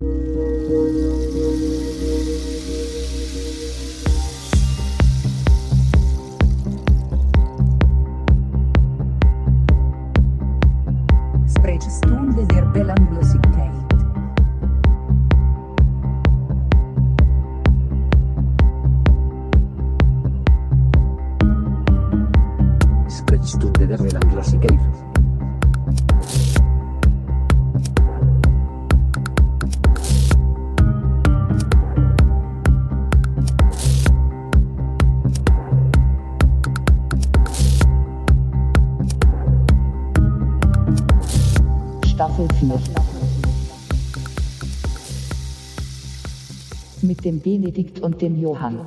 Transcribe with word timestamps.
you 0.00 0.29
Benedikt 47.90 48.00
und 48.00 48.22
dem 48.22 48.40
Johann. 48.40 48.80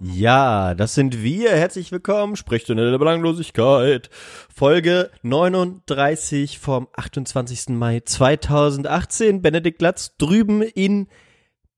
Ja, 0.00 0.74
das 0.74 0.94
sind 0.94 1.22
wir. 1.22 1.50
Herzlich 1.50 1.92
willkommen. 1.92 2.36
Sprechstunde 2.36 2.90
der 2.90 2.98
Belanglosigkeit. 2.98 4.10
Folge 4.54 5.10
39 5.22 6.58
vom 6.58 6.88
28. 6.94 7.70
Mai 7.70 8.00
2018. 8.00 9.40
Benedikt 9.40 9.80
Latz 9.80 10.16
drüben 10.18 10.62
in 10.62 11.06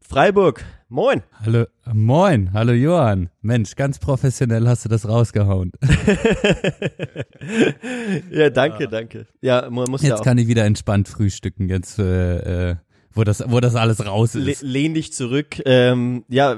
Freiburg. 0.01 0.65
Moin. 0.89 1.23
Hallo, 1.45 1.67
moin, 1.93 2.53
hallo 2.55 2.73
Johann. 2.73 3.29
Mensch, 3.43 3.77
ganz 3.77 3.99
professionell 3.99 4.67
hast 4.67 4.87
du 4.87 4.89
das 4.89 5.07
rausgehauen. 5.07 5.73
ja, 8.31 8.49
danke, 8.49 8.89
danke. 8.89 9.27
Ja, 9.43 9.69
man 9.69 9.85
muss 9.91 10.01
ja 10.01 10.11
Jetzt 10.11 10.21
auch. 10.21 10.25
kann 10.25 10.39
ich 10.39 10.49
wieder 10.49 10.65
entspannt 10.65 11.09
frühstücken, 11.09 11.69
jetzt, 11.69 11.99
äh, 11.99 12.71
äh, 12.71 12.77
wo 13.19 13.25
das, 13.25 13.43
wo 13.49 13.59
das 13.59 13.75
alles 13.75 14.07
raus 14.07 14.37
ist. 14.37 14.63
lehn 14.63 14.95
dich 14.95 15.13
zurück. 15.13 15.61
Ähm, 15.67 16.25
ja, 16.29 16.55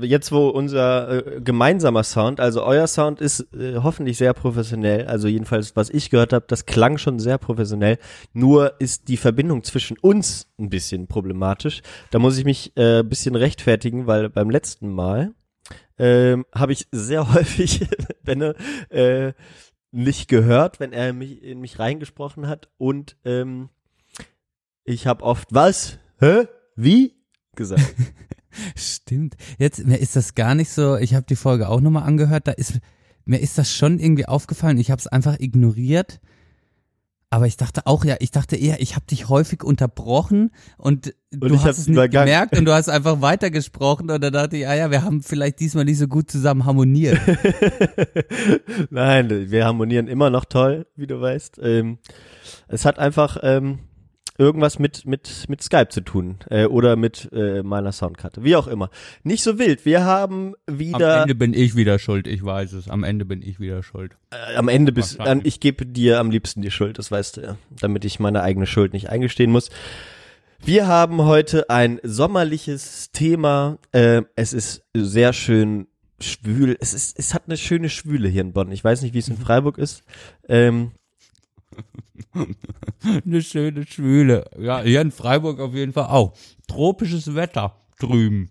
jetzt 0.00 0.30
wo 0.30 0.48
unser 0.48 1.26
äh, 1.26 1.40
gemeinsamer 1.40 2.04
Sound, 2.04 2.38
also 2.38 2.62
euer 2.62 2.86
Sound 2.86 3.20
ist 3.20 3.40
äh, 3.52 3.78
hoffentlich 3.82 4.16
sehr 4.16 4.32
professionell, 4.32 5.06
also 5.06 5.26
jedenfalls 5.26 5.74
was 5.74 5.90
ich 5.90 6.08
gehört 6.10 6.32
habe, 6.32 6.44
das 6.48 6.64
klang 6.64 6.96
schon 6.96 7.18
sehr 7.18 7.38
professionell. 7.38 7.98
Nur 8.32 8.80
ist 8.80 9.08
die 9.08 9.16
Verbindung 9.16 9.64
zwischen 9.64 9.98
uns 9.98 10.46
ein 10.58 10.70
bisschen 10.70 11.08
problematisch. 11.08 11.82
Da 12.12 12.20
muss 12.20 12.38
ich 12.38 12.44
mich 12.44 12.72
äh, 12.76 13.00
ein 13.00 13.08
bisschen 13.08 13.34
rechtfertigen, 13.34 14.06
weil 14.06 14.30
beim 14.30 14.48
letzten 14.48 14.88
Mal 14.88 15.34
ähm, 15.98 16.46
habe 16.54 16.72
ich 16.72 16.86
sehr 16.92 17.34
häufig 17.34 17.80
Benne 18.22 18.54
äh, 18.90 19.32
nicht 19.90 20.28
gehört, 20.28 20.78
wenn 20.78 20.92
er 20.92 21.12
mich, 21.12 21.42
in 21.42 21.60
mich 21.60 21.80
reingesprochen 21.80 22.46
hat 22.46 22.68
und 22.78 23.16
ähm, 23.24 23.70
ich 24.86 25.06
habe 25.06 25.22
oft 25.22 25.48
was? 25.52 25.98
Hä? 26.20 26.46
Wie? 26.76 27.16
gesagt. 27.56 27.82
Stimmt. 28.76 29.36
Jetzt, 29.58 29.84
mir 29.84 29.98
ist 29.98 30.16
das 30.16 30.34
gar 30.34 30.54
nicht 30.54 30.70
so, 30.70 30.96
ich 30.96 31.14
habe 31.14 31.26
die 31.28 31.36
Folge 31.36 31.68
auch 31.68 31.80
nochmal 31.80 32.04
angehört, 32.04 32.46
da 32.46 32.52
ist, 32.52 32.78
mir 33.24 33.40
ist 33.40 33.58
das 33.58 33.72
schon 33.72 33.98
irgendwie 33.98 34.26
aufgefallen, 34.26 34.78
ich 34.78 34.90
habe 34.90 35.00
es 35.00 35.06
einfach 35.06 35.38
ignoriert. 35.40 36.20
Aber 37.28 37.46
ich 37.48 37.56
dachte 37.56 37.86
auch, 37.86 38.04
ja, 38.04 38.14
ich 38.20 38.30
dachte 38.30 38.54
eher, 38.54 38.80
ich 38.80 38.94
habe 38.94 39.04
dich 39.06 39.28
häufig 39.28 39.64
unterbrochen 39.64 40.52
und, 40.78 41.12
du 41.32 41.54
ich 41.54 41.64
hast 41.64 41.78
es 41.78 41.88
nicht 41.88 41.96
übergangen. 41.96 42.28
gemerkt 42.28 42.56
und 42.56 42.64
du 42.64 42.72
hast 42.72 42.88
einfach 42.88 43.20
weitergesprochen 43.20 44.08
und 44.10 44.22
da 44.22 44.30
dachte 44.30 44.56
ich, 44.56 44.68
ah 44.68 44.76
ja, 44.76 44.92
wir 44.92 45.02
haben 45.02 45.22
vielleicht 45.22 45.58
diesmal 45.58 45.84
nicht 45.84 45.98
so 45.98 46.06
gut 46.06 46.30
zusammen 46.30 46.64
harmoniert. 46.64 47.20
Nein, 48.90 49.50
wir 49.50 49.64
harmonieren 49.64 50.06
immer 50.06 50.30
noch 50.30 50.44
toll, 50.44 50.86
wie 50.94 51.08
du 51.08 51.20
weißt. 51.20 51.58
Ähm, 51.62 51.98
es 52.68 52.84
hat 52.84 53.00
einfach 53.00 53.38
ähm, 53.42 53.80
irgendwas 54.38 54.78
mit 54.78 55.06
mit 55.06 55.44
mit 55.48 55.62
Skype 55.62 55.88
zu 55.88 56.00
tun 56.00 56.36
äh, 56.50 56.66
oder 56.66 56.96
mit 56.96 57.28
äh, 57.32 57.62
meiner 57.62 57.92
Soundkarte, 57.92 58.44
wie 58.44 58.56
auch 58.56 58.66
immer. 58.66 58.90
Nicht 59.22 59.42
so 59.42 59.58
wild. 59.58 59.84
Wir 59.84 60.04
haben 60.04 60.54
Am 60.66 60.78
wieder 60.78 61.22
Ende 61.22 61.34
bin 61.34 61.54
ich 61.54 61.76
wieder 61.76 61.98
schuld, 61.98 62.26
ich 62.26 62.44
weiß 62.44 62.72
es. 62.74 62.88
Am 62.88 63.04
Ende 63.04 63.24
bin 63.24 63.42
ich 63.42 63.60
wieder 63.60 63.82
schuld. 63.82 64.12
äh, 64.30 64.56
am 64.56 64.68
Ende 64.68 64.92
bis 64.92 65.18
Wahrscheinlich. 65.18 65.44
an, 65.44 65.48
ich 65.48 65.60
gebe 65.60 65.86
dir 65.86 66.20
am 66.20 66.30
liebsten 66.30 66.62
die 66.62 66.70
Schuld, 66.70 66.98
das 66.98 67.10
weißt 67.10 67.36
du 67.38 67.40
ja, 67.42 67.56
damit 67.80 68.04
ich 68.04 68.20
meine 68.20 68.42
eigene 68.42 68.66
Schuld 68.66 68.92
nicht 68.92 69.08
eingestehen 69.10 69.50
muss. 69.50 69.70
Wir 70.64 70.86
haben 70.88 71.22
heute 71.22 71.68
ein 71.70 72.00
sommerliches 72.02 73.10
Thema. 73.12 73.78
Äh, 73.92 74.22
es 74.36 74.52
ist 74.52 74.84
sehr 74.96 75.32
schön 75.32 75.86
schwül. 76.18 76.76
Es 76.80 76.94
ist, 76.94 77.18
es 77.18 77.34
hat 77.34 77.42
eine 77.46 77.58
schöne 77.58 77.90
Schwüle 77.90 78.28
hier 78.28 78.40
in 78.40 78.52
Bonn. 78.54 78.72
Ich 78.72 78.82
weiß 78.82 79.02
nicht, 79.02 79.14
wie 79.14 79.18
es 79.18 79.28
in 79.28 79.36
Freiburg 79.36 79.76
ist. 79.78 80.02
Ähm, 80.48 80.92
Eine 83.24 83.42
schöne 83.42 83.86
Schwüle. 83.86 84.44
Ja, 84.58 84.82
hier 84.82 85.00
in 85.00 85.10
Freiburg 85.10 85.60
auf 85.60 85.74
jeden 85.74 85.92
Fall 85.92 86.06
auch. 86.06 86.34
Tropisches 86.68 87.34
Wetter 87.34 87.76
drüben. 87.98 88.50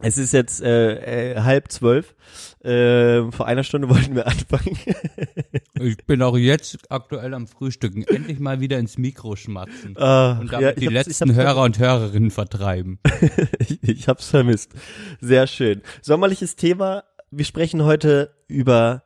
es 0.00 0.18
ist 0.18 0.32
jetzt 0.32 0.62
äh, 0.62 1.32
äh, 1.32 1.40
halb 1.40 1.70
zwölf. 1.72 2.14
Äh, 2.62 3.30
vor 3.32 3.46
einer 3.46 3.64
Stunde 3.64 3.88
wollten 3.90 4.14
wir 4.14 4.26
anfangen. 4.26 4.78
Ich 5.80 5.96
bin 6.06 6.22
auch 6.22 6.36
jetzt 6.36 6.90
aktuell 6.90 7.34
am 7.34 7.46
Frühstücken. 7.46 8.04
Endlich 8.04 8.38
mal 8.38 8.60
wieder 8.60 8.78
ins 8.78 8.98
Mikro 8.98 9.36
schmatzen. 9.36 9.96
Ah, 9.96 10.38
Und 10.40 10.50
ja, 10.52 10.60
damit 10.60 10.76
ich 10.78 10.88
die 10.88 10.94
letzten 10.94 11.34
Hörer 11.34 11.62
und 11.62 11.78
Hörerinnen 11.78 12.30
vertreiben. 12.30 12.98
ich, 13.58 13.82
ich 13.82 14.08
hab's 14.08 14.28
vermisst. 14.28 14.72
Sehr 15.20 15.46
schön. 15.46 15.82
Sommerliches 16.02 16.56
Thema. 16.56 17.04
Wir 17.30 17.44
sprechen 17.44 17.82
heute 17.84 18.34
über 18.46 19.02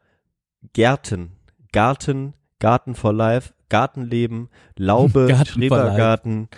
Gärten. 0.72 1.32
Garten, 1.72 2.34
Garten 2.60 2.94
for 2.94 3.12
Life, 3.12 3.52
Gartenleben, 3.68 4.48
Laube, 4.76 5.28
Schrebergarten, 5.46 6.48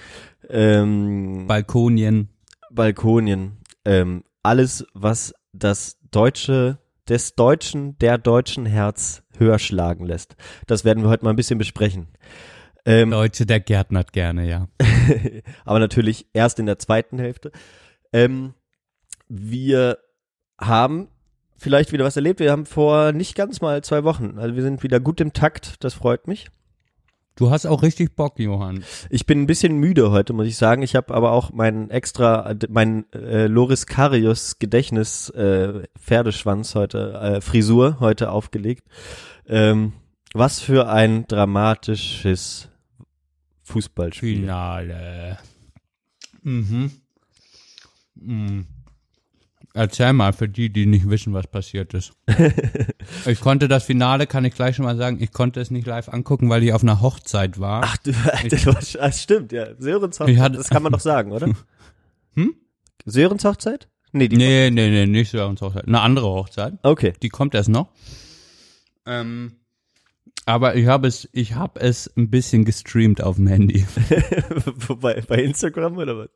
ähm, 0.49 1.47
Balkonien. 1.47 2.29
Balkonien, 2.71 3.59
ähm, 3.85 4.25
alles, 4.43 4.87
was 4.95 5.35
das 5.53 5.99
deutsche, 6.11 6.79
des 7.09 7.35
Deutschen, 7.35 7.99
der 7.99 8.19
deutschen 8.19 8.67
Herz 8.67 9.23
höher 9.37 9.59
schlagen 9.59 10.07
lässt. 10.07 10.37
Das 10.67 10.85
werden 10.85 11.03
wir 11.03 11.11
heute 11.11 11.25
mal 11.25 11.31
ein 11.31 11.37
bisschen 11.37 11.59
besprechen. 11.59 12.07
Ähm, 12.85 13.11
Deutsche, 13.11 13.47
der 13.47 13.61
gärtnert 13.61 14.13
gerne, 14.13 14.49
ja. 14.49 14.69
aber 15.65 15.81
natürlich 15.81 16.27
erst 16.33 16.59
in 16.59 16.67
der 16.67 16.79
zweiten 16.79 17.19
Hälfte. 17.19 17.51
Ähm, 18.13 18.55
wir 19.29 19.99
haben 20.59 21.09
vielleicht 21.57 21.93
wieder 21.93 22.05
was 22.05 22.17
erlebt. 22.17 22.41
Wir 22.41 22.53
haben 22.53 22.67
vor 22.67 23.13
nicht 23.13 23.35
ganz 23.35 23.61
mal 23.61 23.83
zwei 23.83 24.05
Wochen, 24.05 24.39
also 24.39 24.57
wir 24.57 24.63
sind 24.63 24.83
wieder 24.83 25.01
gut 25.01 25.21
im 25.21 25.33
Takt, 25.33 25.85
das 25.85 25.95
freut 25.95 26.27
mich. 26.27 26.49
Du 27.37 27.51
hast 27.51 27.65
auch 27.67 27.83
richtig 27.83 28.17
Bock, 28.17 28.39
Johann. 28.39 28.85
Ich 29.09 29.25
bin 29.25 29.41
ein 29.43 29.47
bisschen 29.47 29.79
müde 29.79 30.11
heute, 30.11 30.33
muss 30.33 30.47
ich 30.47 30.57
sagen. 30.57 30.83
Ich 30.83 30.95
habe 30.95 31.15
aber 31.15 31.33
auch 31.33 31.53
meinen 31.53 31.89
extra, 31.91 32.55
mein 32.69 33.11
äh, 33.13 33.47
Loris 33.47 33.87
Karius 33.87 34.59
Gedächtnis 34.59 35.31
äh, 35.31 35.85
Pferdeschwanz 35.99 36.75
heute, 36.75 37.15
äh, 37.15 37.41
Frisur 37.41 37.99
heute 38.01 38.31
aufgelegt. 38.31 38.85
Ähm, 39.49 39.95
was 40.35 40.61
für 40.61 40.89
ein 40.89 41.27
dramatisches 41.27 42.69
Fußballspiel. 43.63 44.41
Finale. 44.41 45.39
Mhm. 46.43 46.91
Mhm. 48.17 48.67
Erzähl 49.73 50.13
mal 50.13 50.33
für 50.33 50.49
die, 50.49 50.73
die 50.73 50.87
nicht 50.87 51.09
wissen, 51.09 51.33
was 51.33 51.47
passiert 51.47 51.95
ist. 51.95 52.13
ich 53.27 53.41
konnte 53.41 53.69
das 53.69 53.85
Finale, 53.85 54.27
kann 54.27 54.45
ich 54.45 54.55
gleich 54.55 54.75
schon 54.77 54.85
mal 54.85 54.97
sagen, 54.97 55.19
ich 55.21 55.31
konnte 55.33 55.61
es 55.61 55.71
nicht 55.71 55.87
live 55.87 56.09
angucken, 56.09 56.51
weil 56.51 56.65
ich 56.65 56.73
auf 56.73 56.83
einer 56.83 57.01
Hochzeit 57.01 57.61
war. 57.61 57.83
Ach, 57.85 57.97
du, 57.99 58.13
das, 58.51 58.67
war, 58.67 58.75
das 58.75 59.23
stimmt, 59.23 59.53
ja. 59.53 59.69
Sörens 59.79 60.17
Ich 60.17 60.21
Hochzeit, 60.21 60.39
hatte- 60.39 60.57
das 60.59 60.71
kann 60.71 60.83
man 60.83 60.93
doch 60.93 61.01
sagen, 61.01 61.33
oder? 61.33 61.49
Hm? 62.35 62.55
Sörens 63.07 63.45
Hochzeit? 63.45 63.89
Nee, 64.13 64.29
die 64.29 64.37
nee, 64.37 64.71
nee, 64.71 64.89
nee, 64.91 65.07
nicht 65.07 65.35
eine 65.35 65.49
Hochzeit. 65.61 65.87
Eine 65.87 66.01
andere 66.01 66.27
Hochzeit. 66.27 66.75
Okay. 66.83 67.13
Die 67.23 67.29
kommt 67.29 67.55
erst 67.55 67.69
noch. 67.69 67.89
Ähm, 69.07 69.53
aber 70.47 70.75
ich 70.75 70.87
habe 70.87 71.07
es, 71.07 71.29
ich 71.33 71.55
habe 71.55 71.81
es 71.81 72.11
ein 72.17 72.29
bisschen 72.31 72.65
gestreamt 72.65 73.23
auf 73.23 73.37
dem 73.37 73.47
Handy. 73.47 73.87
Wobei, 74.89 75.23
bei 75.27 75.43
Instagram 75.43 75.97
oder 75.97 76.19
was? 76.19 76.29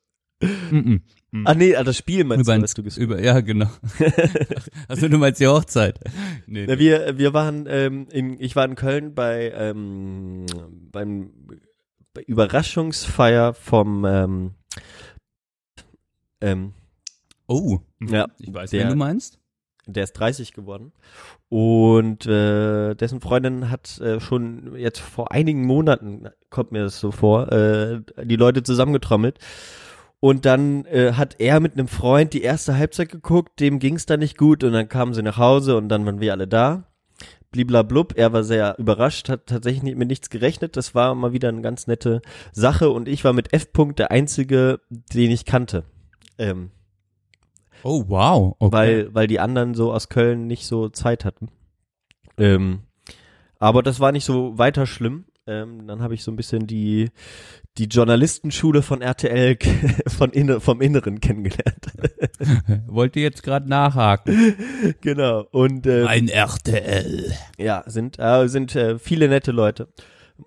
Mhm. 0.71 1.03
Ach 1.47 1.55
nee, 1.57 1.75
ah, 1.75 1.83
das 1.83 1.97
Spiel 1.97 2.23
meinst 2.23 2.47
über, 2.47 2.57
du, 2.57 2.63
was 2.63 2.75
du 2.75 2.83
gespielt 2.85 3.07
über, 3.11 3.21
ja, 3.21 3.41
genau. 3.41 3.69
also 4.89 5.09
du 5.09 5.19
meinst 5.19 5.41
die 5.41 5.49
Hochzeit. 5.49 5.99
Nee, 6.47 6.67
Na, 6.69 6.79
wir, 6.79 7.19
wir 7.19 7.35
waren, 7.35 7.67
ähm, 7.69 8.07
in, 8.11 8.41
ich 8.41 8.55
war 8.55 8.65
in 8.65 8.77
Köln 8.77 9.15
bei, 9.15 9.53
ähm, 9.57 10.47
beim 10.93 11.31
bei 12.15 12.23
Überraschungsfeier 12.23 13.53
vom, 13.55 14.05
ähm, 14.05 14.51
ähm, 16.41 16.73
Oh, 17.49 17.81
ja, 18.01 18.27
ich 18.39 18.55
weiß, 18.55 18.71
der, 18.71 18.85
wen 18.85 18.89
du 18.91 18.97
meinst. 18.97 19.39
der 19.87 20.05
ist 20.05 20.13
30 20.13 20.53
geworden 20.53 20.93
und 21.49 22.27
äh, 22.27 22.95
dessen 22.95 23.21
Freundin 23.21 23.71
hat 23.71 23.99
äh, 24.01 24.21
schon 24.21 24.77
jetzt 24.77 25.01
vor 25.01 25.33
einigen 25.33 25.67
Monaten, 25.67 26.29
kommt 26.49 26.73
mir 26.73 26.85
das 26.85 27.01
so 27.01 27.11
vor, 27.11 27.51
äh, 27.53 28.01
die 28.23 28.37
Leute 28.37 28.63
zusammengetrommelt 28.63 29.39
Und 30.25 30.47
dann 30.47 30.87
äh, 30.87 31.13
hat 31.13 31.39
er 31.39 31.61
mit 31.61 31.75
einem 31.75 31.87
Freund 31.87 32.33
die 32.33 32.41
erste 32.41 32.79
Halbzeit 32.79 33.11
geguckt, 33.11 33.61
dem 33.61 33.79
ging's 33.79 34.07
da 34.07 34.17
nicht 34.17 34.39
gut 34.39 34.65
und 34.65 34.73
dann 34.73 34.89
kamen 34.89 35.13
sie 35.13 35.21
nach 35.23 35.37
Hause 35.37 35.77
und 35.77 35.91
dann 35.91 36.07
waren 36.07 36.19
wir 36.19 36.33
alle 36.33 36.49
da. 36.49 36.85
Bliblablub, 37.51 38.15
er 38.17 38.33
war 38.33 38.43
sehr 38.43 38.79
überrascht, 38.79 39.29
hat 39.29 39.45
tatsächlich 39.49 39.95
mit 39.95 40.09
nichts 40.09 40.31
gerechnet. 40.31 40.79
Das 40.79 40.95
war 40.95 41.15
mal 41.15 41.35
wieder 41.35 41.51
eine 41.51 41.61
ganz 41.61 41.87
nette 41.89 42.23
Sache 42.53 42.89
und 42.89 43.07
ich 43.07 43.23
war 43.23 43.35
mit 43.35 43.53
F-Punkt 43.53 43.99
der 43.99 44.13
Einzige, 44.13 44.81
den 44.89 45.31
ich 45.31 45.45
kannte. 45.45 45.85
Ähm, 46.39 46.71
Oh, 47.83 48.05
wow. 48.09 48.57
Okay. 48.61 48.73
weil, 48.73 49.15
weil 49.15 49.27
die 49.27 49.41
anderen 49.41 49.75
so 49.75 49.93
aus 49.93 50.09
Köln 50.09 50.47
nicht 50.47 50.67
so 50.67 50.89
Zeit 50.89 51.27
hatten. 51.27 51.51
Ähm, 52.39 52.85
aber 53.59 53.83
das 53.83 54.01
war 54.01 54.11
nicht 54.11 54.25
so 54.25 54.57
weiter 54.57 54.87
schlimm. 54.87 55.27
Ähm, 55.47 55.87
dann 55.87 56.01
habe 56.01 56.15
ich 56.15 56.25
so 56.25 56.33
ein 56.33 56.37
bisschen 56.37 56.67
die, 56.67 57.11
die 57.77 57.85
Journalistenschule 57.85 58.81
von 58.81 59.03
RTL 59.03 59.59
von 60.09 60.31
inne, 60.31 60.61
vom 60.61 60.81
Inneren 60.81 61.21
kennengelernt. 61.21 61.87
Wollte 62.87 63.21
jetzt 63.21 63.43
gerade 63.43 63.69
nachhaken. 63.69 64.55
genau. 65.03 65.47
Und 65.51 65.87
ähm, 65.87 66.07
Ein 66.07 66.29
RTL. 66.29 67.35
ja, 67.59 67.83
sind, 67.87 68.19
äh, 68.19 68.49
sind 68.49 68.75
äh, 68.75 68.99
viele 68.99 69.29
nette 69.29 69.53
Leute, 69.53 69.89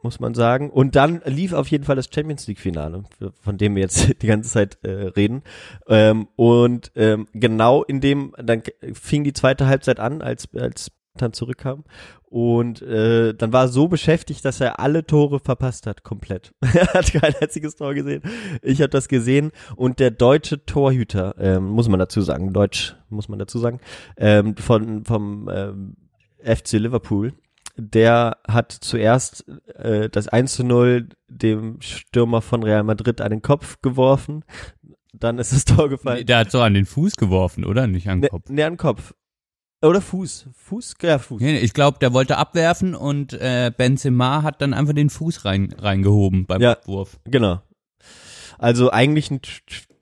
muss 0.01 0.19
man 0.19 0.33
sagen. 0.33 0.71
Und 0.71 0.95
dann 0.95 1.21
lief 1.25 1.53
auf 1.53 1.67
jeden 1.67 1.83
Fall 1.83 1.95
das 1.95 2.09
Champions 2.11 2.47
League 2.47 2.59
Finale, 2.59 3.03
von 3.41 3.57
dem 3.59 3.75
wir 3.75 3.83
jetzt 3.83 4.19
die 4.23 4.27
ganze 4.27 4.49
Zeit 4.49 4.79
äh, 4.81 4.89
reden. 4.89 5.43
Ähm, 5.87 6.27
und 6.35 6.91
ähm, 6.95 7.27
genau 7.33 7.83
in 7.83 8.01
dem, 8.01 8.33
dann 8.43 8.63
fing 8.93 9.23
die 9.23 9.33
zweite 9.33 9.67
Halbzeit 9.67 9.99
an, 9.99 10.23
als, 10.23 10.49
als 10.55 10.91
dann 11.21 11.33
zurückkam. 11.33 11.83
Und 12.29 12.81
äh, 12.81 13.33
dann 13.33 13.53
war 13.53 13.65
er 13.65 13.67
so 13.69 13.87
beschäftigt, 13.87 14.43
dass 14.43 14.59
er 14.59 14.79
alle 14.79 15.05
Tore 15.05 15.39
verpasst 15.39 15.87
hat, 15.87 16.03
komplett. 16.03 16.53
er 16.61 16.93
hat 16.93 17.11
kein 17.13 17.33
einziges 17.41 17.75
Tor 17.75 17.93
gesehen. 17.93 18.21
Ich 18.61 18.81
habe 18.81 18.89
das 18.89 19.07
gesehen. 19.07 19.51
Und 19.75 19.99
der 19.99 20.11
deutsche 20.11 20.65
Torhüter, 20.65 21.35
ähm, 21.39 21.69
muss 21.69 21.87
man 21.87 21.99
dazu 21.99 22.21
sagen, 22.21 22.53
Deutsch 22.53 22.95
muss 23.09 23.29
man 23.29 23.39
dazu 23.39 23.59
sagen, 23.59 23.79
ähm, 24.17 24.55
von 24.57 25.05
vom 25.05 25.49
ähm, 25.51 25.95
FC 26.43 26.73
Liverpool, 26.73 27.33
der 27.77 28.37
hat 28.47 28.71
zuerst 28.71 29.47
äh, 29.75 30.09
das 30.09 30.27
1 30.27 30.55
zu 30.55 30.63
0 30.63 31.09
dem 31.27 31.79
Stürmer 31.81 32.41
von 32.41 32.63
Real 32.63 32.83
Madrid 32.83 33.21
an 33.21 33.29
den 33.29 33.41
Kopf 33.41 33.81
geworfen. 33.81 34.43
Dann 35.13 35.37
ist 35.37 35.53
das 35.53 35.65
Tor 35.65 35.89
gefallen. 35.89 36.25
Der 36.25 36.39
hat 36.39 36.51
so 36.51 36.61
an 36.61 36.73
den 36.73 36.85
Fuß 36.85 37.15
geworfen, 37.15 37.63
oder? 37.65 37.87
Nicht 37.87 38.09
an 38.09 38.21
den 38.21 38.29
Kopf. 38.29 38.49
ne, 38.49 38.65
an 38.65 38.73
den 38.73 38.77
Kopf. 38.77 39.13
Oder 39.83 40.01
Fuß. 40.01 40.47
Fuß? 40.53 40.95
Ja, 41.01 41.19
Fuß. 41.19 41.39
Nee, 41.41 41.53
nee, 41.53 41.59
ich 41.59 41.73
glaube, 41.73 41.99
der 41.99 42.13
wollte 42.13 42.37
abwerfen 42.37 42.95
und 42.95 43.33
äh, 43.33 43.71
Benzema 43.75 44.41
hat 44.41 44.61
dann 44.61 44.73
einfach 44.73 44.93
den 44.93 45.09
Fuß 45.09 45.45
rein, 45.45 45.73
reingehoben 45.77 46.45
beim 46.47 46.61
Ja. 46.61 46.71
Abwurf. 46.73 47.19
Genau. 47.25 47.61
Also 48.57 48.91
eigentlich 48.91 49.29
ein, 49.29 49.41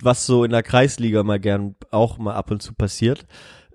was 0.01 0.25
so 0.25 0.45
in 0.45 0.51
der 0.51 0.63
Kreisliga 0.63 1.23
mal 1.23 1.39
gern 1.41 1.75
auch 1.91 2.17
mal 2.17 2.35
ab 2.35 2.51
und 2.51 2.61
zu 2.61 2.73
passiert. 2.73 3.25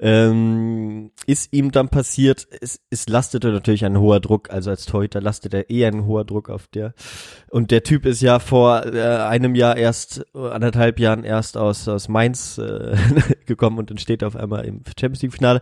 Ähm, 0.03 1.11
ist 1.27 1.53
ihm 1.53 1.73
dann 1.73 1.91
passiert, 1.91 2.49
es, 2.61 2.81
es 2.89 3.07
lastete 3.07 3.53
natürlich 3.53 3.85
ein 3.85 3.99
hoher 3.99 4.21
Druck, 4.21 4.51
also 4.51 4.71
als 4.71 4.87
Torhüter 4.87 5.21
lastet 5.21 5.53
er 5.53 5.69
eher 5.69 5.89
ein 5.89 6.07
hoher 6.07 6.25
Druck 6.25 6.49
auf 6.49 6.69
der. 6.69 6.95
Und 7.51 7.71
der 7.71 7.83
Typ 7.83 8.07
ist 8.07 8.23
ja 8.23 8.39
vor 8.39 8.87
äh, 8.87 9.01
einem 9.01 9.55
Jahr 9.55 9.77
erst, 9.77 10.25
äh, 10.35 10.39
anderthalb 10.39 10.99
Jahren 10.99 11.23
erst 11.23 11.59
aus, 11.59 11.87
aus 11.87 12.09
Mainz 12.09 12.57
äh, 12.57 12.97
gekommen 13.47 13.79
und 13.79 13.91
dann 13.91 13.99
steht 13.99 14.23
er 14.23 14.29
auf 14.29 14.37
einmal 14.37 14.65
im 14.65 14.83
Champions 14.99 15.21
League 15.23 15.35
Finale. 15.35 15.61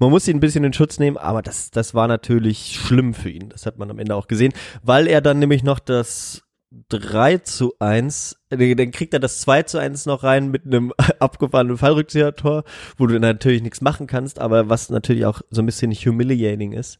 Man 0.00 0.10
muss 0.10 0.26
ihn 0.26 0.38
ein 0.38 0.40
bisschen 0.40 0.64
in 0.64 0.72
Schutz 0.72 0.98
nehmen, 0.98 1.16
aber 1.16 1.42
das, 1.42 1.70
das 1.70 1.94
war 1.94 2.08
natürlich 2.08 2.80
schlimm 2.80 3.14
für 3.14 3.30
ihn. 3.30 3.50
Das 3.50 3.66
hat 3.66 3.78
man 3.78 3.90
am 3.90 4.00
Ende 4.00 4.16
auch 4.16 4.26
gesehen, 4.26 4.52
weil 4.82 5.06
er 5.06 5.20
dann 5.20 5.38
nämlich 5.38 5.62
noch 5.62 5.78
das 5.78 6.45
3 6.88 7.38
zu 7.38 7.74
1, 7.78 8.36
äh, 8.50 8.74
dann 8.74 8.90
kriegt 8.90 9.12
er 9.14 9.20
das 9.20 9.40
2 9.40 9.62
zu 9.64 9.78
1 9.78 10.06
noch 10.06 10.22
rein 10.22 10.50
mit 10.50 10.66
einem 10.66 10.92
abgefahrenen 11.20 11.78
Fallrückzieher-Tor, 11.78 12.64
wo 12.96 13.06
du 13.06 13.18
natürlich 13.20 13.62
nichts 13.62 13.80
machen 13.80 14.06
kannst, 14.06 14.38
aber 14.38 14.68
was 14.68 14.90
natürlich 14.90 15.26
auch 15.26 15.40
so 15.50 15.62
ein 15.62 15.66
bisschen 15.66 15.92
humiliating 15.92 16.72
ist. 16.72 16.98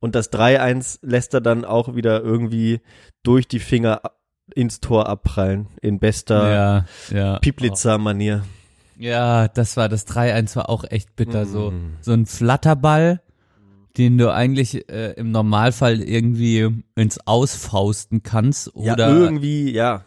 Und 0.00 0.14
das 0.14 0.32
3-1 0.32 0.98
lässt 1.02 1.32
er 1.34 1.40
dann 1.40 1.64
auch 1.64 1.94
wieder 1.94 2.22
irgendwie 2.22 2.80
durch 3.22 3.48
die 3.48 3.60
Finger 3.60 4.02
ins 4.54 4.80
Tor 4.80 5.08
abprallen, 5.08 5.68
in 5.80 5.98
bester 5.98 6.52
Ja, 6.52 6.84
ja. 7.16 7.38
Piplitzer-Manier. 7.38 8.44
Ja, 8.98 9.48
das 9.48 9.76
war 9.76 9.88
das 9.88 10.06
3-1 10.06 10.54
war 10.56 10.68
auch 10.68 10.84
echt 10.84 11.16
bitter. 11.16 11.46
So, 11.46 11.70
Mm. 11.70 11.96
so 12.02 12.12
ein 12.12 12.26
Flatterball, 12.26 13.22
den 13.96 14.18
du 14.18 14.32
eigentlich 14.32 14.88
äh, 14.90 15.12
im 15.12 15.30
Normalfall 15.30 16.00
irgendwie 16.00 16.84
ins 16.96 17.18
Ausfausten 17.26 18.22
kannst 18.22 18.70
Ja, 18.74 18.94
oder 18.94 19.08
irgendwie, 19.08 19.72
ja. 19.72 20.04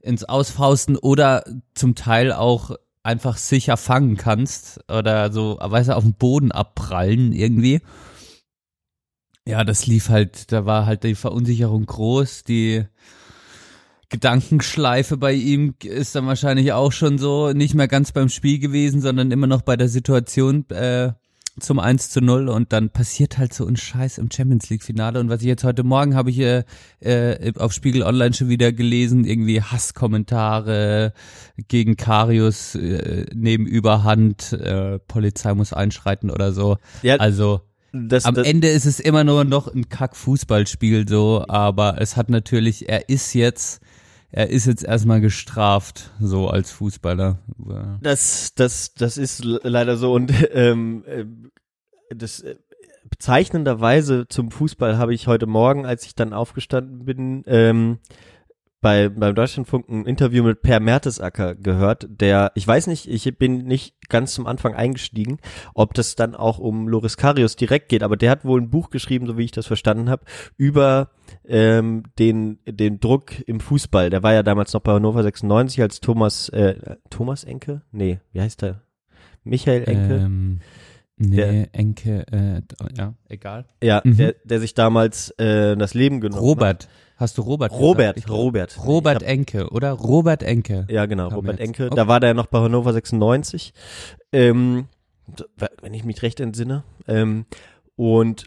ins 0.00 0.24
Ausfausten 0.24 0.96
oder 0.96 1.44
zum 1.74 1.94
Teil 1.94 2.32
auch 2.32 2.76
einfach 3.02 3.36
sicher 3.36 3.76
fangen 3.76 4.16
kannst 4.16 4.80
oder 4.90 5.32
so, 5.32 5.58
weißt 5.60 5.90
du, 5.90 5.96
auf 5.96 6.04
den 6.04 6.14
Boden 6.14 6.52
abprallen 6.52 7.32
irgendwie. 7.32 7.80
Ja, 9.46 9.62
das 9.64 9.86
lief 9.86 10.08
halt, 10.08 10.52
da 10.52 10.64
war 10.64 10.86
halt 10.86 11.04
die 11.04 11.14
Verunsicherung 11.14 11.84
groß, 11.84 12.44
die 12.44 12.84
Gedankenschleife 14.08 15.16
bei 15.16 15.32
ihm 15.32 15.74
ist 15.82 16.14
dann 16.14 16.26
wahrscheinlich 16.26 16.72
auch 16.72 16.92
schon 16.92 17.18
so 17.18 17.52
nicht 17.52 17.74
mehr 17.74 17.88
ganz 17.88 18.12
beim 18.12 18.28
Spiel 18.28 18.58
gewesen, 18.58 19.00
sondern 19.00 19.30
immer 19.30 19.46
noch 19.46 19.62
bei 19.62 19.76
der 19.76 19.88
Situation 19.88 20.68
äh, 20.70 21.12
zum 21.60 21.78
1 21.78 22.10
zu 22.10 22.20
0 22.20 22.48
und 22.48 22.72
dann 22.72 22.90
passiert 22.90 23.38
halt 23.38 23.54
so 23.54 23.66
ein 23.66 23.76
Scheiß 23.76 24.18
im 24.18 24.30
Champions 24.30 24.68
League 24.70 24.82
Finale 24.82 25.20
und 25.20 25.28
was 25.28 25.40
ich 25.40 25.46
jetzt 25.46 25.64
heute 25.64 25.84
Morgen 25.84 26.14
habe 26.14 26.30
ich 26.30 26.40
äh, 26.40 26.64
äh, 27.00 27.52
auf 27.58 27.72
Spiegel 27.72 28.02
Online 28.02 28.34
schon 28.34 28.48
wieder 28.48 28.72
gelesen, 28.72 29.24
irgendwie 29.24 29.62
Hasskommentare 29.62 31.12
gegen 31.68 31.96
Karius 31.96 32.74
äh, 32.74 33.26
neben 33.32 33.66
Überhand, 33.66 34.52
äh, 34.52 34.98
Polizei 34.98 35.54
muss 35.54 35.72
einschreiten 35.72 36.30
oder 36.30 36.52
so. 36.52 36.78
ja 37.02 37.16
Also 37.16 37.60
das, 37.94 38.24
am 38.24 38.34
das, 38.34 38.46
Ende 38.46 38.68
ist 38.68 38.86
es 38.86 38.98
immer 38.98 39.22
nur 39.22 39.44
noch 39.44 39.72
ein 39.72 39.88
Kack-Fußballspiel 39.88 41.08
so, 41.08 41.44
aber 41.46 42.00
es 42.00 42.16
hat 42.16 42.28
natürlich, 42.28 42.88
er 42.88 43.08
ist 43.08 43.34
jetzt, 43.34 43.80
er 44.36 44.50
ist 44.50 44.66
jetzt 44.66 44.82
erstmal 44.82 45.20
gestraft, 45.20 46.10
so 46.20 46.48
als 46.48 46.72
Fußballer. 46.72 47.38
Das, 48.02 48.52
das, 48.54 48.92
das 48.94 49.16
ist 49.16 49.44
le- 49.44 49.60
leider 49.62 49.96
so 49.96 50.12
und 50.12 50.32
ähm, 50.52 51.04
äh, 51.06 51.24
das 52.14 52.40
äh, 52.40 52.56
bezeichnenderweise 53.08 54.26
zum 54.28 54.50
Fußball 54.50 54.98
habe 54.98 55.14
ich 55.14 55.28
heute 55.28 55.46
Morgen, 55.46 55.86
als 55.86 56.04
ich 56.06 56.16
dann 56.16 56.32
aufgestanden 56.32 57.04
bin, 57.04 57.44
ähm, 57.46 57.98
bei 58.84 59.08
beim 59.08 59.34
Deutschlandfunk 59.34 59.88
ein 59.88 60.04
Interview 60.04 60.44
mit 60.44 60.60
Per 60.60 60.78
Mertesacker 60.78 61.54
gehört, 61.54 62.06
der, 62.10 62.52
ich 62.54 62.68
weiß 62.68 62.86
nicht, 62.86 63.08
ich 63.08 63.38
bin 63.38 63.64
nicht 63.64 63.96
ganz 64.10 64.34
zum 64.34 64.46
Anfang 64.46 64.74
eingestiegen, 64.74 65.38
ob 65.72 65.94
das 65.94 66.16
dann 66.16 66.34
auch 66.34 66.58
um 66.58 66.86
Loris 66.86 67.16
Karius 67.16 67.56
direkt 67.56 67.88
geht, 67.88 68.02
aber 68.02 68.18
der 68.18 68.30
hat 68.30 68.44
wohl 68.44 68.60
ein 68.60 68.68
Buch 68.68 68.90
geschrieben, 68.90 69.26
so 69.26 69.38
wie 69.38 69.44
ich 69.44 69.52
das 69.52 69.66
verstanden 69.66 70.10
habe, 70.10 70.26
über 70.58 71.08
ähm, 71.48 72.02
den 72.18 72.58
den 72.66 73.00
Druck 73.00 73.32
im 73.48 73.58
Fußball. 73.58 74.10
Der 74.10 74.22
war 74.22 74.34
ja 74.34 74.42
damals 74.42 74.74
noch 74.74 74.82
bei 74.82 74.92
Hannover 74.92 75.22
96 75.22 75.80
als 75.80 76.00
Thomas 76.00 76.50
äh, 76.50 76.96
Thomas 77.08 77.42
Enke? 77.44 77.80
Nee, 77.90 78.20
wie 78.32 78.42
heißt 78.42 78.60
der? 78.60 78.82
Michael 79.44 79.84
Enke? 79.84 80.14
Ähm, 80.16 80.60
nee, 81.16 81.36
Der- 81.36 81.68
Enke, 81.74 82.26
äh, 82.30 82.60
ja, 82.98 83.14
egal. 83.30 83.64
ja, 83.82 84.02
mhm. 84.04 84.18
der, 84.18 84.34
der 84.44 84.60
sich 84.60 84.74
damals 84.74 85.30
äh, 85.38 85.74
das 85.74 85.94
Leben 85.94 86.20
genommen 86.20 86.42
Robert, 86.42 86.88
hast 87.16 87.38
du 87.38 87.42
Robert. 87.42 87.72
Robert, 87.72 88.16
gesagt? 88.16 88.30
Robert. 88.30 88.78
Robert 88.84 89.16
hab- 89.16 89.28
Enke, 89.28 89.68
oder? 89.70 89.92
Robert 89.92 90.42
Enke. 90.42 90.86
Ja, 90.88 91.06
genau, 91.06 91.28
Robert 91.28 91.58
jetzt. 91.58 91.66
Enke. 91.66 91.86
Okay. 91.86 91.96
Da 91.96 92.08
war 92.08 92.20
der 92.20 92.34
noch 92.34 92.46
bei 92.46 92.60
Hannover 92.60 92.92
96. 92.92 93.72
Ähm, 94.32 94.86
wenn 95.80 95.94
ich 95.94 96.04
mich 96.04 96.22
recht 96.22 96.40
entsinne. 96.40 96.84
Ähm, 97.08 97.46
und 97.96 98.44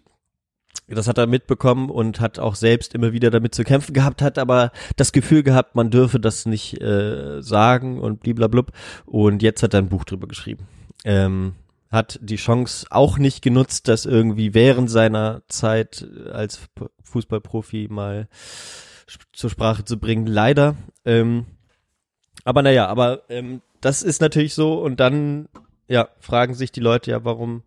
das 0.88 1.08
hat 1.08 1.18
er 1.18 1.28
mitbekommen 1.28 1.90
und 1.90 2.22
hat 2.22 2.40
auch 2.40 2.56
selbst 2.56 2.94
immer 2.96 3.12
wieder 3.12 3.30
damit 3.30 3.54
zu 3.54 3.64
kämpfen 3.64 3.94
gehabt, 3.94 4.22
hat 4.22 4.38
aber 4.38 4.72
das 4.96 5.12
Gefühl 5.12 5.44
gehabt, 5.44 5.76
man 5.76 5.90
dürfe 5.90 6.20
das 6.20 6.46
nicht 6.46 6.82
äh, 6.82 7.42
sagen 7.42 8.00
und 8.00 8.22
bliblablub. 8.22 8.72
Und 9.06 9.42
jetzt 9.44 9.64
hat 9.64 9.74
er 9.74 9.82
ein 9.82 9.90
Buch 9.90 10.06
drüber 10.06 10.28
geschrieben. 10.28 10.66
Ähm, 11.04 11.54
hat 11.90 12.20
die 12.22 12.36
Chance 12.36 12.88
auch 12.90 13.18
nicht 13.18 13.42
genutzt, 13.42 13.88
das 13.88 14.06
irgendwie 14.06 14.54
während 14.54 14.90
seiner 14.90 15.42
Zeit 15.48 16.08
als 16.32 16.60
Fußballprofi 17.04 17.88
mal 17.90 18.28
zur 19.32 19.50
Sprache 19.50 19.86
zu 19.86 19.98
bringen. 19.98 20.28
Leider. 20.28 20.76
Ähm, 21.06 21.46
aber 22.44 22.62
naja, 22.62 22.88
aber 22.88 23.24
ähm, 23.30 23.62
das 23.82 24.04
ist 24.04 24.22
natürlich 24.22 24.54
so 24.54 24.82
und 24.82 25.00
dann 25.00 25.48
ja, 25.90 26.10
fragen 26.20 26.54
sich 26.54 26.72
die 26.72 26.80
Leute 26.82 27.12
ja, 27.12 27.24
warum 27.24 27.64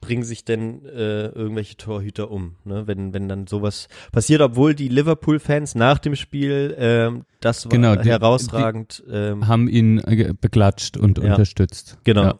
bringen 0.00 0.22
sich 0.22 0.44
denn 0.44 0.84
äh, 0.84 1.26
irgendwelche 1.28 1.76
Torhüter 1.76 2.30
um, 2.30 2.54
ne? 2.64 2.86
wenn, 2.86 3.12
wenn 3.14 3.28
dann 3.28 3.46
sowas 3.46 3.88
passiert, 4.12 4.40
obwohl 4.42 4.74
die 4.74 4.88
Liverpool-Fans 4.88 5.74
nach 5.74 5.98
dem 5.98 6.14
Spiel, 6.14 6.74
ähm, 6.78 7.24
das 7.40 7.64
war 7.64 7.70
Genau, 7.70 7.96
die- 7.96 8.08
herausragend, 8.08 9.02
ähm, 9.10 9.46
Haben 9.48 9.68
ihn 9.68 9.98
äh, 9.98 10.34
beklatscht 10.40 10.96
und 10.96 11.18
Ja. 11.18 11.32
unterstützt. 11.32 11.98
Genau. 12.04 12.22
Ja. 12.22 12.38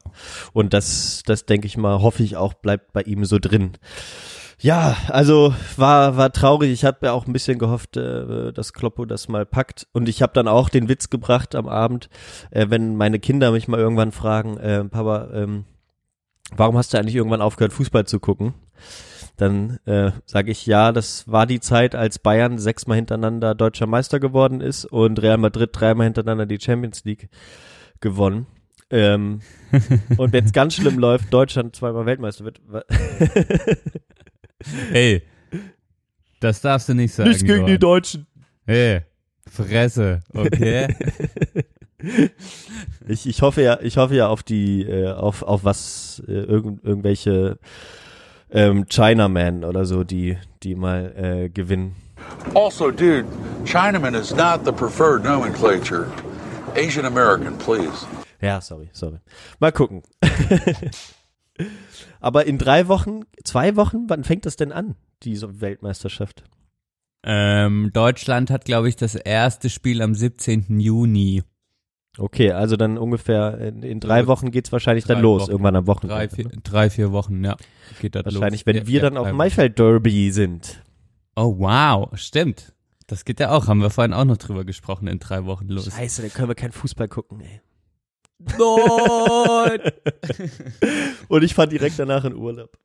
und 0.53 0.73
das, 0.75 1.23
das 1.27 1.47
denke 1.47 1.67
ich 1.67 1.77
mal, 1.77 2.01
hoffe 2.01 2.23
ich 2.23 2.37
auch, 2.37 2.55
bleibt 2.55 2.93
bei 2.93 3.03
ihm 3.03 3.25
so 3.25 3.39
drin. 3.39 3.73
Ja, 4.61 4.97
also 5.09 5.55
war 5.77 6.17
war 6.17 6.33
traurig. 6.33 6.71
Ich 6.71 6.85
habe 6.85 7.07
ja 7.07 7.13
auch 7.13 7.27
ein 7.27 7.33
bisschen 7.33 7.59
gehofft, 7.59 7.97
äh, 7.97 8.53
dass 8.53 8.73
Kloppo 8.73 9.05
das 9.05 9.29
mal 9.29 9.45
packt. 9.47 9.87
Und 9.93 10.09
ich 10.09 10.23
habe 10.23 10.33
dann 10.33 10.49
auch 10.49 10.69
den 10.69 10.89
Witz 10.89 11.11
gebracht 11.11 11.55
am 11.55 11.69
Abend, 11.69 12.09
äh, 12.51 12.67
wenn 12.69 12.97
meine 12.97 13.19
Kinder 13.19 13.53
mich 13.53 13.69
mal 13.69 13.81
irgendwann 13.81 14.13
fragen, 14.13 14.57
äh, 14.59 14.85
Papa, 14.85 15.29
ähm, 15.33 15.65
warum 16.57 16.77
hast 16.77 16.95
du 16.95 16.99
eigentlich 16.99 17.17
irgendwann 17.17 17.43
aufgehört, 17.43 17.73
Fußball 17.73 18.07
zu 18.07 18.21
gucken? 18.21 18.55
Dann 19.37 19.81
äh, 19.85 20.13
sage 20.27 20.53
ich 20.53 20.65
ja, 20.67 20.93
das 20.93 21.27
war 21.27 21.47
die 21.47 21.59
Zeit, 21.59 21.97
als 21.97 22.21
Bayern 22.21 22.59
sechsmal 22.59 22.97
hintereinander 22.97 23.55
deutscher 23.57 23.87
Meister 23.87 24.21
geworden 24.21 24.61
ist 24.61 24.85
und 24.85 25.21
Real 25.21 25.39
Madrid 25.39 25.71
dreimal 25.73 26.05
hintereinander 26.05 26.47
die 26.47 26.61
Champions 26.61 27.05
League 27.05 27.29
gewonnen. 28.01 28.47
Ähm, 28.91 29.41
und 30.19 30.33
wenn 30.33 30.45
es 30.45 30.53
ganz 30.53 30.75
schlimm 30.75 30.99
läuft, 30.99 31.33
Deutschland 31.33 31.75
zweimal 31.75 32.07
Weltmeister 32.07 32.45
wird. 32.45 32.61
Hey, 34.91 35.23
das 36.41 36.61
darfst 36.61 36.89
du 36.89 36.95
nicht 36.95 37.15
sagen. 37.15 37.31
Nicht 37.31 37.47
gegen 37.47 37.67
die 37.67 37.73
Johann. 37.73 37.81
Deutschen. 37.81 38.27
Hey, 38.67 39.03
Fresse, 39.51 40.21
okay? 40.33 40.95
Ich, 43.07 43.27
ich 43.27 43.43
hoffe 43.43 43.63
ja, 43.63 43.79
ich 43.81 43.97
hoffe 43.97 44.15
ja 44.15 44.29
auf 44.29 44.43
die, 44.43 44.83
äh, 44.83 45.11
auf, 45.13 45.43
auf 45.43 45.65
was, 45.65 46.23
äh, 46.27 46.33
irgend, 46.33 46.85
irgendwelche 46.85 47.59
ähm, 48.51 48.87
Chinaman 48.89 49.65
oder 49.65 49.85
so, 49.85 50.05
die, 50.05 50.39
die 50.63 50.75
mal 50.75 51.13
äh, 51.17 51.49
gewinnen. 51.49 51.97
Also, 52.55 52.91
dude, 52.91 53.27
Chinaman 53.65 54.15
is 54.15 54.35
not 54.35 54.65
the 54.65 54.73
preferred 54.73 55.25
nomenclature. 55.25 56.07
Asian 56.77 57.07
American, 57.07 57.57
please. 57.59 58.07
Ja, 58.41 58.61
sorry, 58.61 58.89
sorry. 58.93 59.19
Mal 59.61 59.73
gucken. 59.73 60.03
Aber 62.25 62.47
in 62.47 62.57
drei 62.57 62.89
Wochen, 62.89 63.21
zwei 63.45 63.77
Wochen, 63.77 64.05
wann 64.09 64.25
fängt 64.25 64.47
das 64.47 64.57
denn 64.57 64.73
an, 64.73 64.95
diese 65.23 65.61
Weltmeisterschaft? 65.61 66.45
ähm, 67.23 67.91
Deutschland 67.93 68.51
hat, 68.51 68.65
glaube 68.65 68.89
ich, 68.89 68.97
das 68.97 69.15
erste 69.15 69.69
Spiel 69.69 70.01
am 70.01 70.15
17. 70.15 70.81
Juni. 70.81 71.43
Okay, 72.17 72.53
also 72.53 72.77
dann 72.77 72.97
ungefähr 72.97 73.59
in, 73.59 73.83
in 73.83 74.01
drei 74.01 74.27
Wochen 74.27 74.51
geht's 74.51 74.73
wahrscheinlich 74.73 75.05
dann 75.05 75.17
Drei 75.17 75.23
los, 75.23 75.43
Wochen. 75.43 75.51
irgendwann 75.51 75.77
am 75.77 75.87
Wochenende. 75.87 76.15
Drei, 76.15 76.29
vier, 76.29 76.51
drei, 76.63 76.89
vier 76.91 77.13
Wochen, 77.13 77.45
ja. 77.45 77.57
Geht 78.01 78.15
das 78.15 78.25
Wahrscheinlich, 78.25 78.61
los. 78.61 78.67
wenn 78.67 78.77
Ja, 78.77 78.87
wir 78.87 78.97
ja, 78.97 79.03
dann 79.03 79.17
auf 79.19 79.25
dem 79.27 79.31
Wochen. 79.31 79.37
Maifeld 79.37 79.79
Derby 79.79 80.31
sind. 80.33 80.83
Oh, 81.37 81.57
wow, 81.59 82.09
stimmt. 82.15 82.73
Das 83.07 83.25
geht 83.27 83.41
ja 83.41 83.51
auch, 83.51 83.67
haben 83.67 83.81
wir 83.83 83.91
vorhin 83.91 84.15
auch 84.15 84.25
noch 84.25 84.37
drüber 84.39 84.65
gesprochen, 84.65 85.09
in 85.09 85.19
drei 85.19 85.45
Wochen 85.45 85.69
los. 85.69 85.87
Scheiße, 85.93 86.23
dann 86.23 86.33
können 86.33 86.49
wir 86.49 86.55
keinen 86.55 86.73
Fußball 86.73 87.09
gucken, 87.09 87.41
ey. 87.41 87.61
Nein! 88.59 89.81
Und 91.29 91.43
ich 91.45 91.55
fahr 91.55 91.67
direkt 91.67 91.99
danach 91.99 92.25
in 92.25 92.35
Urlaub. 92.35 92.77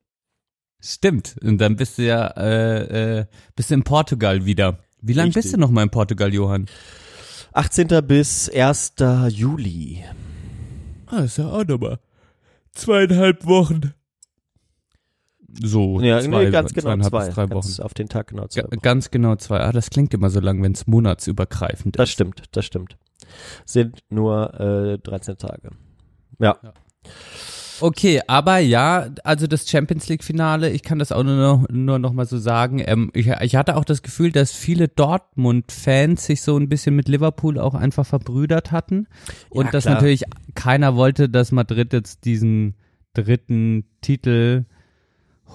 Stimmt. 0.81 1.35
Und 1.41 1.57
dann 1.59 1.75
bist 1.75 1.97
du 1.97 2.03
ja, 2.03 2.27
äh, 2.37 3.19
äh, 3.19 3.25
bist 3.55 3.71
in 3.71 3.83
Portugal 3.83 4.45
wieder. 4.45 4.79
Wie 5.01 5.13
lange 5.13 5.31
bist 5.31 5.53
du 5.53 5.57
noch 5.57 5.71
mal 5.71 5.83
in 5.83 5.89
Portugal, 5.89 6.33
Johann? 6.33 6.67
18. 7.53 7.87
bis 8.07 8.49
1. 8.49 8.93
Juli. 9.29 10.03
Ah, 11.07 11.19
ist 11.21 11.37
ja 11.37 11.47
auch 11.49 11.65
nochmal 11.65 11.99
zweieinhalb 12.73 13.45
Wochen. 13.45 13.93
So, 15.63 15.99
Ja, 15.99 16.21
zwei, 16.21 16.45
nee, 16.45 16.51
ganz 16.51 16.73
genau 16.73 16.95
zwei. 17.09 17.25
bis 17.25 17.33
drei 17.35 17.47
Ganz 17.47 17.79
Wochen. 17.79 17.83
auf 17.83 17.93
den 17.95 18.07
Tag 18.07 18.27
genau 18.27 18.47
zwei. 18.47 18.61
Ga 18.61 18.67
Wochen. 18.67 18.81
ganz 18.81 19.09
genau 19.09 19.35
zwei. 19.35 19.59
Ah, 19.61 19.71
das 19.71 19.89
klingt 19.89 20.13
immer 20.13 20.29
so 20.29 20.39
lang, 20.39 20.61
wenn 20.61 20.73
es 20.73 20.85
monatsübergreifend 20.85 21.97
Das 21.97 22.09
ist. 22.09 22.13
stimmt, 22.13 22.43
das 22.51 22.65
stimmt. 22.65 22.97
Sind 23.65 24.00
nur 24.09 24.53
äh, 24.59 24.98
13 25.00 25.38
Tage. 25.38 25.71
Ja. 26.39 26.57
Okay, 27.81 28.21
aber 28.27 28.57
ja, 28.57 29.07
also 29.24 29.48
das 29.48 29.69
Champions 29.69 30.09
League 30.09 30.24
Finale, 30.24 30.69
ich 30.69 30.83
kann 30.83 31.00
das 31.00 31.12
auch 31.12 31.24
nur 31.24 31.36
noch, 31.36 31.65
nur 31.69 31.98
noch 32.00 32.12
mal 32.12 32.25
so 32.25 32.38
sagen. 32.38 32.83
Ähm, 32.86 33.09
ich, 33.13 33.27
ich 33.27 33.55
hatte 33.55 33.77
auch 33.77 33.86
das 33.86 34.01
Gefühl, 34.01 34.31
dass 34.31 34.51
viele 34.51 34.89
Dortmund-Fans 34.89 36.25
sich 36.25 36.41
so 36.41 36.57
ein 36.57 36.67
bisschen 36.67 36.95
mit 36.95 37.07
Liverpool 37.07 37.57
auch 37.57 37.75
einfach 37.75 38.05
verbrüdert 38.05 38.71
hatten 38.71 39.07
und 39.50 39.67
Ja, 39.67 39.71
dass 39.71 39.83
klar. 39.86 39.95
natürlich 39.95 40.24
keiner 40.55 40.95
wollte, 40.95 41.29
dass 41.29 41.51
Madrid 41.51 41.93
jetzt 41.93 42.25
diesen 42.25 42.75
dritten 43.13 43.86
Titel 44.01 44.65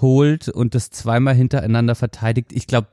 holt 0.01 0.49
und 0.49 0.75
das 0.75 0.91
zweimal 0.91 1.35
hintereinander 1.35 1.95
verteidigt. 1.95 2.53
Ich 2.53 2.67
glaube, 2.67 2.89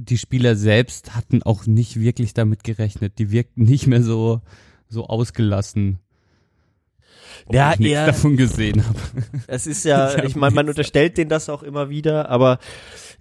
die 0.00 0.18
Spieler 0.18 0.56
selbst 0.56 1.14
hatten 1.14 1.42
auch 1.42 1.66
nicht 1.66 2.00
wirklich 2.00 2.34
damit 2.34 2.64
gerechnet. 2.64 3.18
Die 3.18 3.30
wirkten 3.30 3.64
nicht 3.64 3.86
mehr 3.86 4.02
so 4.02 4.40
so 4.88 5.06
ausgelassen. 5.06 5.98
Obwohl 7.44 7.56
Ja, 7.56 7.74
ich 7.78 7.80
eher- 7.86 8.06
davon 8.06 8.36
gesehen 8.36 8.84
habe. 8.86 8.98
Es 9.46 9.66
ist 9.66 9.84
ja, 9.84 10.22
Ich 10.24 10.34
meine, 10.36 10.54
man 10.54 10.68
unterstellt 10.68 11.16
denen 11.16 11.30
das 11.30 11.48
auch 11.48 11.62
immer 11.62 11.88
wieder, 11.88 12.28
aber 12.28 12.58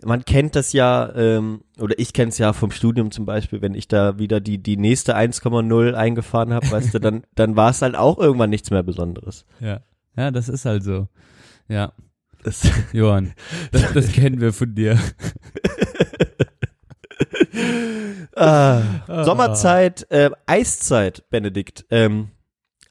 man 0.04 0.26
kennt 0.26 0.56
das 0.56 0.74
ja, 0.74 1.14
ähm, 1.16 1.62
oder 1.80 1.98
ich 2.00 2.12
kenne 2.14 2.30
es 2.30 2.38
ja 2.38 2.54
vom 2.54 2.72
Studium 2.72 3.12
zum 3.12 3.26
Beispiel, 3.26 3.62
wenn 3.62 3.76
ich 3.76 3.88
da 3.88 4.18
wieder 4.18 4.40
die, 4.42 4.58
die 4.58 4.78
nächste 4.78 5.16
1,0 5.16 5.94
eingefahren 5.94 6.54
habe, 6.54 6.70
weißt 6.72 6.94
du, 6.96 7.00
dann, 7.00 7.24
dann 7.36 7.56
war 7.56 7.70
es 7.72 7.82
halt 7.82 7.96
auch 7.96 8.18
irgendwann 8.18 8.50
nichts 8.50 8.72
mehr 8.72 8.84
Besonderes. 8.84 9.46
Ja. 9.60 9.82
Ja, 10.18 10.32
das 10.32 10.50
ist 10.50 10.66
halt 10.66 10.84
so. 10.84 11.08
Ja, 11.68 11.94
Das, 12.44 12.68
Johann, 12.94 13.34
das, 13.72 13.94
das 13.94 14.12
kennen 14.12 14.42
wir 14.42 14.54
von 14.54 14.74
dir. 14.74 14.98
Ah, 18.36 18.82
Sommerzeit, 19.24 20.10
äh, 20.12 20.32
Eiszeit, 20.46 21.30
Benedikt. 21.30 21.86
Ähm, 21.90 22.30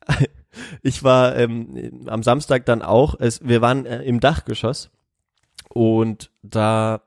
ich 0.83 1.05
war 1.05 1.37
ähm, 1.37 2.07
am 2.07 2.23
Samstag 2.23 2.67
dann 2.67 2.83
auch, 2.83 3.15
es, 3.19 3.47
wir 3.47 3.61
waren 3.61 3.87
äh, 3.87 4.03
im 4.03 4.21
Dachgeschoss 4.21 4.91
und 5.69 6.31
da 6.43 7.03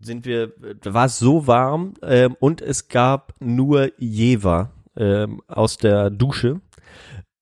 sind 0.00 0.24
wir, 0.24 0.52
war 0.84 1.06
es 1.06 1.18
so 1.18 1.46
warm 1.46 1.94
ähm, 2.02 2.36
und 2.40 2.62
es 2.62 2.88
gab 2.88 3.34
nur 3.38 3.92
Jever 3.98 4.72
ähm, 4.96 5.42
aus 5.46 5.76
der 5.76 6.10
Dusche. 6.10 6.60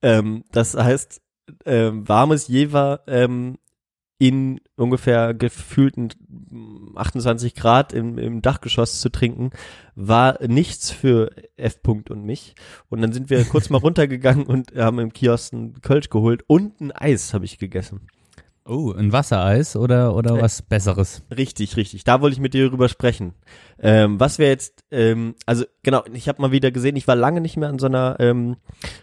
Ähm, 0.02 0.44
das 0.52 0.74
heißt, 0.74 1.20
ähm, 1.64 2.08
warmes 2.08 2.48
Jever 2.48 3.00
ähm, 3.06 3.58
in 4.18 4.60
ungefähr 4.76 5.32
gefühlten 5.32 6.08
28 6.96 7.54
Grad 7.54 7.92
im, 7.92 8.18
im 8.18 8.42
Dachgeschoss 8.42 9.00
zu 9.00 9.10
trinken, 9.10 9.50
war 9.94 10.38
nichts 10.46 10.90
für 10.90 11.30
F. 11.56 11.78
-Punkt 11.84 12.10
und 12.10 12.24
mich. 12.24 12.54
Und 12.88 13.00
dann 13.00 13.12
sind 13.12 13.30
wir 13.30 13.44
kurz 13.44 13.70
mal 13.70 13.78
runtergegangen 13.82 14.44
und 14.46 14.74
haben 14.74 14.98
im 14.98 15.12
Kiosk 15.12 15.52
einen 15.52 15.80
Kölsch 15.80 16.10
geholt 16.10 16.42
und 16.48 16.80
ein 16.80 16.92
Eis 16.92 17.32
habe 17.32 17.44
ich 17.44 17.58
gegessen. 17.58 18.00
Oh, 18.68 18.92
ein 18.92 19.12
Wassereis 19.12 19.76
oder, 19.76 20.14
oder 20.14 20.36
Äh, 20.36 20.42
was 20.42 20.60
Besseres? 20.60 21.22
Richtig, 21.34 21.76
richtig. 21.78 22.04
Da 22.04 22.20
wollte 22.20 22.34
ich 22.34 22.40
mit 22.40 22.52
dir 22.52 22.68
drüber 22.68 22.90
sprechen. 22.90 23.32
Ähm, 23.78 24.20
was 24.20 24.38
wäre 24.38 24.50
jetzt, 24.50 24.84
ähm, 24.90 25.36
also 25.46 25.64
genau, 25.82 26.02
ich 26.12 26.28
habe 26.28 26.42
mal 26.42 26.52
wieder 26.52 26.70
gesehen, 26.70 26.96
ich 26.96 27.08
war 27.08 27.16
lange 27.16 27.40
nicht 27.40 27.56
mehr 27.56 27.70
an 27.70 27.78
so 27.78 27.86
einer, 27.86 28.16
ähm, 28.18 28.56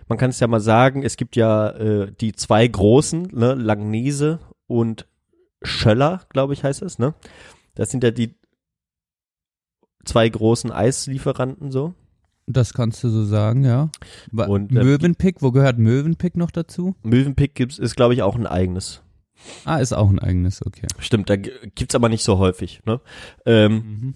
man 0.08 0.20
kann 0.20 0.30
es 0.30 0.40
ja 0.40 0.46
mal 0.46 0.60
sagen, 0.60 1.02
es 1.02 1.18
gibt 1.18 1.36
ja 1.36 1.70
äh, 1.70 2.12
die 2.22 2.34
zwei 2.34 2.68
großen, 2.68 3.30
ne, 3.34 3.56
Langnese 3.56 4.40
und 4.68 5.08
Schöller, 5.62 6.26
glaube 6.30 6.54
ich, 6.54 6.64
heißt 6.64 6.82
es, 6.82 7.00
ne? 7.00 7.14
Das 7.76 7.90
sind 7.92 8.04
ja 8.04 8.12
die 8.12 8.36
zwei 10.06 10.30
großen 10.30 10.72
Eislieferanten 10.72 11.72
so. 11.72 11.94
Das 12.48 12.74
kannst 12.76 13.04
du 13.04 13.10
so 13.10 13.24
sagen, 13.26 13.64
ja. 13.66 13.90
Und, 14.32 14.72
äh, 14.72 14.84
Möwenpick, 14.84 15.42
wo 15.42 15.52
gehört 15.52 15.80
Möwenpick 15.80 16.38
noch 16.38 16.52
dazu? 16.52 16.96
Mövenpick 17.02 17.56
gibt's, 17.56 17.80
ist, 17.80 17.96
glaube 17.96 18.14
ich, 18.14 18.22
auch 18.22 18.36
ein 18.36 18.46
eigenes. 18.46 19.02
Ah, 19.66 19.78
ist 19.78 19.94
auch 19.94 20.10
ein 20.10 20.20
eigenes, 20.20 20.64
okay. 20.66 20.88
Stimmt, 21.00 21.30
da 21.30 21.36
g- 21.38 21.52
gibt's 21.74 21.96
aber 21.96 22.08
nicht 22.10 22.24
so 22.24 22.38
häufig, 22.38 22.82
ne? 22.86 23.02
Ähm, 23.46 23.74
Mhm. 23.74 24.14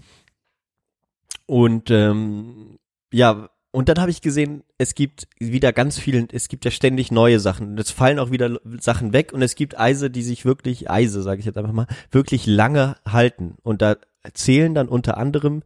Und 1.47 1.89
ähm, 1.89 2.77
ja, 3.11 3.49
und 3.71 3.87
dann 3.87 3.99
habe 3.99 4.09
ich 4.09 4.21
gesehen, 4.21 4.63
es 4.77 4.95
gibt 4.95 5.27
wieder 5.39 5.71
ganz 5.73 5.99
viele, 5.99 6.27
es 6.31 6.47
gibt 6.47 6.65
ja 6.65 6.71
ständig 6.71 7.11
neue 7.11 7.39
Sachen. 7.39 7.69
Und 7.69 7.79
es 7.79 7.91
fallen 7.91 8.17
auch 8.17 8.31
wieder 8.31 8.59
Sachen 8.79 9.13
weg 9.13 9.31
und 9.31 9.43
es 9.43 9.55
gibt 9.55 9.79
Eise, 9.79 10.09
die 10.09 10.23
sich 10.23 10.43
wirklich, 10.43 10.89
Eise, 10.89 11.21
sage 11.21 11.39
ich 11.39 11.45
jetzt 11.45 11.57
einfach 11.57 11.73
mal, 11.73 11.87
wirklich 12.09 12.47
lange 12.47 12.95
halten. 13.07 13.55
Und 13.61 13.81
da 13.81 13.97
zählen 14.33 14.73
dann 14.73 14.87
unter 14.87 15.17
anderem 15.17 15.61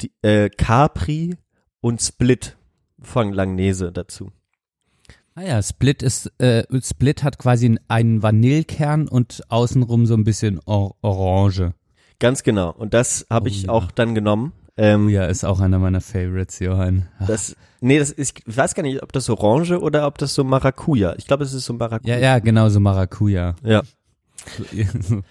die, 0.00 0.12
äh, 0.22 0.48
Capri 0.48 1.36
und 1.80 2.00
Split 2.00 2.56
von 3.00 3.32
Langnese 3.32 3.92
dazu. 3.92 4.32
Ah 5.34 5.42
ja, 5.42 5.62
Split 5.62 6.02
ist, 6.02 6.32
äh, 6.40 6.64
Split 6.80 7.22
hat 7.22 7.38
quasi 7.38 7.78
einen 7.88 8.22
Vanillekern 8.22 9.06
und 9.06 9.42
außenrum 9.50 10.06
so 10.06 10.14
ein 10.14 10.24
bisschen 10.24 10.60
or 10.64 10.96
Orange. 11.02 11.74
Ganz 12.18 12.42
genau. 12.42 12.72
Und 12.72 12.94
das 12.94 13.26
habe 13.28 13.50
Oh 13.50 13.52
ich 13.52 13.64
ja. 13.64 13.68
auch 13.68 13.90
dann 13.90 14.14
genommen. 14.14 14.54
Ähm, 14.76 15.08
Ja, 15.08 15.24
ist 15.26 15.44
auch 15.44 15.60
einer 15.60 15.78
meiner 15.78 16.00
Favorites, 16.00 16.58
Johann. 16.58 17.08
Ach, 17.18 17.26
Das, 17.26 17.56
nee, 17.80 17.98
das 17.98 18.10
ist, 18.10 18.38
ich 18.46 18.56
weiß 18.56 18.74
gar 18.74 18.82
nicht, 18.82 19.02
ob 19.02 19.12
das 19.12 19.28
Orange 19.30 19.80
oder 19.80 20.06
ob 20.06 20.18
das 20.18 20.34
so 20.34 20.44
Maracuja. 20.44 21.14
Ich 21.16 21.26
glaube, 21.26 21.44
es 21.44 21.52
ist 21.54 21.64
so 21.64 21.72
Maracuja. 21.74 22.14
Ja, 22.16 22.20
ja, 22.20 22.38
genau 22.38 22.68
so 22.68 22.80
Maracuja. 22.80 23.56
Ja. 23.62 23.82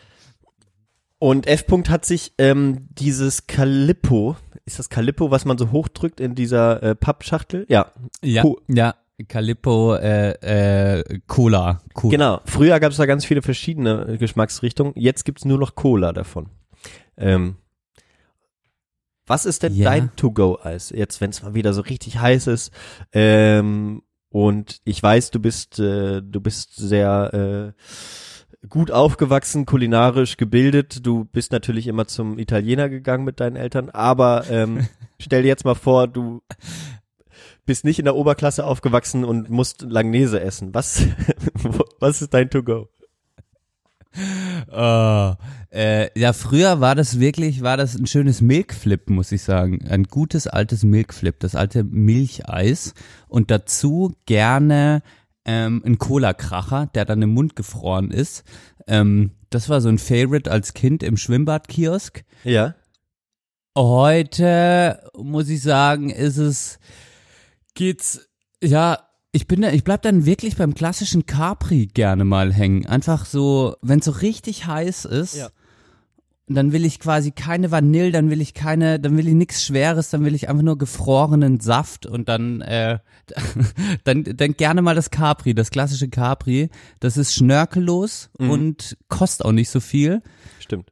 Und 1.20 1.48
F. 1.48 1.64
-Punkt 1.68 1.90
hat 1.90 2.06
sich 2.06 2.34
ähm, 2.38 2.88
dieses 2.92 3.48
Calippo, 3.48 4.36
ist 4.66 4.80
das 4.80 4.90
Calippo, 4.90 5.32
was 5.32 5.46
man 5.46 5.58
so 5.58 5.72
hochdrückt 5.72 6.20
in 6.20 6.36
dieser 6.36 6.84
äh, 6.84 6.96
Pappschachtel? 6.96 7.66
Ja, 7.70 7.92
ja, 8.24 8.44
Cool. 8.44 8.58
ja. 8.68 8.96
Calippo, 9.30 9.96
äh, 9.96 10.32
äh, 11.00 11.20
Cola. 11.26 11.82
Cola. 11.94 12.12
Genau. 12.12 12.42
Früher 12.44 12.78
gab 12.82 12.92
es 12.92 12.98
da 12.98 13.06
ganz 13.06 13.24
viele 13.24 13.42
verschiedene 13.42 14.18
Geschmacksrichtungen. 14.20 14.92
Jetzt 14.98 15.24
gibt's 15.24 15.46
nur 15.46 15.58
noch 15.58 15.76
Cola 15.76 16.12
davon. 16.12 16.50
Ähm, 17.16 17.56
was 19.28 19.46
ist 19.46 19.64
denn 19.64 19.74
Ja. 19.74 19.86
dein 19.90 20.16
To-Go-Eis? 20.16 20.90
Jetzt, 20.90 21.22
wenn 21.22 21.30
es 21.32 21.42
mal 21.44 21.54
wieder 21.54 21.74
so 21.74 21.82
richtig 21.82 22.20
heiß 22.20 22.48
ist. 22.48 22.72
Ähm, 23.14 24.04
und 24.30 24.82
ich 24.84 25.02
weiß, 25.02 25.32
du 25.32 25.40
bist, 25.40 25.80
äh, 25.80 26.22
du 26.22 26.42
bist 26.42 26.76
sehr 26.76 27.74
äh, 27.74 28.68
gut 28.68 28.92
aufgewachsen, 28.92 29.66
kulinarisch 29.66 30.38
gebildet. 30.38 31.06
Du 31.06 31.26
bist 31.26 31.52
natürlich 31.52 31.88
immer 31.88 32.08
zum 32.08 32.38
Italiener 32.40 32.90
gegangen 32.90 33.24
mit 33.24 33.40
deinen 33.40 33.56
Eltern. 33.56 33.90
Aber 33.90 34.46
ähm, 34.50 34.88
stell 35.20 35.44
dir 35.44 35.48
jetzt 35.50 35.66
mal 35.66 35.76
vor, 35.76 36.08
du 36.08 36.42
bist 37.66 37.84
nicht 37.86 38.00
in 38.00 38.06
der 38.06 38.16
Oberklasse 38.16 38.66
aufgewachsen 38.66 39.24
und 39.24 39.50
musst 39.50 39.82
Langnese 39.82 40.40
essen. 40.42 40.74
Was, 40.74 41.02
was 42.00 42.22
ist 42.22 42.34
dein 42.34 42.50
To-Go? 42.50 42.90
Oh, 44.72 45.34
äh, 45.72 46.20
ja, 46.20 46.34
früher 46.34 46.80
war 46.82 46.96
das 46.96 47.20
wirklich, 47.20 47.62
war 47.62 47.78
das 47.78 47.96
ein 47.96 48.08
schönes 48.08 48.42
Milkflip, 48.42 49.10
muss 49.10 49.32
ich 49.32 49.44
sagen. 49.44 49.86
Ein 49.90 50.04
gutes 50.04 50.48
altes 50.48 50.84
Milkflip, 50.84 51.40
das 51.40 51.56
alte 51.56 51.84
Milcheis. 51.84 52.94
Und 53.28 53.52
dazu 53.52 54.16
gerne 54.26 55.02
ähm, 55.46 55.84
ein 55.86 55.98
Cola-Kracher, 55.98 56.90
der 56.96 57.06
dann 57.06 57.22
im 57.22 57.34
Mund 57.34 57.56
gefroren 57.56 58.12
ist. 58.12 58.44
Ähm, 58.88 59.32
das 59.50 59.70
war 59.70 59.82
so 59.82 59.90
ein 59.90 60.00
Favorite 60.00 60.52
als 60.52 60.74
Kind 60.74 61.04
im 61.04 61.18
Schwimmbadkiosk. 61.18 62.24
Ja. 62.44 62.76
Heute 63.78 65.02
muss 65.18 65.50
ich 65.50 65.62
sagen, 65.62 66.10
ist 66.10 66.38
es 66.38 66.80
geht's 67.74 68.30
ja, 68.64 69.05
ich 69.36 69.48
bin 69.48 69.62
da, 69.62 69.70
ich 69.72 69.84
bleib 69.84 70.02
dann 70.04 70.26
wirklich 70.26 70.56
beim 70.56 70.74
klassischen 70.74 71.26
Capri 71.26 71.88
gerne 71.88 72.24
mal 72.26 72.54
hängen. 72.54 72.86
Einfach 72.86 73.26
so, 73.26 73.76
wenn 73.82 74.02
so 74.02 74.12
richtig 74.12 74.66
heiß 74.66 75.06
ist, 75.06 75.36
Ja. 75.36 75.50
dann 76.48 76.72
will 76.72 76.86
ich 76.86 77.00
quasi 77.00 77.32
keine 77.32 77.70
Vanille, 77.72 78.12
dann 78.12 78.30
will 78.30 78.40
ich 78.40 78.54
keine, 78.54 79.00
dann 79.00 79.18
will 79.18 79.28
ich 79.28 79.34
nichts 79.34 79.64
Schweres, 79.66 80.10
dann 80.12 80.24
will 80.24 80.36
ich 80.36 80.48
einfach 80.48 80.64
nur 80.64 80.78
gefrorenen 80.78 81.60
Saft 81.60 82.06
und 82.06 82.30
dann 82.30 82.62
äh, 82.62 83.00
dann 84.06 84.24
dann 84.24 84.54
gerne 84.54 84.82
mal 84.82 84.96
das 84.96 85.10
Capri, 85.10 85.54
das 85.54 85.70
klassische 85.72 86.08
Capri. 86.08 86.70
Das 87.00 87.18
ist 87.18 87.34
schnörkellos 87.34 88.30
Mhm. 88.40 88.50
und 88.50 88.98
kostet 89.10 89.46
auch 89.46 89.52
nicht 89.52 89.70
so 89.70 89.80
viel. 89.80 90.22
Stimmt. 90.60 90.92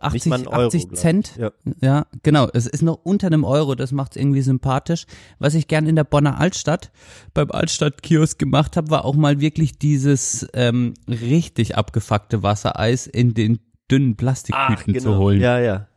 80, 0.00 0.26
mal 0.26 0.40
ein 0.40 0.46
Euro, 0.46 0.66
80 0.66 0.82
glaub 0.82 0.92
ich. 0.92 0.98
Cent. 1.00 1.36
Ja. 1.38 1.50
Ja, 1.80 2.06
genau. 2.22 2.48
Es 2.52 2.66
ist 2.66 2.82
noch 2.82 3.00
unter 3.04 3.26
einem 3.28 3.44
Euro, 3.44 3.74
das 3.74 3.92
macht's 3.92 4.16
irgendwie 4.16 4.42
sympathisch. 4.42 5.06
Was 5.38 5.54
ich 5.54 5.68
gern 5.68 5.86
in 5.86 5.96
der 5.96 6.04
Bonner 6.04 6.38
Altstadt 6.40 6.90
beim 7.34 7.50
Altstadtkiosk 7.50 8.38
gemacht 8.38 8.76
habe, 8.76 8.90
war 8.90 9.04
auch 9.04 9.14
mal 9.14 9.40
wirklich 9.40 9.78
dieses 9.78 10.46
ähm, 10.54 10.94
richtig 11.08 11.76
abgefuckte 11.76 12.42
Wassereis 12.42 13.06
in 13.06 13.34
den 13.34 13.58
dünnen 13.90 14.16
Plastiktüten 14.16 14.98
zu 15.00 15.16
holen. 15.16 15.38
genau. 15.38 15.50
Ja, 15.52 15.58
ja. 15.60 15.88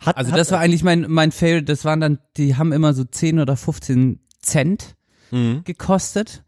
Hat, 0.00 0.16
Also 0.16 0.32
hat, 0.32 0.38
das 0.38 0.50
war 0.50 0.58
eigentlich 0.58 0.82
mein 0.82 1.06
mein 1.08 1.30
Favorite. 1.30 1.64
Das 1.64 1.84
waren 1.84 2.00
dann, 2.00 2.18
die 2.36 2.56
haben 2.56 2.72
immer 2.72 2.92
so 2.94 3.04
10 3.04 3.38
oder 3.38 3.56
15 3.56 4.20
Cent 4.40 4.96
Mhm. 5.30 5.62
gekostet 5.64 6.42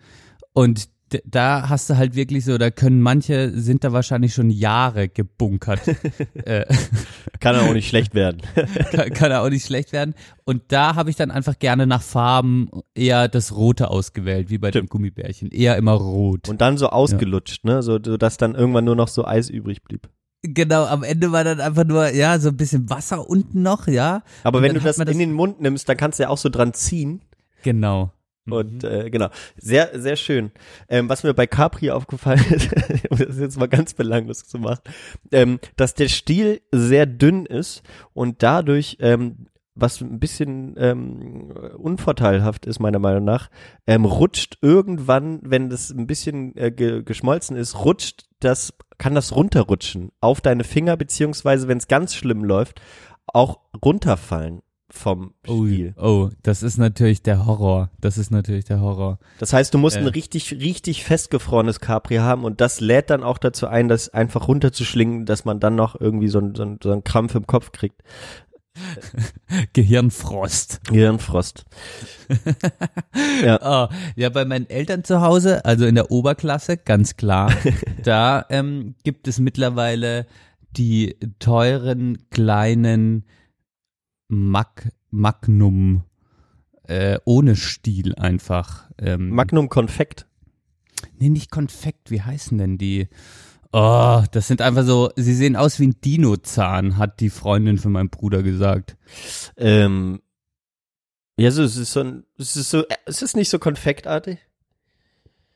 und 0.53 0.89
da 1.25 1.69
hast 1.69 1.91
du 1.91 1.97
halt 1.97 2.15
wirklich 2.15 2.45
so, 2.45 2.59
da 2.59 2.71
können 2.71 3.01
manche 3.01 3.51
sind 3.59 3.85
da 3.85 3.93
wahrscheinlich 3.93 4.35
schon 4.35 4.51
Jahre 4.51 5.09
gebunkert. 5.09 5.81
äh, 6.45 6.65
Kann 7.41 7.57
auch 7.57 7.73
nicht 7.73 7.89
schlecht 7.89 8.15
werden. 8.15 8.43
kann, 8.93 9.11
kann 9.13 9.31
er 9.31 9.43
auch 9.43 9.51
nicht 9.51 9.67
schlecht 9.67 9.93
werden. 9.93 10.15
Und 10.45 10.63
da 10.69 10.95
habe 10.95 11.11
ich 11.11 11.17
dann 11.17 11.31
einfach 11.31 11.59
gerne 11.59 11.87
nach 11.87 12.03
Farben 12.03 12.69
eher 12.95 13.29
das 13.29 13.55
Rote 13.55 13.91
ausgewählt, 13.91 14.51
wie 14.51 14.59
bei 14.59 14.71
dem 14.71 14.81
Stimmt. 14.81 14.91
Gummibärchen. 14.91 15.51
Eher 15.51 15.77
immer 15.77 15.93
rot. 15.93 16.49
Und 16.49 16.61
dann 16.61 16.79
so 16.79 16.89
ausgelutscht, 16.89 17.65
ne? 17.65 17.83
So, 17.83 17.99
so, 18.05 18.17
dass 18.17 18.37
dann 18.37 18.55
irgendwann 18.55 18.85
nur 18.85 18.97
noch 18.97 19.09
so 19.09 19.25
Eis 19.25 19.51
übrig 19.51 19.83
blieb. 19.83 20.09
genau, 20.43 20.85
am 20.85 21.03
Ende 21.03 21.33
war 21.33 21.45
dann 21.45 21.61
einfach 21.61 21.85
nur, 21.85 22.11
ja, 22.13 22.39
so 22.39 22.51
ein 22.51 22.57
bisschen 22.57 22.91
Wasser 22.91 23.29
unten 23.29 23.63
noch, 23.63 23.87
ja. 23.89 24.23
Aber 24.43 24.59
Und 24.59 24.65
wenn 24.65 24.75
du 24.75 24.81
das, 24.81 24.99
man 24.99 25.09
in 25.09 25.19
den 25.19 25.33
Mund 25.33 25.61
nimmst, 25.61 25.89
dann 25.89 25.97
kannst 25.97 26.19
du 26.19 26.25
ja 26.25 26.29
auch 26.29 26.39
so 26.39 26.49
dran 26.49 26.75
ziehen. 26.75 27.23
Genau. 27.63 28.13
Und 28.47 28.85
äh, 28.85 29.09
genau, 29.11 29.29
sehr, 29.57 29.99
sehr 29.99 30.17
schön. 30.17 30.53
Ähm, 30.89 31.09
was 31.09 31.23
mir 31.23 31.33
bei 31.33 31.47
Capri 31.47 31.91
aufgefallen 31.91 32.45
ist, 32.51 32.71
um 33.11 33.19
das 33.19 33.39
jetzt 33.39 33.59
mal 33.59 33.69
ganz 33.69 33.95
belanglos 33.95 34.45
zu 34.45 34.59
machen, 34.59 34.83
ähm, 35.33 35.61
dass 35.77 35.95
der 35.95 36.09
Stiel 36.09 36.61
sehr 36.71 37.07
dünn 37.07 37.47
ist 37.47 37.83
und 38.13 38.43
dadurch, 38.43 38.99
ähm, 39.01 39.47
was 39.75 40.01
ein 40.01 40.21
bisschen 40.21 40.75
ähm, 40.77 41.51
unvorteilhaft 41.79 42.67
ist, 42.67 42.81
meiner 42.81 42.99
Meinung 42.99 43.25
nach, 43.25 43.51
ähm, 43.87 44.05
rutscht 44.05 44.59
irgendwann, 44.61 45.41
wenn 45.43 45.71
das 45.71 45.91
ein 45.91 46.07
bisschen 46.07 46.55
äh, 46.57 46.71
ge 46.71 47.03
geschmolzen 47.03 47.57
ist, 47.57 47.85
rutscht 47.85 48.27
das, 48.41 48.75
kann 48.99 49.15
das 49.15 49.35
runterrutschen 49.35 50.13
auf 50.21 50.41
deine 50.41 50.65
Finger, 50.65 50.97
beziehungsweise, 50.97 51.67
wenn 51.67 51.79
es 51.79 51.89
ganz 51.89 52.15
schlimm 52.15 52.45
läuft, 52.45 52.81
auch 53.27 53.61
runterfallen 53.83 54.63
vom 54.95 55.35
Oh, 55.47 55.65
Stiel. 55.67 55.95
oh, 55.99 56.31
das 56.43 56.63
ist 56.63 56.79
natürlich 56.79 57.23
der 57.23 57.45
Horror. 57.47 57.91
Das 58.01 58.17
ist 58.19 58.31
natürlich 58.31 58.65
der 58.65 58.81
Horror. 58.81 59.19
Das 59.39 59.53
heißt, 59.53 59.75
du 59.75 59.79
musst 59.79 59.97
ein 59.97 60.05
Äh. 60.07 60.11
richtig, 60.11 60.53
richtig 60.53 61.05
festgefrorenes 61.05 61.81
Capri 61.81 62.17
haben 62.17 62.45
und 62.45 62.61
das 62.61 62.81
lädt 62.81 63.11
dann 63.11 63.23
auch 63.23 63.39
dazu 63.39 63.67
ein, 63.67 63.89
das 63.89 64.09
einfach 64.09 64.49
runterzuschlingen, 64.49 65.27
dass 65.27 65.45
man 65.45 65.61
dann 65.61 65.75
noch 65.75 66.01
irgendwie 66.01 66.29
so 66.29 66.39
einen 66.39 66.55
so 66.55 66.63
einen- 66.63 66.79
so 66.83 66.93
einen 66.93 67.05
Krampf 67.05 67.35
im 67.35 67.47
Kopf 67.47 67.73
kriegt. 67.73 68.03
Gehirnfrost. 69.73 70.81
Gehirnfrost. 70.89 71.65
Oh, 73.61 73.87
ja, 74.17 74.29
bei 74.31 74.45
meinen 74.45 74.69
Eltern 74.69 75.05
zu 75.05 75.21
Hause, 75.21 75.65
also 75.65 75.85
in 75.87 75.95
der 75.95 76.11
Oberklasse, 76.11 76.77
ganz 76.77 77.17
klar, 77.17 77.53
da 78.03 78.45
ähm, 78.51 78.95
gibt 79.05 79.29
es 79.29 79.39
mittlerweile 79.39 80.27
die 80.77 81.17
teuren 81.39 82.19
kleinen 82.31 83.25
Mag 84.35 84.93
Magnum 85.11 86.05
äh, 86.87 87.19
ohne 87.25 87.57
Stiel 87.57 88.15
einfach. 88.17 88.91
Ähm, 88.99 89.31
Magnum 89.31 89.69
Konfekt. 89.69 90.27
nee, 91.19 91.29
nicht 91.29 91.51
Konfekt, 91.51 92.11
wie 92.11 92.23
heißen 92.23 92.59
denn 92.59 92.79
die? 92.79 93.09
Oh, 93.73 94.23
das 94.31 94.47
sind 94.47 94.61
einfach 94.61 94.85
so, 94.85 95.11
sie 95.17 95.35
sehen 95.35 95.57
aus 95.57 95.81
wie 95.81 95.89
ein 95.89 96.01
Dinozahn, 96.01 96.97
hat 96.97 97.21
die 97.21 97.31
Freundin 97.31 97.79
von 97.79 97.91
meinem 97.91 98.11
Bruder 98.11 98.43
gesagt. 98.43 98.97
Ähm, 99.57 100.21
ja, 101.37 101.51
so, 101.51 101.65
es 101.65 101.77
ist 101.77 101.93
so 101.93 102.01
ein, 102.01 102.25
es 102.39 102.55
ist 102.55 102.71
so, 102.71 102.85
es 103.07 103.23
ist 103.23 103.35
nicht 103.35 103.49
so 103.49 103.59
konfektartig. 103.59 104.39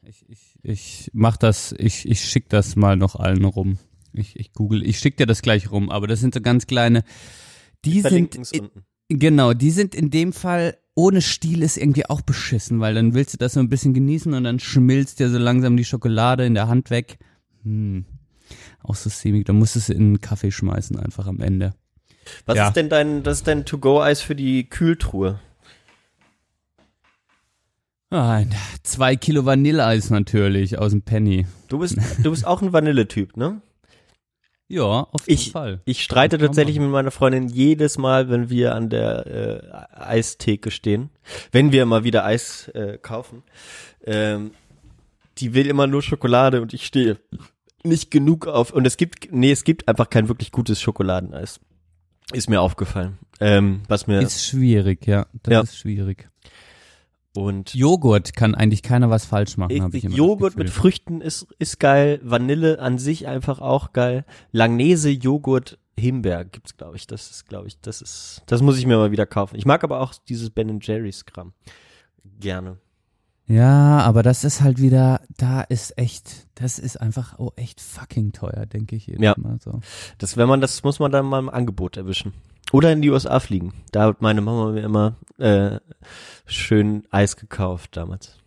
Ich, 0.03 0.29
ich, 0.29 0.59
ich 0.63 1.11
mach 1.13 1.37
das, 1.37 1.73
ich, 1.79 2.09
ich 2.09 2.25
schick 2.25 2.49
das 2.49 2.75
mal 2.75 2.97
noch 2.97 3.15
allen 3.15 3.45
rum. 3.45 3.79
Ich, 4.13 4.35
ich 4.37 4.53
google, 4.53 4.85
ich 4.85 4.99
schick 4.99 5.17
dir 5.17 5.27
das 5.27 5.43
gleich 5.43 5.71
rum, 5.71 5.91
aber 5.91 6.09
das 6.09 6.19
sind 6.19 6.35
so 6.35 6.41
ganz 6.41 6.67
kleine, 6.67 7.05
die 7.85 8.01
sind, 8.01 8.35
in, 8.35 8.65
unten. 8.65 8.85
genau, 9.09 9.53
die 9.55 9.71
sind 9.71 9.95
in 9.95 10.11
dem 10.11 10.33
Fall, 10.33 10.77
ohne 10.95 11.23
Stiel 11.23 11.63
ist 11.63 11.77
irgendwie 11.77 12.07
auch 12.07 12.21
beschissen, 12.21 12.81
weil 12.81 12.95
dann 12.95 13.15
willst 13.15 13.35
du 13.35 13.39
das 13.39 13.53
so 13.55 13.61
ein 13.61 13.69
bisschen 13.69 13.95
genießen 13.95 14.35
und 14.35 14.45
dann 14.45 14.59
schmilzt 14.59 15.21
dir 15.21 15.31
so 15.31 15.39
langsam 15.39 15.77
die 15.77 15.85
Schokolade 15.85 16.45
in 16.45 16.55
der 16.55 16.69
Hand 16.69 16.91
weg. 16.91 17.19
Hm. 17.63 18.05
Auch 18.83 18.95
so 18.95 19.09
semi, 19.11 19.45
dann 19.45 19.57
musst 19.57 19.75
du 19.75 19.79
es 19.79 19.89
in 19.91 19.99
einen 19.99 20.21
Kaffee 20.21 20.51
schmeißen 20.51 20.99
einfach 20.99 21.27
am 21.27 21.41
Ende. 21.41 21.75
Was 22.47 22.57
Ja. 22.57 22.69
ist 22.69 22.75
denn 22.75 22.89
dein, 22.89 23.23
das 23.23 23.39
ist 23.39 23.47
dein 23.47 23.65
To-Go-Eis 23.65 24.21
für 24.21 24.35
die 24.35 24.69
Kühltruhe? 24.69 25.41
Ah, 28.11 28.37
ein- 28.37 28.55
zwei 28.83 29.17
Kilo 29.17 29.45
Vanilleeis 29.45 30.09
natürlich 30.11 30.79
aus 30.79 30.93
dem 30.93 31.03
Penny. 31.03 31.47
Du 31.69 31.79
bist, 31.79 31.99
du 32.23 32.31
bist 32.31 32.47
auch 32.47 32.63
ein 32.63 32.73
Vanilletyp, 32.73 33.37
ne? 33.37 33.61
Ja, 34.71 34.83
auf 35.13 35.27
jeden 35.27 35.41
Ich, 35.41 35.53
Fall. 35.53 35.81
ich 35.87 36.03
streite 36.03 36.37
tatsächlich 36.37 36.79
mit 36.79 36.91
meiner 36.91 37.11
Freundin 37.11 37.49
jedes 37.49 37.97
Mal, 37.97 38.29
wenn 38.29 38.51
wir 38.51 38.75
an 38.75 38.91
der 38.91 39.27
äh, 39.27 39.99
Eistheke 39.99 40.71
stehen, 40.71 41.09
wenn 41.53 41.73
wir 41.73 41.87
mal 41.87 42.05
wieder 42.05 42.25
Eis 42.27 42.69
äh, 42.69 42.99
kaufen. 42.99 43.43
Ähm, 44.05 44.51
die 45.39 45.55
will 45.55 45.67
immer 45.67 45.87
nur 45.87 46.03
Schokolade 46.03 46.61
und 46.61 46.75
ich 46.75 46.85
stehe 46.85 47.17
nicht 47.83 48.11
genug 48.11 48.47
auf. 48.47 48.73
Und 48.73 48.87
es 48.87 48.97
gibt, 48.99 49.33
nee, 49.33 49.53
es 49.53 49.65
gibt 49.65 49.89
einfach 49.89 50.11
kein 50.11 50.29
wirklich 50.29 50.53
gutes 50.53 50.83
Schokoladeneis. 50.83 51.61
Ist 52.33 52.51
mir 52.51 52.61
aufgefallen. 52.61 53.17
Ähm, 53.41 53.83
was 53.89 54.07
mir 54.07 54.21
Ist 54.21 54.45
schwierig, 54.47 55.07
ja. 55.07 55.27
Das 55.45 55.53
Ja. 55.53 55.61
ist 55.63 55.79
schwierig. 55.79 56.29
Und 57.37 57.75
Joghurt 57.75 58.35
kann 58.35 58.55
eigentlich 58.55 58.83
keiner 58.83 59.11
was 59.11 59.25
falsch 59.25 59.57
machen, 59.57 59.83
habe 59.83 59.97
ich 59.97 60.05
immer 60.05 60.17
Joghurt 60.17 60.57
mit. 60.57 60.71
Früchten 60.71 61.21
ist 61.21 61.47
ist 61.59 61.79
geil. 61.79 62.21
Vanille 62.23 62.81
an 62.81 62.99
sich 62.99 63.27
einfach 63.27 63.61
auch 63.61 63.93
geil. 63.93 64.25
Langnese 64.53 65.11
Joghurt 65.11 65.79
Himbeer 65.97 66.45
gibt's 66.45 66.77
glaube 66.77 66.97
ich. 66.97 67.07
Das 67.07 67.31
ist 67.31 67.49
glaube 67.49 67.69
ich, 67.69 67.81
das 67.81 68.01
ist 68.03 68.43
das 68.47 68.63
muss 68.63 68.79
ich 68.79 68.87
mir 68.87 68.97
mal 68.97 69.11
wieder 69.11 69.27
kaufen. 69.27 69.57
Ich 69.57 69.67
mag 69.67 69.85
aber 69.85 70.01
auch 70.01 70.15
dieses 70.29 70.51
Ben 70.51 70.81
Jerry's 70.81 71.27
Kram 71.27 71.53
gerne. 72.41 72.79
Ja, 73.47 74.01
aber 74.01 74.23
das 74.23 74.45
ist 74.45 74.61
halt 74.61 74.79
wieder, 74.79 75.23
da 75.39 75.63
ist 75.63 75.97
echt, 75.97 76.47
das 76.55 76.79
ist 76.79 77.01
einfach 77.01 77.39
oh, 77.39 77.53
echt 77.57 77.81
fucking 77.81 78.33
teuer, 78.33 78.67
denke 78.67 78.95
ich 78.95 79.07
jedes 79.07 79.23
Ja. 79.23 79.35
Mal 79.39 79.59
so. 79.59 79.81
Das 80.19 80.37
wenn 80.37 80.49
man 80.49 80.61
das 80.61 80.83
muss 80.83 80.99
man 80.99 81.11
dann 81.11 81.25
mal 81.25 81.39
im 81.39 81.49
Angebot 81.49 81.97
erwischen. 81.97 82.35
Oder 82.73 82.93
in 82.93 83.03
die 83.03 83.11
USA 83.11 83.41
fliegen. 83.41 83.73
Da 83.93 84.05
hat 84.05 84.21
meine 84.21 84.41
Mama 84.41 84.73
mir 84.73 84.83
immer 84.83 85.17
äh, 85.39 85.79
schön 86.47 87.07
Eis 87.11 87.37
gekauft 87.37 87.97
damals. 87.97 88.39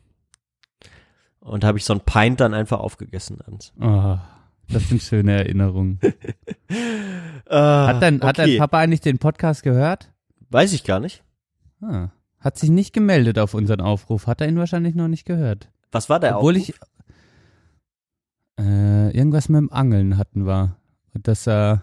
Und 1.40 1.64
habe 1.64 1.80
ich 1.80 1.86
so 1.86 1.94
ein 1.94 2.02
Pint 2.02 2.40
dann 2.40 2.54
einfach 2.54 2.80
aufgegessen 2.80 3.42
abends. 3.42 3.74
Oh, 3.82 4.18
das 4.70 4.90
sind 4.90 5.02
schöne 5.02 5.34
Erinnerungen. 5.34 6.00
Ah, 7.50 7.88
Hat 7.88 8.02
dein, 8.02 8.22
hat 8.22 8.38
dein 8.38 8.48
okay. 8.48 8.58
Papa 8.60 8.80
eigentlich 8.80 9.02
den 9.02 9.18
Podcast 9.18 9.64
gehört? 9.64 10.10
Weiß 10.52 10.72
ich 10.72 10.86
gar 10.86 11.02
nicht. 11.02 11.22
Ah, 11.82 12.12
hat 12.40 12.58
sich 12.58 12.70
nicht 12.70 12.94
gemeldet 12.94 13.38
auf 13.40 13.54
unseren 13.54 13.82
Aufruf. 13.82 14.26
Hat 14.26 14.40
er 14.40 14.48
ihn 14.48 14.58
wahrscheinlich 14.58 14.96
noch 14.96 15.10
nicht 15.10 15.26
gehört. 15.26 15.70
Was 15.92 16.10
war 16.10 16.22
der 16.22 16.38
Obwohl 16.38 16.56
Aufruf? 16.56 16.70
ich 16.70 16.76
äh, 18.64 19.10
irgendwas 19.12 19.50
mit 19.50 19.60
dem 19.60 19.74
Angeln 19.74 20.18
hatten. 20.18 20.48
Und 20.48 21.28
dass 21.28 21.46
er 21.46 21.82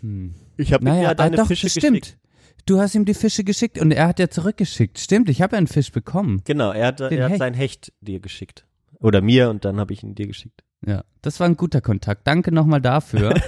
hm. 0.00 0.34
Ich 0.56 0.72
habe 0.72 0.84
Naja, 0.84 1.02
ja 1.02 1.08
ah, 1.10 1.14
deine 1.14 1.36
doch, 1.36 1.46
Fische 1.46 1.68
stimmt. 1.68 2.00
geschickt. 2.02 2.18
Du 2.66 2.80
hast 2.80 2.94
ihm 2.94 3.04
die 3.04 3.14
Fische 3.14 3.44
geschickt 3.44 3.78
und 3.78 3.90
er 3.90 4.06
hat 4.08 4.18
ja 4.18 4.28
zurückgeschickt. 4.30 4.98
Stimmt, 4.98 5.28
ich 5.28 5.42
habe 5.42 5.54
ja 5.54 5.58
einen 5.58 5.66
Fisch 5.66 5.92
bekommen. 5.92 6.40
Genau, 6.44 6.70
er 6.72 6.86
hat, 6.88 7.00
Den 7.00 7.12
er 7.12 7.24
hat 7.24 7.30
Hecht. 7.32 7.38
sein 7.40 7.54
Hecht 7.54 7.92
dir 8.00 8.20
geschickt. 8.20 8.64
Oder 9.00 9.20
mir 9.20 9.50
und 9.50 9.64
dann 9.66 9.78
habe 9.78 9.92
ich 9.92 10.02
ihn 10.02 10.14
dir 10.14 10.26
geschickt. 10.26 10.62
Ja, 10.86 11.04
das 11.20 11.40
war 11.40 11.46
ein 11.46 11.56
guter 11.56 11.80
Kontakt. 11.80 12.26
Danke 12.26 12.52
nochmal 12.52 12.80
dafür. 12.80 13.34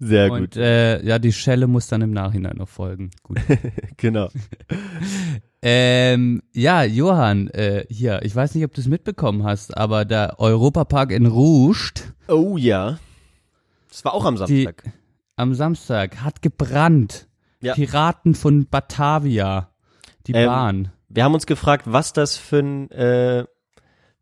Sehr 0.00 0.30
und 0.30 0.56
äh, 0.56 1.02
ja, 1.04 1.18
die 1.18 1.32
Schelle 1.32 1.66
muss 1.66 1.88
dann 1.88 2.02
im 2.02 2.12
Nachhinein 2.12 2.56
noch 2.56 2.68
folgen. 2.68 3.10
Gut. 3.24 3.38
genau. 3.96 4.28
ähm, 5.62 6.40
ja, 6.54 6.84
Johann, 6.84 7.48
äh, 7.48 7.84
hier, 7.90 8.20
ich 8.22 8.34
weiß 8.34 8.54
nicht, 8.54 8.64
ob 8.64 8.72
du 8.74 8.80
es 8.80 8.86
mitbekommen 8.86 9.42
hast, 9.42 9.76
aber 9.76 10.04
der 10.04 10.38
Europapark 10.38 11.10
in 11.10 11.26
Rust 11.26 12.12
Oh 12.28 12.56
ja. 12.56 12.98
Das 13.90 14.04
war 14.04 14.14
auch 14.14 14.24
am 14.24 14.34
Die- 14.46 14.64
Samstag. 14.64 14.84
Am 15.38 15.54
Samstag 15.54 16.22
hat 16.22 16.42
gebrannt. 16.42 17.28
Ja. 17.60 17.74
Piraten 17.74 18.34
von 18.34 18.66
Batavia. 18.66 19.70
Die 20.26 20.32
Ähm, 20.32 20.46
Bahn. 20.46 20.92
Wir 21.08 21.24
haben 21.24 21.34
uns 21.34 21.46
gefragt, 21.46 21.84
was 21.86 22.12
das 22.12 22.36
für 22.36 22.58
ein, 22.58 22.90
äh, 22.90 23.44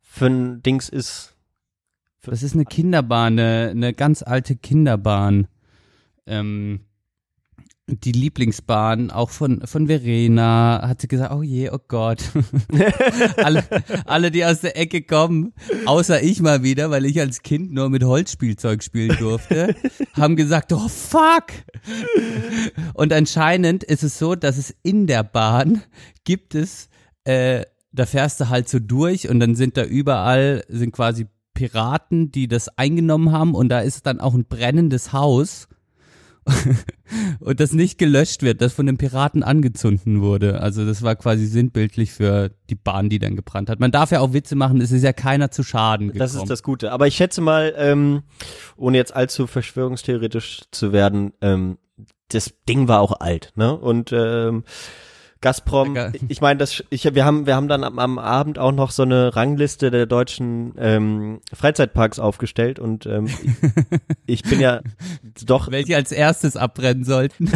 für 0.00 0.26
ein 0.26 0.62
Dings 0.62 0.88
ist. 0.88 1.34
Das 2.22 2.42
ist 2.42 2.54
eine 2.54 2.64
Kinderbahn, 2.64 3.38
eine, 3.38 3.70
eine 3.70 3.92
ganz 3.92 4.22
alte 4.22 4.56
Kinderbahn. 4.56 5.48
Ähm, 6.26 6.85
die 7.88 8.12
Lieblingsbahn, 8.12 9.12
auch 9.12 9.30
von, 9.30 9.64
von 9.64 9.86
Verena, 9.86 10.82
hat 10.86 11.00
sie 11.00 11.06
gesagt, 11.06 11.32
oh 11.32 11.42
je, 11.42 11.70
oh 11.70 11.78
Gott. 11.86 12.18
alle, 13.36 13.64
alle, 14.04 14.30
die 14.32 14.44
aus 14.44 14.60
der 14.60 14.76
Ecke 14.76 15.02
kommen, 15.02 15.52
außer 15.84 16.20
ich 16.20 16.40
mal 16.40 16.64
wieder, 16.64 16.90
weil 16.90 17.04
ich 17.04 17.20
als 17.20 17.42
Kind 17.42 17.72
nur 17.72 17.88
mit 17.88 18.02
Holzspielzeug 18.02 18.82
spielen 18.82 19.16
durfte, 19.18 19.76
haben 20.14 20.34
gesagt, 20.34 20.72
oh 20.72 20.88
fuck. 20.88 21.46
Und 22.94 23.12
anscheinend 23.12 23.84
ist 23.84 24.02
es 24.02 24.18
so, 24.18 24.34
dass 24.34 24.56
es 24.56 24.74
in 24.82 25.06
der 25.06 25.22
Bahn 25.22 25.82
gibt 26.24 26.56
es, 26.56 26.88
äh, 27.22 27.64
da 27.92 28.04
fährst 28.04 28.40
du 28.40 28.48
halt 28.48 28.68
so 28.68 28.80
durch 28.80 29.28
und 29.28 29.38
dann 29.38 29.54
sind 29.54 29.76
da 29.76 29.84
überall, 29.84 30.64
sind 30.68 30.90
quasi 30.90 31.28
Piraten, 31.54 32.32
die 32.32 32.48
das 32.48 32.68
eingenommen 32.76 33.30
haben 33.30 33.54
und 33.54 33.68
da 33.68 33.78
ist 33.78 34.06
dann 34.06 34.20
auch 34.20 34.34
ein 34.34 34.44
brennendes 34.44 35.12
Haus 35.12 35.68
und 37.40 37.60
das 37.60 37.72
nicht 37.72 37.98
gelöscht 37.98 38.42
wird, 38.42 38.60
das 38.60 38.72
von 38.72 38.86
den 38.86 38.98
Piraten 38.98 39.42
angezündet 39.42 40.20
wurde. 40.20 40.60
Also 40.60 40.86
das 40.86 41.02
war 41.02 41.16
quasi 41.16 41.46
sinnbildlich 41.46 42.12
für 42.12 42.50
die 42.70 42.74
Bahn, 42.74 43.08
die 43.08 43.18
dann 43.18 43.36
gebrannt 43.36 43.70
hat. 43.70 43.80
Man 43.80 43.90
darf 43.90 44.10
ja 44.10 44.20
auch 44.20 44.32
Witze 44.32 44.56
machen, 44.56 44.80
es 44.80 44.92
ist 44.92 45.02
ja 45.02 45.12
keiner 45.12 45.50
zu 45.50 45.62
Schaden 45.62 46.08
gekommen. 46.08 46.20
Das 46.20 46.34
ist 46.34 46.50
das 46.50 46.62
Gute. 46.62 46.92
Aber 46.92 47.06
ich 47.06 47.16
schätze 47.16 47.40
mal, 47.40 47.74
ähm, 47.76 48.22
ohne 48.76 48.96
jetzt 48.96 49.14
allzu 49.14 49.46
verschwörungstheoretisch 49.46 50.62
zu 50.70 50.92
werden, 50.92 51.32
ähm, 51.40 51.78
das 52.28 52.54
Ding 52.68 52.88
war 52.88 53.00
auch 53.00 53.20
alt, 53.20 53.52
ne? 53.54 53.76
Und 53.76 54.12
ähm, 54.12 54.64
Gazprom, 55.40 55.96
ich 56.28 56.40
meine, 56.40 56.58
das, 56.58 56.82
ich, 56.90 57.04
wir 57.14 57.24
haben, 57.24 57.46
wir 57.46 57.54
haben 57.54 57.68
dann 57.68 57.84
am, 57.84 57.98
am 57.98 58.18
Abend 58.18 58.58
auch 58.58 58.72
noch 58.72 58.90
so 58.90 59.02
eine 59.02 59.36
Rangliste 59.36 59.90
der 59.90 60.06
deutschen 60.06 60.74
ähm, 60.78 61.40
Freizeitparks 61.52 62.18
aufgestellt 62.18 62.78
und 62.78 63.06
ähm, 63.06 63.26
ich, 63.26 63.36
ich 64.26 64.42
bin 64.42 64.60
ja 64.60 64.80
doch 65.44 65.70
Welche 65.70 65.96
als 65.96 66.10
erstes 66.10 66.56
abbrennen 66.56 67.04
sollten. 67.04 67.50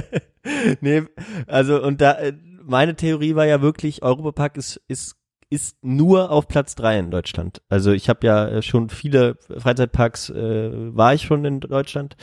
nee, 0.80 1.02
also 1.46 1.82
und 1.82 2.00
da 2.00 2.12
äh, 2.12 2.34
meine 2.62 2.94
Theorie 2.94 3.34
war 3.34 3.46
ja 3.46 3.62
wirklich, 3.62 4.02
Europapark 4.02 4.56
ist 4.56 4.80
ist 4.88 5.16
ist 5.50 5.82
nur 5.82 6.30
auf 6.30 6.46
Platz 6.46 6.74
drei 6.74 6.98
in 6.98 7.10
Deutschland. 7.10 7.62
Also 7.70 7.92
ich 7.92 8.08
habe 8.10 8.26
ja 8.26 8.48
äh, 8.48 8.62
schon 8.62 8.90
viele 8.90 9.36
Freizeitparks 9.56 10.28
äh, 10.30 10.94
war 10.94 11.14
ich 11.14 11.22
schon 11.22 11.44
in 11.44 11.60
Deutschland 11.60 12.16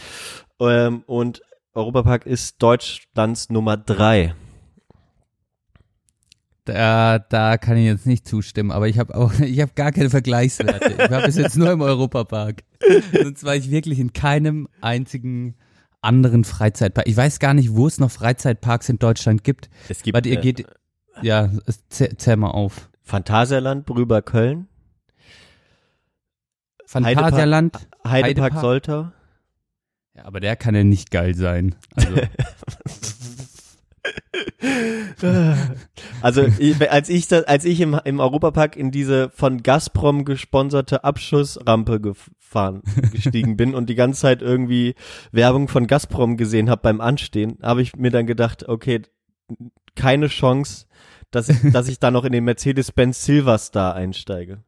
ähm, 0.59 1.03
und 1.07 1.41
Europapark 1.73 2.25
ist 2.25 2.61
Deutschlands 2.61 3.49
Nummer 3.49 3.77
drei. 3.77 4.35
Da, 6.65 7.19
da 7.19 7.57
kann 7.57 7.77
ich 7.77 7.85
jetzt 7.85 8.07
nicht 8.07 8.27
zustimmen, 8.27 8.71
aber 8.71 8.87
ich 8.87 8.97
habe 8.97 9.15
auch, 9.15 9.31
ich 9.39 9.61
habe 9.61 9.71
gar 9.75 9.91
keine 9.91 10.09
Vergleichswerte. 10.09 11.03
Ich 11.03 11.11
war 11.11 11.21
bis 11.21 11.37
jetzt 11.37 11.57
nur 11.57 11.71
im 11.71 11.81
Europapark. 11.81 12.63
Sonst 13.13 13.43
war 13.43 13.55
ich 13.55 13.69
wirklich 13.69 13.99
in 13.99 14.13
keinem 14.13 14.67
einzigen 14.81 15.55
anderen 16.01 16.43
Freizeitpark. 16.43 17.07
Ich 17.07 17.15
weiß 17.15 17.39
gar 17.39 17.53
nicht, 17.53 17.75
wo 17.75 17.87
es 17.87 17.99
noch 17.99 18.11
Freizeitparks 18.11 18.89
in 18.89 18.99
Deutschland 18.99 19.43
gibt. 19.43 19.69
Es 19.89 20.01
gibt 20.01 20.15
Warte, 20.15 20.29
ihr 20.29 20.39
äh, 20.39 20.41
geht, 20.41 20.65
ja, 21.21 21.49
zähl 21.89 22.35
mal 22.35 22.51
auf. 22.51 22.89
Phantasialand, 23.01 23.85
Brüber 23.85 24.21
Köln, 24.23 24.67
Phantasialand. 26.85 27.75
Heidepark, 28.07 28.53
Heidepark. 28.53 28.61
Soltau. 28.61 29.11
Ja, 30.15 30.25
aber 30.25 30.39
der 30.39 30.55
kann 30.55 30.75
ja 30.75 30.83
nicht 30.83 31.11
geil 31.11 31.35
sein. 31.35 31.75
Also, 31.95 32.15
Also 36.21 36.45
als 36.89 37.09
ich 37.09 37.27
das, 37.27 37.43
als 37.43 37.65
ich 37.65 37.81
im, 37.81 37.99
im 38.03 38.19
Europapark 38.19 38.75
in 38.75 38.91
diese 38.91 39.29
von 39.29 39.63
Gazprom 39.63 40.25
gesponserte 40.25 41.03
Abschussrampe 41.03 41.99
gefahren 41.99 42.81
gestiegen 43.11 43.57
bin 43.57 43.75
und 43.75 43.89
die 43.89 43.95
ganze 43.95 44.21
Zeit 44.21 44.41
irgendwie 44.41 44.95
Werbung 45.31 45.67
von 45.67 45.87
Gazprom 45.87 46.37
gesehen 46.37 46.69
habe 46.69 46.81
beim 46.81 47.01
Anstehen, 47.01 47.57
habe 47.61 47.81
ich 47.81 47.95
mir 47.95 48.11
dann 48.11 48.27
gedacht, 48.27 48.67
okay, 48.67 49.01
keine 49.95 50.27
Chance, 50.27 50.85
dass 51.31 51.49
ich, 51.49 51.57
dass 51.71 51.87
ich 51.87 51.99
da 51.99 52.11
noch 52.11 52.25
in 52.25 52.31
den 52.31 52.43
Mercedes-Benz 52.43 53.25
Silverstar 53.25 53.95
einsteige. 53.95 54.63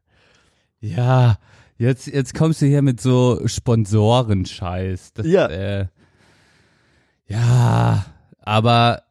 ja, 0.79 1.37
jetzt, 1.77 2.07
jetzt 2.07 2.33
kommst 2.33 2.61
du 2.61 2.65
hier 2.65 2.81
mit 2.81 3.01
so 3.01 3.41
Sponsorenscheiß. 3.45 5.13
Das, 5.13 5.25
Ja. 5.25 5.47
Äh, 5.47 5.87
ja, 7.27 8.05
aber 8.39 9.03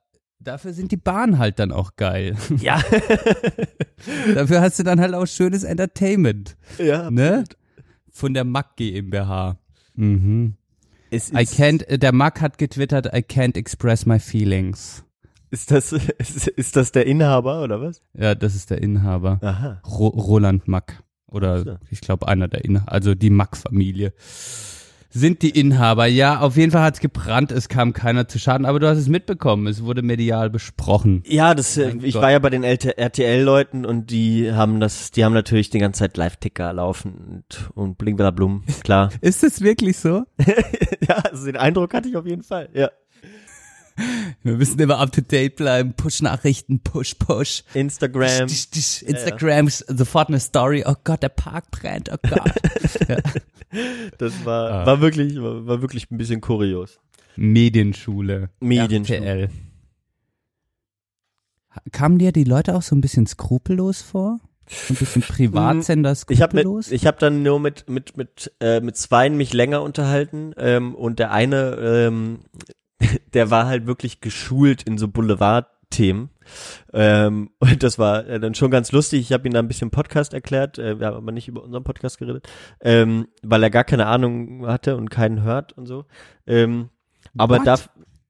dafür 0.46 0.72
sind 0.72 0.92
die 0.92 0.96
Bahnen 0.96 1.38
halt 1.38 1.58
dann 1.58 1.72
auch 1.72 1.96
geil. 1.96 2.36
Ja, 2.60 2.80
Dafür 4.34 4.60
hast 4.60 4.78
du 4.78 4.82
dann 4.82 5.00
halt 5.00 5.14
auch 5.14 5.26
schönes 5.26 5.64
Entertainment, 5.64 6.56
ja. 6.78 7.10
ne? 7.10 7.44
Von 8.10 8.34
der 8.34 8.44
Mack 8.44 8.76
GmbH. 8.76 9.58
Mhm. 9.94 10.54
Ist, 11.10 11.32
I 11.32 11.38
can't, 11.44 11.84
äh, 11.86 11.98
der 11.98 12.12
Mack 12.12 12.40
hat 12.40 12.58
getwittert, 12.58 13.06
I 13.06 13.18
can't 13.20 13.56
express 13.56 14.06
my 14.06 14.18
feelings. 14.18 15.04
ist 15.50 15.70
das 15.70 15.92
ist, 15.92 16.08
ist 16.48 16.76
das 16.76 16.92
der 16.92 17.06
Inhaber 17.06 17.62
oder 17.62 17.80
was? 17.80 18.02
Ja, 18.14 18.34
das 18.34 18.54
ist 18.54 18.70
der 18.70 18.82
Inhaber. 18.82 19.38
Aha. 19.42 19.80
Ro 19.86 20.08
Roland 20.08 20.68
Mack. 20.68 21.02
Oder 21.28 21.58
So. 21.64 21.76
ich 21.90 22.00
glaube 22.00 22.28
einer 22.28 22.48
der 22.48 22.64
Inhaber, 22.64 22.92
also 22.92 23.14
die 23.14 23.30
Mack-Familie. 23.30 24.12
Sind 25.10 25.42
die 25.42 25.50
Inhaber. 25.50 26.06
Ja, 26.06 26.40
auf 26.40 26.56
jeden 26.56 26.72
Fall 26.72 26.82
hat's 26.82 27.00
gebrannt, 27.00 27.52
es 27.52 27.68
kam 27.68 27.92
keiner 27.92 28.28
zu 28.28 28.38
Schaden, 28.38 28.66
aber 28.66 28.80
du 28.80 28.88
hast 28.88 28.98
es 28.98 29.08
mitbekommen, 29.08 29.66
es 29.66 29.84
wurde 29.84 30.02
medial 30.02 30.50
besprochen. 30.50 31.22
Ja, 31.26 31.54
das, 31.54 31.76
äh, 31.76 31.88
Mein 31.88 32.04
ich 32.04 32.14
Gott. 32.14 32.22
war 32.22 32.30
ja 32.30 32.38
bei 32.38 32.50
den 32.50 32.64
RTL-Leuten 32.64 33.84
und 33.86 34.10
die 34.10 34.52
haben 34.52 34.80
das, 34.80 35.10
die 35.10 35.24
haben 35.24 35.32
natürlich 35.32 35.70
die 35.70 35.78
ganze 35.78 36.00
Zeit 36.00 36.16
Live-Ticker 36.16 36.72
laufen 36.72 37.14
und, 37.14 37.70
und 37.74 37.98
bling 37.98 38.16
bla 38.16 38.30
blum, 38.30 38.64
klar. 38.82 39.10
Ist 39.20 39.44
es 39.44 39.60
wirklich 39.60 39.96
so? 39.98 40.24
ja, 41.08 41.16
also 41.30 41.46
den 41.46 41.56
Eindruck 41.56 41.94
hatte 41.94 42.08
ich 42.08 42.16
auf 42.16 42.26
jeden 42.26 42.42
Fall, 42.42 42.68
ja. 42.74 42.90
Wir 44.42 44.56
müssen 44.56 44.78
immer 44.78 44.98
up 44.98 45.12
to 45.12 45.20
date 45.22 45.56
bleiben, 45.56 45.94
Push-Nachrichten, 45.94 46.80
Push, 46.80 47.14
Push. 47.18 47.64
Instagram. 47.74 48.46
Tisch, 48.48 48.68
tisch, 48.70 49.02
Instagram, 49.02 49.68
sofort 49.68 50.28
eine 50.28 50.38
Story, 50.40 50.84
oh 50.86 50.94
Gott, 51.04 51.22
der 51.22 51.30
Park 51.30 51.70
brennt, 51.70 52.10
oh 52.12 52.16
Gott. 52.28 52.50
ja. 53.08 53.18
Das 54.18 54.44
war, 54.44 54.70
Ah. 54.70 54.86
war 54.86 55.00
wirklich, 55.00 55.40
war, 55.40 55.66
war 55.66 55.80
wirklich 55.80 56.10
ein 56.10 56.18
bisschen 56.18 56.40
kurios. 56.40 56.98
Medienschule. 57.36 58.50
Medienschule. 58.60 59.18
RTL. 59.20 59.48
Kamen 61.92 62.18
dir 62.18 62.32
die 62.32 62.44
Leute 62.44 62.74
auch 62.74 62.82
so 62.82 62.94
ein 62.96 63.00
bisschen 63.00 63.26
skrupellos 63.26 64.00
vor? 64.02 64.38
Ein 64.88 64.96
bisschen 64.96 65.22
Privatsender 65.22 66.16
Ich 66.28 66.40
habe 66.42 66.52
skrupellos? 66.52 66.86
mit, 66.90 67.00
ich 67.00 67.06
habe 67.06 67.18
dann 67.20 67.42
nur 67.42 67.60
mit 67.60 67.88
mit 67.88 68.16
mit 68.16 68.52
äh, 68.60 68.80
mit 68.80 68.96
zweien 68.96 69.36
mich 69.36 69.52
länger 69.52 69.82
unterhalten 69.82 70.52
ähm, 70.56 70.94
und 70.94 71.18
der 71.18 71.30
eine, 71.32 71.76
ähm, 71.76 72.38
der 73.34 73.50
war 73.50 73.66
halt 73.66 73.86
wirklich 73.86 74.20
geschult 74.20 74.82
in 74.82 74.98
so 74.98 75.08
Boulevard-Themen 75.08 76.30
ähm, 76.92 77.50
und 77.58 77.82
das 77.82 77.98
war 77.98 78.26
äh, 78.26 78.40
dann 78.40 78.54
schon 78.54 78.70
ganz 78.70 78.92
lustig. 78.92 79.20
Ich 79.20 79.32
habe 79.32 79.48
ihm 79.48 79.52
da 79.52 79.58
ein 79.60 79.68
bisschen 79.68 79.90
Podcast 79.90 80.34
erklärt, 80.34 80.78
äh, 80.78 80.98
wir 80.98 81.06
haben 81.06 81.16
aber 81.16 81.32
nicht 81.32 81.48
über 81.48 81.62
unseren 81.62 81.84
Podcast 81.84 82.18
geredet, 82.18 82.48
ähm, 82.80 83.28
weil 83.42 83.62
er 83.62 83.70
gar 83.70 83.84
keine 83.84 84.06
Ahnung 84.06 84.66
hatte 84.66 84.96
und 84.96 85.10
keinen 85.10 85.42
hört 85.42 85.72
und 85.72 85.86
so. 85.86 86.04
Ähm, 86.46 86.90
aber 87.36 87.58
What? 87.58 87.66
da 87.66 87.76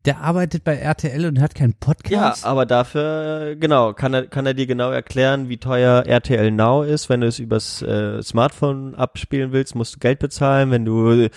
Der 0.07 0.21
arbeitet 0.21 0.63
bei 0.63 0.77
RTL 0.77 1.27
und 1.27 1.41
hat 1.41 1.57
keinen 1.57 1.73
Ja, 1.73 1.77
Podcast. 1.81 2.47
aber 2.47 2.65
dafür, 2.65 3.49
äh, 3.51 3.57
genau, 3.57 3.93
kann 3.93 4.15
er, 4.15 4.27
kann 4.29 4.47
er 4.47 4.55
dir 4.55 4.67
genau 4.69 4.91
erklären, 4.93 5.49
wie 5.49 5.57
teuer 5.59 6.05
RTL 6.07 6.53
Now 6.53 6.85
ist. 6.85 7.09
Wenn 7.09 7.21
du 7.23 7.27
es 7.27 7.41
übers 7.41 7.83
äh, 7.83 8.23
Smartphone 8.23 8.95
abspielen 8.95 9.51
willst, 9.51 9.75
musst 9.75 9.97
du 9.97 9.99
Geld 9.99 10.21
bezahlen. 10.21 10.71
Wenn 10.71 10.85
du 10.85 11.29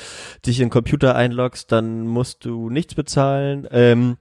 dich 0.46 0.60
in 0.60 0.66
den 0.66 0.70
Computer 0.70 1.16
einloggst, 1.16 1.72
dann 1.72 2.08
musst 2.08 2.46
du 2.46 2.70
nichts 2.70 2.94
bezahlen. 2.94 3.68
Ähm, 3.72 4.18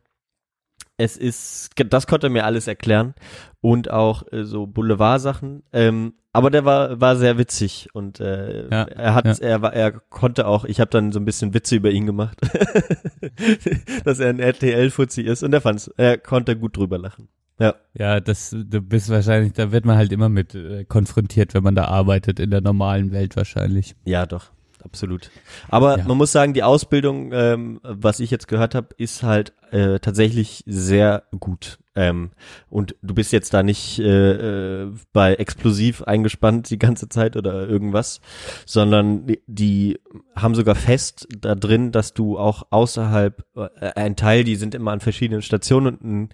es 0.99 1.17
ist, 1.17 1.71
das 1.77 2.07
konnte 2.07 2.27
er 2.27 2.31
mir 2.31 2.45
alles 2.45 2.67
erklären 2.67 3.15
und 3.61 3.91
auch 3.91 4.25
äh, 4.33 4.45
so 4.45 4.67
Boulevard-Sachen. 4.67 5.63
Ähm, 5.73 6.15
aber 6.33 6.51
der 6.51 6.65
war 6.65 7.01
war 7.01 7.17
sehr 7.17 7.39
witzig 7.39 7.89
und 7.95 8.21
äh, 8.21 8.69
Ja, 8.69 8.83
er 8.83 9.15
hat 9.15 9.25
ja. 9.25 9.35
er 9.41 9.63
war 9.63 9.73
er 9.73 9.93
konnte 9.93 10.47
auch. 10.47 10.65
Ich 10.65 10.81
habe 10.81 10.91
dann 10.91 11.13
so 11.13 11.19
ein 11.19 11.25
bisschen 11.25 11.55
Witze 11.55 11.77
über 11.77 11.91
ihn 11.91 12.05
gemacht, 12.05 12.39
dass 14.05 14.21
er 14.21 14.29
ein 14.29 14.41
RTL-Fuzzi 14.41 15.23
ist 15.23 15.43
und 15.43 15.53
er 15.53 15.61
fand's. 15.61 15.89
Er 15.97 16.19
konnte 16.19 16.57
gut 16.57 16.77
drüber 16.77 16.99
lachen. 16.99 17.29
Ja, 17.61 17.75
Ja, 17.95 18.21
das, 18.21 18.51
du 18.51 18.81
bist 18.81 19.09
wahrscheinlich, 19.09 19.53
da 19.53 19.73
wird 19.73 19.85
man 19.85 19.97
halt 19.97 20.13
immer 20.13 20.29
mit 20.29 20.55
äh, 20.55 20.85
konfrontiert, 20.85 21.55
wenn 21.55 21.65
man 21.65 21.75
da 21.75 21.87
arbeitet, 21.87 22.39
in 22.39 22.51
der 22.51 22.61
normalen 22.61 23.11
Welt 23.11 23.35
wahrscheinlich. 23.37 23.97
ja, 24.05 24.27
doch. 24.27 24.51
Absolut. 24.83 25.31
Aber 25.69 25.99
Ja. 25.99 26.05
man 26.05 26.17
muss 26.17 26.33
sagen, 26.33 26.55
die 26.55 26.63
Ausbildung, 26.63 27.31
ähm, 27.33 27.81
was 27.83 28.21
ich 28.21 28.31
jetzt 28.31 28.49
gehört 28.49 28.75
habe, 28.75 28.89
ist 28.97 29.23
halt 29.23 29.53
äh, 29.71 29.99
tatsächlich 29.99 30.63
sehr 30.67 31.25
gut. 31.39 31.79
Ähm, 31.95 32.31
und 32.71 32.95
du 33.03 33.13
bist 33.15 33.33
jetzt 33.33 33.53
da 33.53 33.63
nicht 33.63 33.99
äh, 33.99 34.85
äh, 34.85 34.93
bei 35.13 35.35
explosiv 35.35 36.03
eingespannt 36.05 36.71
die 36.71 36.79
ganze 36.79 37.09
Zeit 37.09 37.37
oder 37.37 37.69
irgendwas, 37.69 38.21
sondern 38.67 39.27
die, 39.27 39.43
die 39.47 39.99
haben 40.37 40.55
sogar 40.55 40.75
fest 40.77 41.27
da 41.41 41.55
drin, 41.55 41.91
dass 41.93 42.15
du 42.15 42.39
auch 42.39 42.63
außerhalb, 42.71 43.45
äh, 43.57 43.91
ein 43.97 44.17
Teil, 44.17 44.45
die 44.45 44.57
sind 44.57 44.75
immer 44.75 44.93
an 44.93 45.01
verschiedenen 45.01 45.43
Stationen 45.43 45.97
und 45.97 46.05
ein, 46.05 46.29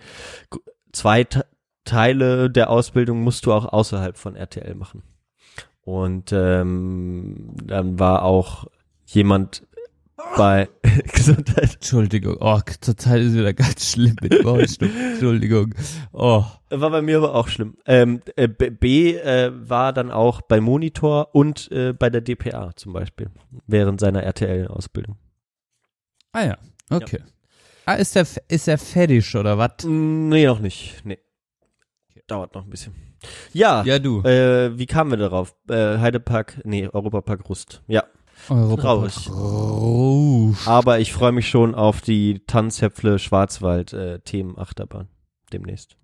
zwei 0.93 1.25
Te- 1.25 1.47
Teile 1.85 2.51
der 2.51 2.71
Ausbildung 2.71 3.23
musst 3.23 3.45
du 3.47 3.53
auch 3.53 3.67
außerhalb 3.73 4.17
von 4.17 4.37
RTL 4.37 4.75
machen. 4.75 5.03
Und 5.85 6.33
ähm, 6.33 7.55
dann 7.65 7.99
war 7.99 8.23
auch 8.23 8.67
jemand 9.05 9.67
bei 10.37 10.69
Gesundheit. 11.13 11.75
Entschuldigung, 11.75 12.37
oh, 12.41 12.61
zurzeit 12.81 13.21
ist 13.21 13.35
wieder 13.35 13.53
ganz 13.53 13.91
schlimm 13.93 14.17
mit 14.23 14.33
dem 14.33 14.47
Ohrenstumm. 14.47 14.91
Entschuldigung. 15.13 15.75
Oh, 16.13 16.45
War 16.71 16.91
bei 16.91 17.03
mir 17.03 17.19
aber 17.19 17.35
auch 17.35 17.49
schlimm. 17.49 17.77
Ähm, 17.87 18.23
äh, 18.37 18.49
B, 18.49 19.15
äh, 19.17 19.53
war 19.55 19.93
dann 19.93 20.11
auch 20.11 20.41
bei 20.43 20.61
Monitor 20.61 21.35
und 21.35 21.71
äh, 21.71 21.93
bei 21.93 22.09
der 22.11 22.23
DPA 22.23 22.75
zum 22.77 22.93
Beispiel 22.93 23.31
während 23.67 24.01
seiner 24.01 24.23
RTL-Ausbildung. 24.23 25.17
ah 26.33 26.45
ja, 26.45 26.59
okay. 26.91 27.21
Ah, 27.87 27.95
ist 27.95 28.17
der, 28.17 28.27
ist 28.49 28.67
der 28.67 28.79
fertig 28.79 29.37
oder 29.37 29.59
was? 29.59 29.85
Nee, 29.85 30.47
noch 30.47 30.61
nicht. 30.61 31.05
Nee. 31.05 31.19
Dauert 32.27 32.55
noch 32.55 32.65
ein 32.65 32.71
bisschen. 32.71 32.95
Ja, 33.53 33.83
Ja, 33.85 33.99
du. 33.99 34.23
äh, 34.23 34.77
wie 34.79 34.87
kamen 34.87 35.11
wir 35.11 35.19
darauf? 35.19 35.55
Äh, 35.69 35.99
Heidepark, 35.99 36.61
nee, 36.65 36.89
Europapark 36.89 37.49
Rust. 37.49 37.83
Ja, 37.87 38.05
Europa 38.49 38.83
traurig. 38.83 39.31
Aber 40.67 40.99
ich 41.01 41.13
freue 41.13 41.33
mich 41.33 41.49
schon 41.49 41.75
auf 41.75 42.01
die 42.01 42.43
Tanzhäpfle 42.47 43.19
Schwarzwald 43.19 43.93
äh, 43.93 44.21
Themenachterbahn 44.21 45.09
demnächst. 45.53 45.97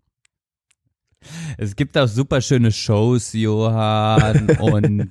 Es 1.59 1.77
gibt 1.77 1.99
auch 1.99 2.09
super 2.09 2.41
schöne 2.41 2.73
Shows, 2.73 3.33
Johann, 3.35 4.49
und 4.61 5.11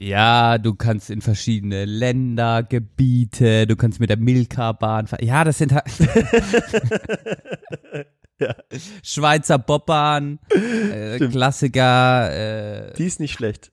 ja, 0.00 0.58
du 0.58 0.74
kannst 0.74 1.10
in 1.10 1.20
verschiedene 1.22 1.84
Länder, 1.84 2.62
Gebiete, 2.64 3.66
du 3.66 3.76
kannst 3.76 4.00
mit 4.00 4.10
der 4.10 4.18
Milka-Bahn 4.18 5.06
fahren. 5.06 5.24
Ja, 5.24 5.44
das 5.44 5.58
sind 5.58 5.72
halt 5.72 5.84
Ja. 8.38 8.54
Schweizer 9.02 9.58
Bobbahn, 9.58 10.38
äh. 10.50 11.18
Klassiker, 11.28 12.90
äh, 12.90 12.92
Die 12.94 13.04
ist 13.06 13.18
nicht 13.20 13.32
schlecht. 13.32 13.70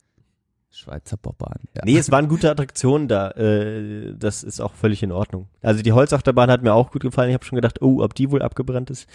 Schweizer 0.71 1.17
Bobbahn. 1.17 1.60
Ja. 1.76 1.84
Nee, 1.86 1.97
es 1.97 2.10
waren 2.12 2.28
gute 2.28 2.49
Attraktionen 2.49 3.08
da. 3.08 3.32
Äh, 3.32 4.15
das 4.17 4.41
ist 4.41 4.60
auch 4.60 4.73
völlig 4.73 5.04
in 5.04 5.12
Ordnung. 5.12 5.47
Also 5.62 5.84
die 5.84 5.91
Holzachterbahn 5.91 6.49
hat 6.49 6.63
mir 6.63 6.73
auch 6.73 6.91
gut 6.91 7.04
gefallen. 7.04 7.30
Ich 7.30 7.36
habe 7.36 7.45
schon 7.45 7.58
gedacht, 7.58 7.82
oh, 7.82 8.02
ob 8.02 8.15
die 8.15 8.32
wohl 8.32 8.41
abgebrannt 8.41 8.89
ist. 8.89 9.08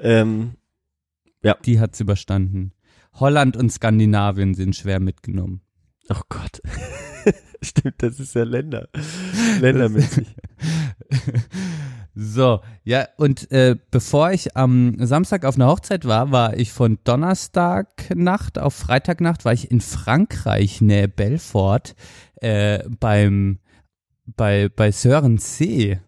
Ähm, 0.00 0.52
Die 1.64 1.80
hat's 1.80 2.00
überstanden. 2.00 2.72
Holland 3.14 3.56
und 3.56 3.70
Skandinavien 3.70 4.54
sind 4.54 4.74
schwer 4.76 5.00
mitgenommen. 5.00 5.60
Oh 6.10 6.20
Gott. 6.28 6.60
Stimmt, 7.62 8.02
das 8.02 8.20
ist 8.20 8.34
ja 8.34 8.44
Länder. 8.44 8.88
Ländermäßig. 9.60 10.26
So, 12.18 12.60
ja, 12.82 13.08
und 13.18 13.50
äh, 13.52 13.76
bevor 13.90 14.30
ich 14.32 14.56
am 14.56 14.96
Samstag 15.04 15.44
auf 15.44 15.56
einer 15.56 15.66
Hochzeit 15.66 16.06
war, 16.06 16.32
war 16.32 16.56
ich 16.56 16.72
von 16.72 16.98
Donnerstagnacht 17.04 18.58
auf 18.58 18.72
Freitagnacht, 18.72 19.44
war 19.44 19.52
ich 19.52 19.70
in 19.70 19.82
Frankreich, 19.82 20.80
nähe 20.80 21.08
Belfort, 21.08 21.94
äh, 22.36 22.82
beim, 23.00 23.58
bei, 24.24 24.70
bei 24.74 24.92
Sörensee. 24.92 26.00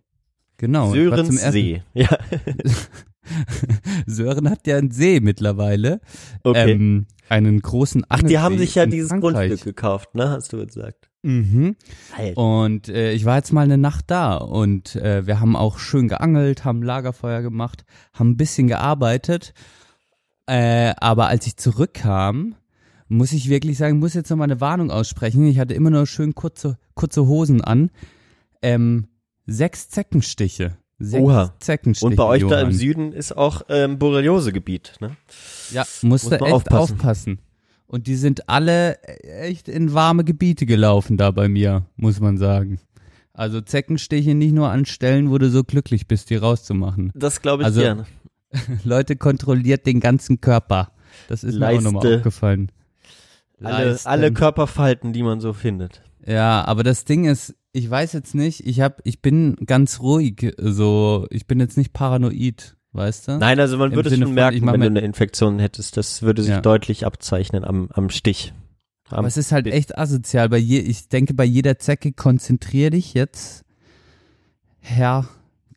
Genau. 0.57 0.95
ersten- 0.95 1.33
Sörensee. 1.37 1.83
Ja, 1.93 2.09
Sören 4.07 4.49
hat 4.49 4.67
ja 4.67 4.79
einen 4.79 4.91
See 4.91 5.21
mittlerweile. 5.21 6.01
okay. 6.43 6.73
Ähm, 6.73 7.07
einen 7.29 7.61
großen 7.61 8.05
Ach, 8.09 8.23
die 8.23 8.38
haben 8.38 8.59
sich 8.59 8.75
ja 8.75 8.87
dieses 8.87 9.11
Frankreich. 9.11 9.49
Grundstück 9.49 9.64
gekauft, 9.77 10.14
ne? 10.14 10.31
Hast 10.31 10.53
du 10.53 10.64
gesagt. 10.64 11.11
Mhm. 11.23 11.77
Alter. 12.17 12.38
Und 12.41 12.88
äh, 12.88 13.12
ich 13.12 13.25
war 13.25 13.37
jetzt 13.37 13.53
mal 13.53 13.62
eine 13.62 13.79
Nacht 13.79 14.05
da 14.09 14.37
und 14.37 14.97
äh, 14.97 15.27
wir 15.27 15.41
haben 15.41 15.57
auch 15.57 15.79
schön 15.79 16.09
geangelt, 16.09 16.64
haben 16.64 16.83
Lagerfeuer 16.83 17.43
gemacht, 17.43 17.85
haben 18.12 18.31
ein 18.31 18.37
bisschen 18.37 18.69
gearbeitet. 18.69 19.53
Äh, 20.47 20.95
aber 20.99 21.27
als 21.27 21.47
ich 21.47 21.57
zurückkam, 21.57 22.55
muss 23.09 23.33
ich 23.33 23.49
wirklich 23.49 23.79
sagen, 23.79 23.99
muss 23.99 24.14
jetzt 24.14 24.31
noch 24.31 24.37
mal 24.37 24.45
eine 24.45 24.61
Warnung 24.61 24.91
aussprechen. 24.91 25.47
Ich 25.47 25.59
hatte 25.59 25.75
immer 25.75 25.91
nur 25.91 26.07
schön 26.07 26.35
kurze, 26.35 26.79
kurze 26.95 27.27
Hosen 27.27 27.62
an. 27.62 27.91
Ähm, 28.62 29.09
sechs 29.47 29.88
Zeckenstiche. 29.88 30.77
Sechs 30.99 31.23
Oha. 31.23 31.55
Zeckenstiche. 31.61 32.07
Und 32.07 32.17
bei 32.17 32.25
euch 32.25 32.43
da 32.43 32.61
im 32.61 32.69
Johann. 32.69 32.73
Süden 32.73 33.13
ist 33.13 33.37
auch 33.37 33.63
ähm, 33.69 33.99
Borreliosegebiet, 33.99 34.95
ne? 35.01 35.17
Ja, 35.71 35.83
musste 36.03 36.07
Muss 36.07 36.31
man 36.31 36.41
echt 36.43 36.53
aufpassen. 36.55 36.95
aufpassen. 36.97 37.39
Und 37.87 38.07
die 38.07 38.17
sind 38.17 38.49
alle 38.49 39.01
echt 39.03 39.69
in 39.69 39.95
warme 39.95 40.25
Gebiete 40.25 40.67
gelaufen 40.67 41.17
da 41.17 41.31
bei 41.31 41.49
mir, 41.49 41.87
muss 41.97 42.21
man 42.21 42.37
sagen. 42.37 42.81
Also 43.33 43.61
Zeckenstiche 43.61 44.35
nicht 44.35 44.53
nur 44.53 44.69
an 44.71 44.85
Stellen, 44.85 45.31
wo 45.31 45.39
du 45.39 45.49
so 45.49 45.63
glücklich 45.63 46.09
bist, 46.09 46.29
die 46.31 46.37
rauszumachen. 46.37 47.13
Das 47.15 47.41
glaube 47.41 47.63
ich 47.63 47.67
Also, 47.67 47.81
gerne. 47.81 48.07
Leute 48.85 49.15
kontrolliert 49.17 49.87
den 49.87 50.01
ganzen 50.01 50.41
Körper. 50.41 50.91
Das 51.29 51.45
ist 51.45 51.59
mir 51.59 51.69
auch 51.69 51.81
nochmal 51.81 52.03
Leiste. 52.03 52.17
aufgefallen. 52.19 52.73
Alle, 53.63 53.91
Leisten. 53.91 54.09
alle 54.09 54.33
Körperfalten, 54.33 55.13
die 55.13 55.23
man 55.23 55.41
so 55.41 55.53
findet. 55.53 56.03
Ja, 56.27 56.65
aber 56.65 56.83
das 56.83 57.05
Ding 57.05 57.25
ist, 57.27 57.55
ich 57.79 57.88
weiß 57.88 58.12
jetzt 58.12 58.35
nicht, 58.35 58.67
ich 58.67 58.81
hab, 58.81 59.01
ich 59.05 59.23
bin 59.23 59.57
ganz 59.67 60.01
ruhig, 60.01 60.55
so, 60.59 61.27
ich 61.31 61.47
bin 61.47 61.61
jetzt 61.61 61.77
nicht 61.77 61.93
paranoid, 61.93 62.77
weißt 62.93 63.29
du? 63.29 63.38
Nein, 63.38 63.59
also 63.61 63.79
man 63.79 63.91
Im 63.91 63.97
würde 63.97 64.09
es 64.09 64.14
Sinne 64.14 64.27
schon 64.27 64.35
merken, 64.35 64.67
wenn 64.67 64.81
du 64.81 64.87
eine 64.87 65.01
Infektion 65.01 65.59
hättest. 65.59 65.97
Das 65.97 66.23
würde 66.23 66.43
sich 66.43 66.51
Ja. 66.53 66.61
deutlich 66.61 67.07
abzeichnen 67.07 67.64
am, 67.64 67.88
am 67.93 68.11
Stich. 68.11 68.53
Am, 69.11 69.19
Aber 69.21 69.29
es 69.29 69.37
ist 69.37 69.53
halt 69.53 69.67
echt 69.69 69.97
asozial. 69.97 70.49
Bei 70.49 70.59
je, 70.59 70.81
ich 70.81 71.09
denke, 71.09 71.33
bei 71.35 71.45
jeder 71.45 71.79
Zecke 71.79 72.12
konzentrier 72.12 72.91
dich 72.91 73.14
jetzt, 73.14 73.64
Herr 74.81 75.29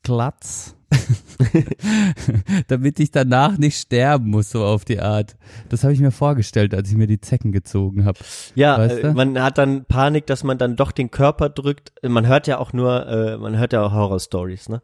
Glatz, 0.04 0.76
damit 2.68 3.00
ich 3.00 3.12
danach 3.12 3.58
nicht 3.58 3.78
sterben 3.78 4.30
muss, 4.30 4.52
so 4.52 4.64
auf 4.64 4.86
die 4.86 5.00
Art. 5.00 5.36
Das 5.70 5.84
habe 5.84 5.94
ich 5.94 6.00
mir 6.00 6.12
vorgestellt, 6.12 6.74
als 6.74 6.90
ich 6.90 6.98
mir 6.98 7.08
die 7.08 7.22
Zecken 7.22 7.52
gezogen 7.52 8.06
habe. 8.06 8.20
ja, 8.56 8.78
weißt 8.78 9.00
äh, 9.00 9.02
du? 9.02 9.14
man 9.14 9.42
hat 9.42 9.58
dann 9.58 9.86
Panik, 9.86 10.28
dass 10.28 10.44
man 10.44 10.58
dann 10.58 10.76
doch 10.76 10.92
den 10.92 11.12
Körper 11.12 11.50
drückt. 11.50 11.94
Man 12.04 12.28
hört 12.28 12.48
ja 12.48 12.58
auch 12.58 12.74
nur, 12.74 13.08
äh, 13.08 13.38
man 13.38 13.58
hört 13.58 13.74
ja 13.74 13.84
auch 13.84 13.94
Horror-Stories, 13.94 14.70
ne? 14.70 14.82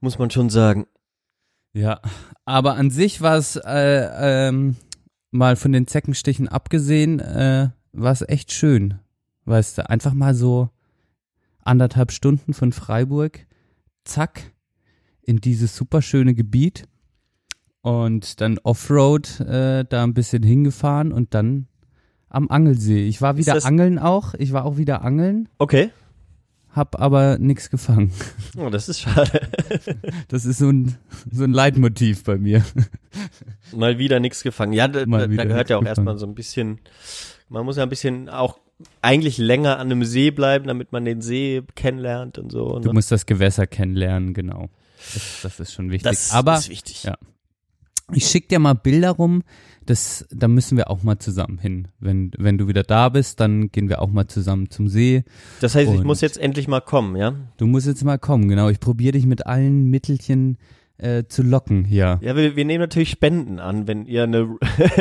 Muss 0.00 0.18
man 0.18 0.30
schon 0.30 0.50
sagen. 0.50 0.86
Ja, 1.72 2.00
aber 2.44 2.74
an 2.74 2.90
sich 2.90 3.20
war 3.20 3.36
es, 3.36 3.56
äh, 3.56 4.48
ähm, 4.48 4.76
mal 5.30 5.56
von 5.56 5.72
den 5.72 5.86
Zeckenstichen 5.86 6.48
abgesehen, 6.48 7.20
äh, 7.20 7.70
war 7.92 8.12
es 8.12 8.22
echt 8.22 8.52
schön. 8.52 8.98
Weißt 9.44 9.78
du, 9.78 9.88
einfach 9.88 10.12
mal 10.12 10.34
so 10.34 10.70
anderthalb 11.64 12.12
Stunden 12.12 12.52
von 12.52 12.72
Freiburg, 12.72 13.46
zack, 14.04 14.51
in 15.32 15.38
dieses 15.38 15.74
super 15.74 16.02
schöne 16.02 16.34
Gebiet 16.34 16.84
und 17.80 18.40
dann 18.42 18.58
Offroad 18.62 19.40
äh, 19.40 19.82
da 19.88 20.04
ein 20.04 20.12
bisschen 20.12 20.42
hingefahren 20.42 21.10
und 21.10 21.32
dann 21.32 21.66
am 22.28 22.50
Angelsee. 22.50 23.06
Ich 23.08 23.22
war 23.22 23.38
wieder 23.38 23.64
angeln 23.64 23.98
auch, 23.98 24.34
ich 24.34 24.52
war 24.52 24.66
auch 24.66 24.76
wieder 24.76 25.02
angeln, 25.02 25.48
Okay. 25.56 25.88
hab 26.70 27.00
aber 27.00 27.38
nichts 27.38 27.70
gefangen. 27.70 28.12
Oh, 28.58 28.68
das 28.68 28.90
ist 28.90 29.00
schade. 29.00 29.40
Das 30.28 30.44
ist 30.44 30.58
so 30.58 30.68
ein, 30.68 30.96
so 31.30 31.44
ein 31.44 31.52
Leitmotiv 31.52 32.24
bei 32.24 32.36
mir. 32.36 32.62
Mal 33.74 33.98
wieder 33.98 34.20
nichts 34.20 34.42
gefangen. 34.42 34.74
Ja, 34.74 34.86
da, 34.88 35.06
da, 35.06 35.26
gehört 35.26 35.70
ja 35.70 35.76
auch 35.76 35.80
gefangen. 35.80 35.86
erstmal 35.86 36.18
so 36.18 36.26
ein 36.26 36.34
bisschen, 36.34 36.78
man 37.48 37.64
muss 37.64 37.78
ja 37.78 37.84
ein 37.84 37.88
bisschen 37.88 38.28
auch 38.28 38.58
eigentlich 39.00 39.38
länger 39.38 39.78
an 39.78 39.90
einem 39.90 40.04
See 40.04 40.30
bleiben, 40.30 40.66
damit 40.66 40.92
man 40.92 41.06
den 41.06 41.22
See 41.22 41.62
kennenlernt 41.74 42.36
und 42.38 42.52
so. 42.52 42.78
Du 42.80 42.88
Ne? 42.88 42.92
musst 42.94 43.10
das 43.10 43.24
Gewässer 43.24 43.66
kennenlernen, 43.66 44.34
genau. 44.34 44.68
Das, 45.14 45.40
das 45.42 45.60
ist 45.60 45.72
schon 45.72 45.90
wichtig. 45.90 46.10
Das 46.10 46.32
Aber 46.32 46.56
ist 46.56 46.68
wichtig. 46.68 47.04
ja. 47.04 47.16
ich 48.12 48.26
schick 48.26 48.48
dir 48.48 48.58
mal 48.58 48.74
Bilder 48.74 49.10
rum. 49.10 49.42
Das, 49.84 50.26
da 50.30 50.46
müssen 50.46 50.76
wir 50.76 50.90
auch 50.90 51.02
mal 51.02 51.18
zusammen 51.18 51.58
hin. 51.58 51.88
Wenn, 51.98 52.30
wenn 52.38 52.56
du 52.56 52.68
wieder 52.68 52.84
da 52.84 53.08
bist, 53.08 53.40
dann 53.40 53.72
gehen 53.72 53.88
wir 53.88 54.00
auch 54.00 54.10
mal 54.10 54.28
zusammen 54.28 54.70
zum 54.70 54.88
See. 54.88 55.24
Das 55.60 55.74
heißt, 55.74 55.92
ich 55.92 56.04
muss 56.04 56.20
jetzt 56.20 56.38
endlich 56.38 56.68
mal 56.68 56.80
kommen, 56.80 57.16
ja? 57.16 57.34
Du 57.56 57.66
musst 57.66 57.88
jetzt 57.88 58.04
mal 58.04 58.18
kommen, 58.18 58.48
genau. 58.48 58.68
Ich 58.68 58.78
probiere 58.78 59.12
dich 59.12 59.26
mit 59.26 59.46
allen 59.46 59.90
Mittelchen 59.90 60.56
äh, 60.98 61.24
zu 61.26 61.42
locken 61.42 61.84
hier. 61.84 62.20
Ja, 62.22 62.36
wir, 62.36 62.54
wir 62.54 62.64
nehmen 62.64 62.80
natürlich 62.80 63.10
Spenden 63.10 63.58
an, 63.58 63.88
wenn 63.88 64.06
ihr 64.06 64.22
eine 64.22 64.56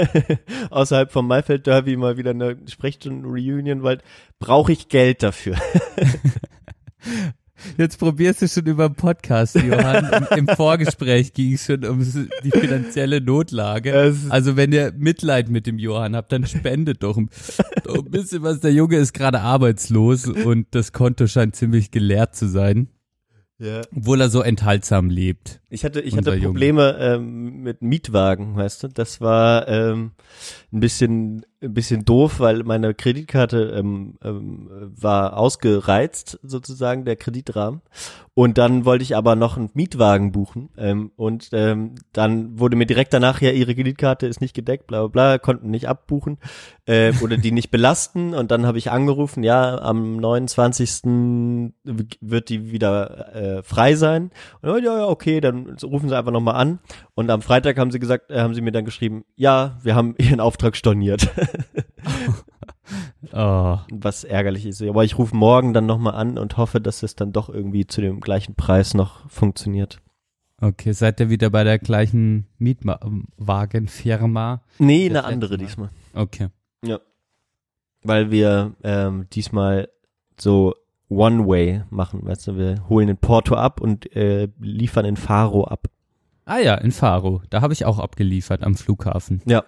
außerhalb 0.72 1.12
vom 1.12 1.28
Maifeld 1.28 1.68
Derby 1.68 1.96
mal 1.96 2.18
wieder 2.18 2.32
eine 2.32 2.58
Sprechstunden-Reunion 2.68 3.84
wollt, 3.84 4.02
brauche 4.40 4.72
ich 4.72 4.90
Geld 4.90 5.22
dafür. 5.22 5.58
Jetzt 7.78 8.00
probierst 8.00 8.42
du 8.42 8.48
schon 8.48 8.66
über 8.66 8.90
den 8.90 8.96
Podcast, 8.96 9.56
Johann. 9.56 10.28
Im, 10.32 10.48
Im 10.48 10.56
Vorgespräch 10.56 11.34
ging 11.34 11.54
es 11.54 11.66
schon 11.66 11.84
um 11.86 12.00
die 12.44 12.52
finanzielle 12.52 13.22
Notlage. 13.22 14.16
Also 14.30 14.56
wenn 14.56 14.72
ihr 14.72 14.94
Mitleid 14.98 15.50
mit 15.50 15.68
dem 15.68 15.78
Johann 15.80 16.16
habt, 16.16 16.32
dann 16.32 16.46
spendet 16.46 17.04
doch 17.04 17.18
ein, 17.18 17.30
doch 17.84 18.04
ein 18.06 18.12
bisschen 18.12 18.44
was. 18.44 18.60
Der 18.60 18.74
Junge 18.74 18.98
ist 18.98 19.14
gerade 19.14 19.42
arbeitslos 19.42 20.28
und 20.28 20.68
das 20.72 20.92
Konto 20.92 21.28
scheint 21.28 21.56
ziemlich 21.56 21.92
geleert 21.92 22.36
zu 22.36 22.48
sein, 22.48 22.88
Ja. 23.60 23.82
obwohl 23.96 24.22
er 24.22 24.30
so 24.30 24.42
enthaltsam 24.42 25.10
lebt. 25.10 25.62
Ich 25.70 25.86
hatte, 25.86 26.02
ich 26.02 26.16
hatte. 26.18 26.38
Probleme 26.40 26.98
ähm, 27.00 27.62
mit 27.64 27.82
Mietwagen, 27.82 28.56
weißt 28.56 28.84
du. 28.84 28.88
Das 28.90 29.22
war 29.22 29.68
ähm, 29.68 30.12
ein 30.74 30.80
bisschen, 30.80 31.46
ein 31.62 31.74
bisschen 31.74 32.06
doof, 32.06 32.40
weil 32.40 32.64
meine 32.64 32.94
Kreditkarte 32.94 33.74
ähm, 33.76 34.16
ähm, 34.24 34.70
war 35.00 35.38
ausgereizt, 35.38 36.40
sozusagen 36.42 37.06
der 37.06 37.16
Kreditrahmen. 37.16 37.82
Und 38.34 38.58
dann 38.58 38.86
wollte 38.86 39.04
ich 39.04 39.16
aber 39.16 39.36
noch 39.36 39.58
einen 39.58 39.70
Mietwagen 39.74 40.32
buchen. 40.32 40.70
Ähm, 40.78 41.12
und 41.18 41.50
ähm, 41.52 41.96
dann 42.14 42.58
wurde 42.58 42.78
mir 42.78 42.86
direkt 42.86 43.14
danach 43.14 43.42
ja 43.42 43.52
ihre 43.52 43.76
Kreditkarte 43.76 44.26
ist 44.26 44.40
nicht 44.40 44.56
gedeckt, 44.56 44.88
bla 44.88 45.02
bla 45.02 45.08
bla, 45.08 45.38
konnten 45.38 45.70
nicht 45.70 45.90
abbuchen 45.90 46.38
äh, 46.86 47.12
oder 47.22 47.36
die 47.36 47.52
nicht 47.52 47.72
belasten. 47.72 48.34
Und 48.34 48.50
dann 48.50 48.66
habe 48.66 48.78
ich 48.78 48.90
angerufen, 48.90 49.44
ja, 49.44 49.80
am 49.82 50.16
29. 50.16 51.04
wird 51.84 52.50
die 52.50 52.72
wieder 52.72 53.36
äh, 53.36 53.64
frei 53.64 53.96
sein. 53.96 54.32
Und 54.62 54.70
ja, 54.70 54.78
ja, 54.78 55.08
okay, 55.08 55.42
dann 55.42 55.78
rufen 55.84 56.08
sie 56.08 56.18
einfach 56.18 56.32
nochmal 56.32 56.56
an. 56.56 56.80
Und 57.16 57.30
am 57.30 57.42
Freitag 57.42 57.78
haben 57.78 57.92
sie 57.92 58.00
gesagt, 58.00 58.32
äh, 58.32 58.40
haben 58.40 58.56
sie 58.56 58.62
mir 58.62 58.72
dann 58.72 58.86
geschrieben, 58.86 59.26
ja, 59.36 59.78
wir 59.84 59.94
haben 59.94 60.16
ihren 60.20 60.40
Auftrag 60.40 60.78
storniert. 60.78 61.28
Oh, 63.34 63.78
Was 63.90 64.26
ärgerlich 64.26 64.66
ist. 64.66 64.82
Aber 64.82 65.06
ich 65.06 65.18
rufe 65.18 65.34
morgen 65.36 65.74
dann 65.74 65.86
nochmal 65.86 66.16
an 66.16 66.38
und 66.38 66.58
hoffe, 66.58 66.82
dass 66.82 67.04
es 67.04 67.16
dann 67.16 67.32
doch 67.32 67.48
irgendwie 67.50 67.88
zu 67.88 68.02
dem 68.02 68.20
gleichen 68.20 68.56
Preis 68.56 68.94
noch 68.94 69.30
funktioniert. 69.30 70.02
okay. 70.60 70.92
Seid 70.92 71.20
ihr 71.22 71.30
wieder 71.30 71.50
bei 71.50 71.64
der 71.64 71.80
gleichen 71.80 72.48
Mietwagenfirma? 72.58 74.62
Nee, 74.80 75.08
Das 75.10 75.24
eine 75.24 75.34
andere 75.34 75.54
letzte 75.56 75.66
diesmal. 75.66 75.90
Okay. 76.14 76.50
Ja. 76.84 77.00
Weil 78.04 78.32
wir 78.32 78.74
ähm, 78.84 79.28
diesmal 79.32 79.88
so 80.38 80.76
One-Way 81.08 81.84
machen, 81.90 82.26
weißt 82.26 82.48
du, 82.48 82.58
wir 82.58 82.90
holen 82.90 83.08
in 83.10 83.18
Porto 83.18 83.56
ab 83.56 83.80
und 83.80 84.14
äh, 84.16 84.50
liefern 84.60 85.06
in 85.06 85.16
Faro 85.18 85.66
ab. 85.66 85.88
Ah 86.46 86.58
ja, 86.58 86.76
in 86.76 86.92
Faro. 86.92 87.44
Da 87.50 87.62
habe 87.62 87.74
ich 87.74 87.86
auch 87.86 88.00
abgeliefert 88.00 88.64
am 88.64 88.76
Flughafen. 88.76 89.42
Ja. 89.46 89.64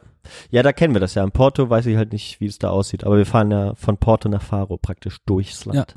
Ja, 0.51 0.63
da 0.63 0.71
kennen 0.73 0.93
wir 0.93 0.99
das 1.01 1.15
ja. 1.15 1.23
In 1.23 1.31
Porto 1.31 1.69
weiß 1.69 1.85
ich 1.87 1.97
halt 1.97 2.13
nicht, 2.13 2.39
wie 2.39 2.45
es 2.45 2.59
da 2.59 2.69
aussieht, 2.69 3.03
aber 3.03 3.17
wir 3.17 3.25
fahren 3.25 3.51
ja 3.51 3.75
von 3.75 3.97
Porto 3.97 4.29
nach 4.29 4.41
Faro 4.41 4.77
praktisch 4.77 5.17
durchs 5.25 5.65
Land. 5.65 5.95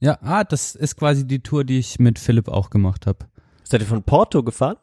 Ja, 0.00 0.18
ah, 0.22 0.44
das 0.44 0.74
ist 0.74 0.96
quasi 0.96 1.26
die 1.26 1.40
Tour, 1.40 1.64
die 1.64 1.78
ich 1.78 1.98
mit 1.98 2.18
Philipp 2.18 2.48
auch 2.48 2.70
gemacht 2.70 3.06
habe. 3.06 3.20
Seid 3.62 3.80
ihr 3.80 3.86
von 3.86 4.02
Porto 4.02 4.42
gefahren? 4.42 4.76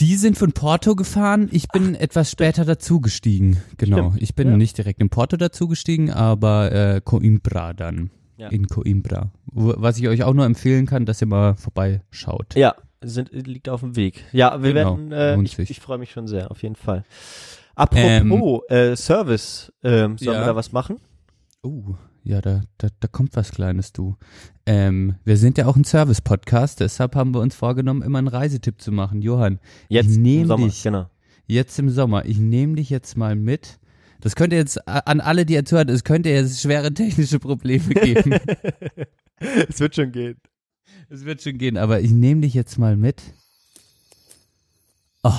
Die 0.00 0.14
sind 0.14 0.38
von 0.38 0.52
Porto 0.52 0.94
gefahren. 0.94 1.48
Ich 1.50 1.68
bin 1.68 1.94
etwas 1.96 2.30
später 2.30 2.64
dazugestiegen. 2.64 3.58
Genau. 3.76 4.10
Stimmt. 4.10 4.22
Ich 4.22 4.34
bin 4.34 4.50
Ja. 4.50 4.56
nicht 4.56 4.78
direkt 4.78 5.00
in 5.00 5.10
Porto 5.10 5.36
dazugestiegen, 5.36 6.10
aber 6.10 6.70
äh, 6.72 7.00
Coimbra 7.04 7.72
dann. 7.74 8.10
Ja. 8.36 8.48
In 8.48 8.68
Coimbra. 8.68 9.32
Was 9.46 9.98
ich 9.98 10.06
euch 10.06 10.22
auch 10.22 10.32
nur 10.34 10.44
empfehlen 10.46 10.86
kann, 10.86 11.04
dass 11.04 11.20
ihr 11.20 11.26
mal 11.26 11.56
vorbeischaut. 11.56 12.54
Ja, 12.54 12.76
sind, 13.02 13.30
liegt 13.32 13.68
auf 13.68 13.80
dem 13.80 13.96
Weg. 13.96 14.24
Ja, 14.30 14.62
wir 14.62 14.72
Genau, 14.72 14.96
werden, 14.96 15.12
äh, 15.12 15.42
ich, 15.42 15.58
ich 15.58 15.80
freue 15.80 15.98
mich 15.98 16.12
schon 16.12 16.28
sehr, 16.28 16.50
auf 16.52 16.62
jeden 16.62 16.76
Fall. 16.76 17.04
Apropos 17.78 18.62
äh, 18.68 18.96
Service, 18.96 19.72
ähm, 19.82 20.18
sollen 20.18 20.36
Ja. 20.36 20.42
wir 20.42 20.46
da 20.46 20.56
was 20.56 20.72
machen? 20.72 20.98
Uh, 21.64 21.94
ja, 22.24 22.40
da, 22.40 22.62
da, 22.76 22.88
da 23.00 23.08
kommt 23.08 23.36
was 23.36 23.50
Kleines, 23.52 23.92
du. 23.92 24.16
Ähm, 24.66 25.14
wir 25.24 25.36
sind 25.36 25.58
ja 25.58 25.66
auch 25.66 25.76
ein 25.76 25.84
Service-Podcast, 25.84 26.80
deshalb 26.80 27.14
haben 27.14 27.32
wir 27.34 27.40
uns 27.40 27.54
vorgenommen, 27.54 28.02
immer 28.02 28.18
einen 28.18 28.28
Reisetipp 28.28 28.80
zu 28.80 28.92
machen. 28.92 29.22
Johann, 29.22 29.60
Jetzt 29.88 30.16
im 30.16 30.46
Sommer, 30.46 30.66
dich 30.66 30.82
genau. 30.82 31.08
jetzt 31.46 31.78
im 31.78 31.88
Sommer. 31.90 32.24
Ich 32.26 32.38
nehme 32.38 32.74
dich 32.76 32.90
jetzt 32.90 33.16
mal 33.16 33.34
mit. 33.36 33.78
Das 34.20 34.34
könnte 34.34 34.56
jetzt 34.56 34.86
an 34.88 35.20
alle, 35.20 35.46
die 35.46 35.54
jetzt 35.54 35.70
hören, 35.72 35.88
es 35.88 36.02
könnte 36.04 36.28
jetzt 36.30 36.60
schwere 36.60 36.92
technische 36.92 37.38
Probleme 37.38 37.94
geben. 37.94 38.32
es 39.68 39.78
wird 39.78 39.94
schon 39.94 40.10
gehen. 40.12 40.36
Es 41.08 41.24
wird 41.24 41.40
schon 41.42 41.56
gehen, 41.56 41.76
aber 41.78 42.00
ich 42.00 42.10
nehme 42.10 42.40
dich 42.42 42.54
jetzt 42.54 42.78
mal 42.78 42.96
mit. 42.96 43.22
Oh, 45.22 45.32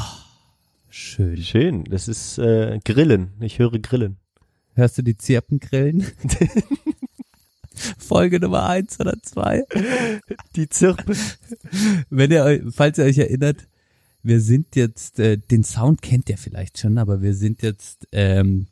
schön. 1.00 1.38
Schön, 1.38 1.84
das 1.86 2.08
ist 2.08 2.38
äh, 2.38 2.80
Grillen. 2.84 3.32
Ich 3.40 3.60
höre 3.60 3.80
Grillen. 3.80 4.18
Hörst 4.76 4.98
du 4.98 5.02
die 5.02 5.18
Zirpengrillen? 5.18 6.06
Folge 7.98 8.40
Nummer 8.40 8.68
eins 8.68 9.00
oder 9.00 9.16
zwei. 9.22 9.64
Die 10.56 10.68
Zirpe. 10.70 11.16
Wenn 12.10 12.32
ihr 12.32 12.44
euch, 12.44 12.62
falls 12.72 12.98
ihr 12.98 13.06
euch 13.06 13.18
erinnert, 13.18 13.68
wir 14.22 14.42
sind 14.42 14.76
jetzt, 14.76 15.20
äh, 15.20 15.38
den 15.38 15.64
Sound 15.64 16.02
kennt 16.02 16.30
ihr 16.30 16.38
vielleicht 16.38 16.78
schon, 16.78 16.98
aber 16.98 17.22
wir 17.22 17.34
sind 17.34 17.62
jetzt 17.62 18.08
ähm, 18.12 18.68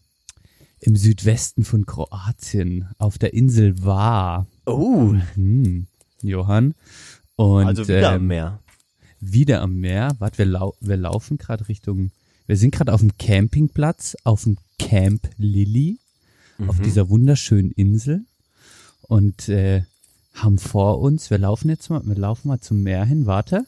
im 0.82 0.96
Südwesten 0.98 1.63
von 1.63 1.86
Kroatien 1.86 2.90
auf 2.98 3.18
der 3.18 3.34
Insel 3.34 3.82
Var. 3.84 4.46
Oh, 4.66 5.13
Hm, 5.36 5.88
Johann. 6.22 6.76
Und 7.38 7.66
also 7.68 7.88
wieder 7.88 8.10
am 8.12 8.22
ähm, 8.24 8.28
Meer. 8.28 8.60
wieder 9.22 9.62
am 9.62 9.76
Meer. 9.76 10.16
Warte, 10.20 10.40
wir, 10.40 10.46
lau 10.46 10.76
wir 10.82 10.98
laufen 10.98 11.38
gerade 11.38 11.70
Richtung, 11.70 12.12
wir 12.47 12.57
sind 12.57 12.73
gerade 12.73 12.93
auf 12.93 13.01
dem 13.01 13.15
Campingplatz, 13.17 14.15
auf 14.23 14.43
dem 14.43 14.57
Camp 14.79 15.29
Lily, 15.38 15.99
Mhm. 16.57 16.69
auf 16.71 16.79
dieser 16.79 17.07
wunderschönen 17.10 17.69
Insel 17.71 18.21
und 19.03 19.47
äh, 19.47 19.83
haben 20.33 20.57
vor 20.57 20.99
uns, 20.99 21.29
wir 21.29 21.38
laufen 21.38 21.69
jetzt 21.69 21.89
mal, 21.91 22.01
wir 22.03 22.15
laufen 22.15 22.47
mal 22.47 22.60
zum 22.60 22.81
Meer 22.81 23.05
hin, 23.05 23.27
warte. 23.27 23.65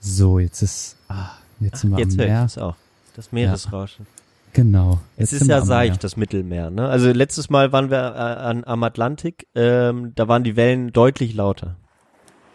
So, 0.00 0.38
jetzt 0.38 0.60
ist, 0.62 0.96
ah, 1.08 1.30
jetzt 1.60 1.80
sind 1.80 1.92
wir 1.92 1.98
Jetzt 1.98 2.18
am 2.18 2.26
Meer. 2.26 2.42
das 2.42 2.58
auch. 2.58 2.76
Das 3.16 3.32
Meeresrauschen. 3.32 4.06
Genau. 4.52 5.00
Es 5.16 5.30
jetzt 5.30 5.42
ist 5.42 5.48
ja 5.48 5.62
seicht, 5.64 6.04
das 6.04 6.16
Mittelmeer. 6.18 6.68
Ne? 6.70 6.86
Also 6.88 7.10
letztes 7.10 7.48
Mal 7.48 7.72
waren 7.72 7.88
wir 7.90 7.98
äh, 7.98 8.18
an, 8.18 8.64
am 8.64 8.82
Atlantik, 8.82 9.46
ähm, 9.54 10.12
da 10.14 10.28
waren 10.28 10.44
die 10.44 10.56
Wellen 10.56 10.92
deutlich 10.92 11.34
lauter. 11.34 11.76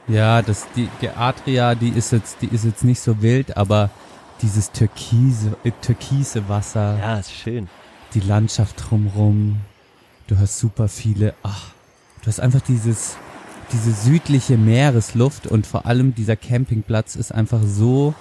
Ja, 0.08 0.42
das, 0.44 0.68
die, 0.76 0.90
die 1.02 1.10
Adria, 1.10 1.74
die 1.76 1.90
ist 1.90 2.12
jetzt, 2.12 2.38
die 2.42 2.48
ist 2.48 2.66
jetzt 2.66 2.84
nicht 2.84 3.00
so 3.00 3.22
wild, 3.24 3.58
aber 3.58 3.90
dieses 4.42 4.72
türkise, 4.72 5.56
äh, 5.64 5.72
türkise 5.82 6.48
Wasser, 6.50 6.98
Ja, 7.00 7.18
ist 7.20 7.32
schön. 7.34 7.68
die 8.14 8.20
Landschaft 8.20 8.76
drumrum. 8.90 9.58
Du 10.28 10.38
hast 10.38 10.60
super 10.60 10.88
viele, 10.88 11.34
ach, 11.44 11.72
du 12.22 12.28
hast 12.28 12.40
einfach 12.40 12.62
dieses, 12.62 13.16
diese 13.72 13.92
südliche 13.92 14.58
Meeresluft 14.58 15.48
und 15.48 15.66
vor 15.68 15.86
allem 15.86 16.14
dieser 16.16 16.36
Campingplatz 16.36 17.16
ist 17.16 17.32
einfach 17.34 17.62
so 17.64 18.14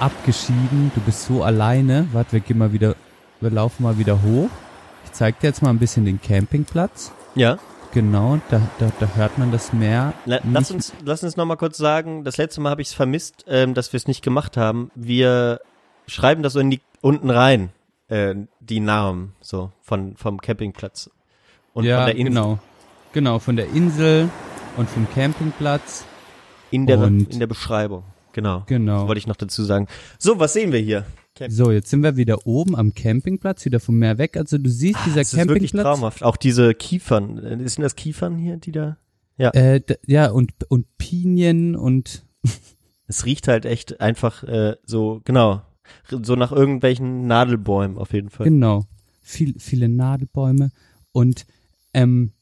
abgeschieden. 0.00 0.90
Du 0.94 1.00
bist 1.00 1.24
so 1.26 1.42
alleine. 1.44 2.06
Warte, 2.12 2.32
wir 2.32 2.40
gehen 2.40 2.58
mal 2.58 2.72
wieder, 2.72 2.96
wir 3.40 3.50
laufen 3.50 3.82
mal 3.84 3.98
wieder 3.98 4.22
hoch. 4.22 4.48
Ich 5.04 5.12
zeig 5.12 5.40
dir 5.40 5.48
jetzt 5.48 5.62
mal 5.62 5.70
ein 5.70 5.78
bisschen 5.78 6.04
den 6.04 6.20
Campingplatz. 6.20 7.12
Ja. 7.34 7.58
Genau, 7.92 8.40
da, 8.48 8.60
da, 8.78 8.90
da 9.00 9.08
hört 9.16 9.36
man 9.36 9.52
das 9.52 9.74
Meer. 9.74 10.14
La 10.24 10.40
lass 10.50 10.70
uns, 10.70 10.94
lass 11.04 11.22
uns 11.22 11.36
noch 11.36 11.44
mal 11.44 11.56
kurz 11.56 11.76
sagen, 11.76 12.24
das 12.24 12.38
letzte 12.38 12.62
Mal 12.62 12.70
habe 12.70 12.80
ich 12.80 12.88
es 12.88 12.94
vermisst, 12.94 13.44
ähm, 13.46 13.74
dass 13.74 13.92
wir 13.92 13.98
es 13.98 14.06
nicht 14.06 14.22
gemacht 14.22 14.56
haben. 14.56 14.90
Wir 14.94 15.60
schreiben 16.06 16.42
das 16.42 16.54
so 16.54 16.60
in 16.60 16.70
die, 16.70 16.80
unten 17.02 17.28
rein, 17.28 17.68
äh, 18.08 18.34
die 18.60 18.80
Namen 18.80 19.34
so 19.42 19.72
von 19.82 20.16
vom 20.16 20.40
Campingplatz 20.40 21.10
und 21.74 21.84
ja, 21.84 21.98
von 21.98 22.06
der 22.06 22.16
Insel 22.16 22.32
genau. 22.32 22.58
Genau, 23.12 23.38
von 23.38 23.56
der 23.56 23.68
Insel 23.68 24.30
und 24.78 24.88
vom 24.88 25.06
Campingplatz. 25.14 26.06
in 26.70 26.86
der 26.86 27.02
in 27.02 27.38
der 27.38 27.46
Beschreibung. 27.46 28.04
Genau. 28.32 28.62
Genau. 28.66 29.00
Das 29.00 29.08
wollte 29.08 29.18
ich 29.18 29.26
noch 29.26 29.36
dazu 29.36 29.62
sagen. 29.64 29.86
So, 30.18 30.38
was 30.38 30.54
sehen 30.54 30.72
wir 30.72 30.80
hier? 30.80 31.04
So, 31.50 31.70
jetzt 31.70 31.90
sind 31.90 32.02
wir 32.02 32.16
wieder 32.16 32.46
oben 32.46 32.76
am 32.76 32.94
Campingplatz, 32.94 33.64
wieder 33.64 33.80
vom 33.80 33.98
Meer 33.98 34.18
weg. 34.18 34.36
Also 34.36 34.58
du 34.58 34.68
siehst, 34.70 34.98
dieser 35.06 35.16
Ah, 35.16 35.22
Das 35.22 35.32
ist 35.32 35.38
wirklich 35.38 35.48
Campingplatz. 35.72 35.82
traumhaft. 35.84 36.22
Auch 36.22 36.36
diese 36.36 36.74
Kiefern, 36.74 37.38
äh, 37.38 37.68
sind 37.68 37.82
das 37.82 37.96
Kiefern 37.96 38.36
hier, 38.36 38.56
die 38.58 38.72
da? 38.72 38.96
Äh, 39.38 39.80
d- 39.80 39.96
ja, 40.06 40.30
und, 40.30 40.52
und 40.68 40.86
Pinien 40.98 41.74
und 41.76 42.24
Es 43.08 43.24
riecht 43.26 43.48
halt 43.48 43.66
echt 43.66 44.00
einfach 44.00 44.42
äh, 44.44 44.76
so, 44.84 45.20
genau, 45.24 45.62
so 46.08 46.36
nach 46.36 46.52
irgendwelchen 46.52 47.26
Nadelbäumen 47.26 47.98
auf 47.98 48.12
jeden 48.12 48.30
Fall. 48.30 48.44
genau, 48.44 48.86
viel, 49.22 49.58
viele 49.58 49.88
Nadelbäume. 49.88 50.70
Und 51.12 51.44
ähm, 51.92 52.32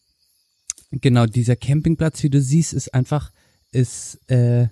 genau, 0.93 1.27
dieser 1.27 1.57
Campingplatz, 1.57 2.23
wie 2.23 2.31
du 2.31 2.41
siehst, 2.41 2.73
ist 2.73 2.95
einfach, 2.95 3.33
ist, 3.73 4.21
äh, 4.31 4.69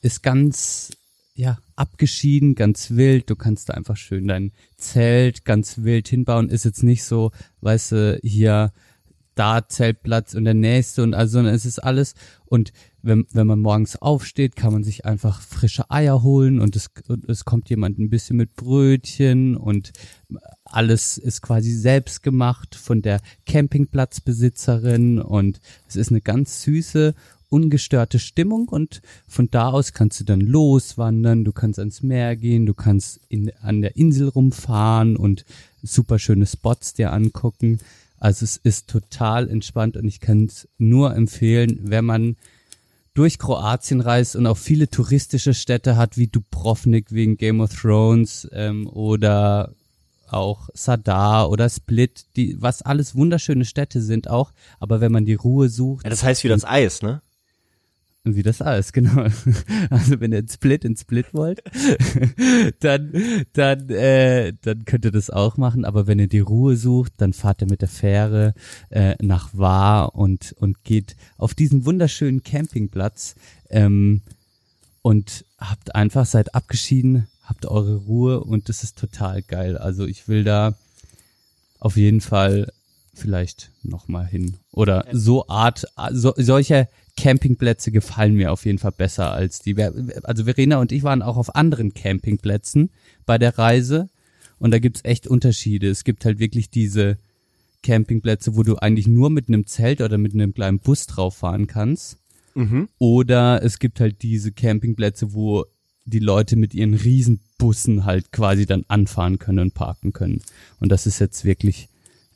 ist 0.00 0.22
ganz, 0.22 0.90
ja, 1.34 1.58
abgeschieden, 1.76 2.54
ganz 2.54 2.90
wild. 2.90 3.30
Du 3.30 3.36
kannst 3.36 3.68
da 3.68 3.74
einfach 3.74 3.96
schön 3.96 4.28
dein 4.28 4.52
Zelt 4.76 5.44
ganz 5.44 5.82
wild 5.82 6.08
hinbauen. 6.08 6.48
Ist 6.48 6.64
jetzt 6.64 6.82
nicht 6.82 7.04
so, 7.04 7.30
weißt 7.60 7.92
du, 7.92 8.20
hier 8.22 8.72
da 9.36 9.68
Zeltplatz 9.68 10.34
und 10.34 10.44
der 10.44 10.54
nächste 10.54 11.02
und 11.02 11.14
also 11.14 11.34
sondern 11.34 11.54
es 11.54 11.66
ist 11.66 11.78
alles 11.78 12.14
und 12.46 12.72
wenn, 13.02 13.26
wenn 13.32 13.46
man 13.46 13.60
morgens 13.60 13.96
aufsteht, 13.96 14.56
kann 14.56 14.72
man 14.72 14.82
sich 14.82 15.04
einfach 15.04 15.40
frische 15.42 15.90
Eier 15.90 16.22
holen 16.22 16.58
und 16.58 16.74
es, 16.74 16.90
und 17.06 17.28
es 17.28 17.44
kommt 17.44 17.68
jemand 17.70 17.98
ein 17.98 18.10
bisschen 18.10 18.36
mit 18.36 18.56
Brötchen 18.56 19.56
und 19.56 19.92
alles 20.64 21.18
ist 21.18 21.42
quasi 21.42 21.70
selbst 21.70 22.22
gemacht 22.22 22.74
von 22.74 23.02
der 23.02 23.20
Campingplatzbesitzerin 23.44 25.20
und 25.20 25.60
es 25.86 25.96
ist 25.96 26.10
eine 26.10 26.22
ganz 26.22 26.62
süße 26.62 27.14
ungestörte 27.48 28.18
Stimmung 28.18 28.68
und 28.68 29.00
von 29.28 29.48
da 29.50 29.70
aus 29.70 29.92
kannst 29.92 30.20
du 30.20 30.24
dann 30.24 30.40
loswandern, 30.40 31.44
du 31.44 31.52
kannst 31.52 31.78
ans 31.78 32.02
Meer 32.02 32.36
gehen, 32.36 32.66
du 32.66 32.74
kannst 32.74 33.20
in, 33.28 33.52
an 33.62 33.82
der 33.82 33.96
Insel 33.96 34.28
rumfahren 34.28 35.16
und 35.16 35.44
super 35.82 36.18
schöne 36.18 36.46
Spots 36.46 36.94
dir 36.94 37.12
angucken. 37.12 37.78
Also 38.18 38.44
es 38.44 38.56
ist 38.56 38.88
total 38.88 39.48
entspannt 39.48 39.96
und 39.96 40.06
ich 40.06 40.20
kann 40.20 40.46
es 40.46 40.68
nur 40.78 41.14
empfehlen, 41.14 41.78
wenn 41.82 42.04
man 42.04 42.36
durch 43.14 43.38
Kroatien 43.38 44.00
reist 44.00 44.36
und 44.36 44.46
auch 44.46 44.58
viele 44.58 44.88
touristische 44.88 45.54
Städte 45.54 45.96
hat, 45.96 46.18
wie 46.18 46.26
Dubrovnik 46.26 47.12
wegen 47.12 47.36
Game 47.36 47.60
of 47.60 47.74
Thrones 47.74 48.48
ähm, 48.52 48.86
oder 48.88 49.72
auch 50.28 50.68
Sadar 50.74 51.50
oder 51.50 51.68
Split, 51.70 52.26
die, 52.36 52.60
was 52.60 52.82
alles 52.82 53.14
wunderschöne 53.14 53.64
Städte 53.64 54.02
sind 54.02 54.28
auch, 54.28 54.52
aber 54.80 55.00
wenn 55.00 55.12
man 55.12 55.24
die 55.24 55.34
Ruhe 55.34 55.68
sucht. 55.68 56.04
Ja, 56.04 56.10
das 56.10 56.22
heißt 56.22 56.44
wie 56.44 56.48
das 56.48 56.64
Eis, 56.64 57.02
ne? 57.02 57.22
Wie 58.34 58.42
das 58.42 58.60
alles, 58.60 58.92
genau. 58.92 59.26
Also 59.88 60.20
wenn 60.20 60.32
ihr 60.32 60.38
einen 60.38 60.48
Split 60.48 60.84
in 60.84 60.96
Split 60.96 61.32
wollt, 61.32 61.62
dann, 62.80 63.12
dann, 63.52 63.88
äh, 63.90 64.52
dann 64.62 64.84
könnt 64.84 65.04
ihr 65.04 65.12
das 65.12 65.30
auch 65.30 65.56
machen. 65.56 65.84
Aber 65.84 66.06
wenn 66.06 66.18
ihr 66.18 66.28
die 66.28 66.40
Ruhe 66.40 66.76
sucht, 66.76 67.12
dann 67.18 67.32
fahrt 67.32 67.62
ihr 67.62 67.68
mit 67.68 67.82
der 67.82 67.88
Fähre 67.88 68.54
äh, 68.90 69.14
nach 69.20 69.50
War 69.52 70.16
und, 70.16 70.54
und 70.58 70.82
geht 70.82 71.16
auf 71.38 71.54
diesen 71.54 71.86
wunderschönen 71.86 72.42
Campingplatz 72.42 73.36
ähm, 73.70 74.22
und 75.02 75.44
habt 75.58 75.94
einfach, 75.94 76.26
seid 76.26 76.54
abgeschieden, 76.54 77.28
habt 77.44 77.66
eure 77.66 77.96
Ruhe 77.96 78.42
und 78.42 78.68
das 78.68 78.82
ist 78.82 78.98
total 78.98 79.42
geil. 79.42 79.78
Also 79.78 80.04
ich 80.04 80.26
will 80.26 80.42
da 80.42 80.74
auf 81.78 81.96
jeden 81.96 82.20
Fall 82.20 82.72
vielleicht 83.14 83.70
nochmal 83.82 84.26
hin. 84.26 84.56
Oder 84.72 85.06
so 85.12 85.48
Art, 85.48 85.86
so, 86.10 86.34
solche 86.36 86.88
Campingplätze 87.16 87.90
gefallen 87.90 88.34
mir 88.34 88.52
auf 88.52 88.66
jeden 88.66 88.78
Fall 88.78 88.92
besser 88.92 89.32
als 89.32 89.60
die. 89.60 89.76
Also 90.22 90.44
Verena 90.44 90.78
und 90.78 90.92
ich 90.92 91.02
waren 91.02 91.22
auch 91.22 91.36
auf 91.36 91.54
anderen 91.54 91.94
Campingplätzen 91.94 92.90
bei 93.24 93.38
der 93.38 93.58
Reise 93.58 94.08
und 94.58 94.70
da 94.70 94.78
gibt's 94.78 95.00
echt 95.04 95.26
Unterschiede. 95.26 95.88
Es 95.88 96.04
gibt 96.04 96.24
halt 96.24 96.38
wirklich 96.38 96.70
diese 96.70 97.18
Campingplätze, 97.82 98.56
wo 98.56 98.62
du 98.62 98.76
eigentlich 98.76 99.06
nur 99.06 99.30
mit 99.30 99.48
einem 99.48 99.66
Zelt 99.66 100.00
oder 100.00 100.18
mit 100.18 100.34
einem 100.34 100.52
kleinen 100.54 100.78
Bus 100.78 101.06
drauf 101.06 101.36
fahren 101.36 101.66
kannst. 101.66 102.18
Mhm. 102.54 102.88
Oder 102.98 103.62
es 103.62 103.78
gibt 103.78 104.00
halt 104.00 104.22
diese 104.22 104.52
Campingplätze, 104.52 105.34
wo 105.34 105.64
die 106.04 106.20
Leute 106.20 106.56
mit 106.56 106.74
ihren 106.74 106.94
Riesenbussen 106.94 108.04
halt 108.04 108.32
quasi 108.32 108.66
dann 108.66 108.84
anfahren 108.88 109.38
können 109.38 109.58
und 109.58 109.74
parken 109.74 110.12
können. 110.12 110.40
Und 110.80 110.90
das 110.90 111.06
ist 111.06 111.18
jetzt 111.18 111.44
wirklich 111.44 111.88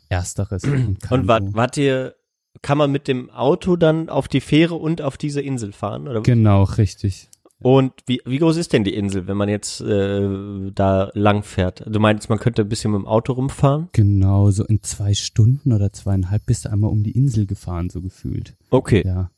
ersteres. 0.08 0.64
Und, 0.64 1.10
Und 1.10 1.28
wart, 1.28 1.54
wart 1.54 1.76
ihr, 1.76 2.14
kann 2.62 2.78
man 2.78 2.90
mit 2.90 3.08
dem 3.08 3.30
Auto 3.30 3.76
dann 3.76 4.08
auf 4.08 4.28
die 4.28 4.40
Fähre 4.40 4.74
und 4.74 5.02
auf 5.02 5.16
diese 5.16 5.40
Insel 5.40 5.72
fahren? 5.72 6.08
Oder? 6.08 6.20
Genau, 6.22 6.64
richtig. 6.64 7.28
Und 7.62 7.92
wie, 8.06 8.22
wie 8.24 8.38
groß 8.38 8.56
ist 8.56 8.72
denn 8.72 8.84
die 8.84 8.94
Insel, 8.94 9.26
wenn 9.26 9.36
man 9.36 9.50
jetzt 9.50 9.82
äh, 9.82 10.70
da 10.74 11.10
lang 11.12 11.42
fährt? 11.42 11.84
Du 11.86 12.00
meinst, 12.00 12.30
man 12.30 12.38
könnte 12.38 12.62
ein 12.62 12.68
bisschen 12.70 12.90
mit 12.92 13.00
dem 13.02 13.06
Auto 13.06 13.34
rumfahren? 13.34 13.88
Genau, 13.92 14.50
so 14.50 14.64
in 14.64 14.82
zwei 14.82 15.12
Stunden 15.12 15.72
oder 15.74 15.92
zweieinhalb 15.92 16.46
bist 16.46 16.64
du 16.64 16.72
einmal 16.72 16.90
um 16.90 17.02
die 17.02 17.10
Insel 17.10 17.44
gefahren, 17.46 17.90
so 17.90 18.00
gefühlt. 18.00 18.54
Okay. 18.70 19.02
Ja. 19.06 19.30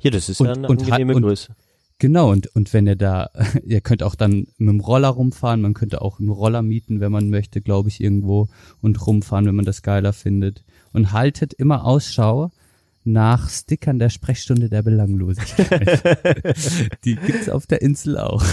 Ja, 0.00 0.10
das 0.10 0.28
ist 0.28 0.40
Und- 0.40 0.46
ja 0.48 0.52
eine 0.54 0.68
und 0.68 0.82
angenehme 0.82 1.14
und- 1.14 1.22
Größe. 1.22 1.54
Genau, 1.98 2.30
und, 2.30 2.46
und 2.56 2.72
wenn 2.72 2.86
ihr 2.86 2.96
da, 2.96 3.28
ihr 3.66 3.80
könnt 3.82 4.02
auch 4.02 4.14
dann 4.14 4.46
mit 4.58 4.68
dem 4.70 4.80
Roller 4.80 5.08
rumfahren, 5.08 5.60
man 5.62 5.74
könnte 5.74 6.00
auch 6.02 6.18
einen 6.18 6.30
Roller 6.30 6.62
mieten, 6.62 7.00
wenn 7.00 7.12
man 7.12 7.28
möchte, 7.30 7.60
glaube 7.60 7.88
ich, 7.90 8.00
irgendwo 8.02 8.48
und 8.82 9.06
rumfahren, 9.06 9.44
wenn 9.46 9.54
man 9.54 9.66
das 9.66 9.82
geiler 9.82 10.12
findet. 10.14 10.64
Und 10.92 11.12
haltet 11.12 11.52
immer 11.54 11.84
Ausschau 11.84 12.50
nach 13.04 13.48
Stickern 13.48 13.98
der 13.98 14.10
Sprechstunde 14.10 14.68
der 14.68 14.82
Belanglosigkeit. 14.82 16.02
Die 17.04 17.16
gibt's 17.16 17.48
auf 17.48 17.66
der 17.66 17.82
Insel 17.82 18.18
auch. 18.18 18.44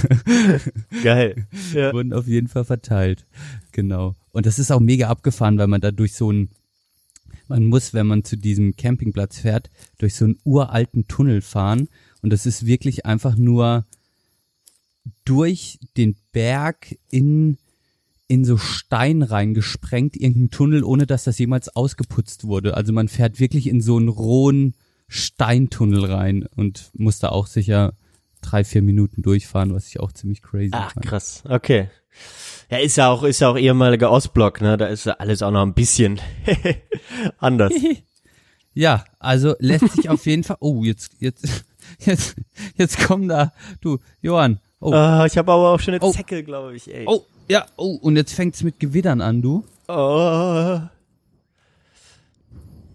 Geil. 1.04 1.48
Ja. 1.74 1.94
wurden 1.94 2.14
auf 2.14 2.28
jeden 2.28 2.48
Fall 2.48 2.64
verteilt. 2.64 3.26
Genau. 3.72 4.16
Und 4.32 4.46
das 4.46 4.60
ist 4.60 4.72
auch 4.72 4.80
mega 4.80 5.10
abgefahren, 5.10 5.58
weil 5.58 5.68
man 5.68 5.82
da 5.82 5.92
durch 5.92 6.14
so 6.14 6.32
ein, 6.32 6.50
man 7.48 7.66
muss, 7.66 7.94
wenn 7.94 8.08
man 8.08 8.24
zu 8.24 8.38
diesem 8.38 8.76
Campingplatz 8.76 9.40
fährt, 9.40 9.70
durch 9.98 10.16
so 10.16 10.26
einen 10.26 10.40
uralten 10.44 11.08
Tunnel 11.08 11.42
fahren. 11.42 11.90
Und 12.22 12.32
das 12.32 12.46
ist 12.46 12.66
wirklich 12.66 13.06
einfach 13.06 13.38
nur 13.38 13.86
durch 15.26 15.80
den 15.98 16.16
Berg 16.32 16.96
in, 17.10 17.58
in 18.28 18.44
so 18.46 18.58
Stein 18.58 19.22
reingesprengt, 19.24 20.18
irgendein 20.18 20.50
Tunnel, 20.52 20.84
ohne 20.84 21.06
dass 21.08 21.24
das 21.24 21.38
jemals 21.40 21.74
ausgeputzt 21.76 22.44
wurde. 22.46 22.76
Also 22.76 22.92
man 22.94 23.08
fährt 23.08 23.40
wirklich 23.40 23.68
in 23.68 23.82
so 23.82 23.98
einen 23.98 24.10
rohen 24.10 24.74
Steintunnel 25.08 26.06
rein 26.06 26.46
und 26.56 26.90
muss 26.94 27.20
da 27.20 27.30
auch 27.30 27.48
sicher 27.48 27.94
drei, 28.42 28.64
vier 28.64 28.82
Minuten 28.82 29.22
durchfahren, 29.22 29.74
was 29.74 29.88
ich 29.88 30.00
auch 30.00 30.12
ziemlich 30.12 30.42
crazy 30.42 30.72
Ach, 30.74 30.92
fand. 30.92 31.06
krass. 31.06 31.44
Okay. 31.48 31.90
Ja, 32.70 32.80
ist 32.80 32.98
ja 32.98 33.10
auch, 33.10 33.24
ist 33.24 33.40
ja 33.40 33.50
auch 33.50 33.58
ehemaliger 33.58 34.12
Ostblock, 34.12 34.60
ne? 34.62 34.76
Da 34.78 34.88
ist 34.88 35.06
ja 35.06 35.14
alles 35.14 35.42
auch 35.42 35.52
noch 35.52 35.62
ein 35.64 35.74
bisschen 35.74 36.20
anders. 37.38 37.74
Ja, 38.74 39.06
also 39.18 39.56
lässt 39.58 39.92
sich 39.94 40.08
auf 40.08 40.28
jeden 40.28 40.44
Fall. 40.44 40.58
Oh, 40.60 40.84
jetzt, 40.84 41.14
jetzt, 41.18 41.66
jetzt, 42.06 42.36
jetzt 42.76 43.00
kommen 43.00 43.28
da. 43.28 43.52
Du, 43.82 43.98
Johann. 44.22 44.60
Oh, 44.80 44.92
Ah, 44.94 45.26
ich 45.26 45.36
habe 45.36 45.52
aber 45.52 45.72
auch 45.72 45.80
schon 45.80 45.96
eine 45.96 46.04
Oh. 46.04 46.12
Zecke, 46.12 46.44
glaube 46.44 46.76
ich, 46.76 46.94
ey. 46.94 47.06
oh, 47.08 47.26
ja, 47.50 47.66
oh, 47.78 47.96
und 48.02 48.16
jetzt 48.16 48.34
fängt's 48.34 48.64
mit 48.64 48.80
Gewittern 48.80 49.22
an, 49.22 49.42
du. 49.42 49.64
Oh. 49.88 50.80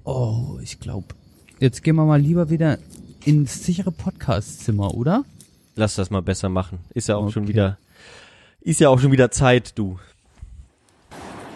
Oh, 0.05 0.59
ich 0.62 0.80
glaube. 0.80 1.14
Jetzt 1.61 1.82
gehen 1.82 1.96
wir 1.96 2.05
mal 2.05 2.20
lieber 2.20 2.50
wieder 2.50 2.78
ins 3.24 3.64
sichere 3.64 3.92
Podcastzimmer, 3.92 4.94
oder? 4.94 5.24
Lass 5.76 5.94
das 5.94 6.11
mal 6.11 6.22
besser 6.22 6.48
machen. 6.48 6.80
Ist 6.92 7.09
ja 7.09 7.16
auch 7.16 7.30
schon 7.30 7.44
Okay. 7.44 7.53
wieder, 7.53 7.78
ist 8.61 8.80
ja 8.80 8.88
auch 8.88 8.98
schon 8.98 9.12
wieder 9.12 9.30
Zeit, 9.30 9.78
du. 9.78 9.98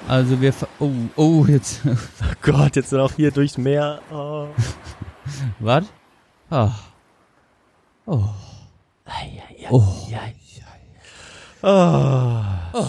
Also 0.09 0.41
wir. 0.41 0.55
Oh, 0.79 0.91
oh, 1.17 1.45
jetzt. 1.47 1.81
Oh 1.87 2.35
Gott, 2.43 2.77
jetzt 2.77 2.93
noch 2.93 3.13
hier 3.15 3.33
durchs 3.33 3.59
Meer. 3.59 4.01
Oh. 4.13 4.47
Was? 5.59 5.85
Ah. 6.49 6.73
Oh. 8.07 8.23
Oh. 9.71 9.71
Oh. 9.71 10.09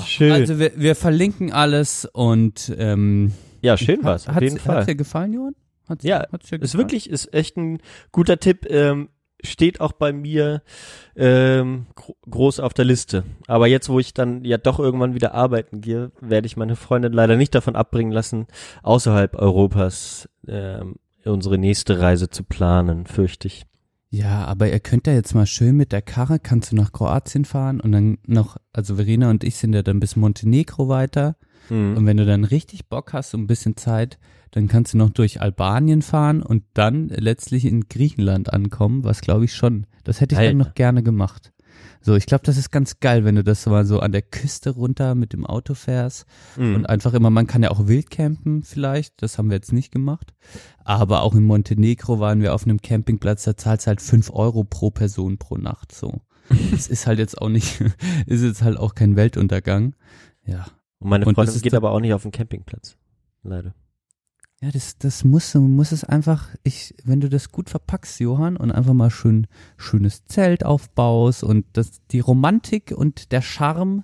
Schön. 0.05 0.31
Also 0.31 0.59
wir, 0.59 0.71
wir 0.75 0.95
verlinken 0.95 1.51
alles 1.51 2.05
und 2.11 2.73
ähm, 2.77 3.33
ja, 3.61 3.77
schön 3.77 4.03
war's, 4.03 4.27
auf 4.27 4.35
hat's, 4.35 4.43
jeden 4.43 4.59
Fall. 4.59 4.77
Hat's 4.77 4.85
dir 4.85 4.95
gefallen, 4.95 5.33
Johann? 5.33 5.55
Hat's, 5.87 6.03
Ja, 6.03 6.25
hat's 6.31 6.49
dir 6.49 6.55
Ist 6.57 6.71
gefallen? 6.71 6.79
wirklich, 6.83 7.09
ist 7.09 7.33
echt 7.33 7.57
ein 7.57 7.79
guter 8.11 8.39
Tipp. 8.39 8.65
Ähm, 8.69 9.09
steht 9.43 9.81
auch 9.81 9.91
bei 9.91 10.13
mir 10.13 10.63
ähm, 11.15 11.85
gro 11.95 12.15
groß 12.29 12.59
auf 12.59 12.73
der 12.73 12.85
Liste. 12.85 13.23
Aber 13.47 13.67
jetzt, 13.67 13.87
wo 13.87 13.99
ich 13.99 14.13
dann 14.13 14.43
ja 14.43 14.57
doch 14.57 14.79
irgendwann 14.79 15.13
wieder 15.13 15.33
arbeiten 15.33 15.79
gehe, 15.81 16.11
werde 16.19 16.47
ich 16.47 16.57
meine 16.57 16.75
Freundin 16.75 17.13
leider 17.13 17.37
nicht 17.37 17.53
davon 17.53 17.75
abbringen 17.75 18.11
lassen, 18.11 18.47
außerhalb 18.83 19.35
Europas 19.35 20.27
ähm, 20.47 20.95
unsere 21.23 21.57
nächste 21.57 21.99
Reise 21.99 22.29
zu 22.29 22.43
planen, 22.43 23.05
fürchte 23.05 23.47
ich. 23.47 23.65
Ja, 24.17 24.45
aber 24.45 24.71
ihr 24.71 24.79
könnt 24.79 25.05
ja 25.05 25.13
jetzt 25.13 25.35
mal 25.35 25.45
schön 25.45 25.77
mit 25.77 25.91
der 25.91 26.01
Karre, 26.01 26.39
kannst 26.39 26.71
du 26.71 26.75
nach 26.75 26.91
Kroatien 26.91 27.45
fahren 27.45 27.79
und 27.79 27.91
dann 27.91 28.17
noch, 28.25 28.57
also 28.73 28.95
Verena 28.95 29.29
und 29.29 29.43
ich 29.43 29.57
sind 29.57 29.73
ja 29.73 29.83
dann 29.83 29.99
bis 29.99 30.15
Montenegro 30.15 30.89
weiter. 30.89 31.35
Mhm. 31.69 31.97
Und 31.97 32.05
wenn 32.07 32.17
du 32.17 32.25
dann 32.25 32.43
richtig 32.43 32.89
Bock 32.89 33.13
hast 33.13 33.35
und 33.35 33.41
ein 33.41 33.47
bisschen 33.47 33.77
Zeit, 33.77 34.17
dann 34.49 34.67
kannst 34.67 34.95
du 34.95 34.97
noch 34.97 35.11
durch 35.11 35.39
Albanien 35.39 36.01
fahren 36.01 36.41
und 36.41 36.63
dann 36.73 37.09
letztlich 37.09 37.65
in 37.65 37.89
Griechenland 37.89 38.51
ankommen, 38.51 39.03
was 39.03 39.21
glaube 39.21 39.45
ich 39.45 39.53
schon, 39.53 39.85
das 40.03 40.19
hätte 40.19 40.33
ich 40.33 40.39
Geil. 40.39 40.49
dann 40.49 40.57
noch 40.57 40.73
gerne 40.73 41.03
gemacht. 41.03 41.53
So, 42.01 42.15
ich 42.15 42.25
glaube, 42.25 42.43
das 42.45 42.57
ist 42.57 42.71
ganz 42.71 42.99
geil, 42.99 43.25
wenn 43.25 43.35
du 43.35 43.43
das 43.43 43.65
mal 43.65 43.85
so 43.85 43.99
an 43.99 44.11
der 44.11 44.21
Küste 44.21 44.69
runter 44.69 45.15
mit 45.15 45.33
dem 45.33 45.45
Auto 45.45 45.73
fährst 45.73 46.25
Mhm. 46.55 46.75
und 46.75 46.85
einfach 46.85 47.13
immer, 47.13 47.29
man 47.29 47.47
kann 47.47 47.63
ja 47.63 47.71
auch 47.71 47.87
wild 47.87 48.09
campen 48.09 48.63
vielleicht, 48.63 49.21
das 49.21 49.37
haben 49.37 49.49
wir 49.49 49.55
jetzt 49.55 49.73
nicht 49.73 49.91
gemacht. 49.91 50.33
Aber 50.85 51.21
auch 51.23 51.35
in 51.35 51.43
Montenegro 51.43 52.19
waren 52.19 52.41
wir 52.41 52.53
auf 52.53 52.63
einem 52.63 52.81
Campingplatz, 52.81 53.43
da 53.43 53.57
zahlst 53.57 53.87
halt 53.87 54.01
fünf 54.01 54.29
Euro 54.29 54.63
pro 54.63 54.89
Person 54.91 55.37
pro 55.37 55.57
Nacht, 55.57 55.93
so. 55.93 56.21
Das 56.71 56.87
ist 56.87 57.07
halt 57.07 57.19
jetzt 57.19 57.41
auch 57.41 57.49
nicht, 57.49 57.81
ist 58.25 58.43
jetzt 58.43 58.61
halt 58.61 58.77
auch 58.77 58.95
kein 58.95 59.15
Weltuntergang. 59.15 59.95
Ja. 60.45 60.67
Und 60.99 61.09
meine 61.09 61.25
und 61.25 61.35
Freundin 61.35 61.55
ist 61.55 61.61
geht 61.61 61.73
aber 61.75 61.91
auch 61.91 61.99
nicht 61.99 62.13
auf 62.13 62.21
den 62.23 62.31
Campingplatz. 62.31 62.95
Leider. 63.43 63.73
Ja, 64.61 64.71
das, 64.71 64.97
das 64.97 65.23
muss, 65.23 65.53
muss 65.53 65.91
es 65.91 66.03
einfach, 66.03 66.49
ich, 66.63 66.95
wenn 67.03 67.21
du 67.21 67.29
das 67.29 67.51
gut 67.51 67.69
verpackst, 67.69 68.19
Johann, 68.19 68.57
und 68.57 68.71
einfach 68.71 68.93
mal 68.93 69.11
schön, 69.11 69.45
schönes 69.77 70.25
Zelt 70.25 70.65
aufbaust 70.65 71.43
und 71.43 71.65
das, 71.73 72.01
die 72.09 72.21
Romantik 72.21 72.91
und 72.95 73.31
der 73.31 73.43
Charme 73.43 74.03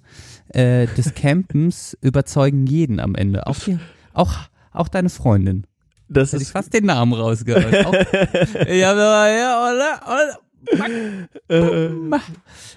äh, 0.49 0.85
des 0.85 1.13
Campens 1.15 1.97
überzeugen 2.01 2.67
jeden 2.67 2.99
am 2.99 3.15
Ende. 3.15 3.47
Auch, 3.47 3.57
die, 3.57 3.79
auch, 4.13 4.35
auch 4.71 4.89
deine 4.89 5.09
Freundin. 5.09 5.65
Das 6.07 6.33
Hätte 6.33 6.43
ich 6.43 6.49
ist, 6.49 6.51
fast 6.51 6.71
den 6.71 6.85
Namen 6.85 7.13
rausgehört. 7.13 7.87
Auch, 7.87 7.93
ja, 8.67 9.27
ja, 9.27 9.71
oder, 9.71 10.01
oder, 10.07 10.39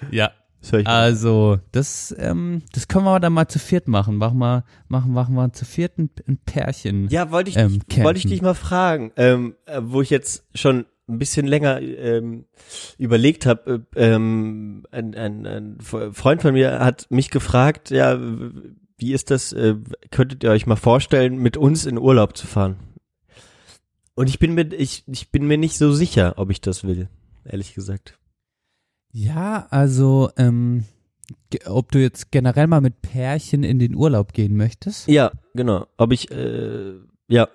ja, 0.09 0.31
das 0.61 0.85
also, 0.85 1.59
das, 1.71 2.15
ähm, 2.17 2.63
das 2.73 2.87
können 2.87 3.05
wir 3.05 3.19
dann 3.19 3.33
mal 3.33 3.47
zu 3.47 3.59
viert 3.59 3.87
machen. 3.87 4.15
Machen 4.17 4.39
wir, 4.39 4.63
machen, 4.87 5.13
machen 5.13 5.35
wir 5.35 5.53
zu 5.53 5.65
viert 5.65 5.97
ein, 5.97 6.09
ein 6.27 6.37
Pärchen. 6.37 7.07
Ja, 7.09 7.31
wollte 7.31 7.49
ich, 7.51 7.57
ähm, 7.57 7.79
dich- 7.87 8.03
wollte 8.03 8.17
ich 8.19 8.25
dich 8.25 8.41
mal 8.41 8.53
fragen, 8.55 9.11
ähm, 9.17 9.55
äh, 9.65 9.79
wo 9.83 10.01
ich 10.01 10.09
jetzt 10.09 10.45
schon 10.55 10.85
ein 11.09 11.19
bisschen 11.19 11.47
länger 11.47 11.79
ähm, 11.81 12.45
überlegt 12.97 13.45
habe. 13.45 13.85
Äh, 13.95 14.13
ähm, 14.13 14.85
ein, 14.91 15.15
ein, 15.15 15.45
ein 15.45 15.77
Freund 15.79 16.41
von 16.41 16.53
mir 16.53 16.79
hat 16.79 17.05
mich 17.09 17.29
gefragt, 17.29 17.91
ja, 17.91 18.19
wie 18.97 19.13
ist 19.13 19.31
das? 19.31 19.53
Äh, 19.53 19.75
könntet 20.11 20.43
ihr 20.43 20.49
euch 20.51 20.65
mal 20.65 20.75
vorstellen, 20.75 21.37
mit 21.37 21.55
uns 21.55 21.85
in 21.85 21.97
Urlaub 21.97 22.35
zu 22.35 22.45
fahren? 22.47 22.75
Und 24.15 24.27
ich 24.29 24.39
bin 24.39 24.53
mir, 24.55 24.73
ich, 24.73 25.03
ich 25.07 25.31
bin 25.31 25.45
mir 25.45 25.57
nicht 25.59 25.77
so 25.77 25.91
sicher, 25.93 26.33
ob 26.37 26.49
ich 26.49 26.59
das 26.59 26.83
will, 26.83 27.07
ehrlich 27.45 27.73
gesagt. 27.75 28.17
Ja, 29.19 29.65
also, 29.71 30.29
ähm, 30.37 30.83
ob 31.65 31.91
du 31.91 31.99
jetzt 31.99 32.31
generell 32.31 32.67
mal 32.67 32.81
mit 32.81 33.01
Pärchen 33.01 33.63
in 33.63 33.79
den 33.79 33.95
Urlaub 33.95 34.31
gehen 34.31 34.55
möchtest? 34.55 35.07
Ja, 35.07 35.31
genau. 35.55 35.87
Ob 35.97 36.11
ich, 36.13 36.29
äh, 36.29 36.93
ja. 37.27 37.47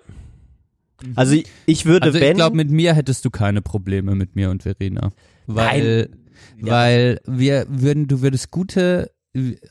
Also 1.15 1.35
ich, 1.35 1.45
ich 1.65 1.85
würde, 1.85 2.07
Also 2.07 2.19
wenn. 2.19 2.31
ich 2.31 2.35
glaube, 2.35 2.57
mit 2.57 2.69
mir 2.69 2.93
hättest 2.93 3.23
du 3.23 3.29
keine 3.29 3.61
Probleme 3.61 4.13
mit 4.13 4.35
mir 4.35 4.49
und 4.49 4.63
Verena. 4.63 5.13
Weil, 5.47 6.09
Ja. 6.61 6.71
weil 6.73 7.21
wir 7.25 7.65
würden, 7.69 8.07
du 8.09 8.21
würdest 8.21 8.51
gute, 8.51 9.11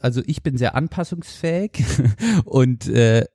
also 0.01 0.23
ich 0.27 0.43
bin 0.43 0.57
sehr 0.57 0.75
anpassungsfähig 0.75 1.85
und 2.45 2.89
äh, 2.89 3.27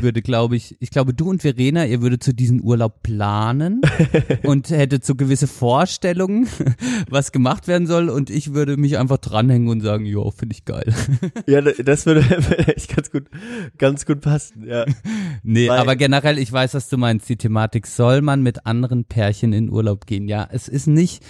würde, 0.00 0.22
glaube 0.22 0.54
ich, 0.56 0.76
ich 0.80 0.90
glaube, 0.90 1.14
du 1.14 1.28
und 1.28 1.42
Verena, 1.42 1.84
ihr 1.84 2.00
würdet 2.00 2.22
zu 2.22 2.32
diesem 2.32 2.60
Urlaub 2.60 3.02
planen 3.02 3.80
und 4.44 4.70
hättet 4.70 5.04
so 5.04 5.14
gewisse 5.16 5.48
Vorstellungen, 5.48 6.48
was 7.10 7.32
gemacht 7.32 7.66
werden 7.66 7.86
soll 7.88 8.08
und 8.08 8.30
ich 8.30 8.54
würde 8.54 8.76
mich 8.76 8.98
einfach 8.98 9.18
dranhängen 9.18 9.68
und 9.68 9.80
sagen, 9.80 10.06
jo, 10.06 10.30
finde 10.30 10.54
ich 10.54 10.64
geil. 10.64 10.94
ja, 11.46 11.60
das 11.60 12.06
würde 12.06 12.24
echt 12.76 12.94
ganz 12.94 13.10
gut, 13.10 13.24
ganz 13.78 14.06
gut 14.06 14.20
passen, 14.20 14.66
ja. 14.66 14.84
Nee, 15.42 15.68
Weil- 15.68 15.78
aber 15.80 15.96
generell, 15.96 16.38
ich 16.38 16.52
weiß, 16.52 16.74
was 16.74 16.88
du 16.88 16.96
meinst. 16.98 17.28
Die 17.28 17.36
Thematik, 17.36 17.86
soll 17.86 18.22
man 18.22 18.42
mit 18.42 18.66
anderen 18.66 19.04
Pärchen 19.04 19.52
in 19.52 19.70
Urlaub 19.70 20.06
gehen? 20.06 20.28
Ja, 20.28 20.48
es 20.52 20.68
ist 20.68 20.86
nicht, 20.86 21.24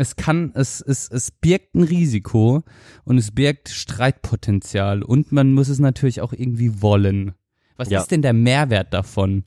es 0.00 0.16
kann, 0.16 0.52
es, 0.54 0.80
es, 0.80 1.08
es 1.08 1.30
birgt 1.30 1.74
ein 1.74 1.84
Risiko 1.84 2.62
und 3.04 3.18
es 3.18 3.30
birgt 3.32 3.68
Streitpotenzial 3.68 5.02
und 5.02 5.30
man 5.30 5.52
muss 5.52 5.68
es 5.68 5.78
natürlich 5.78 6.20
auch 6.20 6.32
irgendwie 6.32 6.82
wollen. 6.82 7.34
Was 7.76 7.88
Ja. 7.88 8.00
ist 8.00 8.10
denn 8.10 8.20
der 8.20 8.34
Mehrwert 8.34 8.92
davon? 8.92 9.44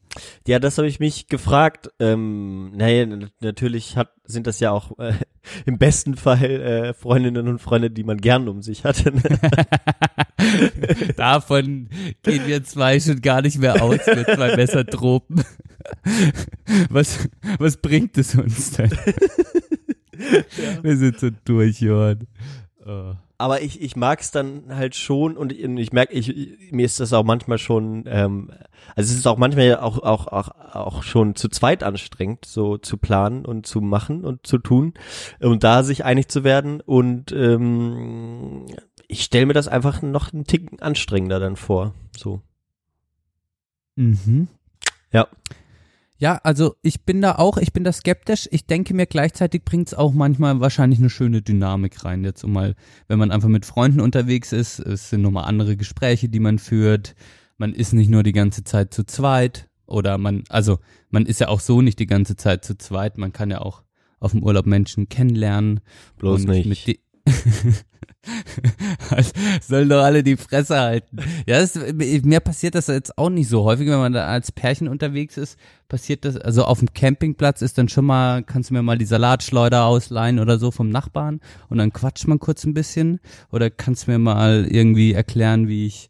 Ja, 0.47 0.57
das 0.57 0.79
habe 0.79 0.87
ich 0.87 0.99
mich 0.99 1.27
gefragt. 1.27 1.89
Ähm, 1.99 2.71
naja, 2.75 3.05
natürlich 3.41 3.95
hat, 3.95 4.09
sind 4.23 4.47
das 4.47 4.59
ja 4.59 4.71
auch 4.71 4.97
äh, 4.97 5.13
im 5.65 5.77
besten 5.77 6.15
Fall 6.15 6.43
äh, 6.43 6.93
Freundinnen 6.95 7.47
und 7.47 7.59
Freunde, 7.59 7.91
die 7.91 8.03
man 8.03 8.17
gern 8.17 8.47
um 8.47 8.63
sich 8.63 8.85
hat. 8.85 9.03
Davon 11.15 11.89
gehen 12.23 12.47
wir 12.47 12.63
zwei 12.63 12.99
schon 12.99 13.21
gar 13.21 13.43
nicht 13.43 13.59
mehr 13.59 13.83
aus 13.83 13.99
mit 14.07 14.25
zwei 14.25 14.55
Messertropen. 14.55 15.43
Was, 16.89 17.29
was 17.59 17.77
bringt 17.77 18.17
es 18.17 18.33
uns 18.35 18.71
denn? 18.71 18.89
Wir 20.83 20.97
sind 20.97 21.19
so 21.19 21.29
durch, 21.45 21.79
Johann. 21.81 22.27
Oh. 22.85 23.13
Aber 23.37 23.61
ich, 23.61 23.81
ich 23.81 23.95
mag 23.95 24.21
es 24.21 24.31
dann 24.31 24.73
halt 24.75 24.95
schon 24.95 25.35
und 25.35 25.51
ich, 25.51 25.91
merke, 25.91 26.13
ich, 26.13 26.29
ich- 26.29 26.71
mir 26.71 26.85
ist 26.85 26.99
das 26.99 27.11
auch 27.13 27.23
manchmal 27.23 27.57
schon, 27.57 28.03
ähm, 28.07 28.51
also 28.95 29.11
es 29.11 29.17
ist 29.19 29.27
auch 29.27 29.37
manchmal 29.37 29.77
auch, 29.77 29.97
auch, 29.99 30.27
auch, 30.27 30.49
auch 30.75 31.03
schon 31.03 31.35
zu 31.35 31.49
zweit 31.49 31.83
anstrengend, 31.83 32.45
so 32.45 32.77
zu 32.77 32.97
planen 32.97 33.45
und 33.45 33.65
zu 33.65 33.81
machen 33.81 34.23
und 34.23 34.45
zu 34.47 34.59
tun 34.59 34.93
und 35.39 35.63
da 35.63 35.83
sich 35.83 36.05
einig 36.05 36.29
zu 36.29 36.43
werden 36.43 36.79
und 36.79 37.31
ähm, 37.33 38.65
ich 39.07 39.23
stelle 39.23 39.45
mir 39.45 39.53
das 39.53 39.67
einfach 39.67 40.01
noch 40.01 40.31
einen 40.31 40.45
Ticken 40.45 40.79
anstrengender 40.79 41.39
dann 41.39 41.55
vor, 41.57 41.93
so. 42.15 42.41
Mhm. 43.95 44.47
Ja. 45.11 45.27
Ja, 46.23 46.39
also 46.41 46.77
ich 46.81 47.03
bin 47.03 47.21
da 47.21 47.35
auch, 47.35 47.57
ich 47.57 47.73
bin 47.73 47.83
da 47.83 47.91
skeptisch. 47.91 48.47
Ich 48.49 48.65
denke 48.65 48.93
mir 48.93 49.07
gleichzeitig 49.07 49.65
bringt 49.65 49.89
es 49.89 49.93
auch 49.93 50.13
manchmal 50.13 50.61
wahrscheinlich 50.61 50.99
eine 50.99 51.09
schöne 51.09 51.41
Dynamik 51.41 52.05
rein. 52.05 52.23
Jetzt 52.23 52.45
um 52.45 52.53
mal, 52.53 52.75
wenn 53.09 53.19
man 53.19 53.29
einfach 53.29 53.49
mit 53.49 53.65
Freunden 53.65 53.99
unterwegs 53.99 54.53
ist, 54.53 54.79
es 54.79 55.09
sind 55.09 55.21
nochmal 55.21 55.43
andere 55.43 55.75
Gespräche, 55.75 56.29
die 56.29 56.39
man 56.39 56.59
führt. 56.59 57.15
Man 57.57 57.73
ist 57.73 57.91
nicht 57.91 58.09
nur 58.09 58.23
die 58.23 58.31
ganze 58.31 58.63
Zeit 58.63 58.93
zu 58.93 59.05
zweit 59.05 59.67
oder 59.85 60.17
man, 60.17 60.45
also 60.47 60.79
man 61.09 61.25
ist 61.25 61.41
ja 61.41 61.49
auch 61.49 61.59
so 61.59 61.81
nicht 61.81 61.99
die 61.99 62.07
ganze 62.07 62.37
Zeit 62.37 62.63
zu 62.63 62.77
zweit. 62.77 63.17
Man 63.17 63.33
kann 63.33 63.51
ja 63.51 63.59
auch 63.59 63.83
auf 64.21 64.31
dem 64.31 64.43
Urlaub 64.43 64.65
Menschen 64.65 65.09
kennenlernen. 65.09 65.81
Bloß 66.19 66.45
nicht. 66.45 67.01
Die 67.25 67.33
Sollen 69.67 69.89
doch 69.89 70.03
alle 70.03 70.23
die 70.23 70.37
Fresse 70.37 70.79
halten. 70.79 71.17
Ja, 71.45 71.59
das, 71.59 71.77
mir 71.93 72.39
passiert 72.39 72.75
das 72.75 72.87
jetzt 72.87 73.17
auch 73.17 73.29
nicht 73.29 73.49
so 73.49 73.63
häufig, 73.63 73.87
wenn 73.87 73.99
man 73.99 74.13
da 74.13 74.27
als 74.27 74.51
Pärchen 74.51 74.87
unterwegs 74.87 75.37
ist, 75.37 75.57
passiert 75.89 76.25
das, 76.25 76.37
also 76.37 76.63
auf 76.63 76.79
dem 76.79 76.93
Campingplatz 76.93 77.61
ist 77.61 77.77
dann 77.77 77.89
schon 77.89 78.05
mal, 78.05 78.43
kannst 78.43 78.69
du 78.69 78.75
mir 78.75 78.81
mal 78.81 78.97
die 78.97 79.05
Salatschleuder 79.05 79.85
ausleihen 79.85 80.39
oder 80.39 80.57
so 80.57 80.71
vom 80.71 80.89
Nachbarn 80.89 81.41
und 81.69 81.77
dann 81.77 81.91
quatscht 81.91 82.27
man 82.27 82.39
kurz 82.39 82.63
ein 82.65 82.73
bisschen 82.73 83.19
oder 83.51 83.69
kannst 83.69 84.07
du 84.07 84.11
mir 84.11 84.19
mal 84.19 84.67
irgendwie 84.69 85.13
erklären, 85.13 85.67
wie 85.67 85.87
ich 85.87 86.09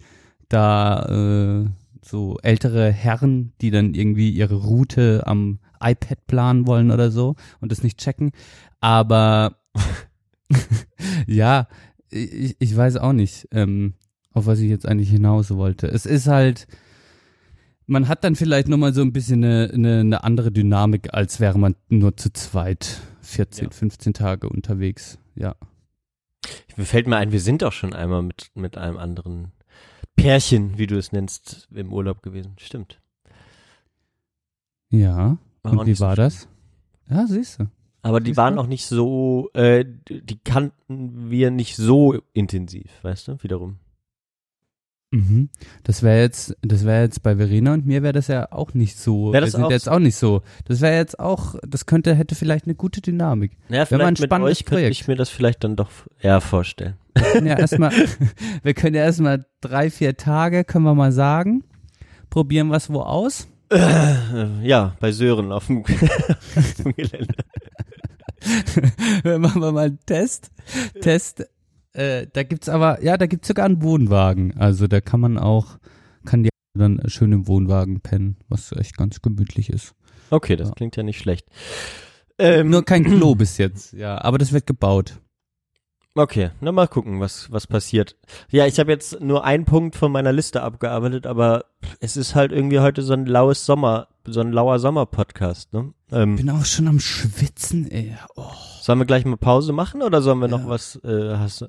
da 0.50 1.64
äh, 1.64 1.70
so 2.06 2.38
ältere 2.44 2.92
Herren, 2.92 3.54
die 3.62 3.72
dann 3.72 3.94
irgendwie 3.94 4.30
ihre 4.30 4.56
Route 4.56 5.24
am 5.26 5.60
iPad 5.82 6.28
planen 6.28 6.68
wollen 6.68 6.92
oder 6.92 7.12
so 7.12 7.36
und 7.60 7.72
das 7.72 7.84
nicht 7.84 7.98
checken, 7.98 8.32
aber 8.80 9.58
ja, 11.28 11.68
ich, 12.10 12.56
ich 12.60 12.76
weiß 12.76 12.98
auch 12.98 13.14
nicht, 13.14 13.48
ähm, 13.52 13.94
auf 14.32 14.46
was 14.46 14.60
ich 14.60 14.70
jetzt 14.70 14.88
eigentlich 14.88 15.10
hinaus 15.10 15.52
wollte. 15.52 15.88
Es 15.88 16.06
ist 16.06 16.28
halt, 16.28 16.68
man 17.86 18.08
hat 18.08 18.24
dann 18.24 18.36
vielleicht 18.36 18.68
nochmal 18.68 18.94
so 18.94 19.02
ein 19.02 19.14
bisschen 19.14 19.44
eine, 19.44 19.72
eine, 19.74 20.00
eine 20.00 20.24
andere 20.24 20.52
Dynamik, 20.52 21.14
als 21.14 21.40
wäre 21.40 21.58
man 21.60 21.76
nur 21.90 22.16
zu 22.18 22.32
zweit 22.34 23.02
14, 23.22 23.66
Ja. 23.66 23.72
15 23.72 24.14
Tage 24.14 24.50
unterwegs. 24.50 25.18
Ja. 25.36 25.56
Fällt 26.78 27.08
mir 27.08 27.18
ein, 27.18 27.32
wir 27.32 27.40
sind 27.40 27.64
auch 27.64 27.72
schon 27.72 27.94
einmal 27.94 28.22
mit, 28.22 28.52
mit 28.56 28.78
einem 28.78 28.98
anderen 28.98 29.52
Pärchen, 30.16 30.78
wie 30.78 30.88
du 30.88 30.98
es 30.98 31.12
nennst, 31.12 31.68
im 31.74 31.92
Urlaub 31.94 32.22
gewesen. 32.22 32.54
Stimmt. 32.58 33.00
Ja. 34.90 35.38
War 35.64 35.72
Und 35.80 35.86
wie 35.88 35.94
so 35.96 36.06
war 36.06 36.16
schlimm. 36.16 36.26
das? 36.26 36.48
Ja, 37.10 37.28
siehst 37.28 37.60
du. 37.60 37.68
Aber 38.04 38.20
die 38.20 38.36
waren 38.36 38.60
auch 38.60 38.68
nicht 38.68 38.86
so, 38.86 39.50
äh, 39.54 39.86
die 40.10 40.38
kannten 40.44 41.30
wir 41.32 41.52
nicht 41.52 41.78
so 41.78 42.20
intensiv, 42.34 42.92
weißt 43.02 43.30
du, 43.30 43.44
wiederum. 43.44 43.80
Mhm. 45.12 45.50
Das 45.84 46.04
wäre 46.04 46.20
jetzt, 46.20 46.58
das 46.62 46.86
wäre 46.86 47.04
jetzt 47.04 47.24
bei 47.24 47.38
Verena 47.38 47.74
und 47.74 47.86
mir 47.86 48.04
wäre 48.04 48.14
das 48.14 48.28
ja 48.28 48.52
auch 48.52 48.74
nicht 48.74 48.98
so. 48.98 49.28
Wär 49.28 49.34
wir 49.34 49.42
das 49.42 49.52
sind 49.52 49.64
auch 49.64 49.72
jetzt 49.72 49.88
auch 49.88 50.00
nicht 50.00 50.16
so. 50.16 50.42
Das 50.66 50.82
wäre 50.82 50.98
jetzt 50.98 51.20
auch, 51.20 51.56
das 51.66 51.86
könnte, 51.86 52.14
hätte 52.16 52.36
vielleicht 52.36 52.66
eine 52.66 52.76
gute 52.76 53.00
Dynamik. 53.00 53.52
Naja, 53.70 53.86
Wenn 53.90 54.00
man 54.00 54.08
ein 54.08 54.16
vielleicht 54.16 54.22
mit 54.22 54.30
spannendes 54.30 54.58
euch 54.58 54.66
könnte 54.66 54.82
Projekt. 54.82 54.96
ich 54.96 55.08
mir 55.08 55.16
das 55.16 55.30
vielleicht 55.30 55.64
dann 55.64 55.76
doch 55.76 55.90
eher 56.20 56.42
vorstellen. 56.42 56.96
Wir 57.14 57.24
können 57.24 57.48
ja 57.48 57.58
erstmal, 57.58 57.92
wir 58.64 58.74
können 58.74 58.96
ja 58.96 59.04
erstmal 59.04 59.46
drei, 59.62 59.90
vier 59.92 60.18
Tage, 60.18 60.66
können 60.66 60.84
wir 60.84 60.96
mal 60.96 61.12
sagen. 61.12 61.64
Probieren 62.30 62.68
wir 62.68 62.78
es 62.78 62.92
wo 62.92 63.02
aus. 63.02 63.48
Äh, 63.72 64.66
ja, 64.68 64.96
bei 65.00 65.12
Sören 65.12 65.52
auf 65.52 65.68
dem, 65.68 65.84
auf 66.56 66.74
dem 66.84 66.96
Gelände. 66.96 67.36
Machen 69.40 69.62
wir 69.62 69.72
mal 69.72 69.86
einen 69.88 70.00
Test. 70.06 70.52
Test. 71.02 71.46
Äh, 71.94 72.28
da 72.34 72.44
gibt's 72.44 72.70
aber, 72.70 73.04
ja, 73.04 73.18
da 73.18 73.26
gibt's 73.28 73.48
sogar 73.48 73.66
einen 73.66 73.82
Wohnwagen. 73.84 74.58
Also 74.58 74.88
da 74.88 75.00
kann 75.02 75.20
man 75.20 75.38
auch, 75.38 75.78
kann 76.26 76.44
die 76.44 76.50
dann 76.78 77.02
schön 77.08 77.32
im 77.32 77.48
Wohnwagen 77.48 78.02
pennen, 78.02 78.38
was 78.50 78.72
echt 78.72 78.98
ganz 78.98 79.22
gemütlich 79.22 79.70
ist. 79.70 79.94
Okay, 80.32 80.56
das 80.56 80.70
Ja. 80.70 80.74
klingt 80.74 80.96
ja 80.96 81.04
nicht 81.04 81.20
schlecht. 81.20 81.48
Ähm, 82.40 82.70
Nur 82.72 82.84
kein 82.84 83.04
Klo 83.04 83.36
bis 83.36 83.58
jetzt, 83.60 83.94
ja, 83.94 84.20
aber 84.20 84.40
das 84.40 84.52
wird 84.54 84.66
gebaut. 84.66 85.20
Okay, 86.16 86.52
na 86.62 86.72
mal 86.72 86.88
gucken, 86.88 87.20
was, 87.20 87.52
was 87.52 87.66
passiert. 87.66 88.16
Ja, 88.52 88.68
ich 88.68 88.80
habe 88.80 88.92
jetzt 88.92 89.20
nur 89.20 89.44
einen 89.46 89.66
Punkt 89.66 89.96
von 89.96 90.12
meiner 90.12 90.32
Liste 90.32 90.62
abgearbeitet, 90.62 91.26
aber 91.26 91.66
es 92.02 92.18
ist 92.18 92.36
halt 92.36 92.52
irgendwie 92.52 92.80
heute 92.82 93.02
so 93.02 93.14
ein 93.14 93.26
laues 93.26 93.66
Sommer, 93.66 94.10
so 94.24 94.40
ein 94.42 94.52
lauer 94.52 94.78
Sommer-Podcast, 94.78 95.74
ne? 95.74 95.92
Ähm, 96.12 96.36
Bin 96.36 96.52
auch 96.52 96.66
schon 96.66 96.88
am 96.88 97.00
Schwitzen, 97.00 97.90
ey. 97.90 98.16
Oh. 98.36 98.46
sollen 98.84 99.00
wir 99.00 99.06
gleich 99.08 99.26
mal 99.26 99.38
Pause 99.38 99.74
machen 99.74 100.04
oder 100.04 100.22
sollen 100.22 100.38
wir 100.38 100.48
noch 100.48 100.66
Ja. 100.66 100.70
was, 100.70 100.98
äh, 101.04 101.36
hast, 101.36 101.66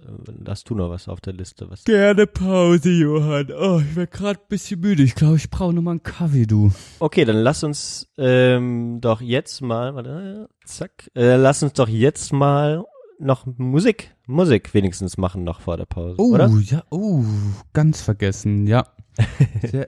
hast 0.46 0.68
du 0.68 0.74
noch 0.74 0.90
was 0.90 1.08
auf 1.08 1.22
der 1.22 1.32
Liste? 1.32 1.70
Was? 1.70 1.84
Gerne 1.84 2.26
Pause, 2.26 2.90
Johann. 2.90 3.50
Oh, 3.50 3.80
ich 3.80 3.96
werde 3.96 4.12
gerade 4.12 4.40
ein 4.40 4.48
bisschen 4.50 4.78
müde. 4.80 5.04
Ich 5.04 5.14
glaube, 5.14 5.36
ich 5.36 5.48
brauche 5.48 5.72
nochmal 5.72 5.92
einen 5.92 6.02
Kaffee, 6.02 6.44
du. 6.44 6.70
Okay, 6.98 7.24
dann 7.24 7.36
lass 7.36 7.64
uns 7.64 8.12
ähm, 8.18 8.98
doch 9.00 9.22
jetzt 9.22 9.62
mal, 9.62 9.94
warte, 9.94 10.50
zack, 10.66 11.10
äh, 11.14 11.36
lass 11.36 11.62
uns 11.62 11.72
doch 11.72 11.88
jetzt 11.88 12.30
mal 12.34 12.84
noch 13.18 13.46
Musik, 13.46 14.13
Musik 14.26 14.72
wenigstens 14.74 15.16
machen 15.18 15.44
noch 15.44 15.60
vor 15.60 15.76
der 15.76 15.84
Pause, 15.86 16.16
Oh, 16.18 16.32
oder? 16.34 16.48
ja, 16.64 16.82
oh, 16.90 17.24
ganz 17.72 18.00
vergessen, 18.00 18.66
ja. 18.66 18.86
Sehr, 19.62 19.86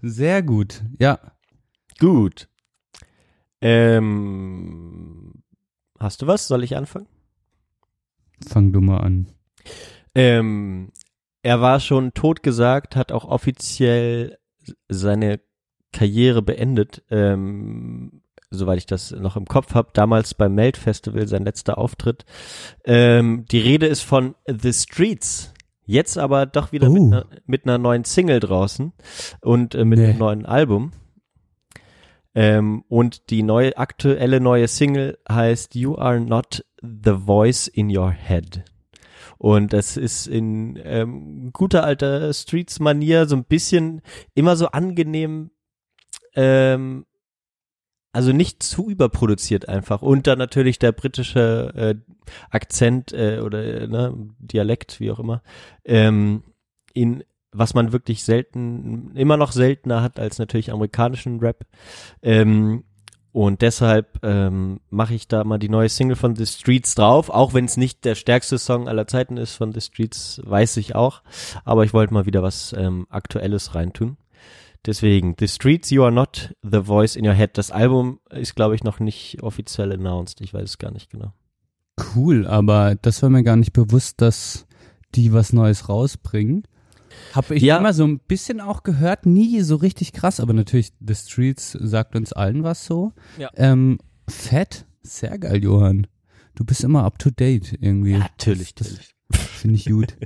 sehr 0.00 0.42
gut, 0.42 0.82
ja. 0.98 1.18
Gut. 1.98 2.48
Ähm, 3.60 5.42
hast 5.98 6.22
du 6.22 6.26
was? 6.26 6.46
Soll 6.48 6.64
ich 6.64 6.76
anfangen? 6.76 7.06
Fang 8.48 8.72
du 8.72 8.80
mal 8.80 8.98
an. 8.98 9.28
Ähm, 10.14 10.90
er 11.42 11.60
war 11.60 11.80
schon 11.80 12.14
totgesagt, 12.14 12.96
hat 12.96 13.12
auch 13.12 13.24
offiziell 13.26 14.38
seine 14.88 15.40
Karriere 15.92 16.40
beendet, 16.40 17.02
ähm, 17.10 18.19
soweit 18.50 18.78
ich 18.78 18.86
das 18.86 19.12
noch 19.12 19.36
im 19.36 19.46
Kopf 19.46 19.74
habe. 19.74 19.90
Damals 19.92 20.34
beim 20.34 20.54
Melt 20.54 20.76
Festival, 20.76 21.26
sein 21.28 21.44
letzter 21.44 21.78
Auftritt. 21.78 22.24
Ähm, 22.84 23.44
die 23.50 23.60
Rede 23.60 23.86
ist 23.86 24.02
von 24.02 24.34
The 24.46 24.72
Streets. 24.72 25.52
Jetzt 25.86 26.18
aber 26.18 26.46
doch 26.46 26.70
wieder 26.72 26.88
Oh. 26.88 26.92
mit, 26.92 27.02
einer, 27.02 27.26
mit 27.46 27.64
einer 27.64 27.78
neuen 27.78 28.04
Single 28.04 28.40
draußen 28.40 28.92
und 29.40 29.74
äh, 29.74 29.84
mit 29.84 29.98
Nee. 29.98 30.06
einem 30.10 30.18
neuen 30.18 30.46
Album. 30.46 30.92
Ähm, 32.34 32.84
und 32.88 33.30
die 33.30 33.42
neue, 33.42 33.76
aktuelle 33.76 34.40
neue 34.40 34.68
Single 34.68 35.18
heißt 35.28 35.74
You 35.74 35.96
Are 35.96 36.20
Not 36.20 36.64
the 36.80 37.14
Voice 37.26 37.66
in 37.66 37.94
Your 37.96 38.12
Head. 38.12 38.62
Und 39.36 39.72
das 39.72 39.96
ist 39.96 40.26
in 40.28 40.78
ähm, 40.84 41.50
guter 41.52 41.82
alter 41.82 42.32
Streets-Manier 42.32 43.26
so 43.26 43.34
ein 43.36 43.44
bisschen 43.44 44.02
immer 44.34 44.54
so 44.54 44.68
angenehm, 44.68 45.50
ähm, 46.34 47.06
also 48.12 48.32
nicht 48.32 48.62
zu 48.62 48.88
überproduziert 48.88 49.68
einfach. 49.68 50.02
Und 50.02 50.26
dann 50.26 50.38
natürlich 50.38 50.78
der 50.78 50.92
britische 50.92 51.72
äh, 51.76 51.94
Akzent 52.50 53.12
äh, 53.12 53.40
oder 53.40 53.62
äh, 53.62 53.86
ne, 53.86 54.14
Dialekt, 54.38 55.00
wie 55.00 55.10
auch 55.10 55.18
immer, 55.18 55.42
ähm, 55.84 56.42
in 56.92 57.24
was 57.52 57.74
man 57.74 57.92
wirklich 57.92 58.24
selten, 58.24 59.10
immer 59.16 59.36
noch 59.36 59.52
seltener 59.52 60.02
hat 60.02 60.20
als 60.20 60.38
natürlich 60.38 60.70
amerikanischen 60.70 61.40
Rap. 61.40 61.66
Ähm, 62.22 62.84
und 63.32 63.62
deshalb 63.62 64.18
ähm, 64.24 64.80
mache 64.90 65.14
ich 65.14 65.28
da 65.28 65.44
mal 65.44 65.58
die 65.58 65.68
neue 65.68 65.88
Single 65.88 66.16
von 66.16 66.34
The 66.34 66.46
Streets 66.46 66.96
drauf, 66.96 67.30
auch 67.30 67.54
wenn 67.54 67.64
es 67.64 67.76
nicht 67.76 68.04
der 68.04 68.16
stärkste 68.16 68.58
Song 68.58 68.88
aller 68.88 69.06
Zeiten 69.06 69.36
ist 69.36 69.54
von 69.54 69.72
The 69.72 69.80
Streets, 69.80 70.40
weiß 70.44 70.76
ich 70.78 70.96
auch. 70.96 71.22
Aber 71.64 71.84
ich 71.84 71.92
wollte 71.92 72.12
mal 72.12 72.26
wieder 72.26 72.42
was 72.42 72.72
ähm, 72.76 73.06
Aktuelles 73.08 73.74
reintun. 73.74 74.16
Deswegen, 74.86 75.34
The 75.38 75.46
Streets, 75.48 75.90
You 75.90 76.02
Are 76.04 76.12
Not 76.12 76.54
the 76.62 76.80
Voice 76.84 77.16
in 77.16 77.26
Your 77.26 77.34
Head. 77.34 77.50
Das 77.54 77.70
Album 77.70 78.18
ist, 78.30 78.54
glaube 78.56 78.74
ich, 78.74 78.82
noch 78.82 78.98
nicht 79.00 79.42
offiziell 79.42 79.92
announced. 79.92 80.40
Ich 80.40 80.54
weiß 80.54 80.64
es 80.70 80.78
gar 80.78 80.90
nicht 80.90 81.10
genau. 81.10 81.32
Cool, 82.14 82.46
aber 82.46 82.94
das 82.94 83.22
war 83.22 83.28
mir 83.28 83.42
gar 83.42 83.56
nicht 83.56 83.72
bewusst, 83.74 84.22
dass 84.22 84.66
die 85.14 85.32
was 85.34 85.52
Neues 85.52 85.88
rausbringen. 85.88 86.62
Habe 87.34 87.56
ich 87.56 87.62
Ja. 87.62 87.76
immer 87.76 87.92
so 87.92 88.04
ein 88.06 88.20
bisschen 88.20 88.60
auch 88.60 88.82
gehört, 88.82 89.26
nie 89.26 89.60
so 89.60 89.76
richtig 89.76 90.12
krass, 90.12 90.40
aber 90.40 90.54
natürlich 90.54 90.92
The 91.06 91.14
Streets 91.14 91.72
sagt 91.72 92.16
uns 92.16 92.32
allen 92.32 92.62
was 92.62 92.86
so. 92.86 93.12
Ja. 93.36 93.50
Ähm, 93.56 93.98
fett, 94.28 94.86
sehr 95.02 95.38
geil, 95.38 95.62
Johann. 95.62 96.06
Du 96.54 96.64
bist 96.64 96.82
immer 96.84 97.04
up 97.04 97.18
to 97.18 97.30
date 97.30 97.76
irgendwie. 97.80 98.16
natürlich, 98.16 98.74
Das- 98.74 98.90
natürlich. 98.92 99.14
Finde 99.32 99.76
ich 99.76 99.86
gut. 99.86 100.16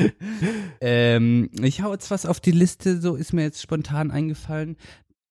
ähm, 0.80 1.50
ich 1.60 1.82
hau 1.82 1.92
jetzt 1.92 2.10
was 2.10 2.26
auf 2.26 2.40
die 2.40 2.50
Liste, 2.50 3.00
so 3.00 3.14
ist 3.14 3.32
mir 3.32 3.42
jetzt 3.42 3.62
spontan 3.62 4.10
eingefallen. 4.10 4.76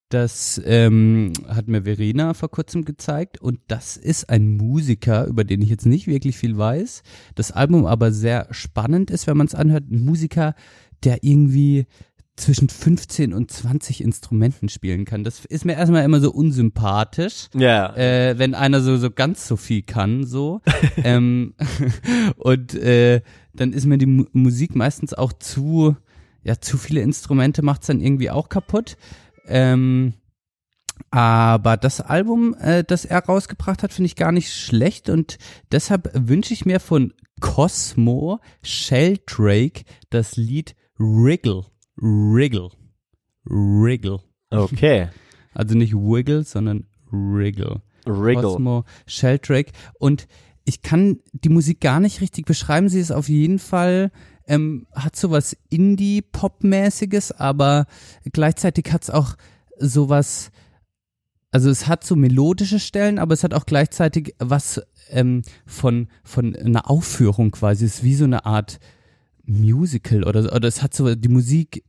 Das 0.08 0.60
ähm, 0.64 1.32
hat 1.48 1.66
mir 1.66 1.82
Verena 1.82 2.34
vor 2.34 2.50
kurzem 2.50 2.84
gezeigt 2.84 3.40
und 3.40 3.58
das 3.66 3.96
ist 3.96 4.30
ein 4.30 4.56
Musiker, 4.56 5.26
über 5.26 5.42
den 5.42 5.60
ich 5.60 5.68
jetzt 5.68 5.86
nicht 5.86 6.06
wirklich 6.06 6.36
viel 6.36 6.56
weiß. 6.56 7.02
Das 7.34 7.50
Album 7.50 7.86
aber 7.86 8.12
sehr 8.12 8.46
spannend 8.52 9.10
ist, 9.10 9.26
wenn 9.26 9.36
man 9.36 9.48
es 9.48 9.54
anhört. 9.54 9.90
Ein 9.90 10.04
Musiker, 10.04 10.54
der 11.02 11.24
irgendwie 11.24 11.86
zwischen 12.36 12.68
15 12.68 13.32
und 13.32 13.50
20 13.50 14.02
Instrumenten 14.02 14.68
spielen 14.68 15.04
kann. 15.04 15.24
Das 15.24 15.44
ist 15.44 15.64
mir 15.64 15.74
erstmal 15.74 16.04
immer 16.04 16.20
so 16.20 16.32
unsympathisch 16.32 17.48
Ja, 17.54 17.94
äh, 17.96 18.38
wenn 18.38 18.54
einer 18.54 18.80
so, 18.80 18.96
so 18.96 19.10
ganz 19.10 19.46
so 19.46 19.56
viel 19.56 19.82
kann, 19.82 20.24
so. 20.24 20.60
ähm, 21.04 21.54
und 22.36 22.74
äh, 22.74 23.22
dann 23.54 23.72
ist 23.72 23.86
mir 23.86 23.98
die 23.98 24.06
Mu 24.06 24.24
Musik 24.32 24.74
meistens 24.74 25.14
auch 25.14 25.32
zu, 25.32 25.96
ja, 26.42 26.60
zu 26.60 26.76
viele 26.76 27.02
Instrumente 27.02 27.62
macht's 27.62 27.86
dann 27.86 28.00
irgendwie 28.00 28.30
auch 28.30 28.48
kaputt. 28.48 28.96
Ähm, 29.46 30.14
aber 31.10 31.76
das 31.76 32.00
Album, 32.00 32.54
äh, 32.54 32.82
das 32.82 33.04
er 33.04 33.24
rausgebracht 33.24 33.82
hat, 33.82 33.92
finde 33.92 34.06
ich 34.06 34.16
gar 34.16 34.32
nicht 34.32 34.52
schlecht 34.52 35.08
und 35.08 35.38
deshalb 35.70 36.10
wünsche 36.14 36.52
ich 36.52 36.66
mir 36.66 36.80
von 36.80 37.12
Cosmo 37.40 38.40
Sheldrake 38.62 39.84
das 40.10 40.36
Lied 40.36 40.74
Wriggle. 40.98 41.64
Wriggle. 41.96 42.70
Wriggle. 43.44 44.20
okay. 44.50 45.08
Also 45.56 45.76
nicht 45.76 45.94
Wiggle, 45.94 46.42
sondern 46.42 46.88
Wriggle. 47.12 47.80
Wriggle. 48.06 48.42
Cosmo 48.42 48.84
Sheldrake. 49.06 49.70
Und 50.00 50.26
ich 50.64 50.82
kann 50.82 51.20
die 51.32 51.48
Musik 51.48 51.80
gar 51.80 52.00
nicht 52.00 52.20
richtig 52.20 52.46
beschreiben. 52.46 52.88
Sie 52.88 52.98
ist 52.98 53.12
auf 53.12 53.28
jeden 53.28 53.58
Fall, 53.58 54.10
ähm, 54.46 54.86
hat 54.94 55.16
sowas 55.16 55.56
Indie-Pop-mäßiges, 55.70 57.32
aber 57.32 57.86
gleichzeitig 58.32 58.92
hat 58.92 59.04
es 59.04 59.10
auch 59.10 59.36
sowas, 59.78 60.50
also 61.50 61.70
es 61.70 61.86
hat 61.86 62.04
so 62.04 62.16
melodische 62.16 62.80
Stellen, 62.80 63.18
aber 63.18 63.34
es 63.34 63.44
hat 63.44 63.54
auch 63.54 63.66
gleichzeitig 63.66 64.34
was 64.38 64.82
ähm, 65.10 65.42
von, 65.66 66.08
von 66.24 66.56
einer 66.56 66.90
Aufführung 66.90 67.50
quasi. 67.52 67.84
Es 67.84 67.96
ist 67.96 68.04
wie 68.04 68.14
so 68.14 68.24
eine 68.24 68.46
Art 68.46 68.80
Musical 69.46 70.24
oder, 70.24 70.42
so. 70.42 70.50
oder 70.50 70.68
es 70.68 70.82
hat 70.82 70.94
so, 70.94 71.14
die 71.14 71.28
Musik 71.28 71.84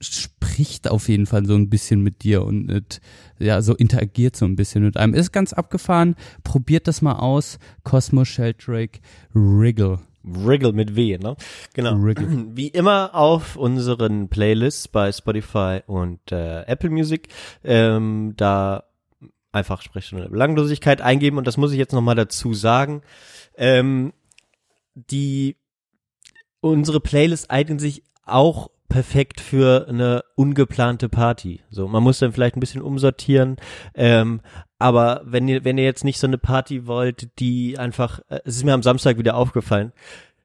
spricht 0.00 0.90
auf 0.90 1.08
jeden 1.08 1.26
Fall 1.26 1.46
so 1.46 1.54
ein 1.54 1.70
bisschen 1.70 2.02
mit 2.02 2.22
dir 2.22 2.44
und 2.44 2.66
mit, 2.66 3.00
ja, 3.38 3.62
so 3.62 3.74
interagiert 3.74 4.36
so 4.36 4.44
ein 4.44 4.56
bisschen 4.56 4.84
mit 4.84 4.96
einem. 4.96 5.14
Ist 5.14 5.32
ganz 5.32 5.52
abgefahren. 5.52 6.14
Probiert 6.42 6.88
das 6.88 7.02
mal 7.02 7.14
aus. 7.14 7.58
Cosmo 7.84 8.24
Sheldrake 8.24 9.00
Wriggle. 9.32 10.00
Wriggle 10.22 10.72
mit 10.72 10.96
W, 10.96 11.18
ne? 11.18 11.36
Genau. 11.74 12.00
Wriggle. 12.02 12.46
Wie 12.54 12.68
immer 12.68 13.14
auf 13.14 13.56
unseren 13.56 14.28
Playlists 14.28 14.88
bei 14.88 15.12
Spotify 15.12 15.80
und 15.86 16.32
äh, 16.32 16.62
Apple 16.62 16.90
Music. 16.90 17.28
Ähm, 17.62 18.34
da 18.36 18.84
einfach 19.52 19.82
Sprechstunde 19.82 20.28
Belanglosigkeit 20.28 21.00
eingeben 21.00 21.38
und 21.38 21.46
das 21.46 21.56
muss 21.56 21.72
ich 21.72 21.78
jetzt 21.78 21.92
nochmal 21.92 22.16
dazu 22.16 22.54
sagen. 22.54 23.02
Ähm, 23.56 24.12
die 24.94 25.56
unsere 26.72 27.00
Playlist 27.00 27.50
eignen 27.50 27.78
sich 27.78 28.02
auch 28.24 28.70
perfekt 28.88 29.40
für 29.40 29.86
eine 29.88 30.22
ungeplante 30.34 31.08
Party. 31.08 31.60
So, 31.70 31.88
man 31.88 32.02
muss 32.02 32.20
dann 32.20 32.32
vielleicht 32.32 32.56
ein 32.56 32.60
bisschen 32.60 32.82
umsortieren, 32.82 33.56
ähm, 33.94 34.40
aber 34.78 35.22
wenn 35.24 35.48
ihr 35.48 35.64
wenn 35.64 35.78
ihr 35.78 35.84
jetzt 35.84 36.04
nicht 36.04 36.18
so 36.18 36.26
eine 36.26 36.38
Party 36.38 36.86
wollt, 36.86 37.38
die 37.38 37.78
einfach, 37.78 38.20
äh, 38.28 38.40
es 38.44 38.56
ist 38.56 38.64
mir 38.64 38.72
am 38.72 38.82
Samstag 38.82 39.18
wieder 39.18 39.36
aufgefallen, 39.36 39.92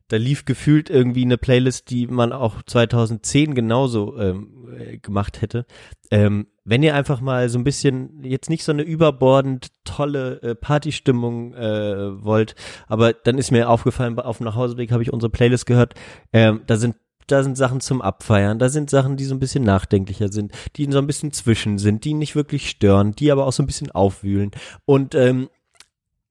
da 0.10 0.18
lief 0.18 0.43
gefühlt 0.45 0.89
irgendwie 0.89 1.24
eine 1.24 1.38
Playlist, 1.38 1.89
die 1.89 2.07
man 2.07 2.34
auch 2.34 2.62
2010 2.64 3.55
genauso 3.55 4.18
ähm, 4.20 4.68
äh, 4.78 4.97
gemacht 4.97 5.41
hätte. 5.41 5.66
Ähm, 6.12 6.47
wenn 6.66 6.84
ihr 6.84 6.95
einfach 6.95 7.22
mal 7.22 7.47
so 7.49 7.57
ein 7.57 7.64
bisschen 7.64 8.24
jetzt 8.24 8.49
nicht 8.49 8.64
so 8.64 8.72
eine 8.72 8.82
überbordend 8.82 9.70
tolle 9.86 10.41
äh, 10.41 10.55
Partystimmung 10.55 11.53
äh, 11.53 12.24
wollt, 12.24 12.55
aber 12.88 13.14
dann 13.14 13.38
ist 13.38 13.51
mir 13.51 13.70
aufgefallen, 13.70 14.20
auf 14.20 14.38
dem 14.38 14.45
Nachhauseweg 14.45 14.91
habe 14.91 15.03
ich 15.03 15.14
unsere 15.14 15.30
Playlist 15.30 15.66
gehört, 15.66 15.93
ähm, 16.34 16.62
da 16.68 16.76
sind 16.76 16.95
da 17.28 17.43
sind 17.43 17.57
Sachen 17.57 17.80
zum 17.80 18.01
Abfeiern, 18.01 18.57
da 18.57 18.70
sind 18.70 18.89
Sachen, 18.89 19.16
die 19.16 19.26
so 19.26 19.36
ein 19.36 19.39
bisschen 19.39 19.64
nachdenklicher 19.64 20.32
sind, 20.32 20.51
die 20.76 20.91
so 20.91 20.97
ein 20.97 21.05
bisschen 21.05 21.32
zwischen 21.32 21.78
sind, 21.78 22.03
die 22.03 22.16
nicht 22.16 22.36
wirklich 22.36 22.70
stören, 22.70 23.14
die 23.14 23.32
aber 23.32 23.45
auch 23.45 23.53
so 23.53 23.62
ein 23.62 23.68
bisschen 23.68 23.91
aufwühlen. 23.91 24.49
Und 24.86 25.14
ähm, 25.14 25.49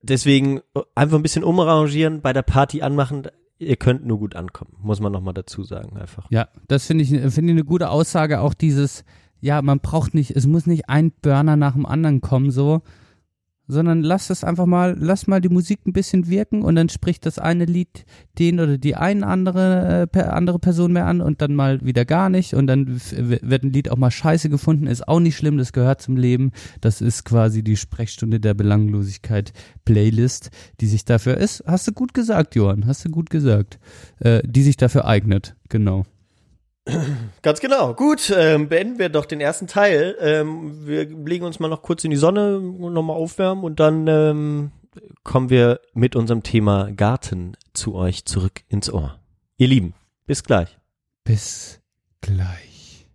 deswegen 0.02 0.60
einfach 0.96 1.16
ein 1.16 1.22
bisschen 1.22 1.44
umrangieren, 1.44 2.20
bei 2.20 2.32
der 2.32 2.42
Party 2.42 2.82
anmachen, 2.82 3.28
ihr 3.58 3.76
könnt 3.76 4.06
nur 4.06 4.18
gut 4.18 4.36
ankommen, 4.36 4.74
muss 4.80 5.00
man 5.00 5.12
nochmal 5.12 5.34
dazu 5.34 5.62
sagen 5.62 5.96
einfach. 5.96 6.26
Ja, 6.30 6.48
das 6.68 6.86
finde 6.86 7.04
ich, 7.04 7.10
finde 7.10 7.28
ich 7.28 7.50
eine 7.50 7.64
gute 7.64 7.90
Aussage. 7.90 8.40
Auch 8.40 8.54
dieses, 8.54 9.04
ja, 9.40 9.62
man 9.62 9.80
braucht 9.80 10.14
nicht, 10.14 10.30
es 10.30 10.46
muss 10.46 10.66
nicht 10.66 10.88
ein 10.88 11.12
Burner 11.22 11.56
nach 11.56 11.74
dem 11.74 11.86
anderen 11.86 12.20
kommen, 12.20 12.50
so, 12.50 12.82
sondern 13.68 14.02
lass 14.02 14.30
es 14.30 14.42
einfach 14.42 14.66
mal, 14.66 14.96
lass 14.98 15.26
mal 15.26 15.40
die 15.40 15.50
Musik 15.50 15.80
ein 15.86 15.92
bisschen 15.92 16.28
wirken 16.28 16.62
und 16.62 16.74
dann 16.74 16.88
spricht 16.88 17.26
das 17.26 17.38
eine 17.38 17.66
Lied 17.66 18.06
den 18.38 18.58
oder 18.58 18.78
die 18.78 18.96
eine 18.96 19.26
andere, 19.26 20.08
äh, 20.12 20.20
andere 20.20 20.58
Person 20.58 20.92
mehr 20.92 21.06
an 21.06 21.20
und 21.20 21.42
dann 21.42 21.54
mal 21.54 21.84
wieder 21.84 22.04
gar 22.04 22.30
nicht 22.30 22.54
und 22.54 22.66
dann 22.66 22.88
wird 22.88 23.62
ein 23.62 23.72
Lied 23.72 23.90
auch 23.90 23.96
mal 23.96 24.10
scheiße 24.10 24.48
gefunden, 24.48 24.86
ist 24.86 25.06
auch 25.06 25.20
nicht 25.20 25.36
schlimm, 25.36 25.58
das 25.58 25.72
gehört 25.72 26.00
zum 26.00 26.16
Leben. 26.16 26.50
Das 26.80 27.00
ist 27.00 27.24
quasi 27.24 27.62
die 27.62 27.76
Sprechstunde 27.76 28.40
der 28.40 28.54
Belanglosigkeit 28.54 29.52
Playlist, 29.84 30.50
die 30.80 30.86
sich 30.86 31.04
dafür 31.04 31.36
ist, 31.36 31.62
hast 31.66 31.86
du 31.86 31.92
gut 31.92 32.14
gesagt, 32.14 32.54
Johann, 32.54 32.86
hast 32.86 33.04
du 33.04 33.10
gut 33.10 33.30
gesagt, 33.30 33.78
äh, 34.20 34.40
die 34.44 34.62
sich 34.62 34.76
dafür 34.76 35.04
eignet, 35.04 35.56
genau. 35.68 36.04
Ganz 37.42 37.60
genau. 37.60 37.94
Gut, 37.94 38.32
ähm, 38.36 38.68
beenden 38.68 38.98
wir 38.98 39.08
doch 39.08 39.26
den 39.26 39.40
ersten 39.40 39.66
Teil. 39.66 40.16
Ähm, 40.20 40.86
wir 40.86 41.04
legen 41.04 41.44
uns 41.44 41.60
mal 41.60 41.68
noch 41.68 41.82
kurz 41.82 42.04
in 42.04 42.10
die 42.10 42.16
Sonne, 42.16 42.60
nochmal 42.60 43.16
aufwärmen 43.16 43.64
und 43.64 43.80
dann 43.80 44.06
ähm, 44.06 44.72
kommen 45.24 45.50
wir 45.50 45.80
mit 45.94 46.16
unserem 46.16 46.42
Thema 46.42 46.90
Garten 46.92 47.56
zu 47.74 47.94
euch 47.94 48.24
zurück 48.24 48.62
ins 48.68 48.92
Ohr. 48.92 49.18
Ihr 49.56 49.68
Lieben, 49.68 49.94
bis 50.26 50.42
gleich. 50.42 50.78
Bis 51.24 51.80
gleich. 52.20 53.06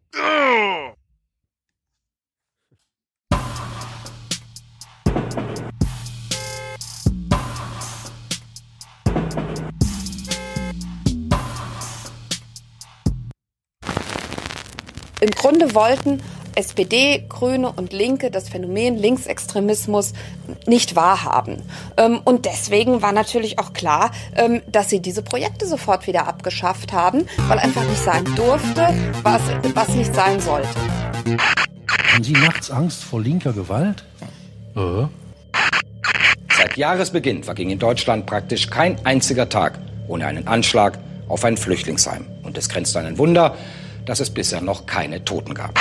Im 15.24 15.32
Grunde 15.32 15.74
wollten 15.74 16.21
SPD, 16.53 17.24
Grüne 17.30 17.71
und 17.71 17.93
Linke 17.93 18.30
das 18.30 18.49
Phänomen 18.49 18.97
Linksextremismus 18.97 20.11
nicht 20.67 20.97
wahrhaben. 20.97 21.61
Ähm, 21.95 22.19
Und 22.26 22.43
deswegen 22.43 23.01
war 23.01 23.13
natürlich 23.13 23.57
auch 23.57 23.71
klar, 23.71 24.11
ähm, 24.36 24.61
dass 24.69 24.89
sie 24.89 24.99
diese 24.99 25.21
Projekte 25.21 25.65
sofort 25.65 26.07
wieder 26.07 26.28
abgeschafft 26.28 26.91
haben, 26.91 27.26
weil 27.47 27.57
einfach 27.57 27.86
nicht 27.86 28.03
sein 28.03 28.26
durfte, 28.36 28.89
was, 29.24 29.41
was 29.74 29.88
nicht 29.95 30.13
sein 30.13 30.41
sollte. 30.41 30.67
Haben 32.13 32.24
Sie 32.24 32.34
nachts 32.34 32.69
Angst 32.69 33.05
vor 33.05 33.21
linker 33.21 33.53
Gewalt? 33.53 34.03
Äh? 34.76 35.05
Seit 36.57 36.76
Jahresbeginn 36.76 37.45
verging 37.45 37.69
in 37.69 37.80
Deutschland 37.80 38.26
praktisch 38.26 38.69
kein 38.69 39.03
einziger 39.05 39.47
Tag 39.47 39.80
ohne 40.09 40.26
einen 40.26 40.49
Anschlag 40.49 40.99
auf 41.30 41.45
ein 41.45 41.55
Flüchtlingsheim. 41.55 42.26
Und 42.43 42.57
es 42.57 42.67
grenzt 42.67 42.97
an 42.97 43.05
ein 43.05 43.17
Wunder, 43.17 43.55
dass 44.06 44.20
es 44.20 44.30
bisher 44.30 44.62
noch 44.62 44.86
keine 44.86 45.24
Toten 45.24 45.54
gab. 45.54 45.80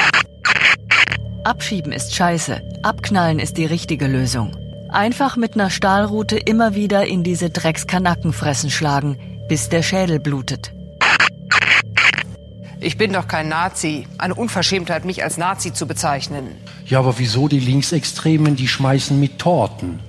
Abschieben 1.45 1.93
ist 1.93 2.15
scheiße. 2.15 2.63
Abknallen 2.83 3.39
ist 3.39 3.59
die 3.59 3.67
richtige 3.67 4.07
Lösung. 4.07 4.57
Einfach 4.91 5.37
mit 5.37 5.55
einer 5.55 5.71
Stahlrute 5.71 6.37
immer 6.37 6.75
wieder 6.75 7.07
in 7.07 7.25
diese 7.25 7.51
Dreckskanackenfressen 7.51 8.71
schlagen, 8.71 9.19
bis 9.49 9.69
der 9.69 9.83
Schädel 9.83 10.21
blutet. 10.21 10.73
Ich 12.79 12.99
bin 12.99 13.13
doch 13.13 13.29
kein 13.29 13.49
Nazi. 13.49 14.07
Eine 14.19 14.35
Unverschämtheit, 14.35 15.05
mich 15.05 15.23
als 15.23 15.37
Nazi 15.37 15.73
zu 15.73 15.87
bezeichnen. 15.87 16.49
Ja, 16.87 16.99
aber 16.99 17.19
wieso 17.19 17.49
die 17.49 17.61
Linksextremen, 17.61 18.57
die 18.57 18.69
schmeißen 18.69 19.19
mit 19.19 19.39
Torten? 19.39 20.01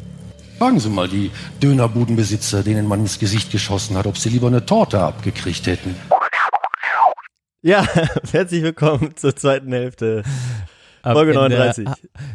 Fragen 0.58 0.80
Sie 0.80 0.90
mal 0.90 1.08
die 1.08 1.32
Dönerbudenbesitzer, 1.62 2.64
denen 2.64 2.88
man 2.88 3.02
ins 3.02 3.20
Gesicht 3.20 3.52
geschossen 3.52 3.98
hat, 3.98 4.08
ob 4.08 4.18
sie 4.18 4.30
lieber 4.30 4.48
eine 4.48 4.66
Torte 4.66 5.00
abgekriegt 5.02 5.68
hätten. 5.68 5.96
Ja, 7.66 7.86
herzlich 8.32 8.62
willkommen 8.62 9.16
zur 9.16 9.36
zweiten 9.36 9.72
Hälfte. 9.72 10.24
Folge 11.02 11.32
in 11.32 11.50
der- 11.50 11.74
39. 11.74 11.88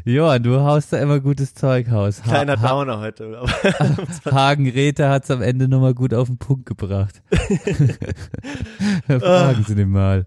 Johann, 0.05 0.43
du 0.43 0.61
haust 0.61 0.93
da 0.93 0.99
immer 0.99 1.21
gutes 1.21 1.55
Zeug 1.55 1.91
raus. 1.93 2.23
Ha- 2.25 2.29
Kleiner 2.29 2.61
ha 2.61 2.69
Downer 2.69 2.99
heute. 3.01 3.39
Hagen 4.31 4.69
Räther 4.71 5.11
hat's 5.11 5.31
am 5.31 5.43
Ende 5.43 5.69
nochmal 5.69 5.93
gut 5.95 6.13
auf 6.15 6.29
den 6.29 6.39
Punkt 6.39 6.65
gebracht. 6.67 7.23
Fragen 9.07 9.65
Sie 9.67 9.75
den 9.75 9.91
mal. 9.91 10.27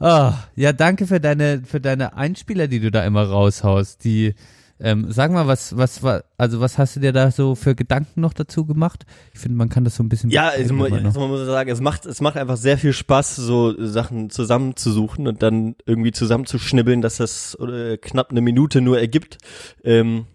Ah, 0.00 0.34
ja, 0.56 0.72
danke 0.72 1.06
für 1.06 1.20
deine, 1.20 1.62
für 1.64 1.80
deine 1.80 2.14
Einspieler, 2.16 2.66
die 2.68 2.80
du 2.80 2.90
da 2.90 3.04
immer 3.04 3.24
raushaust. 3.24 4.02
Die, 4.04 4.34
ähm, 4.80 5.06
sag 5.10 5.30
mal, 5.30 5.46
was, 5.46 5.76
was, 5.76 6.02
was, 6.02 6.22
also 6.38 6.60
was 6.60 6.78
hast 6.78 6.96
du 6.96 7.00
dir 7.00 7.12
da 7.12 7.30
so 7.30 7.54
für 7.54 7.74
Gedanken 7.74 8.20
noch 8.20 8.32
dazu 8.32 8.64
gemacht? 8.64 9.04
Ich 9.34 9.40
finde, 9.40 9.56
man 9.58 9.68
kann 9.68 9.84
das 9.84 9.96
so 9.96 10.02
ein 10.02 10.08
bisschen. 10.08 10.30
Ja, 10.30 10.48
also 10.48 10.72
man, 10.74 10.92
also 11.06 11.20
man 11.20 11.28
muss 11.28 11.44
sagen, 11.46 11.70
es 11.70 11.80
macht, 11.80 12.06
es 12.06 12.20
macht 12.20 12.36
einfach 12.36 12.56
sehr 12.56 12.78
viel 12.78 12.92
Spaß, 12.92 13.36
so 13.36 13.74
Sachen 13.84 14.30
zusammenzusuchen 14.30 15.28
und 15.28 15.42
dann 15.42 15.76
irgendwie 15.86 16.12
zusammenzuschnibbeln, 16.12 17.02
dass 17.02 17.18
das 17.18 17.54
äh, 17.60 17.98
knapp 17.98 18.30
eine 18.30 18.40
Minute 18.40 18.80
nur 18.80 18.98
ergibt. 18.98 19.38
Ähm, 19.84 20.26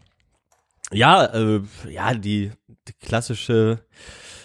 ja, 0.92 1.26
äh, 1.26 1.62
ja, 1.90 2.14
die, 2.14 2.52
die 2.88 2.94
klassische 3.02 3.80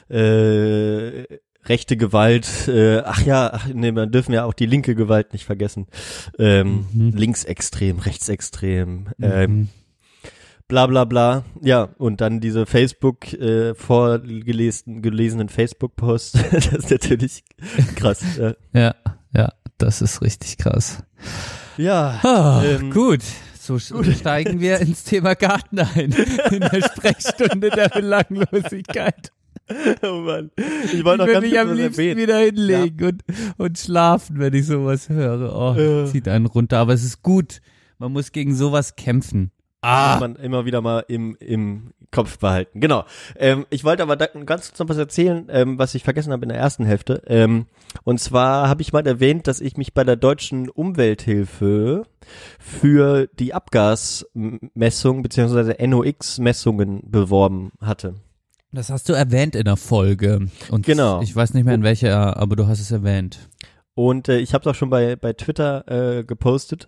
äh, 0.09 1.24
rechte 1.64 1.96
Gewalt, 1.96 2.68
äh, 2.68 3.01
ach 3.05 3.22
ja, 3.24 3.51
ach, 3.53 3.68
nee, 3.72 3.92
man 3.92 4.11
dürfen 4.11 4.32
ja 4.32 4.44
auch 4.44 4.55
die 4.55 4.66
linke 4.66 4.94
Gewalt 4.94 5.32
nicht 5.32 5.44
vergessen. 5.44 5.86
Ähm, 6.38 6.86
Mhm. 6.92 7.11
Linksextrem, 7.11 7.98
rechtsextrem, 7.98 9.09
ähm, 9.20 9.51
Mhm. 9.53 9.68
Bla 10.71 10.87
bla 10.87 11.05
bla. 11.05 11.45
Ja, 11.61 11.91
und 11.99 12.21
dann 12.21 12.41
diese 12.41 12.64
Facebook 12.64 13.33
äh, 13.35 13.75
vorgelesenen 13.75 15.03
gelesenen 15.03 15.49
Facebook-Posts, 15.49 16.33
das 16.53 16.66
ist 16.68 16.91
natürlich 16.91 17.45
krass. 17.97 18.39
Äh, 18.39 18.55
Ja, 18.73 18.95
ja, 19.37 19.53
das 19.79 20.01
ist 20.01 20.23
richtig 20.23 20.57
krass. 20.57 21.03
ja, 21.77 22.18
Ah, 22.23 22.62
Ähm, 22.64 22.91
gut. 22.91 23.21
So 23.61 23.75
sch- 23.75 24.18
steigen 24.18 24.59
wir 24.61 24.79
ins 24.81 25.05
Thema 25.05 25.35
Garten 25.35 25.81
ein. 25.81 26.12
In 26.51 26.61
der 26.61 26.83
Sprechstunde 26.97 27.68
der 27.71 27.89
Belanglosigkeit. 27.91 29.31
oh 30.03 30.21
Mann. 30.23 30.51
Ich 30.93 31.05
wollte 31.05 31.27
noch 31.27 31.33
ganz 31.33 31.47
mich 31.47 31.59
am 31.59 31.73
liebsten 31.75 32.01
erwähnen. 32.01 32.21
wieder 32.21 32.39
hinlegen 32.39 33.05
und, 33.07 33.23
und 33.59 33.79
schlafen, 33.79 34.39
wenn 34.39 34.55
ich 34.55 34.66
sowas 34.66 35.09
höre. 35.09 35.55
Oh, 35.55 35.79
Ja. 35.79 36.07
zieht 36.07 36.27
einen 36.27 36.47
runter. 36.47 36.79
Aber 36.79 36.95
es 36.95 37.05
ist 37.05 37.23
gut. 37.23 37.61
Man 37.99 38.12
muss 38.12 38.33
gegen 38.33 38.55
sowas 38.55 38.97
kämpfen. 38.97 39.51
Ah. 39.83 40.12
Muss 40.12 40.20
man 40.20 40.37
immer 40.37 40.64
wieder 40.66 40.81
mal 40.83 41.05
im, 41.09 41.37
im 41.41 41.93
Kopf 42.11 42.39
behalten. 42.39 42.81
Genau. 42.81 43.05
Ähm, 43.37 43.64
ich 43.70 43.83
wollte 43.85 44.03
aber 44.03 44.16
da 44.16 44.26
ganz 44.26 44.68
kurz 44.68 44.78
noch 44.78 44.89
was 44.89 44.99
erzählen, 44.99 45.47
ähm, 45.51 45.78
was 45.78 45.95
ich 45.95 46.03
vergessen 46.05 46.33
habe 46.33 46.43
in 46.43 46.51
der 46.51 46.59
ersten 46.59 46.85
Hälfte. 46.85 47.22
Ähm, 47.26 47.66
und 48.05 48.20
zwar 48.20 48.68
habe 48.68 48.83
ich 48.83 48.93
mal 48.93 49.07
erwähnt, 49.07 49.47
dass 49.47 49.61
ich 49.61 49.76
mich 49.76 49.95
bei 49.95 50.05
der 50.05 50.16
deutschen 50.16 50.68
Umwelthilfe 50.68 52.03
für 52.59 53.26
die 53.39 53.55
Abgasmessung 53.55 55.22
bzw. 55.22 55.87
NOx-Messungen 55.87 57.03
beworben 57.11 57.72
hatte. 57.81 58.14
Das 58.72 58.91
hast 58.91 59.09
du 59.09 59.14
erwähnt 59.14 59.57
in 59.57 59.64
der 59.64 59.76
Folge. 59.76 60.47
Und 60.70 60.87
Genau. 60.87 61.22
ich 61.22 61.35
weiß 61.35 61.55
nicht 61.55 61.64
mehr 61.64 61.74
in 61.74 61.83
welcher, 61.83 62.37
aber 62.37 62.55
du 62.55 62.66
hast 62.68 62.81
es 62.81 62.91
erwähnt. 62.93 63.49
Und 63.95 64.28
äh, 64.28 64.38
ich 64.38 64.55
habe 64.55 64.62
es 64.62 64.66
auch 64.66 64.78
schon 64.78 64.91
bei, 64.91 65.16
bei 65.16 65.32
Twitter 65.32 66.18
äh, 66.18 66.24
gepostet. 66.24 66.86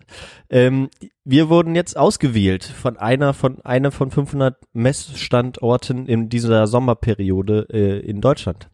Ähm, 0.49 0.89
wir 1.23 1.49
wurden 1.49 1.75
jetzt 1.75 1.97
ausgewählt 1.97 2.63
von 2.63 2.97
einer 2.97 3.33
von 3.33 3.61
einer 3.61 3.91
von 3.91 4.09
500 4.09 4.57
Messstandorten 4.73 6.07
in 6.07 6.29
dieser 6.29 6.67
Sommerperiode 6.67 7.67
äh, 7.71 7.99
in 7.99 8.21
Deutschland. 8.21 8.69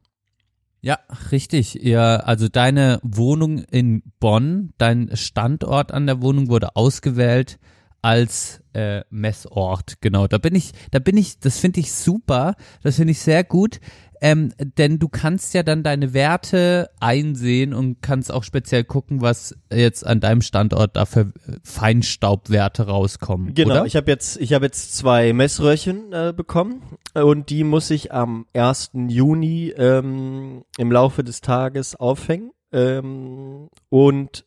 Ja, 0.81 0.99
richtig. 1.31 1.73
Ja, 1.73 2.17
also 2.17 2.47
deine 2.47 2.99
Wohnung 3.03 3.59
in 3.59 4.03
Bonn, 4.19 4.73
dein 4.77 5.09
Standort 5.15 5.91
an 5.91 6.07
der 6.07 6.21
Wohnung 6.21 6.49
wurde 6.49 6.75
ausgewählt 6.75 7.59
als 8.01 8.61
äh, 8.73 9.01
Messort. 9.09 9.95
Genau, 10.01 10.27
da 10.27 10.37
bin 10.37 10.55
ich, 10.55 10.71
da 10.91 10.99
bin 10.99 11.17
ich, 11.17 11.39
das 11.39 11.59
finde 11.59 11.81
ich 11.81 11.91
super, 11.91 12.55
das 12.81 12.95
finde 12.95 13.11
ich 13.11 13.19
sehr 13.19 13.43
gut. 13.43 13.81
Ähm, 14.21 14.53
denn 14.77 14.99
du 14.99 15.07
kannst 15.07 15.53
ja 15.53 15.63
dann 15.63 15.83
deine 15.83 16.13
Werte 16.13 16.89
einsehen 16.99 17.73
und 17.73 18.01
kannst 18.01 18.31
auch 18.31 18.43
speziell 18.43 18.83
gucken, 18.83 19.21
was 19.21 19.55
jetzt 19.71 20.05
an 20.05 20.19
deinem 20.19 20.41
Standort 20.41 20.95
da 20.95 21.05
für 21.05 21.21
äh, 21.21 21.57
Feinstaubwerte 21.63 22.87
rauskommen. 22.87 23.53
Genau, 23.53 23.75
oder? 23.75 23.85
ich 23.85 23.95
habe 23.95 24.11
jetzt 24.11 24.37
ich 24.41 24.53
habe 24.53 24.65
jetzt 24.65 24.95
zwei 24.95 25.31
Messröhrchen 25.33 26.11
äh, 26.11 26.33
bekommen 26.35 26.81
und 27.13 27.49
die 27.49 27.63
muss 27.63 27.89
ich 27.91 28.11
am 28.11 28.45
1. 28.53 28.91
Juni 29.07 29.73
ähm, 29.77 30.63
im 30.77 30.91
Laufe 30.91 31.23
des 31.23 31.41
Tages 31.41 31.95
aufhängen 31.95 32.51
ähm, 32.71 33.69
und 33.89 34.45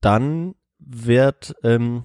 dann 0.00 0.54
wird 0.78 1.54
ähm, 1.62 2.04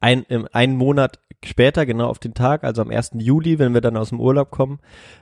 ein, 0.00 0.24
ähm, 0.28 0.46
einen 0.52 0.76
Monat 0.76 1.18
später, 1.44 1.86
genau 1.86 2.06
auf 2.08 2.18
den 2.18 2.34
Tag, 2.34 2.64
also 2.64 2.82
am 2.82 2.90
1. 2.90 3.12
Juli, 3.18 3.58
wenn 3.58 3.74
wir 3.74 3.80
dann 3.80 3.96
aus 3.96 4.10
dem 4.10 4.20
Urlaub 4.20 4.50
kommen, 4.50 4.78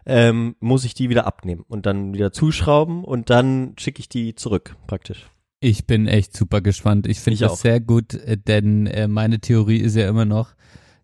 ähm, 0.07 0.57
muss 0.61 0.85
ich 0.85 0.95
die 0.95 1.09
wieder 1.11 1.27
abnehmen 1.27 1.65
und 1.69 1.87
dann 1.87 2.13
wieder 2.15 2.33
zuschrauben 2.33 3.05
und 3.05 3.31
dann 3.31 3.75
schicke 3.79 4.01
ich 4.01 4.09
die 4.09 4.35
zurück, 4.35 4.77
praktisch. 4.87 5.31
Ich 5.61 5.87
bin 5.87 6.07
echt 6.07 6.37
super 6.37 6.61
gespannt. 6.61 7.07
Ich 7.09 7.19
finde 7.21 7.35
Ich 7.35 7.41
das 7.41 7.53
auch. 7.53 7.57
sehr 7.57 7.81
gut, 7.81 8.15
äh, 8.15 8.37
denn 8.37 8.87
äh, 8.87 9.09
meine 9.09 9.41
Theorie 9.41 9.79
ist 9.79 9.97
ja 9.97 10.09
immer 10.09 10.25
noch, 10.25 10.55